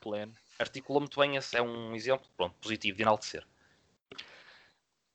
articula 0.57 0.99
muito 1.01 1.19
bem. 1.19 1.35
Esse 1.35 1.57
é 1.57 1.61
um 1.61 1.93
exemplo 1.93 2.27
pronto, 2.37 2.55
positivo 2.61 2.95
de 2.95 3.03
enaltecer. 3.03 3.45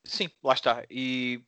Sim, 0.04 0.28
lá 0.42 0.52
está. 0.54 0.84
E 0.90 1.42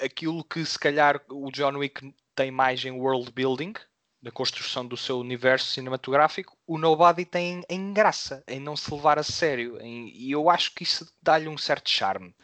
aquilo 0.00 0.42
que 0.44 0.64
se 0.64 0.78
calhar 0.78 1.22
o 1.28 1.50
John 1.50 1.76
Wick 1.76 2.14
tem 2.34 2.50
mais 2.50 2.82
em 2.84 2.92
world 2.92 3.30
building, 3.32 3.74
na 4.22 4.30
construção 4.30 4.86
do 4.86 4.96
seu 4.96 5.18
universo 5.18 5.66
cinematográfico, 5.72 6.56
o 6.66 6.76
Nobody 6.78 7.24
tem 7.24 7.62
em 7.68 7.92
graça, 7.92 8.44
em 8.46 8.60
não 8.60 8.76
se 8.76 8.92
levar 8.92 9.18
a 9.18 9.22
sério. 9.22 9.80
em- 9.80 10.08
e 10.14 10.30
eu 10.30 10.50
acho 10.50 10.74
que 10.74 10.82
isso 10.82 11.10
dá-lhe 11.22 11.48
um 11.48 11.56
certo 11.56 11.88
charme. 11.88 12.34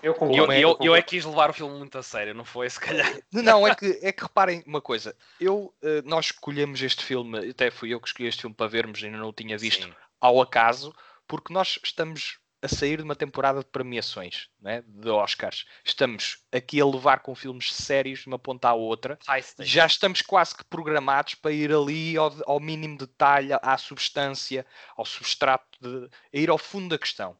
Eu 0.00 0.14
concordo. 0.14 0.36
eu, 0.44 0.52
é- 0.52 0.56
eu, 0.58 0.60
eu 0.60 0.68
concordo. 0.76 0.96
é 0.96 1.02
que 1.02 1.08
quis 1.10 1.24
levar 1.24 1.50
o 1.50 1.52
filme 1.52 1.76
muito 1.76 1.98
a 1.98 2.02
sério, 2.04 2.32
não 2.32 2.44
foi? 2.44 2.70
Se 2.70 2.78
calhar. 2.78 3.18
Não, 3.32 3.66
é 3.66 3.74
que, 3.74 3.98
é 4.00 4.12
que 4.12 4.22
reparem 4.22 4.62
uma 4.64 4.80
coisa. 4.80 5.16
Eu, 5.40 5.74
eh, 5.82 6.02
nós 6.04 6.26
escolhemos 6.26 6.80
este 6.80 7.04
filme, 7.04 7.50
até 7.50 7.68
fui 7.70 7.92
eu 7.92 8.00
que 8.00 8.06
escolhi 8.06 8.28
este 8.28 8.42
filme 8.42 8.54
para 8.54 8.68
vermos, 8.68 9.02
ainda 9.02 9.18
não 9.18 9.30
o 9.30 9.32
tinha 9.32 9.58
visto 9.58 9.86
Sim. 9.86 9.94
ao 10.20 10.40
acaso, 10.40 10.94
porque 11.26 11.52
nós 11.52 11.80
estamos 11.82 12.38
a 12.60 12.68
sair 12.68 12.98
de 12.98 13.04
uma 13.04 13.14
temporada 13.14 13.60
de 13.60 13.66
premiações, 13.66 14.48
né, 14.60 14.82
de 14.86 15.08
Oscars. 15.08 15.64
Estamos 15.84 16.38
aqui 16.50 16.80
a 16.80 16.86
levar 16.86 17.20
com 17.20 17.34
filmes 17.34 17.72
sérios 17.72 18.20
de 18.20 18.26
uma 18.26 18.38
ponta 18.38 18.68
à 18.68 18.74
outra. 18.74 19.18
Já 19.60 19.86
estamos 19.86 20.22
quase 20.22 20.56
que 20.56 20.64
programados 20.64 21.34
para 21.36 21.52
ir 21.52 21.72
ali 21.72 22.16
ao, 22.16 22.34
ao 22.46 22.60
mínimo 22.60 22.98
detalhe, 22.98 23.52
à 23.62 23.78
substância, 23.78 24.66
ao 24.96 25.04
substrato, 25.04 25.78
de, 25.80 26.08
a 26.34 26.38
ir 26.38 26.50
ao 26.50 26.58
fundo 26.58 26.88
da 26.88 26.98
questão. 26.98 27.36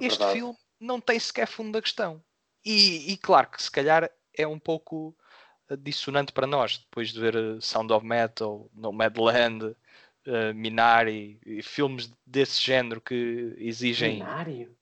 Este 0.00 0.18
Verdade. 0.18 0.38
filme 0.38 0.56
não 0.80 1.00
tem 1.00 1.18
sequer 1.18 1.46
fundo 1.46 1.72
da 1.72 1.82
questão. 1.82 2.22
E, 2.64 3.12
e 3.12 3.16
claro 3.18 3.50
que 3.50 3.62
se 3.62 3.70
calhar 3.70 4.10
é 4.36 4.46
um 4.46 4.58
pouco 4.58 5.14
eh, 5.68 5.76
dissonante 5.76 6.32
para 6.32 6.46
nós, 6.46 6.78
depois 6.78 7.12
de 7.12 7.20
ver 7.20 7.36
eh, 7.36 7.60
Sound 7.60 7.92
of 7.92 8.04
Metal, 8.04 8.70
Nomadland, 8.74 9.76
uh, 10.26 10.54
Minari, 10.54 11.38
e 11.46 11.62
filmes 11.62 12.12
desse 12.26 12.60
género 12.62 13.00
que 13.00 13.54
exigem 13.58 14.14
Binário. 14.18 14.74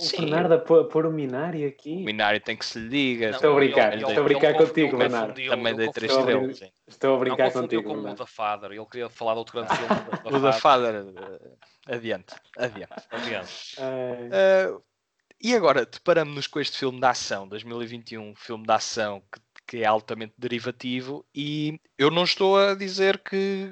O 0.00 0.04
Sim. 0.04 0.20
Bernardo 0.20 0.54
a 0.54 0.58
pôr, 0.58 0.80
a 0.82 0.84
pôr 0.84 1.06
o 1.06 1.10
Minari 1.12 1.64
O 1.64 1.68
aqui. 1.68 1.96
Minari 2.04 2.38
tem 2.38 2.56
que 2.56 2.64
se 2.64 2.78
lhe 2.78 2.88
diga. 2.88 3.30
Estou 3.30 3.52
a 3.52 3.54
brincar, 3.56 3.92
ele- 3.92 4.04
estou 4.06 4.20
a 4.20 4.24
brincar 4.24 4.50
ele 4.54 4.58
contigo, 4.58 4.96
Bernardo. 4.96 5.34
Também 5.48 5.74
dei 5.74 5.90
três 5.90 6.12
Estou 6.12 6.24
a 6.28 6.30
estrelas. 6.32 6.72
Estou 6.86 7.10
a 7.10 7.12
Não 7.14 7.18
brincar 7.20 7.50
confundiu 7.50 7.82
contigo, 7.82 8.04
com 8.04 8.10
o. 8.12 8.14
The 8.14 8.26
Father. 8.26 8.70
Ele 8.70 8.86
queria 8.86 9.08
falar 9.08 9.32
de 9.32 9.38
outro 9.40 9.54
grande 9.60 9.76
filme. 9.76 9.94
do 10.30 10.36
O 10.38 10.40
da 10.40 10.52
Father. 10.52 10.94
eh, 10.94 11.94
Adiante, 11.96 12.34
adiante. 12.56 12.92
Adiante. 13.10 13.76
Uh, 13.80 14.80
e 15.42 15.54
agora, 15.54 15.84
deparamos-nos 15.86 16.46
com 16.46 16.60
este 16.60 16.78
filme 16.78 17.00
de 17.00 17.06
ação, 17.06 17.48
2021, 17.48 18.34
filme 18.36 18.64
de 18.66 18.72
ação 18.72 19.20
que, 19.32 19.40
que 19.68 19.82
é 19.82 19.86
altamente 19.86 20.32
derivativo, 20.38 21.26
e 21.34 21.78
eu 21.98 22.10
não 22.10 22.24
estou 22.24 22.58
a 22.58 22.74
dizer 22.74 23.18
que 23.22 23.70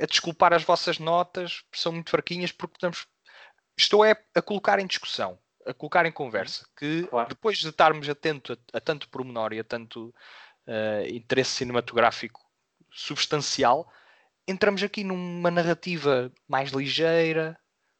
a 0.00 0.04
desculpar 0.04 0.52
as 0.52 0.64
vossas 0.64 0.98
notas 0.98 1.62
são 1.72 1.92
muito 1.92 2.10
fraquinhas, 2.10 2.50
porque 2.50 2.74
estamos, 2.76 3.06
estou 3.78 4.04
é 4.04 4.20
a 4.34 4.42
colocar 4.42 4.80
em 4.80 4.86
discussão, 4.88 5.38
a 5.64 5.72
colocar 5.72 6.04
em 6.04 6.10
conversa, 6.10 6.66
que 6.76 7.04
Claro. 7.04 7.28
depois 7.28 7.58
de 7.58 7.68
estarmos 7.68 8.08
atento 8.08 8.54
a, 8.54 8.78
a 8.78 8.80
tanto 8.80 9.08
pormenor 9.08 9.52
e 9.52 9.60
a 9.60 9.64
tanto 9.64 10.12
uh, 10.66 11.14
interesse 11.14 11.52
cinematográfico 11.52 12.40
substancial, 12.90 13.88
entramos 14.48 14.82
aqui 14.82 15.04
numa 15.04 15.50
narrativa 15.50 16.32
mais 16.48 16.70
ligeira, 16.70 17.56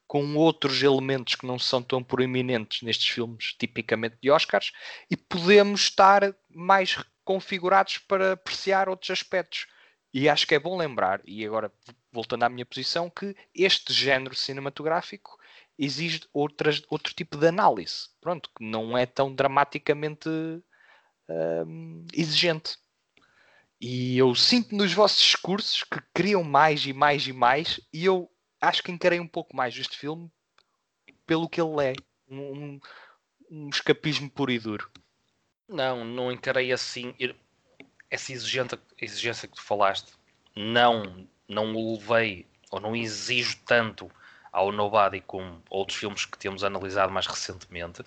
com 0.08 0.34
outros 0.36 0.82
elementos 0.82 1.36
que 1.36 1.46
não 1.46 1.58
são 1.58 1.82
tão 1.82 2.02
proeminentes 2.02 2.82
nestes 2.82 3.08
filmes 3.08 3.54
tipicamente 3.58 4.16
de 4.20 4.30
Oscars 4.30 4.72
e 5.10 5.16
podemos 5.16 5.82
estar 5.82 6.34
mais 6.48 6.96
configurados 7.26 7.98
para 7.98 8.32
apreciar 8.32 8.88
outros 8.88 9.10
aspectos. 9.10 9.66
E 10.14 10.30
acho 10.30 10.46
que 10.46 10.54
é 10.54 10.58
bom 10.58 10.78
lembrar, 10.78 11.20
e 11.26 11.44
agora 11.44 11.70
voltando 12.10 12.44
à 12.44 12.48
minha 12.48 12.64
posição, 12.64 13.10
que 13.10 13.36
este 13.54 13.92
género 13.92 14.34
cinematográfico 14.34 15.38
exige 15.78 16.22
outras, 16.32 16.82
outro 16.88 17.12
tipo 17.12 17.36
de 17.36 17.46
análise, 17.48 18.08
pronto, 18.18 18.48
que 18.56 18.64
não 18.64 18.96
é 18.96 19.04
tão 19.04 19.34
dramaticamente 19.34 20.30
hum, 21.28 22.06
exigente. 22.14 22.78
E 23.78 24.16
eu 24.16 24.34
sinto 24.34 24.74
nos 24.74 24.94
vossos 24.94 25.22
discursos 25.22 25.82
que 25.82 26.00
queriam 26.14 26.42
mais 26.42 26.86
e 26.86 26.94
mais 26.94 27.26
e 27.26 27.32
mais, 27.32 27.78
e 27.92 28.06
eu 28.06 28.30
acho 28.58 28.82
que 28.82 28.90
encarei 28.92 29.20
um 29.20 29.28
pouco 29.28 29.54
mais 29.54 29.76
este 29.76 29.98
filme 29.98 30.30
pelo 31.26 31.48
que 31.48 31.60
ele 31.60 31.84
é. 31.84 31.92
Um- 32.28 32.80
um 33.50 33.68
escapismo 33.68 34.30
puro 34.30 34.50
e 34.50 34.58
duro. 34.58 34.90
Não, 35.68 36.04
não 36.04 36.30
encarei 36.30 36.72
assim. 36.72 37.14
Essa 38.10 38.32
exigência, 38.32 38.78
exigência 39.00 39.48
que 39.48 39.56
tu 39.56 39.62
falaste, 39.62 40.12
não, 40.54 41.26
não 41.48 41.74
o 41.74 41.94
levei 41.94 42.46
ou 42.70 42.80
não 42.80 42.94
exijo 42.94 43.58
tanto 43.64 44.10
ao 44.52 44.72
Nobody 44.72 45.20
como 45.20 45.62
outros 45.68 45.98
filmes 45.98 46.24
que 46.24 46.38
temos 46.38 46.64
analisado 46.64 47.12
mais 47.12 47.26
recentemente. 47.26 48.02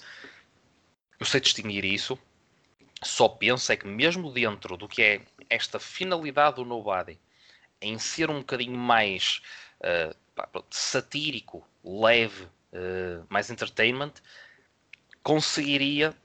Eu 1.20 1.26
sei 1.26 1.39
distinguir 1.39 1.86
isso. 1.86 2.18
Só 3.03 3.30
penso 3.30 3.72
é 3.72 3.78
que 3.78 3.88
mesmo 3.88 4.32
dentro 4.32 4.76
do 4.76 4.88
que 4.88 5.01
é 5.01 5.22
esta 5.49 5.80
finalidade 5.80 6.57
do 6.57 6.66
Nobody, 6.66 7.20
em 7.82 7.97
ser 7.97 8.30
um 8.30 8.39
bocadinho 8.39 8.78
mais 8.78 9.41
pronto, 10.51 10.68
satírico, 10.76 11.66
leve, 11.84 12.47
eh, 12.74 13.22
mais 13.30 13.49
entertainment, 13.49 14.14
conseguiria 15.24 16.16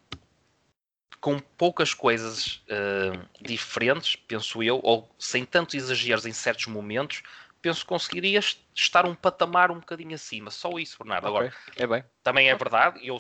com 1.24 1.38
poucas 1.38 1.94
coisas 1.94 2.62
eh, 2.68 3.18
diferentes, 3.40 4.14
penso 4.14 4.62
eu, 4.62 4.78
ou 4.82 5.08
sem 5.18 5.42
tantos 5.46 5.74
exageros 5.74 6.26
em 6.26 6.34
certos 6.34 6.66
momentos, 6.66 7.22
penso 7.62 7.80
que 7.80 7.86
conseguiria 7.86 8.38
est- 8.38 8.60
estar 8.74 9.06
um 9.06 9.14
patamar 9.14 9.70
um 9.70 9.80
bocadinho 9.80 10.14
acima. 10.14 10.50
Só 10.50 10.78
isso, 10.78 10.98
Bernardo. 10.98 11.26
Agora, 11.28 11.46
Ok, 11.46 11.58
É 11.82 11.86
bem. 11.86 12.04
também 12.22 12.50
é 12.50 12.54
verdade, 12.54 13.00
eu 13.06 13.16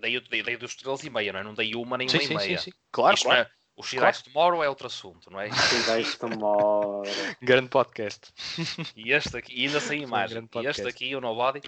dei, 0.00 0.20
dei, 0.20 0.40
dei 0.44 0.56
duas 0.56 0.70
estrelas 0.70 1.02
e 1.02 1.10
meia, 1.10 1.32
não 1.32 1.40
é? 1.40 1.42
Não 1.42 1.52
dei 1.52 1.74
uma 1.74 1.98
nem 1.98 2.08
Sim, 2.08 2.18
uma 2.18 2.22
e 2.22 2.26
sim, 2.28 2.38
sim, 2.38 2.46
meia. 2.46 2.58
sim. 2.58 2.72
Claro, 2.92 3.14
Isto 3.16 3.24
claro. 3.26 3.40
é- 3.40 3.50
o 3.74 3.82
She 3.82 3.98
Dies 3.98 4.22
Tomorrow 4.22 4.62
é 4.62 4.68
outro 4.68 4.86
assunto, 4.86 5.28
não 5.28 5.40
é? 5.40 5.48
deste 5.48 6.24
mora. 6.26 7.08
Grande 7.42 7.70
podcast. 7.70 8.32
E 8.94 9.10
este 9.12 9.36
aqui, 9.38 9.52
e 9.52 9.66
ainda 9.66 9.80
sem 9.80 9.98
um 9.98 10.02
imagem, 10.04 10.46
grande 10.46 10.68
e 10.68 10.70
este 10.70 10.86
aqui, 10.86 11.16
o 11.16 11.20
Nobody, 11.20 11.60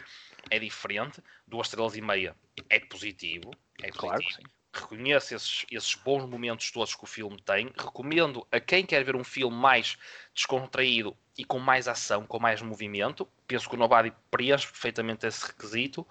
é 0.51 0.59
diferente, 0.61 1.21
duas 1.49 1.67
estrelas 1.67 1.97
e 1.97 2.01
meia 2.01 2.37
é 2.71 2.79
positivo, 2.79 3.51
é 3.83 3.91
Claro 3.91 4.19
que 4.19 4.25
positivo. 4.29 4.49
sim. 4.49 4.54
Reconheço 4.81 5.35
esses, 5.35 5.67
esses 5.71 5.95
bons 5.95 6.29
momentos 6.29 6.71
todos 6.71 6.95
que 6.95 7.05
o 7.05 7.07
filme 7.07 7.41
tem. 7.43 7.73
Recomendo 7.77 8.47
a 8.51 8.61
quem 8.61 8.85
quer 8.85 9.05
ver 9.05 9.17
um 9.17 9.25
filme 9.25 9.57
mais 9.57 9.97
descontraído 10.35 11.17
e 11.37 11.45
com 11.45 11.59
mais 11.59 11.89
ação, 11.89 12.27
com 12.27 12.39
mais 12.39 12.63
movimento. 12.63 13.29
Penso 13.47 13.69
que 13.69 13.75
o 13.75 13.79
Nobody 13.79 14.13
preenche 14.31 14.67
perfeitamente 14.67 15.27
esse 15.27 15.47
requisito. 15.47 16.07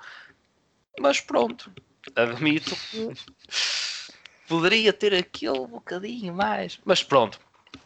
Mas 0.99 1.19
pronto, 1.19 1.71
admito 2.15 2.75
que 2.91 3.09
poderia 4.47 4.93
ter 4.93 5.13
aquele 5.13 5.67
bocadinho 5.67 6.33
mais. 6.33 6.79
Mas 6.85 7.03
pronto, 7.03 7.39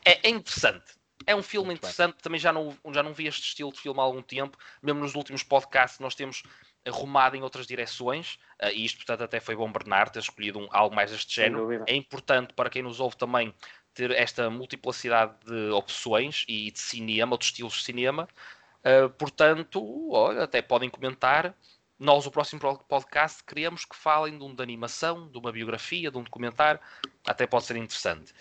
é, 0.03 0.27
é 0.27 0.29
interessante. 0.29 0.97
É 1.25 1.35
um 1.35 1.43
filme 1.43 1.67
Muito 1.67 1.81
bem. 1.81 1.89
interessante. 1.89 2.21
Também 2.21 2.39
já 2.39 2.53
não, 2.53 2.75
já 2.91 3.03
não 3.03 3.13
vi 3.13 3.27
este 3.27 3.41
estilo 3.41 3.71
de 3.71 3.79
filme 3.79 3.99
há 3.99 4.03
algum 4.03 4.21
tempo. 4.21 4.57
Mesmo 4.81 5.01
nos 5.01 5.13
últimos 5.13 5.43
podcasts, 5.43 5.99
nós 5.99 6.15
temos 6.15 6.43
arrumado 6.87 7.35
em 7.35 7.43
outras 7.43 7.67
direções. 7.67 8.39
ah, 8.59 8.71
e 8.71 8.85
isto, 8.85 8.97
portanto, 8.97 9.23
até 9.23 9.39
foi 9.39 9.55
bom 9.55 9.71
Bernardo 9.71 10.13
ter 10.13 10.19
escolhido 10.19 10.59
um, 10.59 10.67
algo 10.71 10.95
mais 10.95 11.11
deste 11.11 11.35
género. 11.35 11.83
É 11.87 11.95
importante 11.95 12.53
para 12.53 12.69
quem 12.69 12.81
nos 12.81 12.99
ouve 12.99 13.17
também 13.17 13.53
ter 13.93 14.11
esta 14.11 14.49
multiplicidade 14.49 15.33
de 15.45 15.71
opções 15.71 16.45
e 16.47 16.71
de 16.71 16.79
cinema, 16.79 17.37
de 17.37 17.45
estilos 17.45 17.73
de 17.73 17.83
cinema. 17.83 18.27
Ah, 18.83 19.09
portanto, 19.09 20.11
olha, 20.11 20.43
até 20.43 20.61
podem 20.61 20.89
comentar. 20.89 21.53
Nós, 21.99 22.27
o 22.27 22.31
próximo 22.31 22.61
podcast, 22.87 23.43
queremos 23.43 23.83
que 23.83 23.95
falem 23.95 24.37
de 24.37 24.43
um 24.43 24.53
de 24.53 24.61
animação, 24.61 25.27
de 25.29 25.37
uma 25.37 25.51
biografia, 25.51 26.11
de 26.11 26.17
um 26.17 26.23
documentário. 26.23 26.79
Até 27.25 27.47
pode 27.47 27.65
ser 27.65 27.75
interessante. 27.75 28.33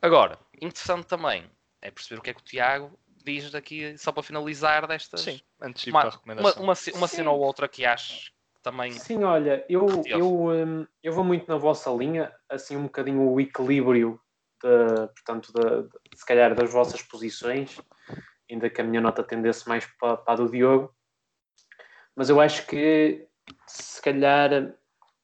Agora, 0.00 0.38
interessante 0.60 1.06
também 1.06 1.50
é 1.80 1.90
perceber 1.90 2.20
o 2.20 2.22
que 2.22 2.30
é 2.30 2.34
que 2.34 2.40
o 2.40 2.44
Tiago 2.44 2.98
diz 3.24 3.50
daqui, 3.50 3.96
só 3.98 4.12
para 4.12 4.22
finalizar 4.22 4.86
destas. 4.86 5.20
Sim, 5.22 5.40
antes 5.60 5.82
de 5.82 5.90
ir 5.90 5.92
Uma, 5.92 6.00
para 6.00 6.08
a 6.08 6.12
uma, 6.12 6.16
recomendação. 6.18 6.62
uma, 6.62 6.74
uma 6.94 7.08
cena 7.08 7.30
ou 7.30 7.40
outra 7.40 7.68
que 7.68 7.84
acho 7.84 8.30
que 8.54 8.62
também. 8.62 8.92
Sim, 8.92 9.22
olha, 9.24 9.64
eu, 9.68 10.02
eu, 10.06 10.26
hum, 10.48 10.86
eu 11.02 11.12
vou 11.12 11.24
muito 11.24 11.48
na 11.48 11.56
vossa 11.56 11.90
linha, 11.90 12.32
assim 12.48 12.76
um 12.76 12.84
bocadinho 12.84 13.30
o 13.30 13.40
equilíbrio, 13.40 14.20
de, 14.62 15.06
portanto, 15.14 15.52
de, 15.52 15.82
de- 15.88 16.18
se 16.18 16.26
calhar 16.26 16.54
das 16.54 16.70
vossas 16.72 17.02
posições, 17.02 17.80
ainda 18.50 18.68
que 18.70 18.80
a 18.80 18.84
minha 18.84 19.00
nota 19.00 19.22
tendesse 19.22 19.68
mais 19.68 19.86
para, 19.98 20.16
para 20.16 20.32
a 20.34 20.36
do 20.36 20.50
Diogo, 20.50 20.94
mas 22.16 22.28
eu 22.28 22.40
acho 22.40 22.66
que 22.66 23.26
se 23.66 24.02
calhar 24.02 24.74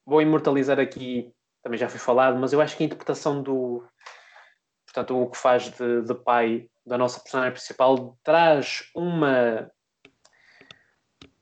vou 0.07 0.22
imortalizar 0.22 0.78
aqui, 0.78 1.34
também 1.62 1.78
já 1.78 1.88
foi 1.88 1.99
falado, 1.99 2.38
mas 2.38 2.53
eu 2.53 2.61
acho 2.61 2.76
que 2.76 2.82
a 2.82 2.86
interpretação 2.86 3.42
do, 3.42 3.84
portanto, 4.86 5.20
o 5.20 5.30
que 5.30 5.36
faz 5.36 5.70
de, 5.70 6.03
de 6.03 6.14
pai 6.14 6.68
da 6.87 6.99
nossa 6.99 7.20
personagem 7.20 7.53
principal 7.53 8.18
traz 8.22 8.91
uma 8.95 9.70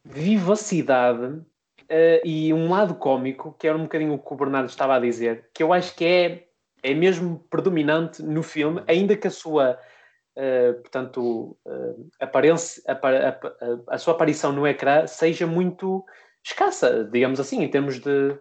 vivacidade 0.04 1.40
eh, 1.88 2.22
e 2.24 2.52
um 2.52 2.70
lado 2.70 2.94
cómico, 2.94 3.54
que 3.58 3.66
era 3.66 3.76
um 3.76 3.82
bocadinho 3.82 4.14
o 4.14 4.18
que 4.18 4.32
o 4.32 4.36
Bernardo 4.36 4.68
estava 4.68 4.96
a 4.96 5.00
dizer, 5.00 5.48
que 5.54 5.62
eu 5.62 5.72
acho 5.72 5.94
que 5.94 6.04
é, 6.04 6.46
é 6.82 6.94
mesmo 6.94 7.44
predominante 7.50 8.22
no 8.22 8.42
filme, 8.42 8.82
ainda 8.86 9.16
que 9.16 9.26
a 9.28 9.30
sua, 9.30 9.78
eh, 10.36 10.72
portanto, 10.72 11.56
eh, 11.66 11.94
aparência, 12.24 12.82
apa- 12.86 13.28
apa- 13.28 13.56
a, 13.88 13.94
a 13.94 13.98
sua 13.98 14.14
aparição 14.14 14.52
no 14.52 14.66
ecrã 14.66 15.06
seja 15.06 15.46
muito 15.46 16.04
escassa, 16.44 17.04
digamos 17.04 17.38
assim, 17.38 17.62
em 17.62 17.68
termos 17.68 17.98
de. 18.00 18.36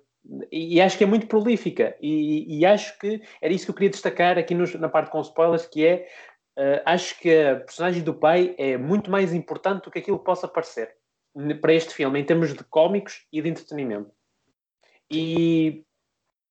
E, 0.51 0.75
e 0.75 0.81
acho 0.81 0.97
que 0.97 1.03
é 1.03 1.07
muito 1.07 1.27
prolífica. 1.27 1.95
E, 2.01 2.59
e 2.59 2.65
acho 2.65 2.97
que 2.99 3.21
era 3.41 3.53
isso 3.53 3.65
que 3.65 3.71
eu 3.71 3.75
queria 3.75 3.89
destacar 3.89 4.37
aqui 4.37 4.53
nos- 4.53 4.73
na 4.75 4.87
parte 4.89 5.09
com 5.11 5.21
spoilers, 5.21 5.65
que 5.67 5.85
é. 5.85 6.07
Eh, 6.57 6.81
acho 6.85 7.19
que 7.19 7.33
a 7.35 7.55
personagem 7.57 8.03
do 8.03 8.13
pai 8.13 8.55
é 8.57 8.77
muito 8.77 9.09
mais 9.09 9.33
importante 9.33 9.85
do 9.85 9.91
que 9.91 9.99
aquilo 9.99 10.19
possa 10.19 10.47
parecer 10.47 10.95
para 11.61 11.73
este 11.73 11.93
filme, 11.93 12.19
em 12.19 12.25
termos 12.25 12.53
de 12.53 12.63
cómicos 12.65 13.25
e 13.31 13.41
de 13.41 13.49
entretenimento. 13.49 14.11
E 15.09 15.85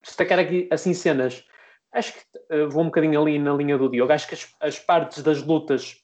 destacar 0.03 0.39
aqui, 0.39 0.69
assim, 0.71 0.95
cenas. 0.95 1.45
Acho 1.93 2.15
que 2.15 2.21
eh, 2.51 2.67
vou 2.67 2.83
um 2.83 2.87
bocadinho 2.87 3.21
ali 3.21 3.39
na 3.39 3.53
linha 3.53 3.77
do 3.77 3.91
Diogo. 3.91 4.13
Acho 4.13 4.29
que 4.29 4.35
as, 4.35 4.55
as 4.61 4.79
partes 4.79 5.23
das 5.23 5.43
lutas 5.43 5.97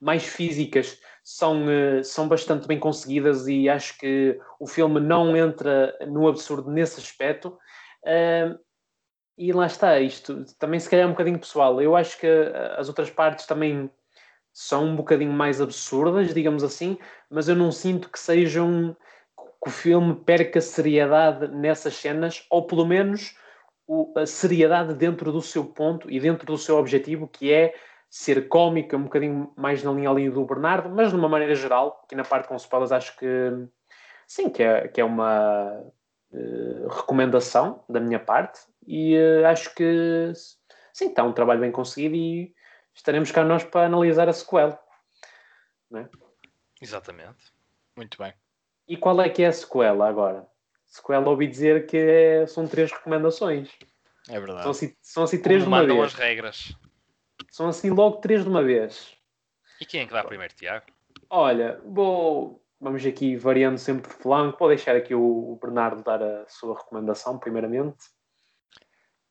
mais 0.00 0.24
físicas 0.24 1.00
são, 1.24 1.70
eh, 1.70 2.02
são 2.02 2.28
bastante 2.28 2.66
bem 2.68 2.78
conseguidas 2.78 3.46
e 3.48 3.68
acho 3.68 3.98
que 3.98 4.38
o 4.60 4.66
filme 4.66 5.00
não 5.00 5.36
entra 5.36 5.96
no 6.06 6.28
absurdo 6.28 6.70
nesse 6.70 7.00
aspecto. 7.00 7.58
Ah, 8.04 8.56
e 9.38 9.52
lá 9.52 9.66
está, 9.66 10.00
isto 10.00 10.44
também 10.58 10.80
se 10.80 10.90
calhar 10.90 11.04
é 11.04 11.06
um 11.06 11.12
bocadinho 11.12 11.38
pessoal. 11.38 11.80
Eu 11.80 11.94
acho 11.94 12.18
que 12.18 12.26
ah, 12.26 12.74
as 12.76 12.88
outras 12.88 13.08
partes 13.08 13.46
também 13.46 13.88
são 14.52 14.86
um 14.86 14.96
bocadinho 14.96 15.32
mais 15.32 15.60
absurdas, 15.60 16.34
digamos 16.34 16.64
assim, 16.64 16.98
mas 17.30 17.48
eu 17.48 17.54
não 17.54 17.70
sinto 17.70 18.10
que 18.10 18.18
sejam 18.18 18.96
que 19.62 19.68
o 19.68 19.70
filme 19.70 20.16
perca 20.16 20.60
seriedade 20.60 21.48
nessas 21.48 21.94
cenas, 21.94 22.44
ou 22.50 22.66
pelo 22.66 22.84
menos 22.84 23.36
a 24.16 24.26
seriedade 24.26 24.94
dentro 24.94 25.30
do 25.30 25.40
seu 25.40 25.64
ponto 25.64 26.10
e 26.10 26.18
dentro 26.18 26.44
do 26.44 26.58
seu 26.58 26.76
objetivo, 26.76 27.28
que 27.28 27.52
é 27.52 27.74
ser 28.10 28.48
cómica, 28.48 28.96
um 28.96 29.04
bocadinho 29.04 29.52
mais 29.56 29.82
na 29.82 29.92
linha 29.92 30.10
ali 30.10 30.28
do 30.28 30.44
Bernardo, 30.44 30.90
mas 30.90 31.10
de 31.10 31.16
uma 31.16 31.28
maneira 31.28 31.54
geral, 31.54 32.02
aqui 32.04 32.14
na 32.14 32.24
parte 32.24 32.48
com 32.48 32.56
spoilers 32.56 32.92
acho 32.92 33.16
que 33.16 33.52
sim, 34.26 34.50
que 34.50 34.62
é, 34.62 34.88
que 34.88 35.00
é 35.00 35.04
uma 35.04 35.84
recomendação 36.88 37.84
da 37.88 38.00
minha 38.00 38.18
parte 38.18 38.60
e 38.86 39.16
uh, 39.16 39.46
acho 39.46 39.74
que 39.74 40.32
sim, 40.92 41.08
está 41.08 41.22
um 41.22 41.32
trabalho 41.32 41.60
bem 41.60 41.72
conseguido 41.72 42.14
e 42.14 42.54
estaremos 42.94 43.30
cá 43.30 43.44
nós 43.44 43.64
para 43.64 43.86
analisar 43.86 44.28
a 44.28 44.32
sequela. 44.32 44.78
É? 45.94 46.06
Exatamente. 46.80 47.52
Muito 47.96 48.18
bem. 48.18 48.32
E 48.86 48.96
qual 48.96 49.20
é 49.20 49.28
que 49.28 49.42
é 49.42 49.46
a 49.46 49.52
sequela 49.52 50.08
agora? 50.08 50.46
Sequela 50.86 51.28
ouvi 51.28 51.46
dizer 51.46 51.86
que 51.86 51.96
é, 51.96 52.46
são 52.46 52.66
três 52.66 52.90
recomendações. 52.90 53.70
É 54.28 54.38
verdade. 54.38 54.62
São 54.62 54.70
assim, 54.70 54.96
são 55.00 55.22
assim 55.24 55.40
três 55.40 55.64
Como 55.64 55.76
de 55.76 55.82
uma 55.82 55.94
vez. 55.94 56.06
as 56.06 56.14
regras. 56.14 56.76
São 57.50 57.68
assim 57.68 57.90
logo 57.90 58.18
três 58.18 58.42
de 58.42 58.48
uma 58.48 58.62
vez. 58.62 59.16
E 59.80 59.86
quem 59.86 60.00
é 60.00 60.06
que 60.06 60.12
dá 60.12 60.24
primeiro, 60.24 60.54
Tiago? 60.54 60.86
Olha, 61.30 61.80
vou. 61.84 62.62
Vamos 62.80 63.04
aqui 63.04 63.36
variando 63.36 63.78
sempre 63.78 64.08
de 64.08 64.14
flanco. 64.16 64.58
Vou 64.58 64.68
deixar 64.68 64.94
aqui 64.94 65.14
o 65.14 65.58
Bernardo 65.60 66.02
dar 66.02 66.22
a 66.22 66.48
sua 66.48 66.76
recomendação, 66.76 67.38
primeiramente. 67.38 67.98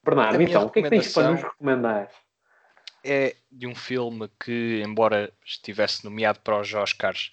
Bernardo, 0.04 0.42
então, 0.42 0.66
o 0.66 0.70
que 0.70 0.80
é 0.80 0.84
que 0.84 0.90
tens 0.90 1.14
para 1.14 1.32
nos 1.32 1.42
recomendar? 1.42 2.10
é 3.04 3.36
de 3.50 3.66
um 3.66 3.76
filme 3.76 4.30
que, 4.40 4.82
embora 4.86 5.32
estivesse 5.46 6.04
nomeado 6.04 6.40
para 6.42 6.60
os 6.60 6.74
Oscars, 6.74 7.32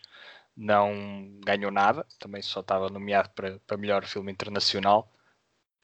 não 0.57 1.39
ganhou 1.45 1.71
nada. 1.71 2.07
Também 2.19 2.43
só 2.43 2.61
estava 2.61 2.89
nomeado 2.89 3.31
para, 3.31 3.59
para 3.67 3.77
melhor 3.77 4.05
filme 4.05 4.31
internacional. 4.31 5.11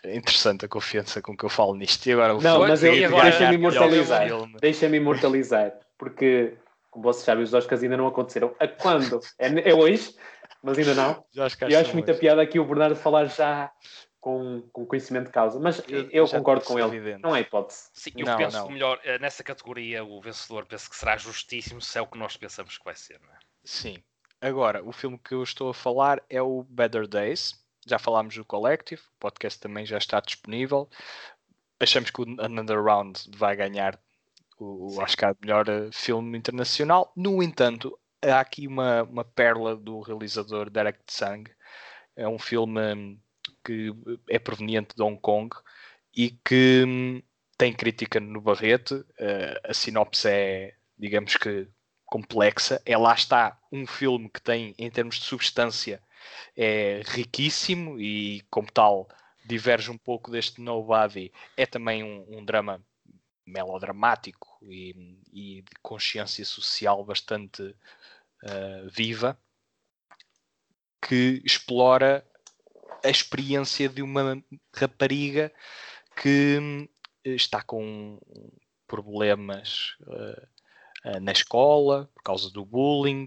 É 0.05 0.16
interessante 0.16 0.64
a 0.64 0.68
confiança 0.68 1.20
com 1.20 1.37
que 1.37 1.45
eu 1.45 1.49
falo 1.49 1.74
nisto. 1.74 2.07
E 2.07 2.12
agora 2.12 2.35
o 2.35 2.41
Não, 2.41 2.61
mas 2.61 2.83
eu- 2.85 2.93
deixa-me 2.93 3.16
melhor 3.18 3.53
imortalizar. 3.53 4.28
Deixa-me 4.61 4.97
imortalizar, 4.97 5.72
porque, 5.99 6.57
como 6.91 7.03
vocês 7.05 7.24
sabem, 7.24 7.45
os 7.45 7.55
Oscars 7.55 7.82
ainda 7.82 7.97
não 7.97 8.07
aconteceram. 8.07 8.55
A 8.59 8.66
quando? 8.68 9.20
É, 9.38 9.70
é 9.70 9.74
hoje, 9.74 10.14
mas 10.62 10.78
ainda 10.78 10.95
não. 10.95 11.24
Oscars 11.45 11.70
E 11.72 11.74
eu 11.74 11.80
acho 11.80 11.93
muita 11.95 12.11
hoje. 12.12 12.20
piada 12.20 12.43
aqui 12.43 12.59
o 12.59 12.64
Bernardo 12.64 12.97
falar 12.97 13.26
já 13.26 13.70
com, 14.20 14.62
com 14.72 14.84
conhecimento 14.84 15.26
de 15.26 15.32
causa, 15.32 15.59
mas 15.59 15.82
Eu- 15.88 16.11
eu, 16.11 16.26
já 16.26 16.38
concordo 16.38 16.64
com 16.64 16.78
ele. 16.78 16.97
evidente. 16.97 17.22
Não 17.22 17.32
há 17.32 17.41
hipótese. 17.41 17.88
Sim, 17.95 18.11
eu 18.16 18.26
Não, 18.26 18.36
penso 18.36 18.57
não. 18.59 18.64
que 18.66 18.70
o 18.70 18.72
melhor, 18.74 19.01
eh, 19.05 19.18
nessa 19.18 19.43
categoria, 19.43 20.05
o 20.05 20.20
vencedor 20.20 20.66
penso 20.66 20.91
que 20.91 20.97
será 20.97 21.16
justíssimo 21.16 21.80
se 21.80 21.97
é 21.99 22.03
o 22.03 22.07
que 22.07 22.18
nós 22.18 22.36
pensamos 22.36 22.76
que 22.76 22.84
vai 22.84 22.95
ser, 22.95 23.18
não 23.20 23.30
é? 23.32 23.38
Sim. 23.64 24.03
Agora, 24.41 24.82
o 24.84 24.93
filme 24.93 25.18
que 25.18 25.32
eu 25.34 25.43
estou 25.43 25.70
a 25.70 25.74
falar 25.74 26.22
é 26.28 26.41
o 26.43 26.62
Better 26.68 27.07
Days. 27.07 27.59
Já 27.86 27.99
falámos 27.99 28.34
do 28.36 28.45
Collective, 28.45 29.01
o 29.01 29.18
podcast 29.20 29.59
também 29.59 29.86
já 29.86 29.97
está 29.97 30.20
disponível. 30.20 30.88
Achamos 31.78 32.11
que 32.11 32.20
o 32.20 32.24
Another 32.38 32.82
Round 32.82 33.22
vai 33.36 33.57
ganhar 33.57 33.99
o, 34.61 34.95
o. 34.95 35.03
Oscar 35.03 35.35
de 35.35 35.41
melhor 35.43 35.69
eh, 35.69 35.91
filme 35.93 36.39
internacional. 36.39 37.13
No 37.17 37.43
entanto, 37.43 37.99
há 38.23 38.41
aqui 38.41 38.67
uma, 38.67 39.03
uma 39.05 39.25
pérola 39.25 39.77
do 39.77 40.01
realizador 40.01 40.71
Derek 40.71 41.01
Tsang. 41.07 41.51
É 42.17 42.29
um 42.29 42.39
filme 42.39 42.81
hum, 42.95 43.19
que 43.65 43.93
é 44.29 44.39
proveniente 44.39 44.95
de 44.95 45.03
Hong 45.03 45.19
Kong 45.21 45.55
e 46.15 46.31
que 46.45 46.85
hum, 46.87 47.23
tem 47.57 47.73
crítica 47.73 48.21
no 48.21 48.41
Barrete. 48.41 49.05
Eh, 49.19 49.61
a 49.65 49.75
sinopse 49.75 50.29
é, 50.29 50.75
digamos 50.99 51.37
que, 51.37 51.69
complexa. 52.11 52.83
É 52.85 52.99
lá 52.99 53.15
está 53.15 53.59
um 53.73 53.87
filme 53.87 54.29
que 54.29 54.43
tem, 54.43 54.75
em 54.77 54.91
termos 54.91 55.17
de 55.17 55.25
substância, 55.25 56.03
é 56.57 57.03
riquíssimo 57.07 57.99
e, 57.99 58.43
como 58.51 58.71
tal, 58.71 59.09
diverge 59.45 59.91
um 59.91 59.97
pouco 59.97 60.31
deste 60.31 60.61
Nobody. 60.61 61.33
É 61.57 61.65
também 61.65 62.03
um, 62.03 62.27
um 62.39 62.45
drama 62.45 62.85
melodramático 63.51 64.59
e, 64.62 65.18
e 65.32 65.62
de 65.62 65.74
consciência 65.82 66.44
social 66.44 67.05
bastante 67.05 67.74
eh, 68.42 68.86
viva 68.90 69.38
que 71.01 71.42
explora 71.44 72.26
a 73.05 73.09
experiência 73.09 73.88
de 73.88 74.03
uma 74.03 74.42
rapariga 74.74 75.53
que 76.20 76.59
hum, 76.61 76.88
está 77.24 77.62
com 77.62 78.18
problemas 78.86 79.96
eh, 80.07 80.48
eh, 81.05 81.20
na 81.20 81.32
escola 81.32 82.11
por 82.14 82.22
causa 82.22 82.51
do 82.51 82.64
bullying, 82.64 83.26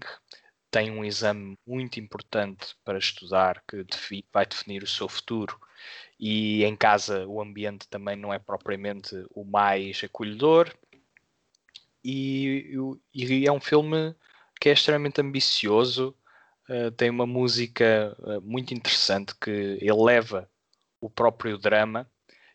tem 0.70 0.90
um 0.90 1.04
exame 1.04 1.56
muito 1.66 2.00
importante 2.00 2.76
para 2.84 2.98
estudar 2.98 3.62
que 3.68 3.86
vai 4.32 4.46
definir 4.46 4.82
o 4.82 4.88
seu 4.88 5.08
futuro 5.08 5.58
e 6.18 6.64
em 6.64 6.76
casa 6.76 7.26
o 7.26 7.40
ambiente 7.40 7.88
também 7.88 8.16
não 8.16 8.32
é 8.32 8.38
propriamente 8.38 9.14
o 9.30 9.44
mais 9.44 10.02
acolhedor. 10.04 10.72
E, 12.04 12.76
e 13.14 13.46
é 13.46 13.52
um 13.52 13.60
filme 13.60 14.14
que 14.60 14.68
é 14.68 14.72
extremamente 14.72 15.20
ambicioso 15.20 16.16
Uh, 16.68 16.90
tem 16.92 17.10
uma 17.10 17.26
música 17.26 18.16
uh, 18.20 18.40
muito 18.40 18.72
interessante 18.72 19.34
que 19.38 19.78
eleva 19.82 20.48
o 20.98 21.10
próprio 21.10 21.58
drama 21.58 22.10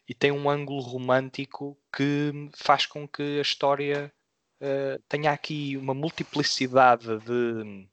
e 0.08 0.16
tem 0.16 0.32
um 0.32 0.50
ângulo 0.50 0.82
romântico 0.82 1.80
que 1.96 2.50
faz 2.56 2.88
com 2.88 3.08
que 3.08 3.38
a 3.38 3.42
história 3.42 4.12
uh, 4.60 5.00
tenha 5.08 5.32
aqui 5.32 5.78
uma 5.78 5.94
multiplicidade 5.94 7.06
de, 7.20 7.88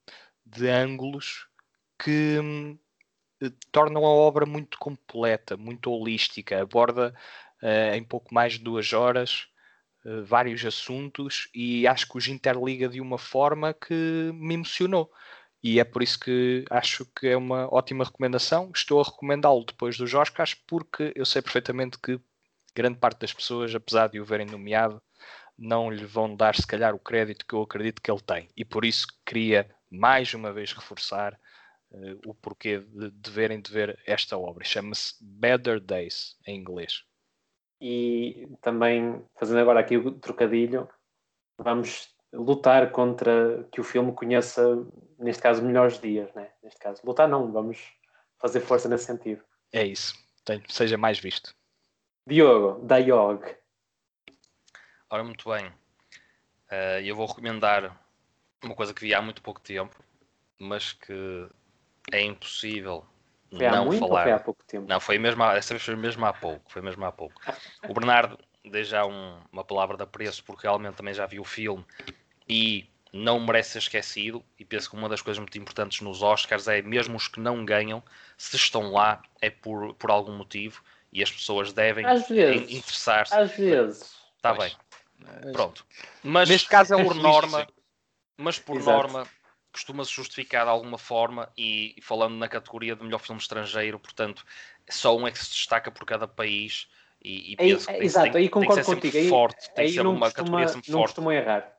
de 0.47 0.69
ângulos 0.69 1.49
que 2.03 2.39
hum, 2.41 2.79
tornam 3.71 4.05
a 4.05 4.09
obra 4.09 4.47
muito 4.47 4.79
completa, 4.79 5.57
muito 5.57 5.91
holística, 5.91 6.61
aborda 6.61 7.15
uh, 7.63 7.95
em 7.95 8.05
pouco 8.05 8.33
mais 8.35 8.55
de 8.55 8.61
duas 8.61 8.93
horas 8.93 9.47
uh, 10.05 10.25
vários 10.25 10.65
assuntos 10.65 11.49
e 11.55 11.87
acho 11.87 12.09
que 12.09 12.19
os 12.19 12.29
interliga 12.29 12.89
de 12.89 13.01
uma 13.01 13.19
forma 13.19 13.75
que 13.75 14.31
me 14.35 14.55
emocionou. 14.55 15.11
E 15.63 15.81
é 15.81 15.85
por 15.85 16.03
isso 16.03 16.21
que 16.21 16.65
acho 16.71 17.05
que 17.19 17.29
é 17.29 17.37
uma 17.37 17.73
ótima 17.75 18.05
recomendação. 18.05 18.71
Estou 18.75 19.01
a 19.01 19.05
recomendá-lo 19.05 19.65
depois 19.65 19.97
dos 19.97 20.15
Oscars, 20.15 20.55
porque 20.55 21.13
eu 21.17 21.27
sei 21.27 21.43
perfeitamente 21.43 21.99
que 21.99 22.21
grande 22.75 22.99
parte 22.99 23.21
das 23.21 23.33
pessoas, 23.33 23.75
apesar 23.75 24.09
de 24.09 24.21
o 24.21 24.25
verem 24.25 24.47
nomeado, 24.47 25.03
não 25.59 25.91
lhe 25.91 26.05
vão 26.05 26.37
dar, 26.37 26.55
se 26.55 26.67
calhar, 26.67 26.95
o 26.95 26.99
crédito 26.99 27.47
que 27.47 27.55
eu 27.55 27.63
acredito 27.63 28.03
que 28.03 28.11
ele 28.11 28.21
tem. 28.21 28.49
E 28.57 28.65
por 28.65 28.85
isso 28.85 29.07
queria, 29.25 29.69
mais 29.91 30.33
uma 30.35 30.53
vez, 30.53 30.73
reforçar 30.73 31.39
uh, 31.93 32.21
o 32.31 32.35
porquê 32.35 32.79
de 32.79 33.11
deverem 33.11 33.61
de 33.61 33.71
ver 33.71 33.99
esta 34.07 34.37
obra. 34.39 34.65
Chama-se 34.65 35.15
Better 35.21 35.81
Days, 35.81 36.37
em 36.47 36.59
inglês. 36.59 37.05
E 37.81 38.49
também, 38.63 39.23
fazendo 39.39 39.61
agora 39.61 39.81
aqui 39.81 39.97
o 39.97 40.13
trocadilho, 40.13 40.89
vamos 41.59 42.15
lutar 42.33 42.91
contra 42.91 43.67
que 43.71 43.81
o 43.81 43.85
filme 43.85 44.13
conheça, 44.13 44.87
neste 45.19 45.43
caso, 45.43 45.63
melhores 45.63 46.01
dias, 46.01 46.33
né? 46.35 46.51
Neste 46.63 46.81
caso, 46.81 47.03
lutar 47.05 47.29
não, 47.29 47.53
vamos 47.53 47.93
fazer 48.39 48.61
força 48.61 48.89
nesse 48.89 49.05
sentido. 49.05 49.43
É 49.73 49.85
isso. 49.85 50.15
Tenho, 50.45 50.63
seja 50.69 50.97
mais 50.97 51.19
visto. 51.19 51.55
Diogo, 52.27 52.87
Diog. 52.87 53.57
Ora, 55.11 55.25
muito 55.25 55.49
bem. 55.49 55.67
Uh, 56.69 57.01
eu 57.05 57.15
vou 57.15 57.27
recomendar 57.27 57.97
uma 58.63 58.75
coisa 58.75 58.93
que 58.93 59.01
vi 59.01 59.15
há 59.15 59.23
muito 59.23 59.43
pouco 59.43 59.61
tempo, 59.61 59.97
mas 60.59 60.93
que 60.93 61.49
é 62.13 62.23
impossível 62.23 63.05
Foi 63.55 63.69
não 63.69 63.87
muito 63.87 63.99
falar. 64.01 64.23
foi 64.25 64.33
há 64.33 64.39
pouco 64.39 64.65
tempo? 64.65 64.87
Não, 64.89 65.01
foi 65.01 65.19
mesmo, 65.19 65.43
há- 65.43 65.57
essa 65.57 65.75
vez 65.75 65.83
foi 65.83 65.97
mesmo 65.97 66.25
há 66.27 66.33
pouco. 66.33 66.71
Foi 66.71 66.83
mesmo 66.83 67.05
há 67.05 67.13
pouco. 67.13 67.41
O 67.89 67.95
Bernardo 67.95 68.39
dei 68.65 68.83
já 68.85 69.07
um- 69.07 69.39
uma 69.53 69.65
palavra 69.65 69.97
de 69.97 70.03
apreço 70.03 70.43
porque 70.45 70.67
realmente 70.67 70.97
também 70.97 71.15
já 71.15 71.25
vi 71.27 71.39
o 71.39 71.45
filme 71.45 71.85
e 72.49 72.89
não 73.13 73.39
merece 73.41 73.71
ser 73.73 73.79
esquecido. 73.79 74.45
E 74.59 74.65
penso 74.65 74.91
que 74.91 74.97
uma 74.97 75.09
das 75.09 75.23
coisas 75.23 75.39
muito 75.39 75.57
importantes 75.57 76.01
nos 76.01 76.23
Oscars 76.23 76.67
é 76.69 76.83
mesmo 76.83 77.17
os 77.17 77.29
que 77.29 77.41
não 77.41 77.65
ganham, 77.65 78.03
se 78.37 78.57
estão 78.57 78.93
lá 78.93 79.23
é 79.41 79.49
por, 79.51 79.95
por 79.95 80.11
algum 80.11 80.37
motivo 80.37 80.83
e 81.13 81.23
as 81.23 81.31
pessoas 81.31 81.73
devem 81.73 82.05
interessar-se. 82.77 83.35
Às 83.35 83.53
vezes. 83.53 84.17
Está 84.37 84.53
bem, 84.53 84.73
pronto. 85.53 85.87
Mas 86.23 86.49
Neste 86.49 86.69
caso 86.69 86.95
é 86.95 86.97
um 86.97 87.05
por 87.05 87.15
norma, 87.15 87.67
mas 88.37 88.59
por 88.59 88.77
Exato. 88.77 88.91
norma 88.91 89.27
costuma-se 89.77 90.11
justificar 90.11 90.65
de 90.65 90.71
alguma 90.71 90.97
forma 90.97 91.53
e 91.57 91.95
falando 92.01 92.35
na 92.35 92.49
categoria 92.49 92.97
de 92.97 93.05
melhor 93.05 93.19
filme 93.21 93.39
estrangeiro, 93.41 93.99
portanto, 93.99 94.43
só 94.89 95.15
um 95.15 95.27
é 95.29 95.31
que 95.31 95.39
se 95.39 95.51
destaca 95.51 95.91
por 95.91 96.07
cada 96.07 96.27
país 96.27 96.89
e, 97.23 97.53
e 97.53 97.57
Aí- 97.59 97.73
penso 97.73 97.87
que 97.87 97.93
tem, 97.93 98.03
exato, 98.03 98.25
tem- 98.25 98.31
aí 98.31 98.33
tem 98.37 98.45
que 98.49 98.51
concordo 98.51 98.75
ser 98.75 98.85
sempre 98.85 99.11
contigo, 99.11 99.23
aí- 99.25 99.29
forte, 99.29 99.57
tem 99.67 99.75
que 99.75 99.81
Aí 99.83 99.89
ser 99.93 100.03
não 100.03 100.13
uma 100.15 100.21
costuma, 100.27 100.45
categoria 100.45 100.69
sempre 100.69 100.91
não 100.91 100.99
forte. 100.99 101.09
costuma 101.09 101.35
errar. 101.35 101.77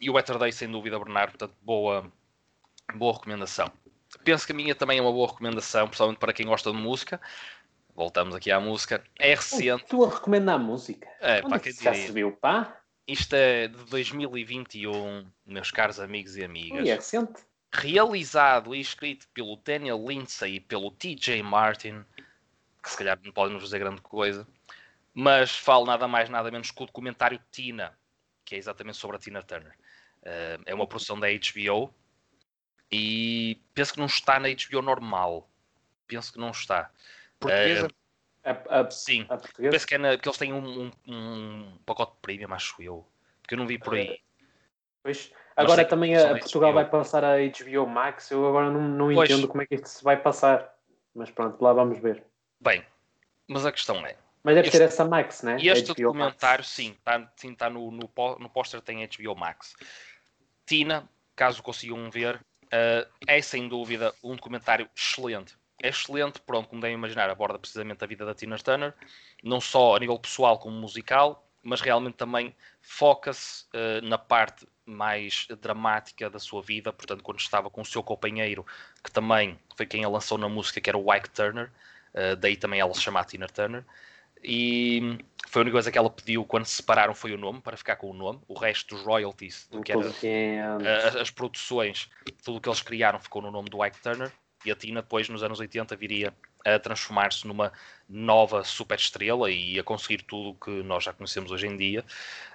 E 0.00 0.08
o 0.10 0.12
Better 0.12 0.38
Day, 0.38 0.52
sem 0.52 0.70
dúvida, 0.70 0.98
Bernardo, 0.98 1.30
portanto, 1.30 1.56
boa, 1.60 2.12
boa 2.94 3.12
recomendação. 3.14 3.70
Penso 4.24 4.46
que 4.46 4.52
a 4.52 4.54
minha 4.54 4.74
também 4.74 4.98
é 4.98 5.02
uma 5.02 5.12
boa 5.12 5.28
recomendação, 5.28 5.86
principalmente 5.88 6.18
para 6.18 6.32
quem 6.32 6.46
gosta 6.46 6.70
de 6.70 6.76
música. 6.76 7.20
Voltamos 7.94 8.34
aqui 8.34 8.50
à 8.50 8.58
música. 8.60 9.02
É 9.18 9.30
recente, 9.34 9.84
Tu 9.86 10.04
a 10.04 10.08
recomendar 10.08 10.58
música? 10.58 11.08
é, 11.20 11.38
Onde 11.38 11.48
para 11.48 11.56
é 11.56 11.58
que 11.58 11.62
quem 11.64 11.72
isso 11.72 11.82
já 11.82 11.90
diria. 11.92 12.06
se 12.06 12.12
viu, 12.12 12.32
pá? 12.32 12.78
Isto 13.06 13.34
é 13.34 13.68
de 13.68 13.84
2021, 13.84 15.26
meus 15.44 15.70
caros 15.70 15.98
amigos 15.98 16.36
e 16.36 16.44
amigas. 16.44 16.82
Ui, 16.82 16.90
é 16.90 16.94
recente. 16.94 17.42
realizado 17.72 18.74
e 18.74 18.80
escrito 18.80 19.26
pelo 19.34 19.56
Daniel 19.56 20.04
Lindsay 20.06 20.56
e 20.56 20.60
pelo 20.60 20.90
TJ 20.90 21.42
Martin, 21.42 22.04
que 22.82 22.90
se 22.90 22.96
calhar 22.96 23.18
não 23.24 23.32
podem 23.32 23.54
nos 23.54 23.64
dizer 23.64 23.78
grande 23.78 24.00
coisa, 24.00 24.46
mas 25.12 25.56
falo 25.56 25.84
nada 25.84 26.06
mais, 26.06 26.28
nada 26.28 26.50
menos 26.50 26.70
que 26.70 26.82
o 26.82 26.86
documentário 26.86 27.40
Tina, 27.50 27.96
que 28.44 28.54
é 28.54 28.58
exatamente 28.58 28.96
sobre 28.96 29.16
a 29.16 29.20
Tina 29.20 29.42
Turner. 29.42 29.76
Eh, 30.22 30.60
é 30.66 30.74
uma 30.74 30.86
produção 30.86 31.18
da 31.18 31.26
HBO 31.28 31.92
e 32.90 33.60
penso 33.74 33.94
que 33.94 33.98
não 33.98 34.06
está 34.06 34.38
na 34.38 34.48
HBO 34.48 34.82
normal. 34.82 35.50
Penso 36.06 36.32
que 36.32 36.38
não 36.38 36.50
está. 36.50 36.90
Portuguesa? 37.40 37.88
A, 38.44 38.80
a, 38.80 38.90
Sim, 38.90 39.24
portuguesa? 39.24 39.70
penso 39.70 39.86
que, 39.86 39.94
é 39.94 39.98
na- 39.98 40.18
que 40.18 40.28
eles 40.28 40.38
têm 40.38 40.52
um, 40.52 40.84
um- 40.86 40.90
um 41.06 41.78
pacote 41.86 42.16
premium, 42.20 42.52
acho 42.52 42.82
eu. 42.82 43.06
Porque 43.40 43.54
eu 43.54 43.58
não 43.58 43.66
vi 43.66 43.78
por 43.78 43.94
aí. 43.94 44.18
Pois. 45.02 45.32
Agora 45.56 45.84
também 45.84 46.16
a, 46.16 46.30
Portugal 46.38 46.70
HBO. 46.70 46.74
vai 46.74 46.88
passar 46.90 47.24
a 47.24 47.36
HBO 47.38 47.86
Max. 47.86 48.30
Eu 48.30 48.46
agora 48.46 48.70
não, 48.70 48.80
não 48.80 49.14
Pois. 49.14 49.30
entendo 49.30 49.46
como 49.48 49.62
é 49.62 49.66
que 49.66 49.74
isto 49.74 49.88
se 49.88 50.02
vai 50.02 50.16
passar. 50.20 50.74
Mas 51.14 51.30
pronto, 51.30 51.60
lá 51.62 51.72
vamos 51.72 51.98
ver. 51.98 52.24
Bem, 52.60 52.84
mas 53.46 53.66
a 53.66 53.72
questão 53.72 54.04
é: 54.06 54.16
Mas 54.42 54.54
deve 54.54 54.68
Este- 54.68 54.78
ser 54.78 54.84
essa 54.84 55.04
Max, 55.04 55.42
né? 55.42 55.58
E 55.60 55.68
este 55.68 55.92
HBO 55.92 56.04
documentário, 56.12 56.62
Max. 56.62 56.68
sim, 56.68 56.92
está 56.92 57.32
sim, 57.36 57.54
tá 57.54 57.68
no, 57.68 57.90
no, 57.90 58.10
no 58.38 58.48
póster 58.50 58.80
tem 58.80 59.04
HBO 59.06 59.36
Max. 59.36 59.74
Tina, 60.64 61.08
caso 61.36 61.62
consigam 61.62 62.10
ver, 62.10 62.40
eh, 62.70 63.06
é 63.26 63.42
sem 63.42 63.68
dúvida 63.68 64.14
um 64.22 64.34
documentário 64.34 64.88
excelente. 64.96 65.56
É 65.82 65.88
excelente, 65.88 66.40
pronto, 66.40 66.68
como 66.68 66.80
devem 66.80 66.94
imaginar, 66.94 67.28
aborda 67.28 67.58
precisamente 67.58 68.02
a 68.02 68.06
vida 68.06 68.24
da 68.24 68.34
Tina 68.34 68.56
Turner, 68.56 68.94
não 69.42 69.60
só 69.60 69.96
a 69.96 69.98
nível 69.98 70.18
pessoal 70.18 70.58
como 70.58 70.76
musical, 70.76 71.44
mas 71.62 71.80
realmente 71.80 72.14
também 72.14 72.54
foca-se 72.80 73.66
eh, 73.72 74.00
na 74.00 74.16
parte 74.16 74.66
mais 74.86 75.46
dramática 75.60 76.30
da 76.30 76.38
sua 76.38 76.62
vida, 76.62 76.92
portanto, 76.92 77.22
quando 77.22 77.40
estava 77.40 77.68
com 77.68 77.80
o 77.80 77.84
seu 77.84 78.02
companheiro, 78.02 78.64
que 79.02 79.10
também 79.10 79.58
foi 79.76 79.84
quem 79.86 80.04
a 80.04 80.08
lançou 80.08 80.38
na 80.38 80.48
música, 80.48 80.80
que 80.80 80.88
era 80.88 80.96
o 80.98 81.14
Ike 81.14 81.30
Turner, 81.30 81.70
eh, 82.14 82.36
daí 82.36 82.56
também 82.56 82.80
ela 82.80 82.94
se 82.94 83.00
chama 83.00 83.24
Tina 83.24 83.46
Turner, 83.46 83.84
e 84.42 85.18
foi 85.48 85.60
a 85.60 85.62
única 85.62 85.74
coisa 85.74 85.92
que 85.92 85.98
ela 85.98 86.10
pediu 86.10 86.44
quando 86.44 86.64
se 86.64 86.76
separaram 86.76 87.14
foi 87.14 87.32
o 87.32 87.38
nome, 87.38 87.60
para 87.60 87.76
ficar 87.76 87.96
com 87.96 88.10
o 88.10 88.14
nome. 88.14 88.40
O 88.48 88.58
resto 88.58 88.94
dos 88.94 89.04
royalties, 89.04 89.68
do 89.68 89.82
que 89.82 89.92
era 89.92 90.00
que 90.00 90.26
é- 90.26 91.06
as, 91.08 91.16
as 91.16 91.30
produções, 91.30 92.10
tudo 92.44 92.58
o 92.58 92.60
que 92.60 92.68
eles 92.68 92.82
criaram 92.82 93.20
ficou 93.20 93.40
no 93.40 93.50
nome 93.50 93.68
do 93.68 93.84
Ike 93.84 94.00
Turner. 94.00 94.32
E 94.64 94.70
a 94.70 94.76
Tina, 94.76 95.02
depois, 95.02 95.28
nos 95.28 95.42
anos 95.42 95.60
80, 95.60 95.94
viria 95.96 96.34
a 96.64 96.78
transformar-se 96.78 97.46
numa 97.46 97.72
nova 98.08 98.62
super 98.62 98.98
estrela 98.98 99.50
e 99.50 99.78
a 99.78 99.82
conseguir 99.82 100.22
tudo 100.22 100.50
o 100.50 100.54
que 100.54 100.70
nós 100.82 101.04
já 101.04 101.12
conhecemos 101.12 101.50
hoje 101.50 101.66
em 101.66 101.76
dia. 101.76 102.04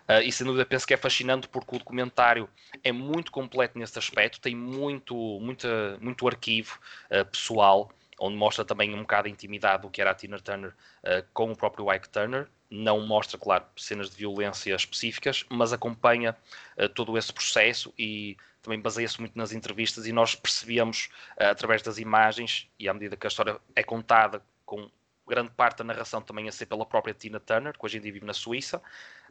Ah, 0.08 0.22
e 0.22 0.32
sem 0.32 0.46
dúvida 0.46 0.66
penso 0.66 0.88
que 0.88 0.94
é 0.94 0.98
fascinante 0.98 1.48
porque 1.48 1.76
o 1.76 1.80
documentário 1.80 2.50
é 2.84 2.92
muito 2.92 3.32
completo 3.32 3.78
nesse 3.78 4.00
aspecto, 4.00 4.40
tem 4.40 4.56
muito, 4.56 5.16
muita, 5.42 5.98
muito 6.00 6.28
arquivo 6.28 6.80
ah, 7.12 7.26
pessoal, 7.26 7.92
onde 8.20 8.38
mostra 8.38 8.64
também 8.64 8.94
um 8.94 9.02
bocado 9.02 9.28
a 9.28 9.32
intimidade 9.32 9.82
do 9.84 9.90
que 9.90 10.00
era 10.02 10.12
a 10.12 10.16
Tina 10.16 10.40
Turner 10.40 10.74
ah, 11.04 11.24
com 11.34 11.52
o 11.52 11.56
próprio 11.56 11.92
Ike 11.94 12.10
Turner. 12.10 12.48
Não 12.70 13.06
mostra, 13.06 13.38
claro, 13.38 13.66
cenas 13.78 14.10
de 14.10 14.18
violência 14.18 14.76
específicas, 14.76 15.46
mas 15.50 15.72
acompanha 15.72 16.36
ah, 16.78 16.90
todo 16.90 17.18
esse 17.18 17.32
processo 17.32 17.94
e 17.98 18.36
também 18.62 18.80
baseia-se 18.80 19.20
muito 19.20 19.38
nas 19.38 19.54
entrevistas 19.54 20.06
e 20.06 20.12
nós 20.12 20.36
percebemos 20.36 21.10
ah, 21.38 21.52
através 21.52 21.82
das 21.82 21.98
imagens 21.98 22.70
e 22.78 22.90
à 22.90 22.94
medida 22.94 23.16
que 23.16 23.26
a 23.26 23.30
história 23.30 23.60
é 23.76 23.84
contada 23.84 24.42
com 24.66 24.90
grande 25.28 25.52
parte 25.52 25.80
da 25.80 25.84
narração 25.84 26.22
também 26.22 26.48
a 26.48 26.52
ser 26.52 26.66
pela 26.66 26.86
própria 26.86 27.14
Tina 27.14 27.40
Turner, 27.40 27.74
que 27.78 27.86
hoje 27.86 27.98
em 27.98 28.02
dia 28.02 28.12
vive 28.12 28.26
na 28.26 28.34
Suíça, 28.34 28.82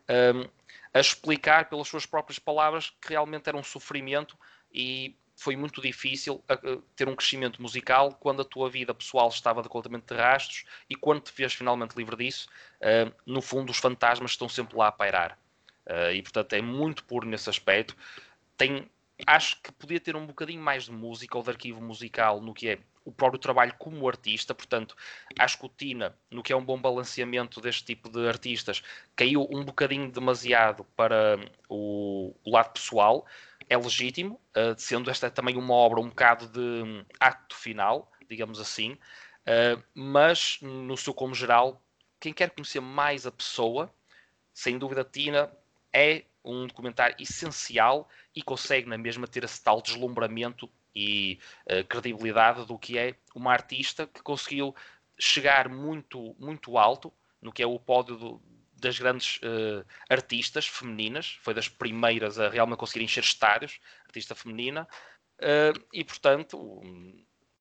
um, 0.09 0.49
a 0.93 1.01
explicar 1.01 1.69
pelas 1.69 1.89
suas 1.89 2.07
próprias 2.07 2.39
palavras 2.39 2.91
que 3.01 3.11
realmente 3.11 3.49
era 3.49 3.57
um 3.57 3.63
sofrimento 3.63 4.37
e 4.73 5.17
foi 5.37 5.55
muito 5.55 5.83
difícil 5.83 6.43
ter 6.97 7.07
um 7.09 7.15
crescimento 7.15 7.61
musical 7.61 8.15
quando 8.15 8.41
a 8.41 8.45
tua 8.45 8.71
vida 8.71 8.95
pessoal 8.95 9.29
estava 9.29 9.63
completamente 9.63 10.07
de 10.07 10.15
rastros 10.15 10.65
e 10.89 10.97
quando 10.97 11.21
te 11.21 11.33
vês 11.37 11.53
finalmente 11.53 11.95
livre 11.95 12.17
disso, 12.17 12.49
uh, 12.81 13.15
no 13.27 13.43
fundo 13.43 13.71
os 13.71 13.77
fantasmas 13.77 14.31
estão 14.31 14.49
sempre 14.49 14.77
lá 14.77 14.89
a 14.89 14.93
pairar. 14.93 15.39
Uh, 15.87 16.13
e 16.15 16.23
portanto 16.23 16.55
é 16.55 16.63
muito 16.63 17.05
puro 17.05 17.29
nesse 17.29 17.51
aspecto. 17.51 17.95
Tem, 18.57 18.91
acho 19.27 19.61
que 19.63 19.71
podia 19.73 20.01
ter 20.01 20.17
um 20.17 20.27
bocadinho 20.27 20.63
mais 20.63 20.85
de 20.85 20.93
música 20.93 21.37
ou 21.37 21.45
de 21.45 21.51
arquivo 21.51 21.83
musical 21.83 22.41
no 22.41 22.55
que 22.55 22.71
é 22.71 22.79
o 23.05 23.13
próprio 23.13 23.39
trabalho 23.39 23.73
como 23.79 24.09
artista, 24.09 24.53
portanto, 24.53 24.97
acho 25.39 25.59
que 25.59 25.65
o 25.65 25.69
Tina, 25.69 26.19
no 26.29 26.43
que 26.43 26.53
é 26.53 26.57
um 26.57 26.65
bom 26.65 26.77
balanceamento 26.77 27.61
deste 27.61 27.85
tipo 27.85 28.11
de 28.11 28.27
artistas, 28.27 28.83
caiu 29.15 29.47
um 29.49 29.65
bocadinho 29.65 30.11
demasiado 30.11 30.85
para 30.97 31.39
o 31.69 32.35
lado 32.45 32.73
pessoal, 32.73 33.25
é 33.69 33.77
legítimo, 33.77 34.41
uh, 34.57 34.79
sendo 34.79 35.11
esta 35.11 35.31
também 35.31 35.57
uma 35.57 35.75
obra 35.75 36.01
um 36.01 36.09
bocado 36.09 36.47
de 36.49 36.61
um, 36.61 37.05
acto 37.19 37.57
final, 37.57 38.11
digamos 38.29 38.61
assim, 38.61 38.93
uh, 38.93 39.83
mas 39.95 40.59
no 40.63 40.97
seu 40.97 41.13
como 41.13 41.35
geral, 41.35 41.83
quem 42.21 42.33
quer 42.33 42.51
conhecer 42.51 42.81
mais 42.81 43.27
a 43.27 43.33
pessoa, 43.33 43.93
sem 44.53 44.79
dúvida, 44.79 45.05
Tina 45.05 45.51
é 45.93 46.25
um 46.45 46.67
documentário 46.67 47.17
essencial 47.19 48.09
e 48.35 48.41
consegue 48.41 48.89
na 48.89 48.97
mesma 48.97 49.27
ter 49.27 49.43
esse 49.45 49.63
tal 49.63 49.83
deslumbramento 49.83 50.71
e 50.95 51.39
uh, 51.71 51.85
credibilidade 51.85 52.65
do 52.65 52.79
que 52.79 52.97
é 52.97 53.15
uma 53.35 53.53
artista 53.53 54.07
que 54.07 54.23
conseguiu 54.23 54.75
chegar 55.19 55.69
muito, 55.69 56.35
muito 56.39 56.79
alto 56.79 57.13
no 57.43 57.53
que 57.53 57.63
é 57.63 57.67
o 57.67 57.79
pódio 57.79 58.17
do, 58.17 58.43
das 58.79 58.99
grandes 58.99 59.39
uh, 59.39 59.85
artistas 60.09 60.67
femininas, 60.67 61.39
foi 61.43 61.55
das 61.55 61.69
primeiras 61.69 62.39
a 62.39 62.49
realmente 62.49 62.79
conseguir 62.79 63.05
encher 63.05 63.25
estádios, 63.25 63.81
artista 64.05 64.35
feminina, 64.35 64.87
uh, 65.41 65.87
e 65.93 66.05
portanto 66.05 66.83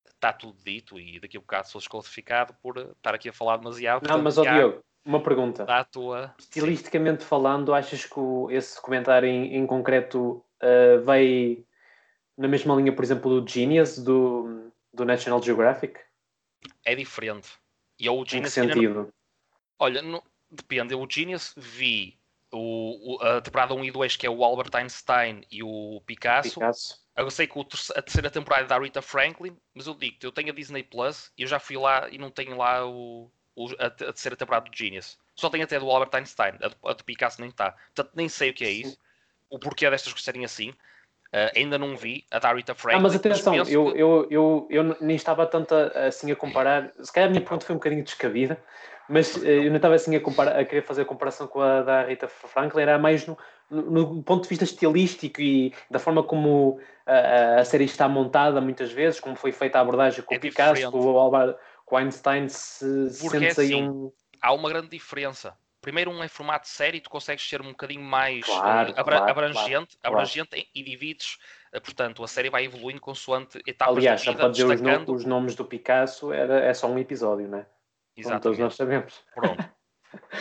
está 0.06 0.34
tudo 0.34 0.58
dito 0.64 1.00
e 1.00 1.20
daqui 1.20 1.38
a 1.38 1.40
bocado 1.40 1.68
sou 1.70 1.80
desclassificado 1.80 2.54
por 2.62 2.78
estar 2.78 3.14
aqui 3.14 3.30
a 3.30 3.34
falar 3.34 3.58
demasiado. 3.58 3.96
Não, 3.96 4.00
portanto, 4.02 4.24
mas 4.24 4.38
ó 4.38 4.42
Tiago, 4.44 4.58
Diogo, 4.58 4.84
uma 5.06 5.22
pergunta. 5.22 5.64
a 5.64 5.84
tua... 5.84 6.34
Estilisticamente 6.40 7.24
falando, 7.24 7.74
achas 7.74 8.06
que 8.06 8.20
esse 8.50 8.82
comentário 8.82 9.28
em, 9.28 9.56
em 9.56 9.66
concreto 9.68 10.44
uh, 10.62 11.04
vai 11.04 11.64
na 12.38 12.48
mesma 12.48 12.76
linha, 12.76 12.94
por 12.94 13.04
exemplo, 13.04 13.40
do 13.42 13.48
Genius, 13.48 13.98
do, 13.98 14.72
do 14.94 15.06
National 15.06 15.42
Geographic? 15.42 16.00
é 16.84 16.96
diferente. 16.96 17.50
E 18.00 18.08
eu, 18.08 18.16
o 18.16 18.22
Em 18.22 18.26
que 18.26 18.32
Genius 18.32 18.58
ainda 18.58 18.76
não- 18.76 18.82
sentido? 18.82 19.14
Olha, 19.80 20.02
não- 20.02 20.24
depende. 20.50 20.94
Eu, 20.94 21.02
o 21.02 21.08
Genius 21.10 21.54
vi 21.58 22.18
o, 22.52 23.16
o- 23.16 23.22
a 23.22 23.42
temporada 23.42 23.74
1 23.74 23.84
e 23.86 23.92
2, 23.92 24.16
que 24.16 24.26
é 24.26 24.30
o 24.30 24.44
Albert 24.44 24.70
Einstein 24.76 25.44
e 25.52 25.62
o 25.64 26.02
Picasso. 26.06 26.56
Picasso? 26.56 27.06
Eu 27.18 27.30
sei 27.32 27.48
que 27.48 27.58
o 27.58 27.62
a 27.96 28.02
terceira 28.02 28.30
temporada 28.30 28.64
é 28.66 28.68
da 28.68 28.78
Rita 28.78 29.02
Franklin, 29.02 29.56
mas 29.74 29.88
eu 29.88 29.94
digo 29.94 30.18
eu 30.22 30.32
tenho 30.32 30.52
a 30.52 30.56
Disney 30.56 30.84
Plus 30.84 31.32
e 31.38 31.44
eu 31.44 31.48
já 31.48 31.60
fui 31.60 31.78
lá 31.78 32.10
e 32.10 32.18
não 32.18 32.30
tenho 32.30 32.58
lá 32.58 32.86
o, 32.86 33.30
o- 33.56 33.70
a, 33.80 33.86
a 33.86 33.90
terceira 33.90 34.36
temporada 34.36 34.70
do 34.70 34.76
Genius. 34.76 35.18
Só 35.36 35.50
tenho 35.50 35.64
até 35.64 35.80
do 35.80 35.90
Albert 35.90 36.10
Einstein, 36.14 36.54
a, 36.62 36.68
do- 36.68 36.78
a 36.90 36.94
do 36.94 37.04
Picasso 37.04 37.40
nem 37.42 37.50
está. 37.50 37.72
Portanto, 37.72 38.12
nem 38.16 38.28
sei 38.30 38.50
o 38.50 38.54
que 38.54 38.64
é 38.66 38.68
Sim. 38.68 38.82
isso, 38.82 39.00
o 39.50 39.58
porquê 39.60 39.90
destas 39.90 40.12
coisas 40.12 40.26
serem 40.26 40.44
assim. 40.46 40.74
Ah, 41.34 41.52
ainda 41.56 41.78
não 41.78 41.98
vi 41.98 42.26
a 42.32 42.40
da 42.40 42.54
Rita 42.54 42.74
Franklin. 42.76 43.00
Ah, 43.00 43.04
mas 43.04 43.16
atenção, 43.16 43.54
penso 43.54 43.72
eu, 43.72 43.92
que- 43.94 44.00
eu, 44.00 44.28
eu, 44.30 44.68
eu 44.70 44.98
nem 45.02 45.16
estava 45.16 45.46
tanto 45.46 45.74
assim 45.74 46.32
a 46.32 46.36
comparar. 46.36 46.92
Se 47.02 47.12
calhar 47.12 47.28
a 47.28 47.32
minha 47.32 47.42
pergunta 47.42 47.66
foi 47.66 47.76
um 47.76 47.80
bocadinho 47.80 48.04
descabida, 48.04 48.62
mas 49.10 49.44
eh, 49.44 49.66
eu 49.66 49.70
não 49.70 49.76
estava 49.78 49.96
assim 49.96 50.16
a, 50.16 50.20
comparar, 50.22 50.60
a 50.60 50.66
querer 50.66 50.82
fazer 50.82 51.04
a 51.04 51.06
comparação 51.06 51.48
com 51.48 51.62
a 51.62 51.82
da 51.82 52.04
Rita 52.04 52.28
Franklin, 52.28 52.82
era 52.84 52.98
mais 52.98 53.26
no, 53.26 53.38
no- 53.70 54.14
no 54.16 54.24
ponto 54.24 54.44
de 54.44 54.50
vista 54.50 54.64
estilístico 54.64 55.42
e 55.42 55.74
da 55.90 56.00
forma 56.00 56.24
como 56.24 56.80
a, 57.06 57.60
a 57.62 57.66
série 57.66 57.86
está 57.86 58.08
montada, 58.08 58.60
muitas 58.62 58.92
vezes, 58.92 59.20
como 59.20 59.36
foi 59.36 59.52
feita 59.52 59.78
a 59.78 59.82
abordagem 59.82 60.24
com 60.24 60.34
É 60.34 60.38
o 60.38 60.42
Picasso, 60.42 60.74
diferente. 60.74 60.92
com 60.92 61.00
o, 61.14 61.18
Albert, 61.18 61.56
com 61.86 61.96
o 61.96 61.98
Einstein, 61.98 62.50
se 62.50 63.10
Porque 63.22 63.38
é 63.38 63.40
sentes 63.54 63.60
aí 63.60 63.66
assim, 63.76 63.84
um. 63.84 64.12
há 64.42 64.54
uma 64.54 64.70
grande 64.70 64.90
diferença. 64.90 65.56
Primeiro, 65.82 66.10
um 66.10 66.24
em 66.24 66.28
formato 66.28 66.68
série, 66.68 67.00
tu 67.00 67.12
consegues 67.12 67.48
ser 67.48 67.62
um 67.62 67.70
bocadinho 67.70 68.02
mais 68.02 68.44
Claro, 68.44 68.90
eh, 68.90 68.94
abra- 68.98 69.18
claro, 69.18 69.32
abrangente, 69.32 69.98
claro. 70.02 70.16
abrangente 70.16 70.68
e 70.74 70.84
divides, 70.84 71.38
eh, 71.72 71.80
portanto, 71.80 72.24
a 72.24 72.28
série 72.28 72.50
vai 72.50 72.66
evoluindo 72.66 73.00
consoante 73.00 73.62
etapas 73.68 73.98
Aliás, 73.98 74.26
da 74.26 74.32
vida, 74.32 74.42
para 74.42 74.50
dizer 74.50 74.64
os, 74.66 74.82
no- 74.82 74.88
destacando. 74.90 75.14
os 75.14 75.26
nomes 75.26 75.54
do 75.54 75.64
Picasso, 75.64 76.34
era, 76.34 76.60
é 76.66 76.74
só 76.74 76.88
um 76.88 76.98
episódio, 76.98 77.48
não 77.48 77.60
é? 77.60 77.68
Como 78.24 78.40
todos 78.40 78.58
Exatamente. 78.58 78.60
nós 78.60 78.76
sabemos. 78.76 79.24
Pronto. 79.34 79.76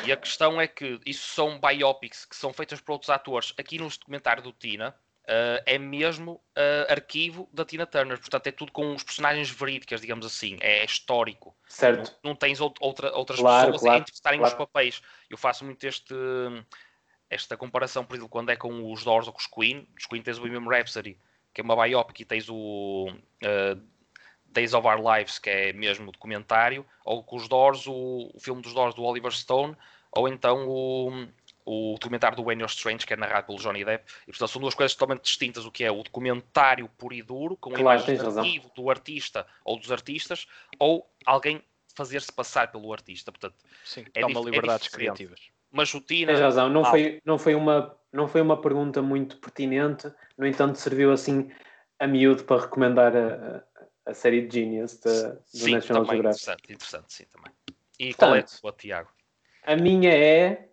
E 0.07 0.13
a 0.13 0.17
questão 0.17 0.61
é 0.61 0.69
que 0.69 1.01
isso 1.05 1.27
são 1.35 1.59
biopics 1.59 2.25
que 2.25 2.37
são 2.37 2.53
feitas 2.53 2.81
por 2.81 2.93
outros 2.93 3.11
atores. 3.11 3.53
Aqui 3.59 3.77
no 3.77 3.89
documentário 3.89 4.41
do 4.41 4.53
Tina 4.53 4.95
eh, 5.27 5.63
é 5.67 5.79
mesmo 5.79 6.41
eh, 6.55 6.87
arquivo 6.89 7.49
da 7.53 7.65
Tina 7.65 7.85
Turner. 7.85 8.17
Portanto, 8.21 8.47
é 8.47 8.53
tudo 8.53 8.71
com 8.71 8.95
os 8.95 9.03
personagens 9.03 9.51
verídicas, 9.51 10.01
digamos 10.01 10.25
assim. 10.25 10.59
É 10.61 10.85
histórico. 10.85 11.49
Não, 11.49 11.65
Certo. 11.69 12.17
não 12.23 12.37
tens 12.37 12.61
out- 12.61 12.79
outra, 12.81 13.13
outras 13.17 13.41
Claro, 13.41 13.67
pessoas 13.73 13.81
claro, 13.83 13.97
a 13.97 14.01
interpretarem 14.01 14.39
claro. 14.39 14.53
os 14.55 14.59
papéis. 14.59 15.03
Eu 15.29 15.37
faço 15.37 15.65
muito 15.65 15.85
este, 15.85 16.15
esta 17.29 17.57
comparação, 17.57 18.05
por 18.05 18.15
exemplo, 18.15 18.29
quando 18.29 18.51
é 18.51 18.57
com 18.57 18.93
os 18.93 19.03
Doors 19.03 19.27
ou 19.27 19.33
com 19.33 19.41
os 19.41 19.47
Queen. 19.49 19.89
Os 19.99 20.07
Queen 20.07 20.23
tens 20.23 20.39
o 20.39 20.43
Bohemian 20.43 20.69
Rhapsody, 20.71 21.19
que 21.53 21.61
é 21.61 21.65
uma 21.65 21.75
biopic, 21.83 22.21
e 22.21 22.25
tens 22.25 22.49
o 22.49 23.13
eh, 23.43 23.77
Days 24.55 24.73
of 24.73 24.87
Our 24.87 25.01
Lives, 25.17 25.39
que 25.39 25.51
é 25.51 25.73
mesmo 25.73 26.11
documentário, 26.11 26.87
ou 27.05 27.23
com 27.23 27.37
os 27.37 27.49
Doors, 27.49 27.87
o, 27.87 28.31
o 28.35 28.41
filme 28.41 28.63
dos 28.63 28.73
Doors 28.73 28.95
do 28.95 29.03
Oliver 29.03 29.33
Stone, 29.33 29.77
ou 30.13 30.29
então 30.29 30.67
o, 30.69 31.27
o 31.67 31.95
documentário 32.01 32.37
do 32.37 32.45
When 32.45 32.59
You're 32.59 32.73
Strange, 32.73 33.05
que 33.07 33.13
é 33.13 33.17
narrado 33.17 33.49
pelo 33.49 33.59
Johnny 33.59 33.85
Depp. 33.85 34.05
E, 34.23 34.27
portanto, 34.31 34.49
são 34.49 34.61
duas 34.63 34.75
coisas 34.75 34.95
totalmente 34.95 35.25
distintas, 35.25 35.67
o 35.67 35.71
que 35.73 35.83
é 35.85 35.91
o 35.91 36.03
documentário 36.03 36.89
puro 36.97 37.15
e 37.15 37.23
duro, 37.23 37.57
com 37.57 37.71
Claro, 37.71 37.83
imagens 37.83 38.21
de 38.21 38.39
arquivo 38.39 38.71
do 38.75 38.89
artista 38.91 39.47
ou 39.65 39.79
dos 39.79 39.91
artistas, 39.91 40.47
ou 40.79 41.05
alguém 41.27 41.61
fazer-se 41.97 42.33
passar 42.33 42.71
pelo 42.71 42.93
artista. 42.93 43.31
Portanto, 43.33 43.57
Sim, 43.85 44.05
É 44.15 44.25
uma 44.25 44.41
é 44.41 44.45
liberdades 44.45 44.85
diferente. 44.85 45.17
criativas. 45.17 45.41
mas 45.71 45.93
o 45.95 46.01
Tina, 46.01 46.33
Tens 46.33 46.41
razão, 46.41 46.69
não 46.69 46.83
mal. 46.83 46.91
foi, 46.91 47.21
não, 47.25 47.39
foi 47.39 47.55
uma, 47.55 47.97
não 48.13 48.29
foi 48.29 48.41
uma 48.41 48.61
pergunta 48.61 49.03
muito 49.03 49.37
pertinente, 49.39 50.13
no 50.39 50.47
entanto, 50.47 50.77
serviu 50.79 51.13
assim 51.13 51.51
a 51.99 52.07
miúdo 52.07 52.45
para 52.45 52.63
recomendar 52.63 53.17
a, 53.17 53.63
a 54.07 54.15
série 54.15 54.49
Genius 54.51 54.99
da- 54.99 55.31
do 55.33 55.41
Sim, 55.45 55.73
National 55.73 56.03
também 56.03 56.17
Geographic. 56.17 56.43
interessante, 56.43 56.73
interessante, 56.73 57.13
sim, 57.13 57.25
também. 57.31 57.53
E 57.99 58.15
qual 58.15 58.35
é 58.35 58.41
a 58.41 58.43
tua, 58.43 58.73
Tiago? 58.73 59.11
A 59.65 59.77
minha 59.77 60.13
é, 60.13 60.69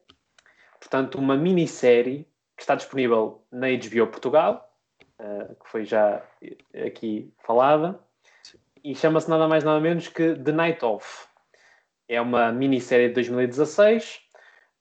portanto, 0.79 1.17
uma 1.17 1.37
minissérie 1.37 2.27
que 2.57 2.63
está 2.63 2.75
disponível 2.75 3.43
na 3.51 3.67
HBO 3.67 4.07
Portugal, 4.07 4.77
eh, 5.17 5.55
que 5.63 5.69
foi 5.69 5.85
já 5.85 6.23
aqui 6.85 7.31
falada, 7.45 7.99
e 8.83 8.95
chama-se 8.95 9.29
nada 9.29 9.47
mais 9.47 9.63
nada 9.63 9.79
menos 9.79 10.07
que 10.07 10.35
The 10.35 10.51
Night 10.51 10.83
Of. 10.83 11.27
É 12.07 12.19
uma 12.19 12.51
minissérie 12.51 13.07
de 13.07 13.13
2016, 13.13 14.21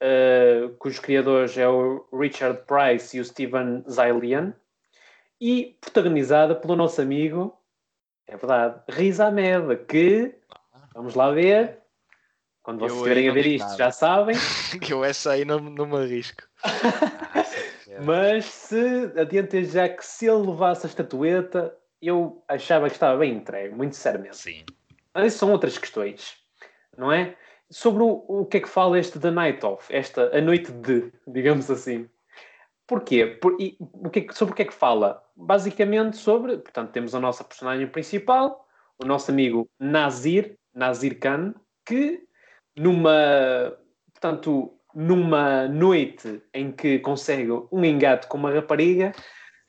eh, 0.01 0.71
cujos 0.79 0.99
criadores 0.99 1.57
é 1.57 1.69
o 1.69 2.07
Richard 2.13 2.63
Price 2.67 3.17
e 3.17 3.21
o 3.21 3.25
Steven 3.25 3.85
Zailian, 3.89 4.55
e 5.41 5.77
protagonizada 5.81 6.55
pelo 6.55 6.75
nosso 6.75 7.01
amigo, 7.01 7.57
é 8.31 8.37
verdade, 8.37 8.81
Riz 8.89 9.21
Ahmed, 9.21 9.77
que, 9.89 10.35
vamos 10.95 11.15
lá 11.15 11.31
ver, 11.31 11.79
quando 12.63 12.85
Eu 12.85 12.89
vocês 12.91 13.03
aí 13.17 13.25
estiverem 13.25 13.29
a 13.29 13.33
ver 13.33 13.47
isto 13.47 13.65
nada. 13.65 13.77
já 13.77 13.91
sabem, 13.91 14.37
Que 14.81 14.93
eu 14.95 15.05
essa 15.05 15.33
aí 15.33 15.45
não, 15.45 15.59
não 15.59 15.87
me 15.87 15.97
arrisco. 15.97 16.43
mas 18.05 18.45
se 18.45 19.13
adiante 19.19 19.65
já 19.65 19.89
que 19.89 20.05
se 20.05 20.27
ele 20.27 20.47
levasse 20.47 20.87
a 20.87 20.89
estatueta, 20.89 21.77
eu 22.01 22.43
achava 22.49 22.87
que 22.89 22.95
estava 22.95 23.19
bem 23.19 23.35
entregue, 23.35 23.75
muito 23.75 23.97
sinceramente. 23.97 24.37
Sim. 24.37 24.65
Mas 25.13 25.27
isso 25.33 25.39
são 25.39 25.51
outras 25.53 25.77
questões, 25.77 26.37
não 26.97 27.11
é? 27.13 27.37
Sobre 27.69 28.03
o, 28.03 28.25
o 28.29 28.47
que 28.47 28.57
é 28.57 28.61
que 28.61 28.69
fala 28.69 28.99
este 28.99 29.19
The 29.19 29.31
Night 29.31 29.65
Of, 29.65 29.95
esta 29.95 30.37
a 30.37 30.41
noite 30.41 30.71
de, 30.73 31.13
digamos 31.27 31.71
assim. 31.71 32.09
Porquê? 32.87 33.27
Por, 33.27 33.57
e, 33.61 33.77
o 33.79 34.11
que 34.11 34.19
é 34.21 34.23
que- 34.23 34.35
sobre 34.35 34.53
o 34.53 34.57
que 34.57 34.63
é 34.63 34.65
que 34.65 34.75
fala? 34.75 35.23
Basicamente 35.41 36.17
sobre, 36.17 36.59
portanto, 36.59 36.93
temos 36.93 37.15
a 37.15 37.21
nossa 37.21 37.43
personagem 37.43 37.87
principal, 37.87 38.67
o 39.03 39.07
nosso 39.07 39.31
amigo 39.31 39.69
Nazir, 39.79 40.59
Nazir 40.75 41.19
Khan, 41.19 41.55
que 41.85 42.23
numa, 42.77 43.77
portanto, 44.13 44.79
numa 44.95 45.67
noite 45.67 46.43
em 46.53 46.71
que 46.71 46.99
consegue 46.99 47.51
um 47.73 47.85
engate 47.85 48.27
com 48.27 48.37
uma 48.37 48.53
rapariga, 48.53 49.13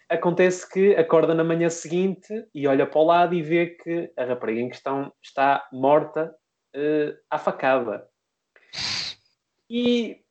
acontece 0.10 0.69
que 0.69 0.95
acorda 0.95 1.34
na 1.34 1.43
manhã 1.43 1.69
seguinte 1.69 2.45
e 2.53 2.68
olha 2.68 2.85
para 2.85 2.99
o 2.99 3.06
lado 3.06 3.34
e 3.34 3.41
vê 3.41 3.68
que 3.68 4.11
a 4.18 4.26
rapariga 4.26 4.60
em 4.60 4.69
questão 4.69 5.11
está 5.22 5.68
morta 5.72 6.35
eh, 6.76 7.15
à 7.30 7.38
facada. 7.38 8.06
E 9.69 10.22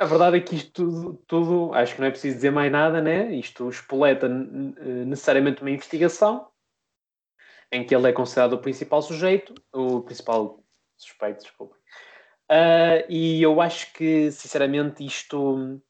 a 0.00 0.04
verdade 0.06 0.38
é 0.38 0.40
que 0.40 0.56
isto 0.56 0.72
tudo, 0.72 1.22
tudo, 1.26 1.74
acho 1.74 1.94
que 1.94 2.00
não 2.00 2.08
é 2.08 2.10
preciso 2.10 2.36
dizer 2.36 2.50
mais 2.50 2.72
nada, 2.72 3.02
né? 3.02 3.34
Isto 3.34 3.68
espoleta 3.68 4.26
n- 4.28 4.74
necessariamente 5.04 5.60
uma 5.60 5.70
investigação 5.70 6.48
em 7.70 7.84
que 7.84 7.94
ele 7.94 8.08
é 8.08 8.12
considerado 8.12 8.54
o 8.54 8.58
principal 8.58 9.02
sujeito, 9.02 9.54
o 9.72 10.00
principal 10.00 10.64
suspeito, 10.96 11.42
desculpa. 11.42 11.76
Ah, 12.48 13.04
e 13.08 13.42
eu 13.42 13.60
acho 13.60 13.92
que, 13.92 14.30
sinceramente, 14.32 15.04
isto 15.04 15.80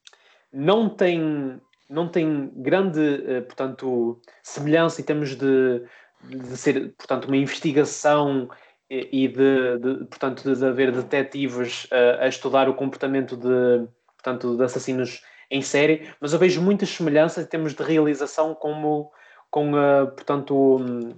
não 0.53 0.89
tem, 0.91 1.61
não 1.89 2.09
tem 2.09 2.51
grande, 2.57 3.01
eh, 3.27 3.41
portanto, 3.43 4.20
semelhança 4.43 5.01
em 5.01 5.05
termos 5.05 5.37
de, 5.37 5.85
de 6.24 6.57
ser, 6.57 6.93
portanto, 6.97 7.27
uma 7.27 7.37
investigação 7.37 8.51
e 8.91 9.24
e 9.24 9.28
de, 9.28 9.78
de, 9.78 10.05
portanto, 10.07 10.43
de 10.53 10.66
haver 10.66 10.91
detetives 10.91 11.87
eh, 11.93 12.19
a 12.20 12.27
estudar 12.27 12.69
o 12.69 12.74
comportamento 12.74 13.37
de, 13.37 13.89
portanto, 14.20 14.56
de 14.56 14.62
assassinos 14.62 15.22
em 15.51 15.62
série, 15.62 16.14
mas 16.20 16.32
eu 16.32 16.38
vejo 16.38 16.62
muitas 16.62 16.90
semelhanças 16.90 17.44
em 17.44 17.48
termos 17.48 17.74
de 17.74 17.82
realização 17.82 18.55
como, 18.55 19.10
com, 19.51 19.74
a, 19.74 20.06
portanto, 20.06 20.76
hum, 20.76 21.16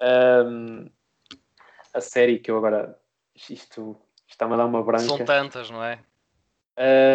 hum, 0.00 0.90
a 1.92 2.00
série 2.00 2.38
que 2.38 2.50
eu 2.50 2.58
agora, 2.58 2.98
isto 3.34 3.96
está-me 4.28 4.54
a 4.54 4.58
dar 4.58 4.66
uma 4.66 4.82
branca. 4.82 5.04
São 5.04 5.24
tantas, 5.24 5.70
não 5.70 5.82
é? 5.82 5.98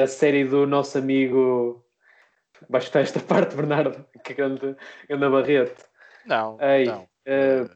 A 0.04 0.08
série 0.08 0.46
do 0.46 0.66
nosso 0.66 0.98
amigo. 0.98 1.86
Vais 2.70 2.84
estar 2.84 3.00
esta 3.00 3.22
parte, 3.22 3.56
Bernardo, 3.56 4.06
que 4.24 4.34
grande, 4.34 4.76
grande 5.08 5.30
Barreto. 5.30 5.86
Não, 6.26 6.58
Ei, 6.62 6.86
não. 6.86 7.08
eh, 7.26 7.70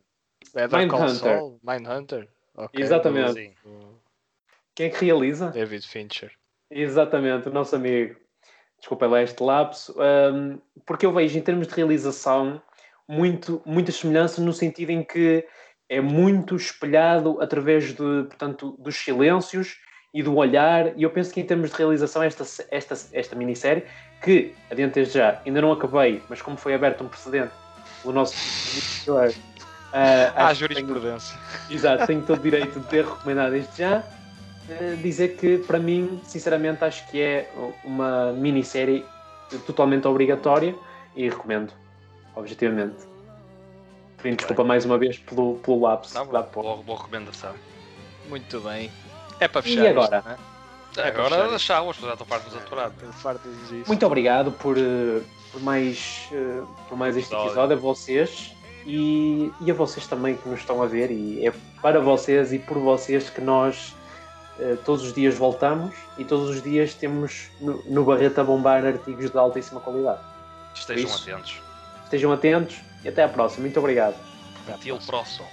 Better 0.54 0.88
Call 0.90 1.00
Mindhunter. 1.00 1.38
Saul, 1.38 1.60
Mindhunter. 1.64 2.30
Ok, 2.56 2.82
Exatamente. 2.82 3.56
Quem 4.76 4.88
é 4.88 4.90
que 4.90 5.06
realiza? 5.06 5.52
David 5.52 5.88
Fincher. 5.88 6.34
Exatamente, 6.74 7.48
o 7.48 7.52
nosso 7.52 7.76
amigo. 7.76 8.16
Desculpa 8.80 9.06
lá 9.08 9.22
este 9.22 9.42
lapso. 9.42 9.96
Hum, 10.34 10.60
porque 10.86 11.06
eu 11.06 11.14
vejo, 11.14 11.38
em 11.38 11.42
termos 11.42 11.68
de 11.68 11.74
realização, 11.76 12.62
muito, 13.08 13.62
muitas 13.66 13.96
semelhanças 13.96 14.40
no 14.40 14.52
sentido 14.52 14.90
em 14.90 15.04
que 15.04 15.46
é 15.88 16.02
muito 16.02 16.56
espelhado 16.56 17.40
através 17.42 17.90
de, 17.90 17.96
portanto, 17.96 18.76
dos 18.80 18.96
silêncios 18.98 19.78
e 20.14 20.24
do 20.24 20.36
olhar. 20.36 20.98
E 20.98 21.04
eu 21.04 21.12
penso 21.12 21.34
que, 21.34 21.40
em 21.40 21.46
termos 21.46 21.70
de 21.70 21.78
realização, 21.78 22.24
esta, 22.24 22.44
esta, 22.72 22.96
esta 23.14 23.36
minissérie, 23.36 23.84
que, 24.22 24.54
adiante 24.72 24.96
desde 24.96 25.14
já, 25.20 25.42
ainda 25.46 25.62
não 25.62 25.72
acabei, 25.72 26.22
mas 26.30 26.42
como 26.42 26.58
foi 26.58 26.74
aberto 26.74 27.04
um 27.04 27.08
precedente 27.08 27.54
pelo 28.02 28.14
nosso. 28.14 28.34
Ah, 29.94 30.34
acho 30.48 30.68
que 30.68 30.74
tenho- 30.74 30.88
jurisprudência. 30.88 31.38
Exato, 31.70 32.08
tenho 32.08 32.22
todo 32.26 32.40
o 32.40 32.44
direito 32.44 32.80
de 32.80 32.88
ter 32.88 33.06
recomendado 33.06 33.52
desde 33.52 33.78
já. 33.78 34.04
Eh, 34.70 34.98
dizer 35.02 35.36
que, 35.38 35.58
para 35.58 35.78
mim, 35.80 36.22
sinceramente, 36.24 36.84
acho 36.84 37.06
que 37.10 37.22
é 37.22 37.52
uma 37.84 38.32
minissérie 38.32 39.06
totalmente 39.66 40.08
obrigatória 40.08 40.74
e 41.16 41.30
recomendo, 41.30 41.74
objetivamente. 42.36 42.96
Pedindo 44.18 44.38
desculpa 44.38 44.64
mais 44.64 44.86
uma 44.86 44.98
vez 44.98 45.18
pelo, 45.20 45.56
pelo 45.56 45.82
lapso. 45.82 46.14
Não, 46.16 46.26
da 46.28 46.44
pouco. 46.44 46.70
boa, 46.70 46.84
boa 46.84 46.98
recomendação. 46.98 47.54
Muito 48.30 48.60
bem. 48.62 48.90
É 49.40 49.48
para 49.48 49.60
E 49.62 49.64
fechar. 49.76 49.88
agora? 49.88 50.18
isto, 50.20 50.26
não 50.30 50.32
é? 50.34 51.08
Agora 51.08 51.36
águas, 51.70 51.98
já 51.98 52.14
estou 52.14 52.28
farto 52.28 52.50
de 52.50 53.80
isso. 53.80 53.88
Muito 53.88 54.06
obrigado 54.06 54.52
por, 54.52 54.78
eh, 54.78 55.22
por, 55.52 55.62
mais, 55.62 56.28
eh, 56.32 56.62
por 56.88 56.98
mais 56.98 57.18
este 57.18 57.34
Episódio. 57.34 57.76
a 57.76 57.76
vocês 57.76 58.56
e, 58.86 59.52
e 59.60 59.72
a 59.72 59.74
vocês 59.74 60.06
também 60.08 60.38
que 60.38 60.48
nos 60.48 60.60
estão 60.60 60.82
a 60.84 60.86
ver. 60.86 61.12
E 61.12 61.46
é 61.48 61.54
para 61.82 62.00
vocês 62.00 62.54
e 62.54 62.60
por 62.60 62.78
vocês 62.78 63.30
que 63.30 63.42
nós 63.42 63.94
todos 64.86 65.04
os 65.04 65.14
dias 65.14 65.36
voltamos 65.36 65.96
e 66.18 66.24
todos 66.24 66.50
os 66.50 66.62
dias 66.62 66.94
temos 66.94 67.50
no, 67.60 67.84
no 67.86 68.04
Barreto 68.04 68.40
a 68.40 68.44
bombar 68.44 68.86
artigos 68.86 69.32
de 69.32 69.38
altíssima 69.38 69.80
qualidade. 69.80 70.22
Estejam 70.76 71.06
Isso. 71.06 71.30
atentos. 71.30 71.62
Estejam 72.04 72.32
atentos 72.32 72.78
e 73.04 73.10
até 73.10 73.24
à 73.24 73.30
próxima. 73.30 73.62
Muito 73.64 73.80
obrigado. 73.80 74.16
Até 74.68 74.94
o 74.94 75.00
próximo. 75.00 75.48